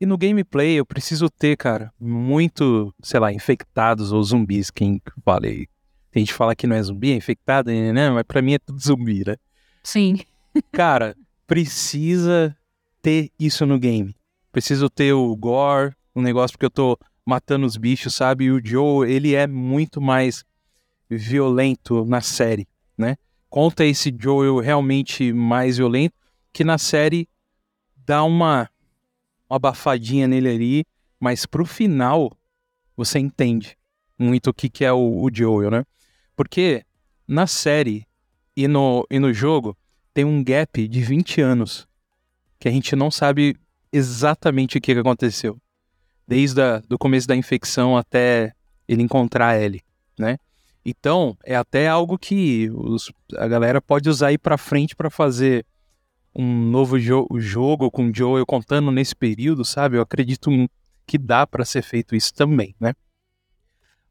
E 0.00 0.06
no 0.06 0.16
gameplay 0.16 0.74
eu 0.76 0.86
preciso 0.86 1.28
ter, 1.28 1.56
cara, 1.56 1.92
muito, 2.00 2.94
sei 3.02 3.20
lá, 3.20 3.32
infectados 3.32 4.12
ou 4.12 4.22
zumbis, 4.22 4.70
quem 4.70 5.00
falei. 5.22 5.68
Tem 6.10 6.22
gente 6.22 6.32
que 6.32 6.38
fala 6.38 6.56
que 6.56 6.66
não 6.66 6.74
é 6.74 6.82
zumbi, 6.82 7.12
é 7.12 7.16
infectado, 7.16 7.70
né? 7.70 8.08
Mas 8.10 8.24
pra 8.24 8.40
mim 8.40 8.54
é 8.54 8.58
tudo 8.58 8.80
zumbi, 8.80 9.22
né? 9.26 9.36
Sim. 9.82 10.18
Cara, 10.72 11.14
precisa 11.46 12.56
ter 13.02 13.30
isso 13.38 13.66
no 13.66 13.78
game. 13.78 14.16
Preciso 14.50 14.88
ter 14.88 15.12
o 15.12 15.36
gore, 15.36 15.94
um 16.16 16.22
negócio 16.22 16.54
porque 16.54 16.66
eu 16.66 16.70
tô 16.70 16.98
matando 17.26 17.66
os 17.66 17.76
bichos, 17.76 18.14
sabe? 18.14 18.44
E 18.44 18.50
o 18.50 18.60
Joe, 18.64 19.10
ele 19.10 19.34
é 19.34 19.46
muito 19.46 20.00
mais 20.00 20.44
violento 21.08 22.04
na 22.06 22.20
série, 22.20 22.66
né? 22.96 23.16
Conta 23.50 23.84
esse 23.84 24.14
Joel 24.16 24.60
realmente 24.60 25.32
mais 25.32 25.76
violento, 25.76 26.14
que 26.52 26.62
na 26.62 26.78
série 26.78 27.28
dá 28.06 28.22
uma, 28.22 28.69
uma 29.50 29.56
abafadinha 29.56 30.28
nele 30.28 30.48
ali, 30.48 30.84
mas 31.18 31.44
pro 31.44 31.66
final 31.66 32.30
você 32.96 33.18
entende 33.18 33.76
muito 34.18 34.50
o 34.50 34.54
que, 34.54 34.68
que 34.68 34.84
é 34.84 34.92
o, 34.92 35.22
o 35.22 35.28
Joel, 35.32 35.70
né? 35.70 35.84
Porque 36.36 36.84
na 37.26 37.46
série 37.46 38.06
e 38.56 38.68
no, 38.68 39.06
e 39.10 39.18
no 39.18 39.32
jogo 39.32 39.76
tem 40.14 40.24
um 40.24 40.42
gap 40.44 40.86
de 40.86 41.00
20 41.02 41.40
anos 41.40 41.86
que 42.58 42.68
a 42.68 42.70
gente 42.70 42.94
não 42.94 43.10
sabe 43.10 43.56
exatamente 43.92 44.78
o 44.78 44.80
que, 44.80 44.92
que 44.94 45.00
aconteceu. 45.00 45.58
Desde 46.26 46.60
o 46.90 46.98
começo 46.98 47.26
da 47.26 47.34
infecção 47.34 47.96
até 47.96 48.52
ele 48.86 49.02
encontrar 49.02 49.48
a 49.48 49.60
Ellie, 49.60 49.82
né? 50.18 50.38
Então, 50.84 51.36
é 51.44 51.56
até 51.56 51.88
algo 51.88 52.16
que 52.18 52.70
os- 52.72 53.12
a 53.36 53.46
galera 53.48 53.80
pode 53.82 54.08
usar 54.08 54.28
aí 54.28 54.38
pra 54.38 54.56
frente 54.56 54.94
pra 54.94 55.10
fazer 55.10 55.64
um 56.34 56.70
novo 56.70 56.98
jo 56.98 57.26
jogo 57.36 57.90
com 57.90 58.08
o 58.08 58.14
Joel 58.14 58.46
contando 58.46 58.90
nesse 58.90 59.14
período, 59.14 59.64
sabe? 59.64 59.96
Eu 59.96 60.02
acredito 60.02 60.50
que 61.06 61.18
dá 61.18 61.46
pra 61.46 61.64
ser 61.64 61.82
feito 61.82 62.14
isso 62.14 62.32
também, 62.34 62.74
né? 62.80 62.92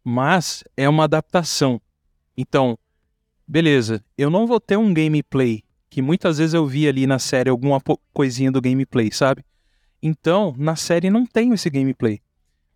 Mas 0.04 0.64
é 0.76 0.88
uma 0.88 1.04
adaptação. 1.06 1.82
Então, 2.38 2.78
beleza, 3.48 4.04
eu 4.18 4.30
não 4.30 4.48
vou 4.48 4.60
ter 4.60 4.78
um 4.78 4.94
gameplay 4.94 5.64
que 5.90 6.02
muitas 6.02 6.38
vezes 6.38 6.54
eu 6.54 6.66
vi 6.66 6.88
ali 6.88 7.08
na 7.08 7.20
série 7.20 7.50
alguma 7.50 7.82
coisinha 8.14 8.52
do 8.52 8.62
gameplay, 8.62 9.12
sabe? 9.12 9.44
Então, 10.02 10.56
na 10.58 10.76
série 10.76 11.10
não 11.10 11.26
tem 11.26 11.52
esse 11.54 11.70
gameplay. 11.70 12.22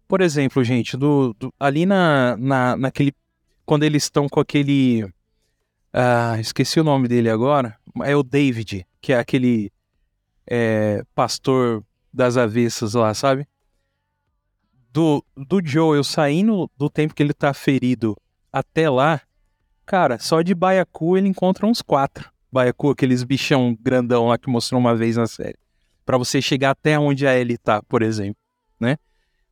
Por 0.07 0.20
exemplo, 0.22 0.64
gente, 0.64 0.98
do, 0.98 1.34
do- 1.40 1.53
ali 1.60 1.86
na, 1.86 2.36
na, 2.38 2.76
naquele. 2.76 3.14
Quando 3.65 3.84
eles 3.84 4.03
estão 4.03 4.28
com 4.28 4.40
aquele. 4.40 5.07
Ah, 5.94 6.40
esqueci 6.40 6.80
o 6.80 6.84
nome 6.84 7.07
dele 7.07 7.30
agora. 7.30 7.78
É 8.03 8.15
o 8.15 8.24
David, 8.24 8.88
que 8.99 9.14
é 9.14 9.20
aquele 9.20 9.72
é, 10.48 11.03
pastor 11.14 11.86
das 12.11 12.36
avessas 12.36 12.95
lá, 12.95 13.14
sabe? 13.14 13.48
Do, 14.91 15.24
do 15.36 15.61
Joel 15.64 16.03
saindo 16.03 16.70
do 16.76 16.90
tempo 16.90 17.14
que 17.14 17.22
ele 17.22 17.34
tá 17.34 17.53
ferido 17.53 18.15
até 18.52 18.90
lá, 18.90 19.22
cara, 19.86 20.20
só 20.20 20.41
de 20.41 20.53
Baiacu 20.53 21.18
ele 21.18 21.28
encontra 21.28 21.65
uns 21.65 21.82
quatro. 21.82 22.32
Baiacu, 22.52 22.91
aqueles 22.91 23.24
bichão 23.24 23.76
grandão 23.80 24.28
lá 24.28 24.38
que 24.38 24.49
mostrou 24.49 24.80
uma 24.80 24.95
vez 24.95 25.18
na 25.18 25.26
série. 25.26 25.57
Pra 26.06 26.18
você 26.18 26.41
chegar 26.41 26.72
até 26.72 26.99
onde 26.99 27.26
a 27.26 27.36
Ellie 27.36 27.57
tá, 27.57 27.82
por 27.82 28.03
exemplo, 28.03 28.40
né? 28.80 28.98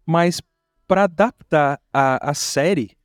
Mas 0.06 0.42
pra 0.88 1.04
adaptar 1.04 1.80
a, 1.92 2.30
a 2.30 2.34
série, 2.34 2.96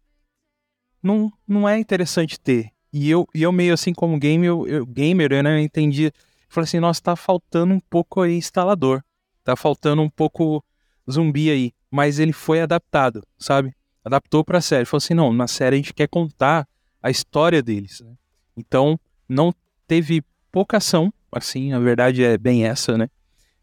não, 1.02 1.32
não 1.46 1.68
é 1.68 1.78
interessante 1.78 2.38
ter. 2.38 2.75
E 2.98 3.10
eu, 3.10 3.28
e 3.34 3.42
eu 3.42 3.52
meio 3.52 3.74
assim 3.74 3.92
como 3.92 4.18
gamer, 4.18 4.48
eu, 4.48 4.66
eu- 4.66 4.86
gamer, 4.86 5.30
eu, 5.30 5.42
né, 5.42 5.54
eu 5.54 5.60
entendi. 5.62 6.10
Falei 6.48 6.64
assim, 6.64 6.80
nossa, 6.80 7.02
tá 7.02 7.14
faltando 7.14 7.74
um 7.74 7.80
pouco 7.90 8.22
aí 8.22 8.34
instalador. 8.38 9.02
Tá 9.44 9.54
faltando 9.54 10.00
um 10.00 10.08
pouco 10.08 10.64
zumbi 11.10 11.50
aí. 11.50 11.72
Mas 11.90 12.18
ele 12.18 12.32
foi 12.32 12.62
adaptado, 12.62 13.22
sabe? 13.38 13.74
Adaptou 14.02 14.42
pra 14.42 14.62
série. 14.62 14.86
Falou 14.86 14.96
assim, 14.96 15.12
não, 15.12 15.30
na 15.30 15.46
série 15.46 15.74
a 15.74 15.76
gente 15.76 15.92
quer 15.92 16.08
contar 16.08 16.66
a 17.02 17.10
história 17.10 17.62
deles. 17.62 18.00
né? 18.00 18.14
Então, 18.56 18.98
não 19.28 19.54
teve 19.86 20.22
pouca 20.50 20.78
ação, 20.78 21.12
assim, 21.30 21.74
a 21.74 21.78
verdade 21.78 22.24
é 22.24 22.38
bem 22.38 22.64
essa, 22.64 22.96
né? 22.96 23.10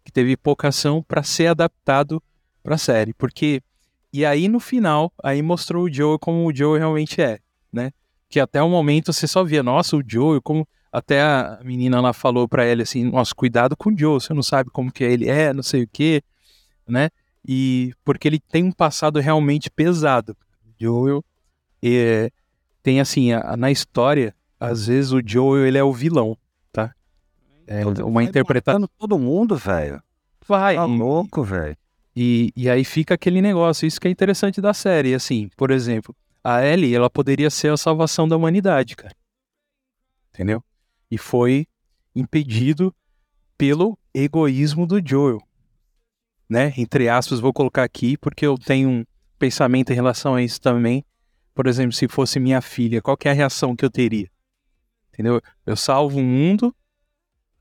Que 0.06 0.12
teve 0.12 0.38
pouca 0.38 0.68
ação 0.68 1.02
pra 1.02 1.24
ser 1.24 1.48
adaptado 1.48 2.22
pra 2.62 2.78
série. 2.78 3.14
Porque, 3.16 3.64
e 4.14 4.24
aí 4.24 4.48
no 4.48 4.60
final, 4.60 5.12
aí 5.24 5.42
mostrou 5.42 5.86
o 5.86 5.92
Joe 5.92 6.20
como 6.20 6.46
o 6.46 6.56
Joe 6.56 6.78
realmente 6.78 7.20
é, 7.20 7.40
né? 7.72 7.92
Que 8.34 8.40
até 8.40 8.64
o 8.64 8.68
momento 8.68 9.14
você 9.14 9.28
só 9.28 9.44
via, 9.44 9.62
nossa, 9.62 9.96
o 9.96 10.02
Joe, 10.04 10.42
como 10.42 10.68
até 10.92 11.22
a 11.22 11.60
menina 11.64 12.02
lá 12.02 12.12
falou 12.14 12.48
pra 12.48 12.66
ele 12.66 12.82
assim, 12.82 13.04
nossa, 13.04 13.32
cuidado 13.36 13.78
com 13.78 13.92
o 13.92 13.96
Joe, 13.96 14.20
você 14.20 14.34
não 14.34 14.42
sabe 14.42 14.72
como 14.72 14.92
que 14.92 15.04
ele 15.04 15.30
é, 15.30 15.54
não 15.54 15.62
sei 15.62 15.84
o 15.84 15.88
quê, 15.88 16.24
né? 16.88 17.12
E 17.48 17.94
porque 18.04 18.28
ele 18.28 18.40
tem 18.40 18.64
um 18.64 18.72
passado 18.72 19.20
realmente 19.20 19.70
pesado. 19.70 20.36
Joel 20.82 21.24
é, 21.84 22.32
tem 22.82 23.00
assim, 23.00 23.34
a- 23.34 23.56
na 23.56 23.70
história, 23.70 24.34
às 24.60 24.88
vezes 24.88 25.12
o 25.12 25.22
Joel 25.24 25.68
ele 25.68 25.78
é 25.78 25.84
o 25.84 25.94
vilão, 25.94 26.36
tá? 26.72 26.92
É 27.68 27.86
uma 27.86 28.10
Vai 28.14 28.24
interpretação. 28.24 28.90
todo 28.98 29.20
mundo, 29.20 29.56
velho. 29.56 30.02
Vai. 30.48 30.74
Tá 30.76 30.86
louco, 30.86 31.44
velho. 31.44 31.78
E, 32.16 32.52
e 32.56 32.68
aí 32.68 32.84
fica 32.84 33.14
aquele 33.14 33.44
negócio, 33.44 33.86
isso 33.86 34.02
que 34.02 34.08
é 34.08 34.12
interessante 34.12 34.60
da 34.60 34.74
série, 34.74 35.14
assim, 35.14 35.52
por 35.56 35.70
exemplo, 35.70 36.16
a 36.44 36.66
Ellie, 36.66 36.94
ela 36.94 37.10
poderia 37.10 37.50
ser 37.50 37.72
a 37.72 37.78
salvação 37.78 38.28
da 38.28 38.36
humanidade, 38.36 38.96
cara. 38.96 39.16
Entendeu? 40.34 40.64
E 41.10 41.18
foi 41.18 41.68
impedido 42.16 42.94
pelo 43.58 43.98
egoísmo 44.14 44.86
do 44.86 45.02
Joel. 45.04 45.42
Né? 46.50 46.74
Entre 46.78 47.08
aspas, 47.08 47.40
vou 47.40 47.54
colocar 47.54 47.84
aqui, 47.84 48.18
porque 48.18 48.46
eu 48.46 48.58
tenho 48.58 48.90
um 48.90 49.06
pensamento 49.40 49.92
em 49.92 49.96
relação 49.96 50.36
a 50.36 50.42
isso 50.42 50.60
também. 50.60 51.06
Por 51.54 51.68
exemplo, 51.68 51.94
se 51.94 52.08
fosse 52.08 52.40
minha 52.40 52.62
filha, 52.62 53.02
qual 53.02 53.18
é 53.24 53.30
a 53.30 53.34
reação 53.34 53.76
que 53.76 53.86
eu 53.86 53.90
teria? 53.90 54.30
Entendeu? 55.14 55.40
Eu 55.66 55.76
salvo 55.76 56.20
o 56.20 56.24
mundo 56.24 56.76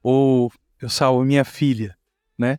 ou 0.03 0.51
eu 0.81 0.89
salvo 0.89 1.25
minha 1.25 1.45
filha, 1.45 1.97
né? 2.37 2.59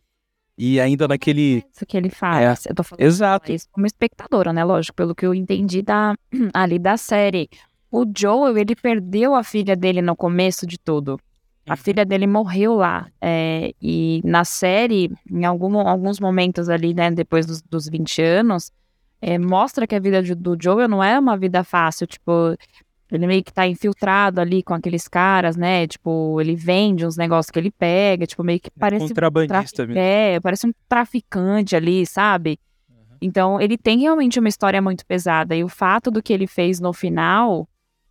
E 0.56 0.80
ainda 0.80 1.08
naquele 1.08 1.64
Isso 1.74 1.84
que 1.86 1.96
ele 1.96 2.10
faz. 2.10 2.64
Eu 2.66 2.74
tô 2.74 2.82
falando 2.84 3.02
Exato. 3.02 3.52
isso 3.52 3.66
como 3.72 3.86
espectadora, 3.86 4.52
né? 4.52 4.62
Lógico, 4.64 4.94
pelo 4.96 5.14
que 5.14 5.26
eu 5.26 5.34
entendi 5.34 5.82
da, 5.82 6.14
ali 6.54 6.78
da 6.78 6.96
série. 6.96 7.48
O 7.90 8.04
Joel, 8.16 8.56
ele 8.58 8.74
perdeu 8.76 9.34
a 9.34 9.42
filha 9.42 9.74
dele 9.76 10.00
no 10.02 10.14
começo 10.16 10.66
de 10.66 10.78
tudo. 10.78 11.18
A 11.66 11.76
filha 11.76 12.04
dele 12.04 12.26
morreu 12.26 12.74
lá. 12.74 13.08
é, 13.20 13.72
e 13.80 14.20
na 14.24 14.44
série, 14.44 15.10
em 15.30 15.44
algum, 15.44 15.78
alguns 15.78 16.20
momentos 16.20 16.68
ali, 16.68 16.92
né, 16.92 17.10
depois 17.10 17.46
dos, 17.46 17.62
dos 17.62 17.88
20 17.88 18.20
anos, 18.20 18.70
é, 19.22 19.38
mostra 19.38 19.86
que 19.86 19.94
a 19.94 19.98
vida 20.00 20.22
de- 20.22 20.34
do 20.34 20.56
Joel 20.60 20.86
não 20.88 21.02
é 21.02 21.18
uma 21.18 21.36
vida 21.38 21.64
fácil. 21.64 22.06
Tipo, 22.06 22.54
ele 23.16 23.26
meio 23.26 23.42
que 23.42 23.52
tá 23.52 23.66
infiltrado 23.66 24.40
ali 24.40 24.62
com 24.62 24.74
aqueles 24.74 25.08
caras, 25.08 25.56
né? 25.56 25.86
Tipo, 25.86 26.40
ele 26.40 26.54
vende 26.54 27.06
uns 27.06 27.16
negócios 27.16 27.50
que 27.50 27.58
ele 27.58 27.70
pega, 27.70 28.26
tipo, 28.26 28.42
meio 28.42 28.60
que 28.60 28.70
parece 28.70 29.08
contrabandista 29.08 29.86
mesmo. 29.86 30.00
é, 30.00 30.40
parece 30.40 30.66
um 30.66 30.72
traficante 30.88 31.76
ali, 31.76 32.06
sabe? 32.06 32.58
Então, 33.20 33.60
ele 33.60 33.78
tem 33.78 34.00
realmente 34.00 34.38
uma 34.38 34.48
história 34.48 34.82
muito 34.82 35.06
pesada. 35.06 35.56
E 35.56 35.64
o 35.64 35.68
fato 35.68 36.10
do 36.10 36.22
que 36.22 36.32
ele 36.32 36.46
fez 36.46 36.78
no 36.78 36.92
final, 36.92 37.66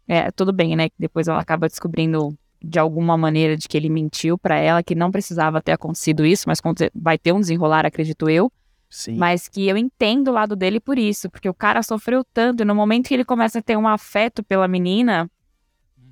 é, 0.07 0.31
tudo 0.31 0.51
bem, 0.51 0.75
né? 0.75 0.89
Que 0.89 0.95
depois 0.97 1.27
ela 1.27 1.39
acaba 1.39 1.67
descobrindo 1.67 2.35
de 2.63 2.79
alguma 2.79 3.17
maneira 3.17 3.57
de 3.57 3.67
que 3.67 3.77
ele 3.77 3.89
mentiu 3.89 4.37
pra 4.37 4.57
ela, 4.57 4.81
que 4.81 4.95
não 4.95 5.11
precisava 5.11 5.61
ter 5.61 5.73
acontecido 5.73 6.25
isso, 6.25 6.45
mas 6.47 6.59
vai 6.95 7.17
ter 7.17 7.33
um 7.33 7.39
desenrolar, 7.39 7.85
acredito 7.85 8.29
eu. 8.29 8.51
Sim. 8.93 9.15
Mas 9.15 9.47
que 9.47 9.67
eu 9.67 9.75
entendo 9.75 10.27
o 10.27 10.31
lado 10.31 10.55
dele 10.55 10.79
por 10.79 10.99
isso, 10.99 11.27
porque 11.27 11.49
o 11.49 11.53
cara 11.53 11.81
sofreu 11.81 12.23
tanto, 12.23 12.61
e 12.61 12.65
no 12.65 12.75
momento 12.75 13.07
que 13.07 13.13
ele 13.15 13.25
começa 13.25 13.57
a 13.57 13.61
ter 13.61 13.75
um 13.75 13.87
afeto 13.87 14.43
pela 14.43 14.67
menina, 14.67 15.27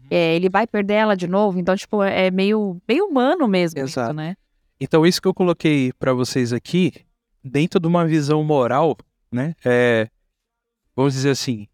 é, 0.09 0.35
ele 0.35 0.49
vai 0.49 0.65
perder 0.65 0.95
ela 0.95 1.15
de 1.15 1.27
novo. 1.27 1.59
Então, 1.59 1.75
tipo, 1.75 2.01
é 2.01 2.31
meio, 2.31 2.81
meio 2.87 3.05
humano 3.05 3.47
mesmo 3.47 3.79
Exato. 3.79 4.09
isso, 4.09 4.15
né? 4.15 4.35
Então, 4.79 5.05
isso 5.05 5.21
que 5.21 5.27
eu 5.27 5.33
coloquei 5.33 5.93
pra 5.93 6.11
vocês 6.11 6.51
aqui, 6.51 6.91
dentro 7.43 7.79
de 7.79 7.85
uma 7.87 8.03
visão 8.03 8.43
moral, 8.43 8.97
né? 9.31 9.53
É, 9.63 10.09
vamos 10.95 11.13
dizer 11.13 11.29
assim, 11.29 11.67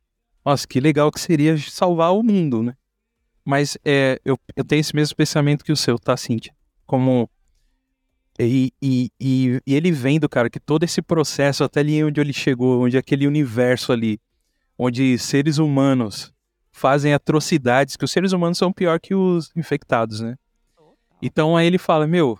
nossa, 0.43 0.67
que 0.67 0.81
legal 0.81 1.09
que 1.09 1.21
seria 1.21 1.57
salvar 1.57 2.13
o 2.13 2.21
mundo, 2.21 2.61
né? 2.61 2.75
Mas 3.45 3.77
é, 3.85 4.19
eu, 4.25 4.37
eu 4.57 4.65
tenho 4.65 4.81
esse 4.81 4.93
mesmo 4.93 5.15
pensamento 5.15 5.63
que 5.63 5.71
o 5.71 5.77
seu, 5.77 5.97
tá, 5.97 6.17
Cíntia? 6.17 6.53
Como 6.85 7.29
E, 8.39 8.71
e, 8.81 9.11
e, 9.19 9.61
e 9.65 9.75
ele 9.75 9.91
vendo, 9.91 10.29
cara, 10.29 10.49
que 10.49 10.59
todo 10.59 10.83
esse 10.83 11.01
processo, 11.01 11.63
até 11.63 11.79
ali 11.79 12.03
onde 12.03 12.21
ele 12.21 12.33
chegou, 12.33 12.83
onde 12.83 12.97
aquele 12.97 13.25
universo 13.25 13.91
ali, 13.91 14.19
onde 14.77 15.17
seres 15.17 15.57
humanos 15.57 16.31
fazem 16.71 17.13
atrocidades, 17.13 17.95
que 17.95 18.05
os 18.05 18.11
seres 18.11 18.31
humanos 18.31 18.57
são 18.57 18.71
pior 18.71 18.99
que 18.99 19.15
os 19.15 19.51
infectados, 19.55 20.21
né? 20.21 20.35
Então 21.21 21.57
aí 21.57 21.65
ele 21.65 21.79
fala, 21.79 22.05
meu, 22.05 22.37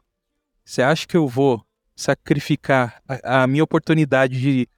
você 0.64 0.84
acha 0.84 1.08
que 1.08 1.18
eu 1.18 1.28
vou 1.28 1.66
sacrificar 1.96 3.02
a, 3.08 3.44
a 3.44 3.48
minha 3.48 3.64
oportunidade 3.64 4.40
de, 4.40 4.70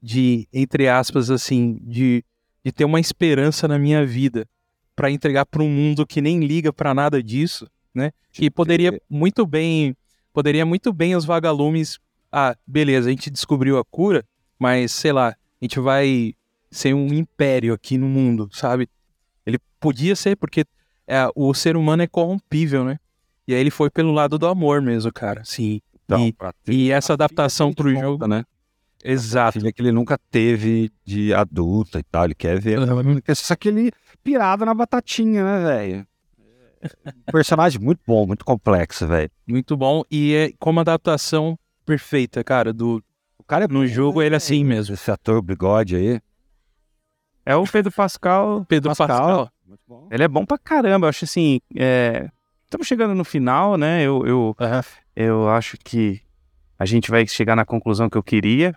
de, 0.00 0.48
entre 0.52 0.88
aspas, 0.88 1.30
assim, 1.30 1.80
de, 1.82 2.24
de 2.64 2.70
ter 2.70 2.84
uma 2.84 3.00
esperança 3.00 3.66
na 3.66 3.78
minha 3.78 4.06
vida 4.06 4.46
para 4.94 5.10
entregar 5.10 5.46
para 5.46 5.62
um 5.62 5.68
mundo 5.70 6.06
que 6.06 6.20
nem 6.20 6.40
liga 6.40 6.72
para 6.72 6.94
nada 6.94 7.20
disso, 7.22 7.68
né? 7.92 8.12
Que 8.30 8.48
poderia 8.50 9.00
muito 9.10 9.44
bem, 9.44 9.96
poderia 10.38 10.64
muito 10.64 10.92
bem 10.92 11.16
os 11.16 11.24
vagalumes, 11.24 11.98
ah, 12.30 12.56
beleza, 12.64 13.08
a 13.08 13.10
gente 13.10 13.28
descobriu 13.28 13.76
a 13.76 13.84
cura, 13.84 14.24
mas 14.56 14.92
sei 14.92 15.10
lá, 15.10 15.30
a 15.30 15.34
gente 15.64 15.80
vai 15.80 16.32
ser 16.70 16.94
um 16.94 17.12
império 17.12 17.74
aqui 17.74 17.98
no 17.98 18.06
mundo, 18.06 18.48
sabe? 18.52 18.88
Ele 19.44 19.58
podia 19.80 20.14
ser 20.14 20.36
porque 20.36 20.64
é, 21.08 21.28
o 21.34 21.52
ser 21.52 21.76
humano 21.76 22.04
é 22.04 22.06
corrompível, 22.06 22.84
né? 22.84 23.00
E 23.48 23.52
aí 23.52 23.58
ele 23.60 23.70
foi 23.72 23.90
pelo 23.90 24.12
lado 24.12 24.38
do 24.38 24.46
amor 24.46 24.80
mesmo, 24.80 25.12
cara. 25.12 25.42
Sim. 25.44 25.80
Então, 26.04 26.24
e, 26.24 26.36
e 26.68 26.92
essa 26.92 27.14
adaptação 27.14 27.74
pro 27.74 27.92
que 27.92 28.00
jogo, 28.00 28.12
conta, 28.12 28.28
né? 28.28 28.44
Exato. 29.02 29.58
Filha 29.58 29.72
que 29.72 29.82
ele 29.82 29.90
nunca 29.90 30.16
teve 30.30 30.92
de 31.04 31.34
adulta 31.34 31.98
e 31.98 32.04
tal. 32.04 32.26
Ele 32.26 32.34
quer 32.36 32.60
ver. 32.60 32.78
Só 33.34 33.56
que 33.56 33.68
ele 33.68 33.90
pirado 34.22 34.64
na 34.64 34.72
batatinha, 34.74 35.42
né, 35.42 35.66
velho? 35.66 36.06
Um 37.06 37.32
personagem 37.32 37.80
muito 37.80 38.00
bom, 38.06 38.26
muito 38.26 38.44
complexo, 38.44 39.06
velho. 39.06 39.30
Muito 39.46 39.76
bom. 39.76 40.02
E 40.10 40.34
é 40.34 40.52
como 40.58 40.80
adaptação 40.80 41.58
perfeita, 41.84 42.44
cara, 42.44 42.72
do 42.72 43.02
O 43.38 43.44
cara 43.44 43.64
é 43.64 43.68
no 43.68 43.86
jogo 43.86 44.22
ele 44.22 44.34
é 44.34 44.38
assim 44.38 44.64
mesmo. 44.64 44.94
Esse 44.94 45.10
ator 45.10 45.40
bigode 45.42 45.96
aí. 45.96 46.20
É 47.44 47.56
o 47.56 47.64
Pedro 47.64 47.90
Pascal. 47.90 48.64
Pedro 48.68 48.94
Pascal. 48.94 49.50
Muito 49.66 49.80
bom. 49.88 50.08
Ele 50.10 50.22
é 50.22 50.28
bom 50.28 50.44
pra 50.44 50.58
caramba. 50.58 51.06
Eu 51.06 51.08
acho 51.08 51.24
assim. 51.24 51.60
é, 51.74 52.28
Estamos 52.64 52.86
chegando 52.86 53.14
no 53.14 53.24
final, 53.24 53.78
né? 53.78 54.02
Eu, 54.02 54.26
eu, 54.26 54.56
eu 55.16 55.48
acho 55.48 55.78
que 55.78 56.20
a 56.78 56.84
gente 56.84 57.10
vai 57.10 57.26
chegar 57.26 57.56
na 57.56 57.64
conclusão 57.64 58.10
que 58.10 58.18
eu 58.18 58.22
queria. 58.22 58.76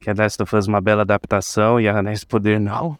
Que 0.00 0.08
a 0.08 0.14
Last 0.16 0.42
of 0.42 0.56
Us 0.56 0.66
é 0.66 0.68
uma 0.70 0.80
bela 0.80 1.02
adaptação 1.02 1.78
e 1.78 1.86
a 1.86 1.98
Anéis 1.98 2.20
do 2.20 2.26
Poder 2.28 2.58
não. 2.58 2.98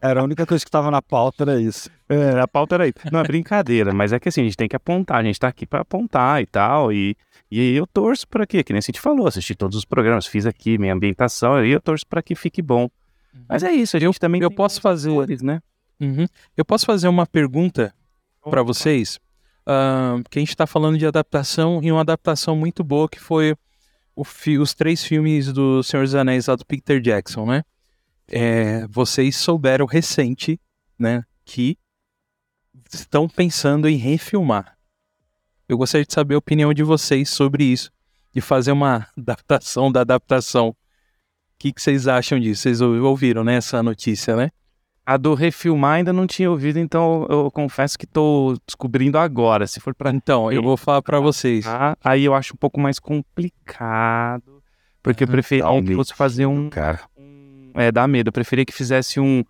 Era 0.00 0.20
a 0.20 0.24
única 0.24 0.46
coisa 0.46 0.64
que 0.64 0.70
tava 0.70 0.90
na 0.90 1.02
pauta, 1.02 1.44
era 1.44 1.60
isso. 1.60 1.90
É, 2.08 2.40
a 2.40 2.48
pauta 2.48 2.76
era 2.76 2.84
aí. 2.84 2.94
Não, 3.10 3.20
é 3.20 3.22
brincadeira, 3.22 3.92
mas 3.92 4.12
é 4.12 4.18
que 4.18 4.28
assim, 4.28 4.40
a 4.40 4.44
gente 4.44 4.56
tem 4.56 4.68
que 4.68 4.76
apontar, 4.76 5.18
a 5.18 5.22
gente 5.22 5.38
tá 5.38 5.48
aqui 5.48 5.66
pra 5.66 5.80
apontar 5.80 6.40
e 6.40 6.46
tal, 6.46 6.90
e, 6.92 7.14
e 7.50 7.74
eu 7.76 7.86
torço 7.86 8.26
pra 8.26 8.46
quê? 8.46 8.64
Que 8.64 8.72
nem 8.72 8.78
a 8.78 8.80
gente 8.80 9.00
falou, 9.00 9.26
assisti 9.26 9.54
todos 9.54 9.76
os 9.76 9.84
programas, 9.84 10.26
fiz 10.26 10.46
aqui 10.46 10.78
minha 10.78 10.94
ambientação, 10.94 11.62
e 11.64 11.70
eu 11.72 11.80
torço 11.80 12.06
pra 12.06 12.22
que 12.22 12.34
fique 12.34 12.62
bom. 12.62 12.88
Mas 13.48 13.62
é 13.62 13.70
isso, 13.72 13.96
a 13.96 14.00
gente 14.00 14.18
também 14.18 14.40
eu 14.40 14.48
tem 14.48 14.56
posso 14.56 14.80
fazer- 14.80 15.10
atores, 15.10 15.42
né? 15.42 15.60
Uhum. 16.00 16.26
Eu 16.56 16.64
posso 16.64 16.86
fazer 16.86 17.08
uma 17.08 17.26
pergunta 17.26 17.94
para 18.48 18.62
vocês? 18.62 19.20
Ahn, 19.66 20.22
que 20.28 20.38
a 20.38 20.40
gente 20.40 20.48
está 20.48 20.66
falando 20.66 20.98
de 20.98 21.06
adaptação 21.06 21.80
e 21.82 21.92
uma 21.92 22.00
adaptação 22.00 22.56
muito 22.56 22.82
boa 22.82 23.08
que 23.08 23.20
foi 23.20 23.54
fi- 24.24 24.58
os 24.58 24.74
três 24.74 25.02
filmes 25.04 25.52
do 25.52 25.82
Senhor 25.82 26.02
dos 26.04 26.14
Anéis 26.14 26.46
lá 26.46 26.56
do 26.56 26.64
Peter 26.66 27.00
Jackson, 27.00 27.46
né? 27.46 27.62
É, 28.28 28.86
vocês 28.88 29.36
souberam 29.36 29.84
recente, 29.86 30.60
né, 30.98 31.24
que 31.44 31.76
estão 32.92 33.28
pensando 33.28 33.88
em 33.88 33.96
refilmar. 33.96 34.76
Eu 35.68 35.76
gostaria 35.78 36.04
de 36.06 36.12
saber 36.12 36.34
a 36.34 36.38
opinião 36.38 36.72
de 36.74 36.82
vocês 36.82 37.28
sobre 37.30 37.64
isso, 37.64 37.90
de 38.32 38.40
fazer 38.40 38.72
uma 38.72 39.06
adaptação 39.16 39.90
da 39.90 40.02
adaptação. 40.02 40.68
O 40.68 40.76
que, 41.58 41.72
que 41.72 41.80
vocês 41.82 42.06
acham 42.08 42.38
disso? 42.38 42.62
Vocês 42.62 42.80
ou- 42.80 43.02
ouviram, 43.02 43.42
né, 43.44 43.54
essa 43.56 43.82
notícia, 43.82 44.36
né? 44.36 44.50
A 45.04 45.16
do 45.16 45.34
refilmar 45.34 45.94
ainda 45.94 46.12
não 46.12 46.26
tinha 46.28 46.48
ouvido, 46.50 46.78
então 46.78 47.26
eu, 47.28 47.44
eu 47.44 47.50
confesso 47.50 47.98
que 47.98 48.06
tô 48.06 48.56
descobrindo 48.66 49.18
agora. 49.18 49.66
Se 49.66 49.80
for 49.80 49.92
pra 49.94 50.10
Então, 50.10 50.50
eu 50.52 50.62
vou 50.62 50.76
falar 50.76 51.02
para 51.02 51.18
vocês. 51.18 51.66
Ah, 51.66 51.96
aí 52.04 52.24
eu 52.24 52.34
acho 52.34 52.54
um 52.54 52.56
pouco 52.56 52.80
mais 52.80 52.98
complicado. 53.00 54.62
Porque 55.02 55.24
eu 55.24 55.28
preferia 55.28 55.64
Dá 55.64 55.72
um 55.72 55.82
que 55.84 55.94
fosse 55.96 56.14
fazer 56.14 56.46
um, 56.46 56.70
Cara, 56.70 57.00
É, 57.74 57.90
dá 57.90 58.06
medo. 58.06 58.28
Eu 58.28 58.32
preferia 58.32 58.64
que 58.64 58.72
fizesse 58.72 59.18
um, 59.18 59.42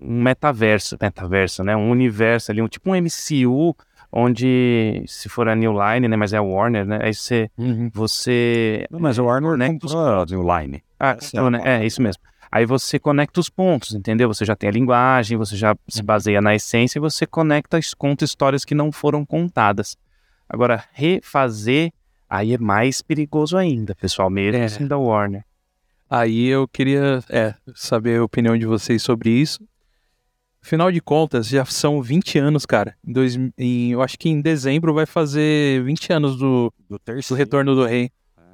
um 0.00 0.22
metaverso. 0.22 0.96
Metaverso, 1.00 1.62
né? 1.62 1.76
Um 1.76 1.90
universo 1.90 2.50
ali, 2.50 2.62
um 2.62 2.68
tipo 2.68 2.90
um 2.90 2.94
MCU, 2.94 3.76
onde, 4.10 5.02
se 5.06 5.28
for 5.28 5.48
a 5.50 5.54
New 5.54 5.72
Line, 5.72 6.08
né? 6.08 6.16
Mas 6.16 6.32
é 6.32 6.38
a 6.38 6.42
Warner, 6.42 6.86
né? 6.86 6.98
Aí 7.02 7.12
você. 7.12 7.50
Uhum. 7.58 7.90
você 7.92 8.86
Não, 8.90 8.98
mas 9.00 9.18
o 9.18 9.24
Warner 9.24 9.50
os- 9.52 9.92
comprou 9.92 10.00
a 10.48 10.60
Line. 10.60 10.82
Ah, 10.98 11.16
então, 11.22 11.44
é 11.44 11.48
a 11.48 11.50
né? 11.50 11.60
É, 11.82 11.86
isso 11.86 12.00
mesmo. 12.00 12.22
Aí 12.50 12.64
você 12.64 12.98
conecta 12.98 13.40
os 13.40 13.48
pontos, 13.50 13.94
entendeu? 13.94 14.28
Você 14.28 14.44
já 14.44 14.56
tem 14.56 14.68
a 14.68 14.72
linguagem, 14.72 15.36
você 15.36 15.56
já 15.56 15.76
se 15.88 16.02
baseia 16.02 16.40
na 16.40 16.54
essência 16.54 16.98
e 16.98 17.00
você 17.00 17.26
conecta, 17.26 17.78
conta 17.96 18.24
histórias 18.24 18.64
que 18.64 18.74
não 18.74 18.90
foram 18.90 19.24
contadas. 19.24 19.96
Agora, 20.48 20.82
refazer, 20.92 21.92
aí 22.28 22.54
é 22.54 22.58
mais 22.58 23.02
perigoso 23.02 23.56
ainda, 23.56 23.94
pessoal, 23.94 24.30
mesmo 24.30 24.60
É. 24.60 24.64
assim 24.64 24.86
da 24.86 24.96
Warner. 24.96 25.44
Aí 26.08 26.46
eu 26.46 26.66
queria 26.66 27.22
é, 27.28 27.54
saber 27.74 28.18
a 28.18 28.24
opinião 28.24 28.56
de 28.56 28.64
vocês 28.64 29.02
sobre 29.02 29.28
isso. 29.30 29.60
Afinal 30.62 30.90
de 30.90 31.00
contas, 31.00 31.48
já 31.48 31.64
são 31.64 32.02
20 32.02 32.38
anos, 32.38 32.66
cara. 32.66 32.94
Em 33.06 33.12
dois, 33.12 33.36
em- 33.58 33.92
eu 33.92 34.02
acho 34.02 34.18
que 34.18 34.28
em 34.28 34.40
dezembro 34.40 34.92
vai 34.92 35.06
fazer 35.06 35.82
20 35.84 36.12
anos 36.12 36.36
do, 36.36 36.72
Do 36.88 36.96
do 36.96 36.98
terceiro. 36.98 37.38
Retorno 37.38 37.74
do 37.74 37.84
Rei, 37.84 38.10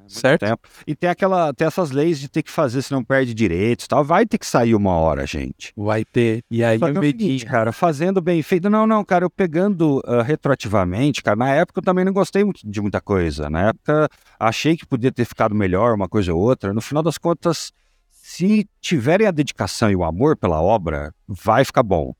certo? 0.08 0.40
tempo. 0.40 0.68
E 0.86 0.94
tem 0.94 1.08
aquela, 1.10 1.52
tem 1.52 1.66
essas 1.66 1.90
leis 1.90 2.18
de 2.18 2.28
ter 2.28 2.42
que 2.42 2.50
fazer 2.50 2.82
se 2.82 2.92
não 2.92 3.02
perde 3.04 3.34
direitos 3.34 3.86
e 3.86 3.88
tal. 3.88 4.04
Vai 4.04 4.26
ter 4.26 4.38
que 4.38 4.46
sair 4.46 4.74
uma 4.74 4.92
hora, 4.92 5.26
gente. 5.26 5.72
Vai 5.76 6.04
ter. 6.04 6.42
E 6.50 6.62
aí 6.62 6.78
Só 6.78 6.88
é 6.88 6.90
eu 6.90 7.02
seguinte, 7.02 7.22
medi. 7.24 7.46
cara, 7.46 7.72
fazendo 7.72 8.20
bem 8.20 8.42
feito. 8.42 8.68
Não, 8.68 8.86
não, 8.86 9.04
cara, 9.04 9.24
eu 9.24 9.30
pegando 9.30 10.02
ah, 10.06 10.22
retroativamente, 10.22 11.22
cara, 11.22 11.36
na 11.36 11.50
época 11.50 11.80
eu 11.80 11.84
também 11.84 12.04
não 12.04 12.12
gostei 12.12 12.44
de 12.64 12.80
muita 12.80 13.00
coisa. 13.00 13.48
Na 13.50 13.68
época 13.68 14.08
achei 14.38 14.76
que 14.76 14.86
podia 14.86 15.12
ter 15.12 15.24
ficado 15.24 15.54
melhor 15.54 15.94
uma 15.94 16.08
coisa 16.08 16.32
ou 16.32 16.40
outra. 16.40 16.72
No 16.72 16.80
final 16.80 17.02
das 17.02 17.18
contas, 17.18 17.72
se 18.10 18.68
tiverem 18.80 19.26
a 19.26 19.30
dedicação 19.30 19.90
e 19.90 19.96
o 19.96 20.04
amor 20.04 20.36
pela 20.36 20.60
obra, 20.60 21.14
vai 21.28 21.64
ficar 21.64 21.82
bom. 21.82 22.14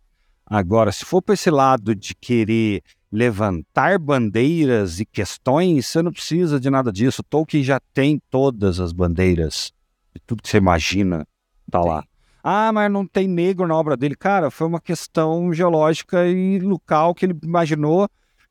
Agora, 0.46 0.92
se 0.92 1.04
for 1.04 1.22
para 1.22 1.34
esse 1.34 1.50
lado 1.50 1.94
de 1.94 2.14
querer 2.14 2.82
levantar 3.10 3.98
bandeiras 3.98 5.00
e 5.00 5.06
questões, 5.06 5.86
você 5.86 6.02
não 6.02 6.12
precisa 6.12 6.58
de 6.58 6.68
nada 6.68 6.92
disso. 6.92 7.20
O 7.22 7.24
Tolkien 7.24 7.62
já 7.62 7.80
tem 7.92 8.20
todas 8.28 8.80
as 8.80 8.92
bandeiras 8.92 9.72
de 10.14 10.20
tudo 10.26 10.42
que 10.42 10.48
você 10.48 10.58
imagina, 10.58 11.26
tá 11.70 11.80
lá. 11.80 12.04
Ah, 12.42 12.70
mas 12.72 12.90
não 12.92 13.06
tem 13.06 13.26
negro 13.26 13.66
na 13.66 13.74
obra 13.74 13.96
dele. 13.96 14.14
Cara, 14.14 14.50
foi 14.50 14.66
uma 14.66 14.80
questão 14.80 15.52
geológica 15.52 16.26
e 16.26 16.58
local 16.58 17.14
que 17.14 17.24
ele 17.24 17.38
imaginou 17.42 18.08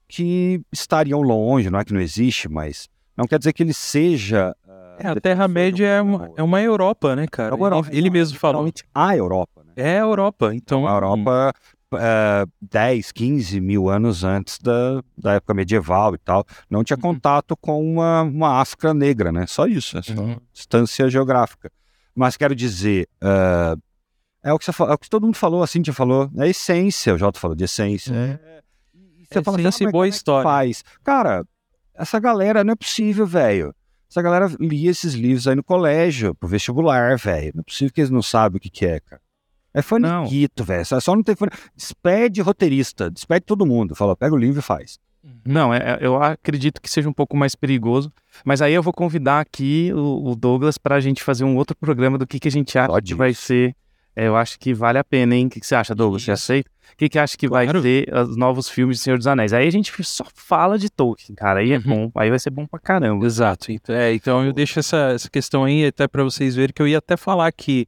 que 0.07 0.61
estariam 0.71 1.21
longe, 1.21 1.69
não 1.69 1.79
é 1.79 1.85
que 1.85 1.93
não 1.93 2.01
existe, 2.01 2.49
mas 2.49 2.89
não 3.15 3.25
quer 3.25 3.37
dizer 3.37 3.53
que 3.53 3.61
ele 3.63 3.73
seja. 3.73 4.55
ah, 4.67 4.95
É, 4.99 5.07
a 5.07 5.15
Terra-média 5.19 5.85
é 5.85 6.01
uma, 6.01 6.31
é 6.37 6.43
uma 6.43 6.61
Europa, 6.61 7.15
né, 7.15 7.27
cara? 7.29 7.55
É 7.55 7.59
Europa. 7.59 7.89
Ele, 7.89 7.97
ele 7.99 8.09
mesmo 8.09 8.37
falou. 8.39 8.71
a 8.93 9.15
Europa. 9.15 9.63
Né? 9.63 9.73
É 9.75 9.99
a 9.99 10.01
Europa. 10.01 10.53
Então, 10.55 10.87
A 10.87 10.91
Europa, 10.93 11.53
eh, 11.97 12.45
10, 12.61 13.11
15 13.11 13.59
mil 13.61 13.89
anos 13.89 14.23
antes 14.23 14.57
da, 14.59 15.01
da 15.17 15.33
época 15.33 15.53
medieval 15.53 16.15
e 16.15 16.17
tal, 16.17 16.45
não 16.69 16.83
tinha 16.83 16.97
Uhum. 16.97 17.01
contato 17.01 17.55
com 17.57 17.81
uma, 17.83 18.21
uma 18.23 18.59
África 18.61 18.93
negra, 18.93 19.31
né? 19.31 19.45
Só 19.47 19.65
isso, 19.67 19.97
é 19.97 20.01
só 20.01 20.13
Uhum. 20.13 20.37
distância 20.53 21.09
geográfica. 21.09 21.71
Mas 22.15 22.37
quero 22.37 22.55
dizer, 22.55 23.07
eh, 23.21 23.75
é, 24.43 24.53
o 24.53 24.59
que 24.59 24.65
você 24.65 24.71
é 24.83 24.93
o 24.93 24.97
que 24.97 25.09
todo 25.09 25.25
mundo 25.25 25.37
falou, 25.37 25.63
a 25.63 25.67
Cíntia 25.67 25.93
falou, 25.93 26.29
é 26.37 26.47
essência, 26.49 27.13
o 27.13 27.17
Jota 27.17 27.39
falou 27.39 27.55
de 27.55 27.63
essência. 27.63 28.13
É. 28.13 28.61
Você 29.31 29.41
fala, 29.41 29.59
Essência 29.59 29.85
e 29.85 29.87
"Ah, 29.87 29.91
boa 29.91 30.05
é 30.05 30.09
história." 30.09 30.43
Faz? 30.43 30.83
Cara, 31.03 31.43
essa 31.95 32.19
galera 32.19 32.63
não 32.63 32.73
é 32.73 32.75
possível, 32.75 33.25
velho. 33.25 33.73
Essa 34.07 34.21
galera 34.21 34.47
lia 34.59 34.91
esses 34.91 35.15
livros 35.15 35.47
aí 35.47 35.55
no 35.55 35.63
colégio, 35.63 36.35
pro 36.35 36.47
vestibular, 36.47 37.17
velho. 37.17 37.51
Não 37.55 37.61
é 37.61 37.63
possível 37.63 37.91
que 37.91 38.01
eles 38.01 38.11
não 38.11 38.21
sabem 38.21 38.57
o 38.57 38.59
que, 38.59 38.69
que 38.69 38.85
é, 38.85 38.99
cara. 38.99 39.19
É 39.73 39.81
faniquito, 39.81 40.63
velho. 40.63 40.85
Só 40.85 41.15
não 41.15 41.23
tem 41.23 41.35
fone... 41.35 41.51
Despede 41.75 42.41
roteirista, 42.41 43.09
despede 43.09 43.45
todo 43.45 43.65
mundo. 43.65 43.95
Fala, 43.95 44.15
pega 44.15 44.33
o 44.35 44.37
livro 44.37 44.59
e 44.59 44.61
faz. 44.63 44.99
Não, 45.45 45.73
é- 45.73 45.77
é- 45.77 45.97
eu 46.01 46.21
acredito 46.21 46.81
que 46.81 46.89
seja 46.89 47.07
um 47.09 47.13
pouco 47.13 47.35
mais 47.37 47.55
perigoso, 47.55 48.11
mas 48.43 48.61
aí 48.61 48.73
eu 48.73 48.83
vou 48.83 48.91
convidar 48.91 49.39
aqui 49.39 49.89
o, 49.95 50.31
o 50.31 50.35
Douglas 50.35 50.77
para 50.77 50.95
a 50.95 50.99
gente 50.99 51.23
fazer 51.23 51.45
um 51.45 51.55
outro 51.55 51.75
programa 51.77 52.17
do 52.17 52.27
que, 52.27 52.39
que 52.39 52.47
a 52.49 52.51
gente 52.51 52.77
acha 52.77 52.91
Só 52.91 52.99
que 53.01 53.13
vai 53.13 53.33
ser. 53.33 53.73
É, 54.15 54.27
eu 54.27 54.35
acho 54.35 54.59
que 54.59 54.73
vale 54.75 54.99
a 54.99 55.03
pena, 55.03 55.33
hein? 55.35 55.47
O 55.47 55.49
que, 55.49 55.59
que 55.59 55.65
você 55.65 55.73
acha, 55.75 55.95
Douglas? 55.95 56.21
Você 56.23 56.31
Isso. 56.33 56.43
aceita? 56.43 56.69
O 56.93 56.97
que, 56.97 57.09
que 57.09 57.17
acha 57.17 57.35
que 57.37 57.47
vai 57.47 57.65
Claro. 57.65 57.81
ser 57.81 58.13
os 58.13 58.35
novos 58.37 58.69
filmes 58.69 58.97
de 58.97 59.03
Senhor 59.03 59.17
dos 59.17 59.25
Anéis? 59.25 59.53
Aí 59.53 59.65
a 59.67 59.71
gente 59.71 59.91
só 60.03 60.23
fala 60.35 60.77
de 60.77 60.87
Tolkien, 60.89 61.33
cara. 61.35 61.61
Aí 61.61 61.71
é 61.71 61.77
Uhum. 61.77 61.83
bom. 61.83 62.11
Aí 62.15 62.29
vai 62.29 62.37
ser 62.37 62.51
bom 62.51 62.67
pra 62.67 62.77
caramba. 62.79 63.25
Exato. 63.25 63.71
Então, 63.71 63.95
é, 63.95 64.13
então 64.13 64.45
eu 64.45 64.53
deixo 64.53 64.77
essa, 64.77 65.13
essa 65.15 65.29
questão 65.29 65.63
aí 65.63 65.87
até 65.87 66.07
para 66.07 66.23
vocês 66.23 66.53
verem 66.53 66.73
que 66.75 66.81
eu 66.81 66.87
ia 66.87 66.99
até 66.99 67.17
falar 67.17 67.51
que, 67.53 67.87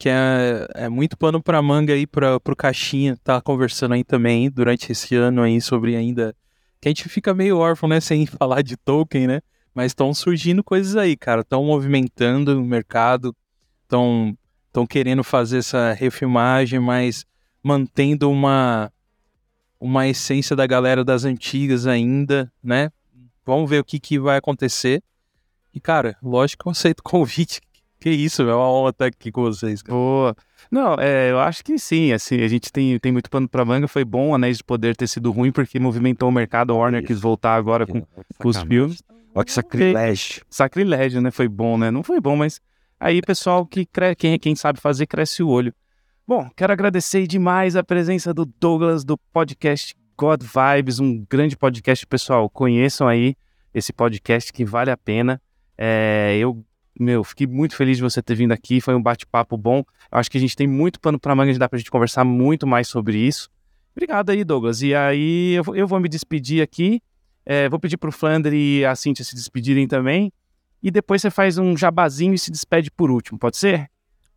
que 0.00 0.08
é, 0.08 0.66
é 0.74 0.88
muito 0.88 1.14
pano 1.14 1.42
para 1.42 1.60
manga 1.60 1.92
aí 1.92 2.06
para 2.06 2.40
pro 2.40 2.56
Caixinha 2.56 3.18
tá 3.22 3.38
conversando 3.38 3.92
aí 3.92 4.02
também 4.02 4.50
durante 4.50 4.90
esse 4.90 5.14
ano 5.14 5.42
aí 5.42 5.60
sobre 5.60 5.94
ainda 5.94 6.34
que 6.80 6.88
a 6.88 6.90
gente 6.90 7.06
fica 7.06 7.34
meio 7.34 7.58
órfão, 7.58 7.86
né, 7.86 8.00
sem 8.00 8.24
falar 8.24 8.62
de 8.62 8.78
Tolkien, 8.78 9.26
né? 9.26 9.42
Mas 9.74 9.90
estão 9.90 10.14
surgindo 10.14 10.64
coisas 10.64 10.96
aí, 10.96 11.18
cara. 11.18 11.42
Estão 11.42 11.62
movimentando 11.62 12.58
o 12.58 12.64
mercado, 12.64 13.36
estão 13.82 14.34
estão 14.68 14.86
querendo 14.86 15.22
fazer 15.22 15.58
essa 15.58 15.92
refilmagem, 15.92 16.80
mas 16.80 17.26
mantendo 17.62 18.30
uma 18.30 18.90
uma 19.78 20.08
essência 20.08 20.56
da 20.56 20.66
galera 20.66 21.04
das 21.04 21.26
antigas 21.26 21.86
ainda, 21.86 22.50
né? 22.62 22.90
Vamos 23.44 23.68
ver 23.68 23.80
o 23.80 23.84
que, 23.84 24.00
que 24.00 24.18
vai 24.18 24.38
acontecer. 24.38 25.02
E, 25.74 25.80
cara, 25.80 26.16
lógico 26.22 26.62
que 26.62 26.68
eu 26.68 26.72
aceito 26.72 27.00
o 27.00 27.02
convite. 27.02 27.60
Que 28.00 28.10
isso, 28.10 28.42
é 28.42 28.54
uma 28.54 28.68
honra 28.68 28.90
estar 28.90 29.06
aqui 29.06 29.30
com 29.30 29.42
vocês. 29.42 29.82
Cara. 29.82 29.94
Boa. 29.94 30.36
Não, 30.70 30.94
é, 30.98 31.30
eu 31.30 31.38
acho 31.38 31.62
que 31.62 31.78
sim, 31.78 32.12
assim, 32.12 32.40
a 32.40 32.48
gente 32.48 32.72
tem, 32.72 32.98
tem 32.98 33.12
muito 33.12 33.28
pano 33.28 33.48
pra 33.48 33.64
manga, 33.64 33.86
foi 33.86 34.04
bom 34.04 34.30
o 34.30 34.34
Anéis 34.34 34.58
de 34.58 34.64
Poder 34.64 34.96
ter 34.96 35.06
sido 35.06 35.30
ruim, 35.30 35.52
porque 35.52 35.78
movimentou 35.78 36.28
o 36.28 36.32
mercado, 36.32 36.72
a 36.72 36.76
Warner 36.76 37.02
Isso. 37.02 37.08
quis 37.08 37.20
voltar 37.20 37.56
agora 37.56 37.86
com, 37.86 38.00
com 38.38 38.48
os 38.48 38.56
filmes. 38.62 39.02
Olha 39.34 39.44
que 39.44 39.52
sacrilégio. 39.52 40.42
Sacrilégio, 40.48 41.20
né? 41.20 41.30
Foi 41.30 41.46
bom, 41.46 41.76
né? 41.76 41.90
Não 41.90 42.02
foi 42.02 42.20
bom, 42.20 42.36
mas 42.36 42.60
aí, 42.98 43.20
pessoal, 43.20 43.66
que 43.66 43.84
cre... 43.84 44.14
quem, 44.14 44.38
quem 44.38 44.56
sabe 44.56 44.80
fazer, 44.80 45.06
cresce 45.06 45.42
o 45.42 45.48
olho. 45.48 45.74
Bom, 46.26 46.48
quero 46.56 46.72
agradecer 46.72 47.26
demais 47.26 47.76
a 47.76 47.82
presença 47.82 48.32
do 48.32 48.44
Douglas 48.44 49.04
do 49.04 49.18
podcast 49.32 49.94
God 50.16 50.42
Vibes, 50.42 51.00
um 51.00 51.24
grande 51.28 51.56
podcast, 51.56 52.06
pessoal. 52.06 52.48
Conheçam 52.48 53.08
aí 53.08 53.34
esse 53.74 53.92
podcast 53.92 54.52
que 54.52 54.64
vale 54.64 54.90
a 54.90 54.96
pena. 54.96 55.40
É, 55.76 56.36
eu, 56.38 56.64
meu, 56.98 57.22
fiquei 57.24 57.46
muito 57.46 57.76
feliz 57.76 57.96
de 57.96 58.02
você 58.02 58.20
ter 58.22 58.34
vindo 58.34 58.52
aqui. 58.52 58.80
Foi 58.80 58.94
um 58.94 59.02
bate-papo 59.02 59.56
bom. 59.56 59.78
Eu 60.10 60.18
acho 60.18 60.30
que 60.30 60.36
a 60.38 60.40
gente 60.40 60.56
tem 60.56 60.66
muito 60.66 61.00
pano 61.00 61.18
para 61.18 61.34
manga, 61.34 61.56
dá 61.58 61.68
pra 61.68 61.78
gente 61.78 61.90
conversar 61.90 62.24
muito 62.24 62.66
mais 62.66 62.88
sobre 62.88 63.18
isso. 63.18 63.48
Obrigado 63.94 64.30
aí, 64.30 64.44
Douglas. 64.44 64.82
E 64.82 64.94
aí, 64.94 65.52
eu, 65.54 65.64
vou- 65.64 65.76
eu 65.76 65.86
vou 65.86 65.98
me 66.00 66.08
despedir 66.08 66.62
aqui. 66.62 67.00
É, 67.44 67.68
vou 67.68 67.78
pedir 67.80 67.96
pro 67.96 68.12
Flandre 68.12 68.56
e 68.80 68.84
a 68.84 68.94
Cintia 68.94 69.24
se 69.24 69.34
despedirem 69.34 69.86
também. 69.88 70.32
E 70.82 70.90
depois 70.90 71.20
você 71.22 71.30
faz 71.30 71.58
um 71.58 71.76
jabazinho 71.76 72.34
e 72.34 72.38
se 72.38 72.50
despede 72.50 72.90
por 72.90 73.10
último, 73.10 73.38
pode 73.38 73.56
ser? 73.56 73.88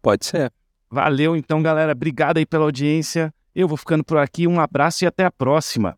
Pode 0.01 0.25
ser. 0.25 0.51
Valeu 0.89 1.35
então, 1.35 1.61
galera. 1.61 1.91
Obrigado 1.93 2.38
aí 2.38 2.45
pela 2.45 2.65
audiência. 2.65 3.34
Eu 3.55 3.67
vou 3.67 3.77
ficando 3.77 4.03
por 4.03 4.17
aqui. 4.17 4.47
Um 4.47 4.59
abraço 4.59 5.03
e 5.03 5.07
até 5.07 5.25
a 5.25 5.31
próxima. 5.31 5.97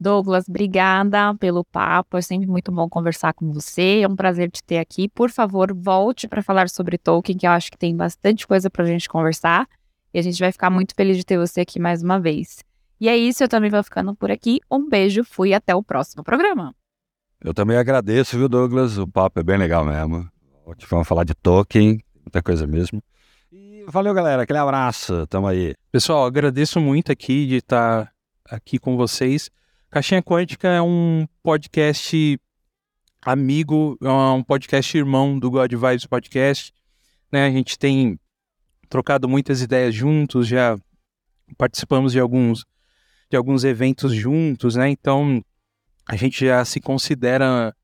Douglas, 0.00 0.48
obrigada 0.48 1.34
pelo 1.34 1.64
papo. 1.64 2.16
É 2.16 2.22
sempre 2.22 2.46
muito 2.46 2.70
bom 2.70 2.88
conversar 2.88 3.32
com 3.34 3.52
você. 3.52 4.00
É 4.02 4.08
um 4.08 4.14
prazer 4.14 4.50
te 4.50 4.62
ter 4.62 4.78
aqui. 4.78 5.08
Por 5.08 5.30
favor, 5.30 5.74
volte 5.74 6.28
para 6.28 6.42
falar 6.42 6.68
sobre 6.68 6.96
Tolkien, 6.96 7.36
que 7.36 7.46
eu 7.46 7.50
acho 7.50 7.70
que 7.70 7.78
tem 7.78 7.96
bastante 7.96 8.46
coisa 8.46 8.70
para 8.70 8.84
a 8.84 8.86
gente 8.86 9.08
conversar. 9.08 9.68
E 10.14 10.18
a 10.18 10.22
gente 10.22 10.38
vai 10.38 10.52
ficar 10.52 10.70
muito 10.70 10.94
feliz 10.94 11.16
de 11.16 11.24
ter 11.24 11.38
você 11.38 11.62
aqui 11.62 11.80
mais 11.80 12.02
uma 12.02 12.20
vez. 12.20 12.64
E 13.00 13.08
é 13.08 13.16
isso, 13.16 13.42
eu 13.42 13.48
também 13.48 13.70
vou 13.70 13.82
ficando 13.82 14.14
por 14.14 14.30
aqui. 14.30 14.60
Um 14.70 14.88
beijo, 14.88 15.24
fui 15.24 15.50
e 15.50 15.54
até 15.54 15.74
o 15.74 15.82
próximo 15.82 16.22
programa. 16.22 16.74
Eu 17.40 17.54
também 17.54 17.76
agradeço, 17.76 18.36
viu, 18.36 18.48
Douglas? 18.48 18.98
O 18.98 19.06
papo 19.06 19.38
é 19.40 19.42
bem 19.42 19.56
legal 19.56 19.84
mesmo. 19.84 20.28
Hoje 20.64 20.86
Vamos 20.88 21.06
falar 21.06 21.24
de 21.24 21.34
Tolkien, 21.34 22.02
muita 22.20 22.42
coisa 22.42 22.66
mesmo. 22.66 23.02
E 23.52 23.84
valeu, 23.88 24.12
galera. 24.12 24.42
Aquele 24.42 24.58
abraço. 24.58 25.26
Tamo 25.28 25.46
aí. 25.46 25.74
Pessoal, 25.90 26.24
agradeço 26.24 26.80
muito 26.80 27.10
aqui 27.10 27.46
de 27.46 27.56
estar 27.56 28.12
aqui 28.44 28.78
com 28.78 28.96
vocês. 28.96 29.50
Caixinha 29.90 30.22
Quântica 30.22 30.68
é 30.68 30.82
um 30.82 31.26
podcast 31.42 32.38
amigo, 33.22 33.96
é 34.02 34.08
um 34.08 34.42
podcast 34.42 34.96
irmão 34.96 35.38
do 35.38 35.50
God 35.50 35.72
Vibes 35.72 36.04
Podcast. 36.04 36.74
Né? 37.32 37.46
A 37.46 37.50
gente 37.50 37.78
tem 37.78 38.20
trocado 38.90 39.26
muitas 39.26 39.62
ideias 39.62 39.94
juntos, 39.94 40.46
já 40.46 40.78
participamos 41.56 42.12
de 42.12 42.20
alguns, 42.20 42.66
de 43.30 43.36
alguns 43.36 43.64
eventos 43.64 44.12
juntos, 44.12 44.76
né? 44.76 44.90
Então 44.90 45.42
a 46.06 46.16
gente 46.16 46.44
já 46.44 46.62
se 46.66 46.80
considera 46.80 47.74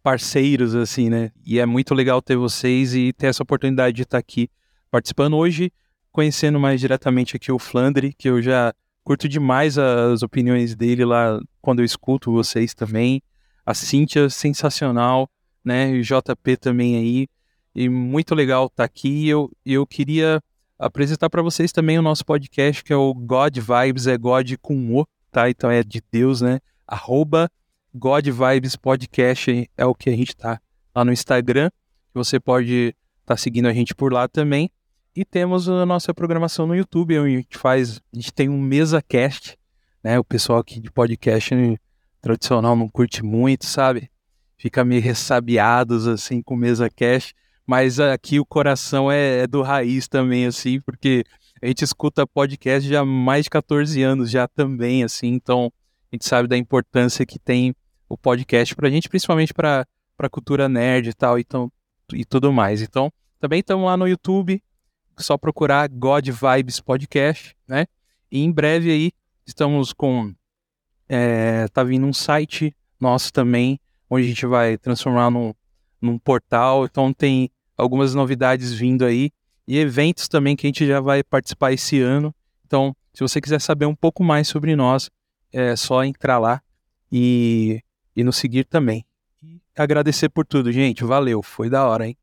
parceiros, 0.00 0.76
assim, 0.76 1.10
né? 1.10 1.32
E 1.44 1.58
é 1.58 1.66
muito 1.66 1.92
legal 1.92 2.22
ter 2.22 2.36
vocês 2.36 2.94
e 2.94 3.12
ter 3.12 3.26
essa 3.26 3.42
oportunidade 3.42 3.96
de 3.96 4.02
estar 4.02 4.18
aqui 4.18 4.48
participando 4.92 5.36
hoje 5.36 5.72
conhecendo 6.12 6.60
mais 6.60 6.78
diretamente 6.80 7.34
aqui 7.34 7.50
o 7.50 7.58
Flandre, 7.58 8.12
que 8.12 8.28
eu 8.28 8.40
já 8.40 8.72
curto 9.04 9.28
demais 9.28 9.78
as 9.78 10.22
opiniões 10.22 10.74
dele 10.74 11.04
lá 11.04 11.40
quando 11.60 11.80
eu 11.80 11.84
escuto 11.84 12.32
vocês 12.32 12.74
também. 12.74 13.22
A 13.64 13.74
Cíntia, 13.74 14.28
sensacional, 14.28 15.28
né? 15.64 15.90
E 15.94 16.00
o 16.00 16.02
JP 16.02 16.56
também 16.56 16.96
aí. 16.96 17.28
E 17.74 17.88
muito 17.88 18.34
legal 18.34 18.66
estar 18.66 18.84
aqui. 18.84 19.08
E 19.08 19.28
eu, 19.28 19.50
eu 19.64 19.86
queria 19.86 20.40
apresentar 20.78 21.30
para 21.30 21.42
vocês 21.42 21.70
também 21.72 21.98
o 21.98 22.02
nosso 22.02 22.24
podcast, 22.24 22.82
que 22.82 22.92
é 22.92 22.96
o 22.96 23.14
God 23.14 23.56
Vibes, 23.56 24.06
é 24.06 24.18
God 24.18 24.52
com 24.60 24.98
O, 24.98 25.06
tá? 25.30 25.48
Então 25.48 25.70
é 25.70 25.82
de 25.82 26.02
Deus, 26.10 26.40
né? 26.40 26.60
Arroba 26.86 27.48
God 27.94 28.26
Vibes 28.26 28.74
Podcast 28.74 29.70
é 29.76 29.84
o 29.86 29.94
que 29.94 30.10
a 30.10 30.16
gente 30.16 30.36
tá 30.36 30.60
lá 30.94 31.04
no 31.04 31.12
Instagram. 31.12 31.70
Você 32.14 32.40
pode 32.40 32.94
estar 33.20 33.36
seguindo 33.36 33.66
a 33.66 33.72
gente 33.72 33.94
por 33.94 34.12
lá 34.12 34.26
também. 34.26 34.70
E 35.14 35.26
temos 35.26 35.68
a 35.68 35.84
nossa 35.84 36.14
programação 36.14 36.66
no 36.66 36.74
YouTube, 36.74 37.18
onde 37.18 37.34
a 37.34 37.36
gente 37.36 37.58
faz, 37.58 38.00
a 38.12 38.16
gente 38.16 38.32
tem 38.32 38.48
um 38.48 38.58
mesa 38.58 39.02
cast, 39.02 39.58
né? 40.02 40.18
O 40.18 40.24
pessoal 40.24 40.58
aqui 40.58 40.80
de 40.80 40.90
podcast 40.90 41.54
tradicional 42.22 42.74
não 42.74 42.88
curte 42.88 43.22
muito, 43.22 43.66
sabe? 43.66 44.10
Fica 44.56 44.82
meio 44.82 45.02
ressabiados 45.02 46.06
assim 46.06 46.40
com 46.40 46.56
mesa 46.56 46.88
cast, 46.88 47.34
mas 47.66 48.00
aqui 48.00 48.40
o 48.40 48.46
coração 48.46 49.12
é, 49.12 49.40
é 49.40 49.46
do 49.46 49.60
raiz 49.60 50.08
também 50.08 50.46
assim, 50.46 50.80
porque 50.80 51.24
a 51.60 51.66
gente 51.66 51.82
escuta 51.82 52.26
podcast 52.26 52.88
já 52.88 53.00
há 53.00 53.04
mais 53.04 53.44
de 53.44 53.50
14 53.50 54.02
anos 54.02 54.30
já 54.30 54.48
também 54.48 55.04
assim, 55.04 55.28
então 55.28 55.70
a 56.10 56.16
gente 56.16 56.26
sabe 56.26 56.48
da 56.48 56.56
importância 56.56 57.26
que 57.26 57.38
tem 57.38 57.74
o 58.08 58.16
podcast 58.16 58.74
pra 58.74 58.88
gente, 58.88 59.10
principalmente 59.10 59.52
para 59.52 59.86
cultura 60.30 60.70
nerd 60.70 61.10
e 61.10 61.14
tal, 61.14 61.38
então 61.38 61.70
e 62.14 62.24
tudo 62.24 62.50
mais. 62.50 62.80
Então, 62.80 63.12
também 63.38 63.60
estamos 63.60 63.84
lá 63.84 63.96
no 63.96 64.06
YouTube, 64.06 64.62
só 65.22 65.36
procurar 65.38 65.88
God 65.88 66.28
Vibes 66.28 66.80
Podcast, 66.80 67.56
né? 67.66 67.86
E 68.30 68.42
em 68.42 68.50
breve 68.50 68.90
aí 68.90 69.12
estamos 69.46 69.92
com 69.92 70.34
é, 71.08 71.68
tá 71.68 71.84
vindo 71.84 72.06
um 72.06 72.12
site 72.12 72.74
nosso 73.00 73.32
também, 73.32 73.78
onde 74.08 74.24
a 74.24 74.28
gente 74.28 74.46
vai 74.46 74.78
transformar 74.78 75.30
num, 75.30 75.52
num 76.00 76.18
portal. 76.18 76.84
Então 76.84 77.12
tem 77.12 77.50
algumas 77.76 78.14
novidades 78.14 78.72
vindo 78.72 79.04
aí 79.04 79.30
e 79.66 79.78
eventos 79.78 80.28
também 80.28 80.56
que 80.56 80.66
a 80.66 80.68
gente 80.68 80.86
já 80.86 81.00
vai 81.00 81.22
participar 81.22 81.72
esse 81.72 82.00
ano. 82.00 82.34
Então, 82.66 82.96
se 83.12 83.20
você 83.20 83.40
quiser 83.40 83.60
saber 83.60 83.86
um 83.86 83.94
pouco 83.94 84.24
mais 84.24 84.48
sobre 84.48 84.74
nós, 84.74 85.10
é 85.52 85.76
só 85.76 86.02
entrar 86.04 86.38
lá 86.38 86.62
e, 87.10 87.82
e 88.16 88.24
nos 88.24 88.36
seguir 88.36 88.64
também. 88.64 89.04
E 89.42 89.60
agradecer 89.76 90.28
por 90.28 90.46
tudo, 90.46 90.72
gente. 90.72 91.04
Valeu, 91.04 91.42
foi 91.42 91.68
da 91.68 91.86
hora, 91.86 92.06
hein? 92.06 92.16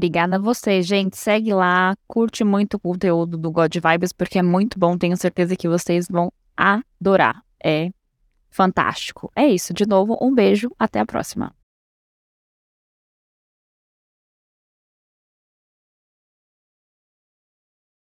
Obrigada 0.00 0.36
a 0.36 0.38
você, 0.38 0.80
gente. 0.80 1.14
Segue 1.18 1.52
lá, 1.52 1.94
curte 2.08 2.42
muito 2.42 2.78
o 2.78 2.80
conteúdo 2.80 3.36
do 3.36 3.50
God 3.50 3.76
Vibes, 3.76 4.14
porque 4.14 4.38
é 4.38 4.42
muito 4.42 4.78
bom. 4.78 4.96
Tenho 4.96 5.14
certeza 5.14 5.54
que 5.54 5.68
vocês 5.68 6.06
vão 6.10 6.32
adorar. 6.56 7.42
É 7.62 7.90
fantástico. 8.48 9.30
É 9.36 9.46
isso. 9.46 9.74
De 9.74 9.86
novo, 9.86 10.16
um 10.18 10.34
beijo. 10.34 10.70
Até 10.78 11.00
a 11.00 11.04
próxima. 11.04 11.52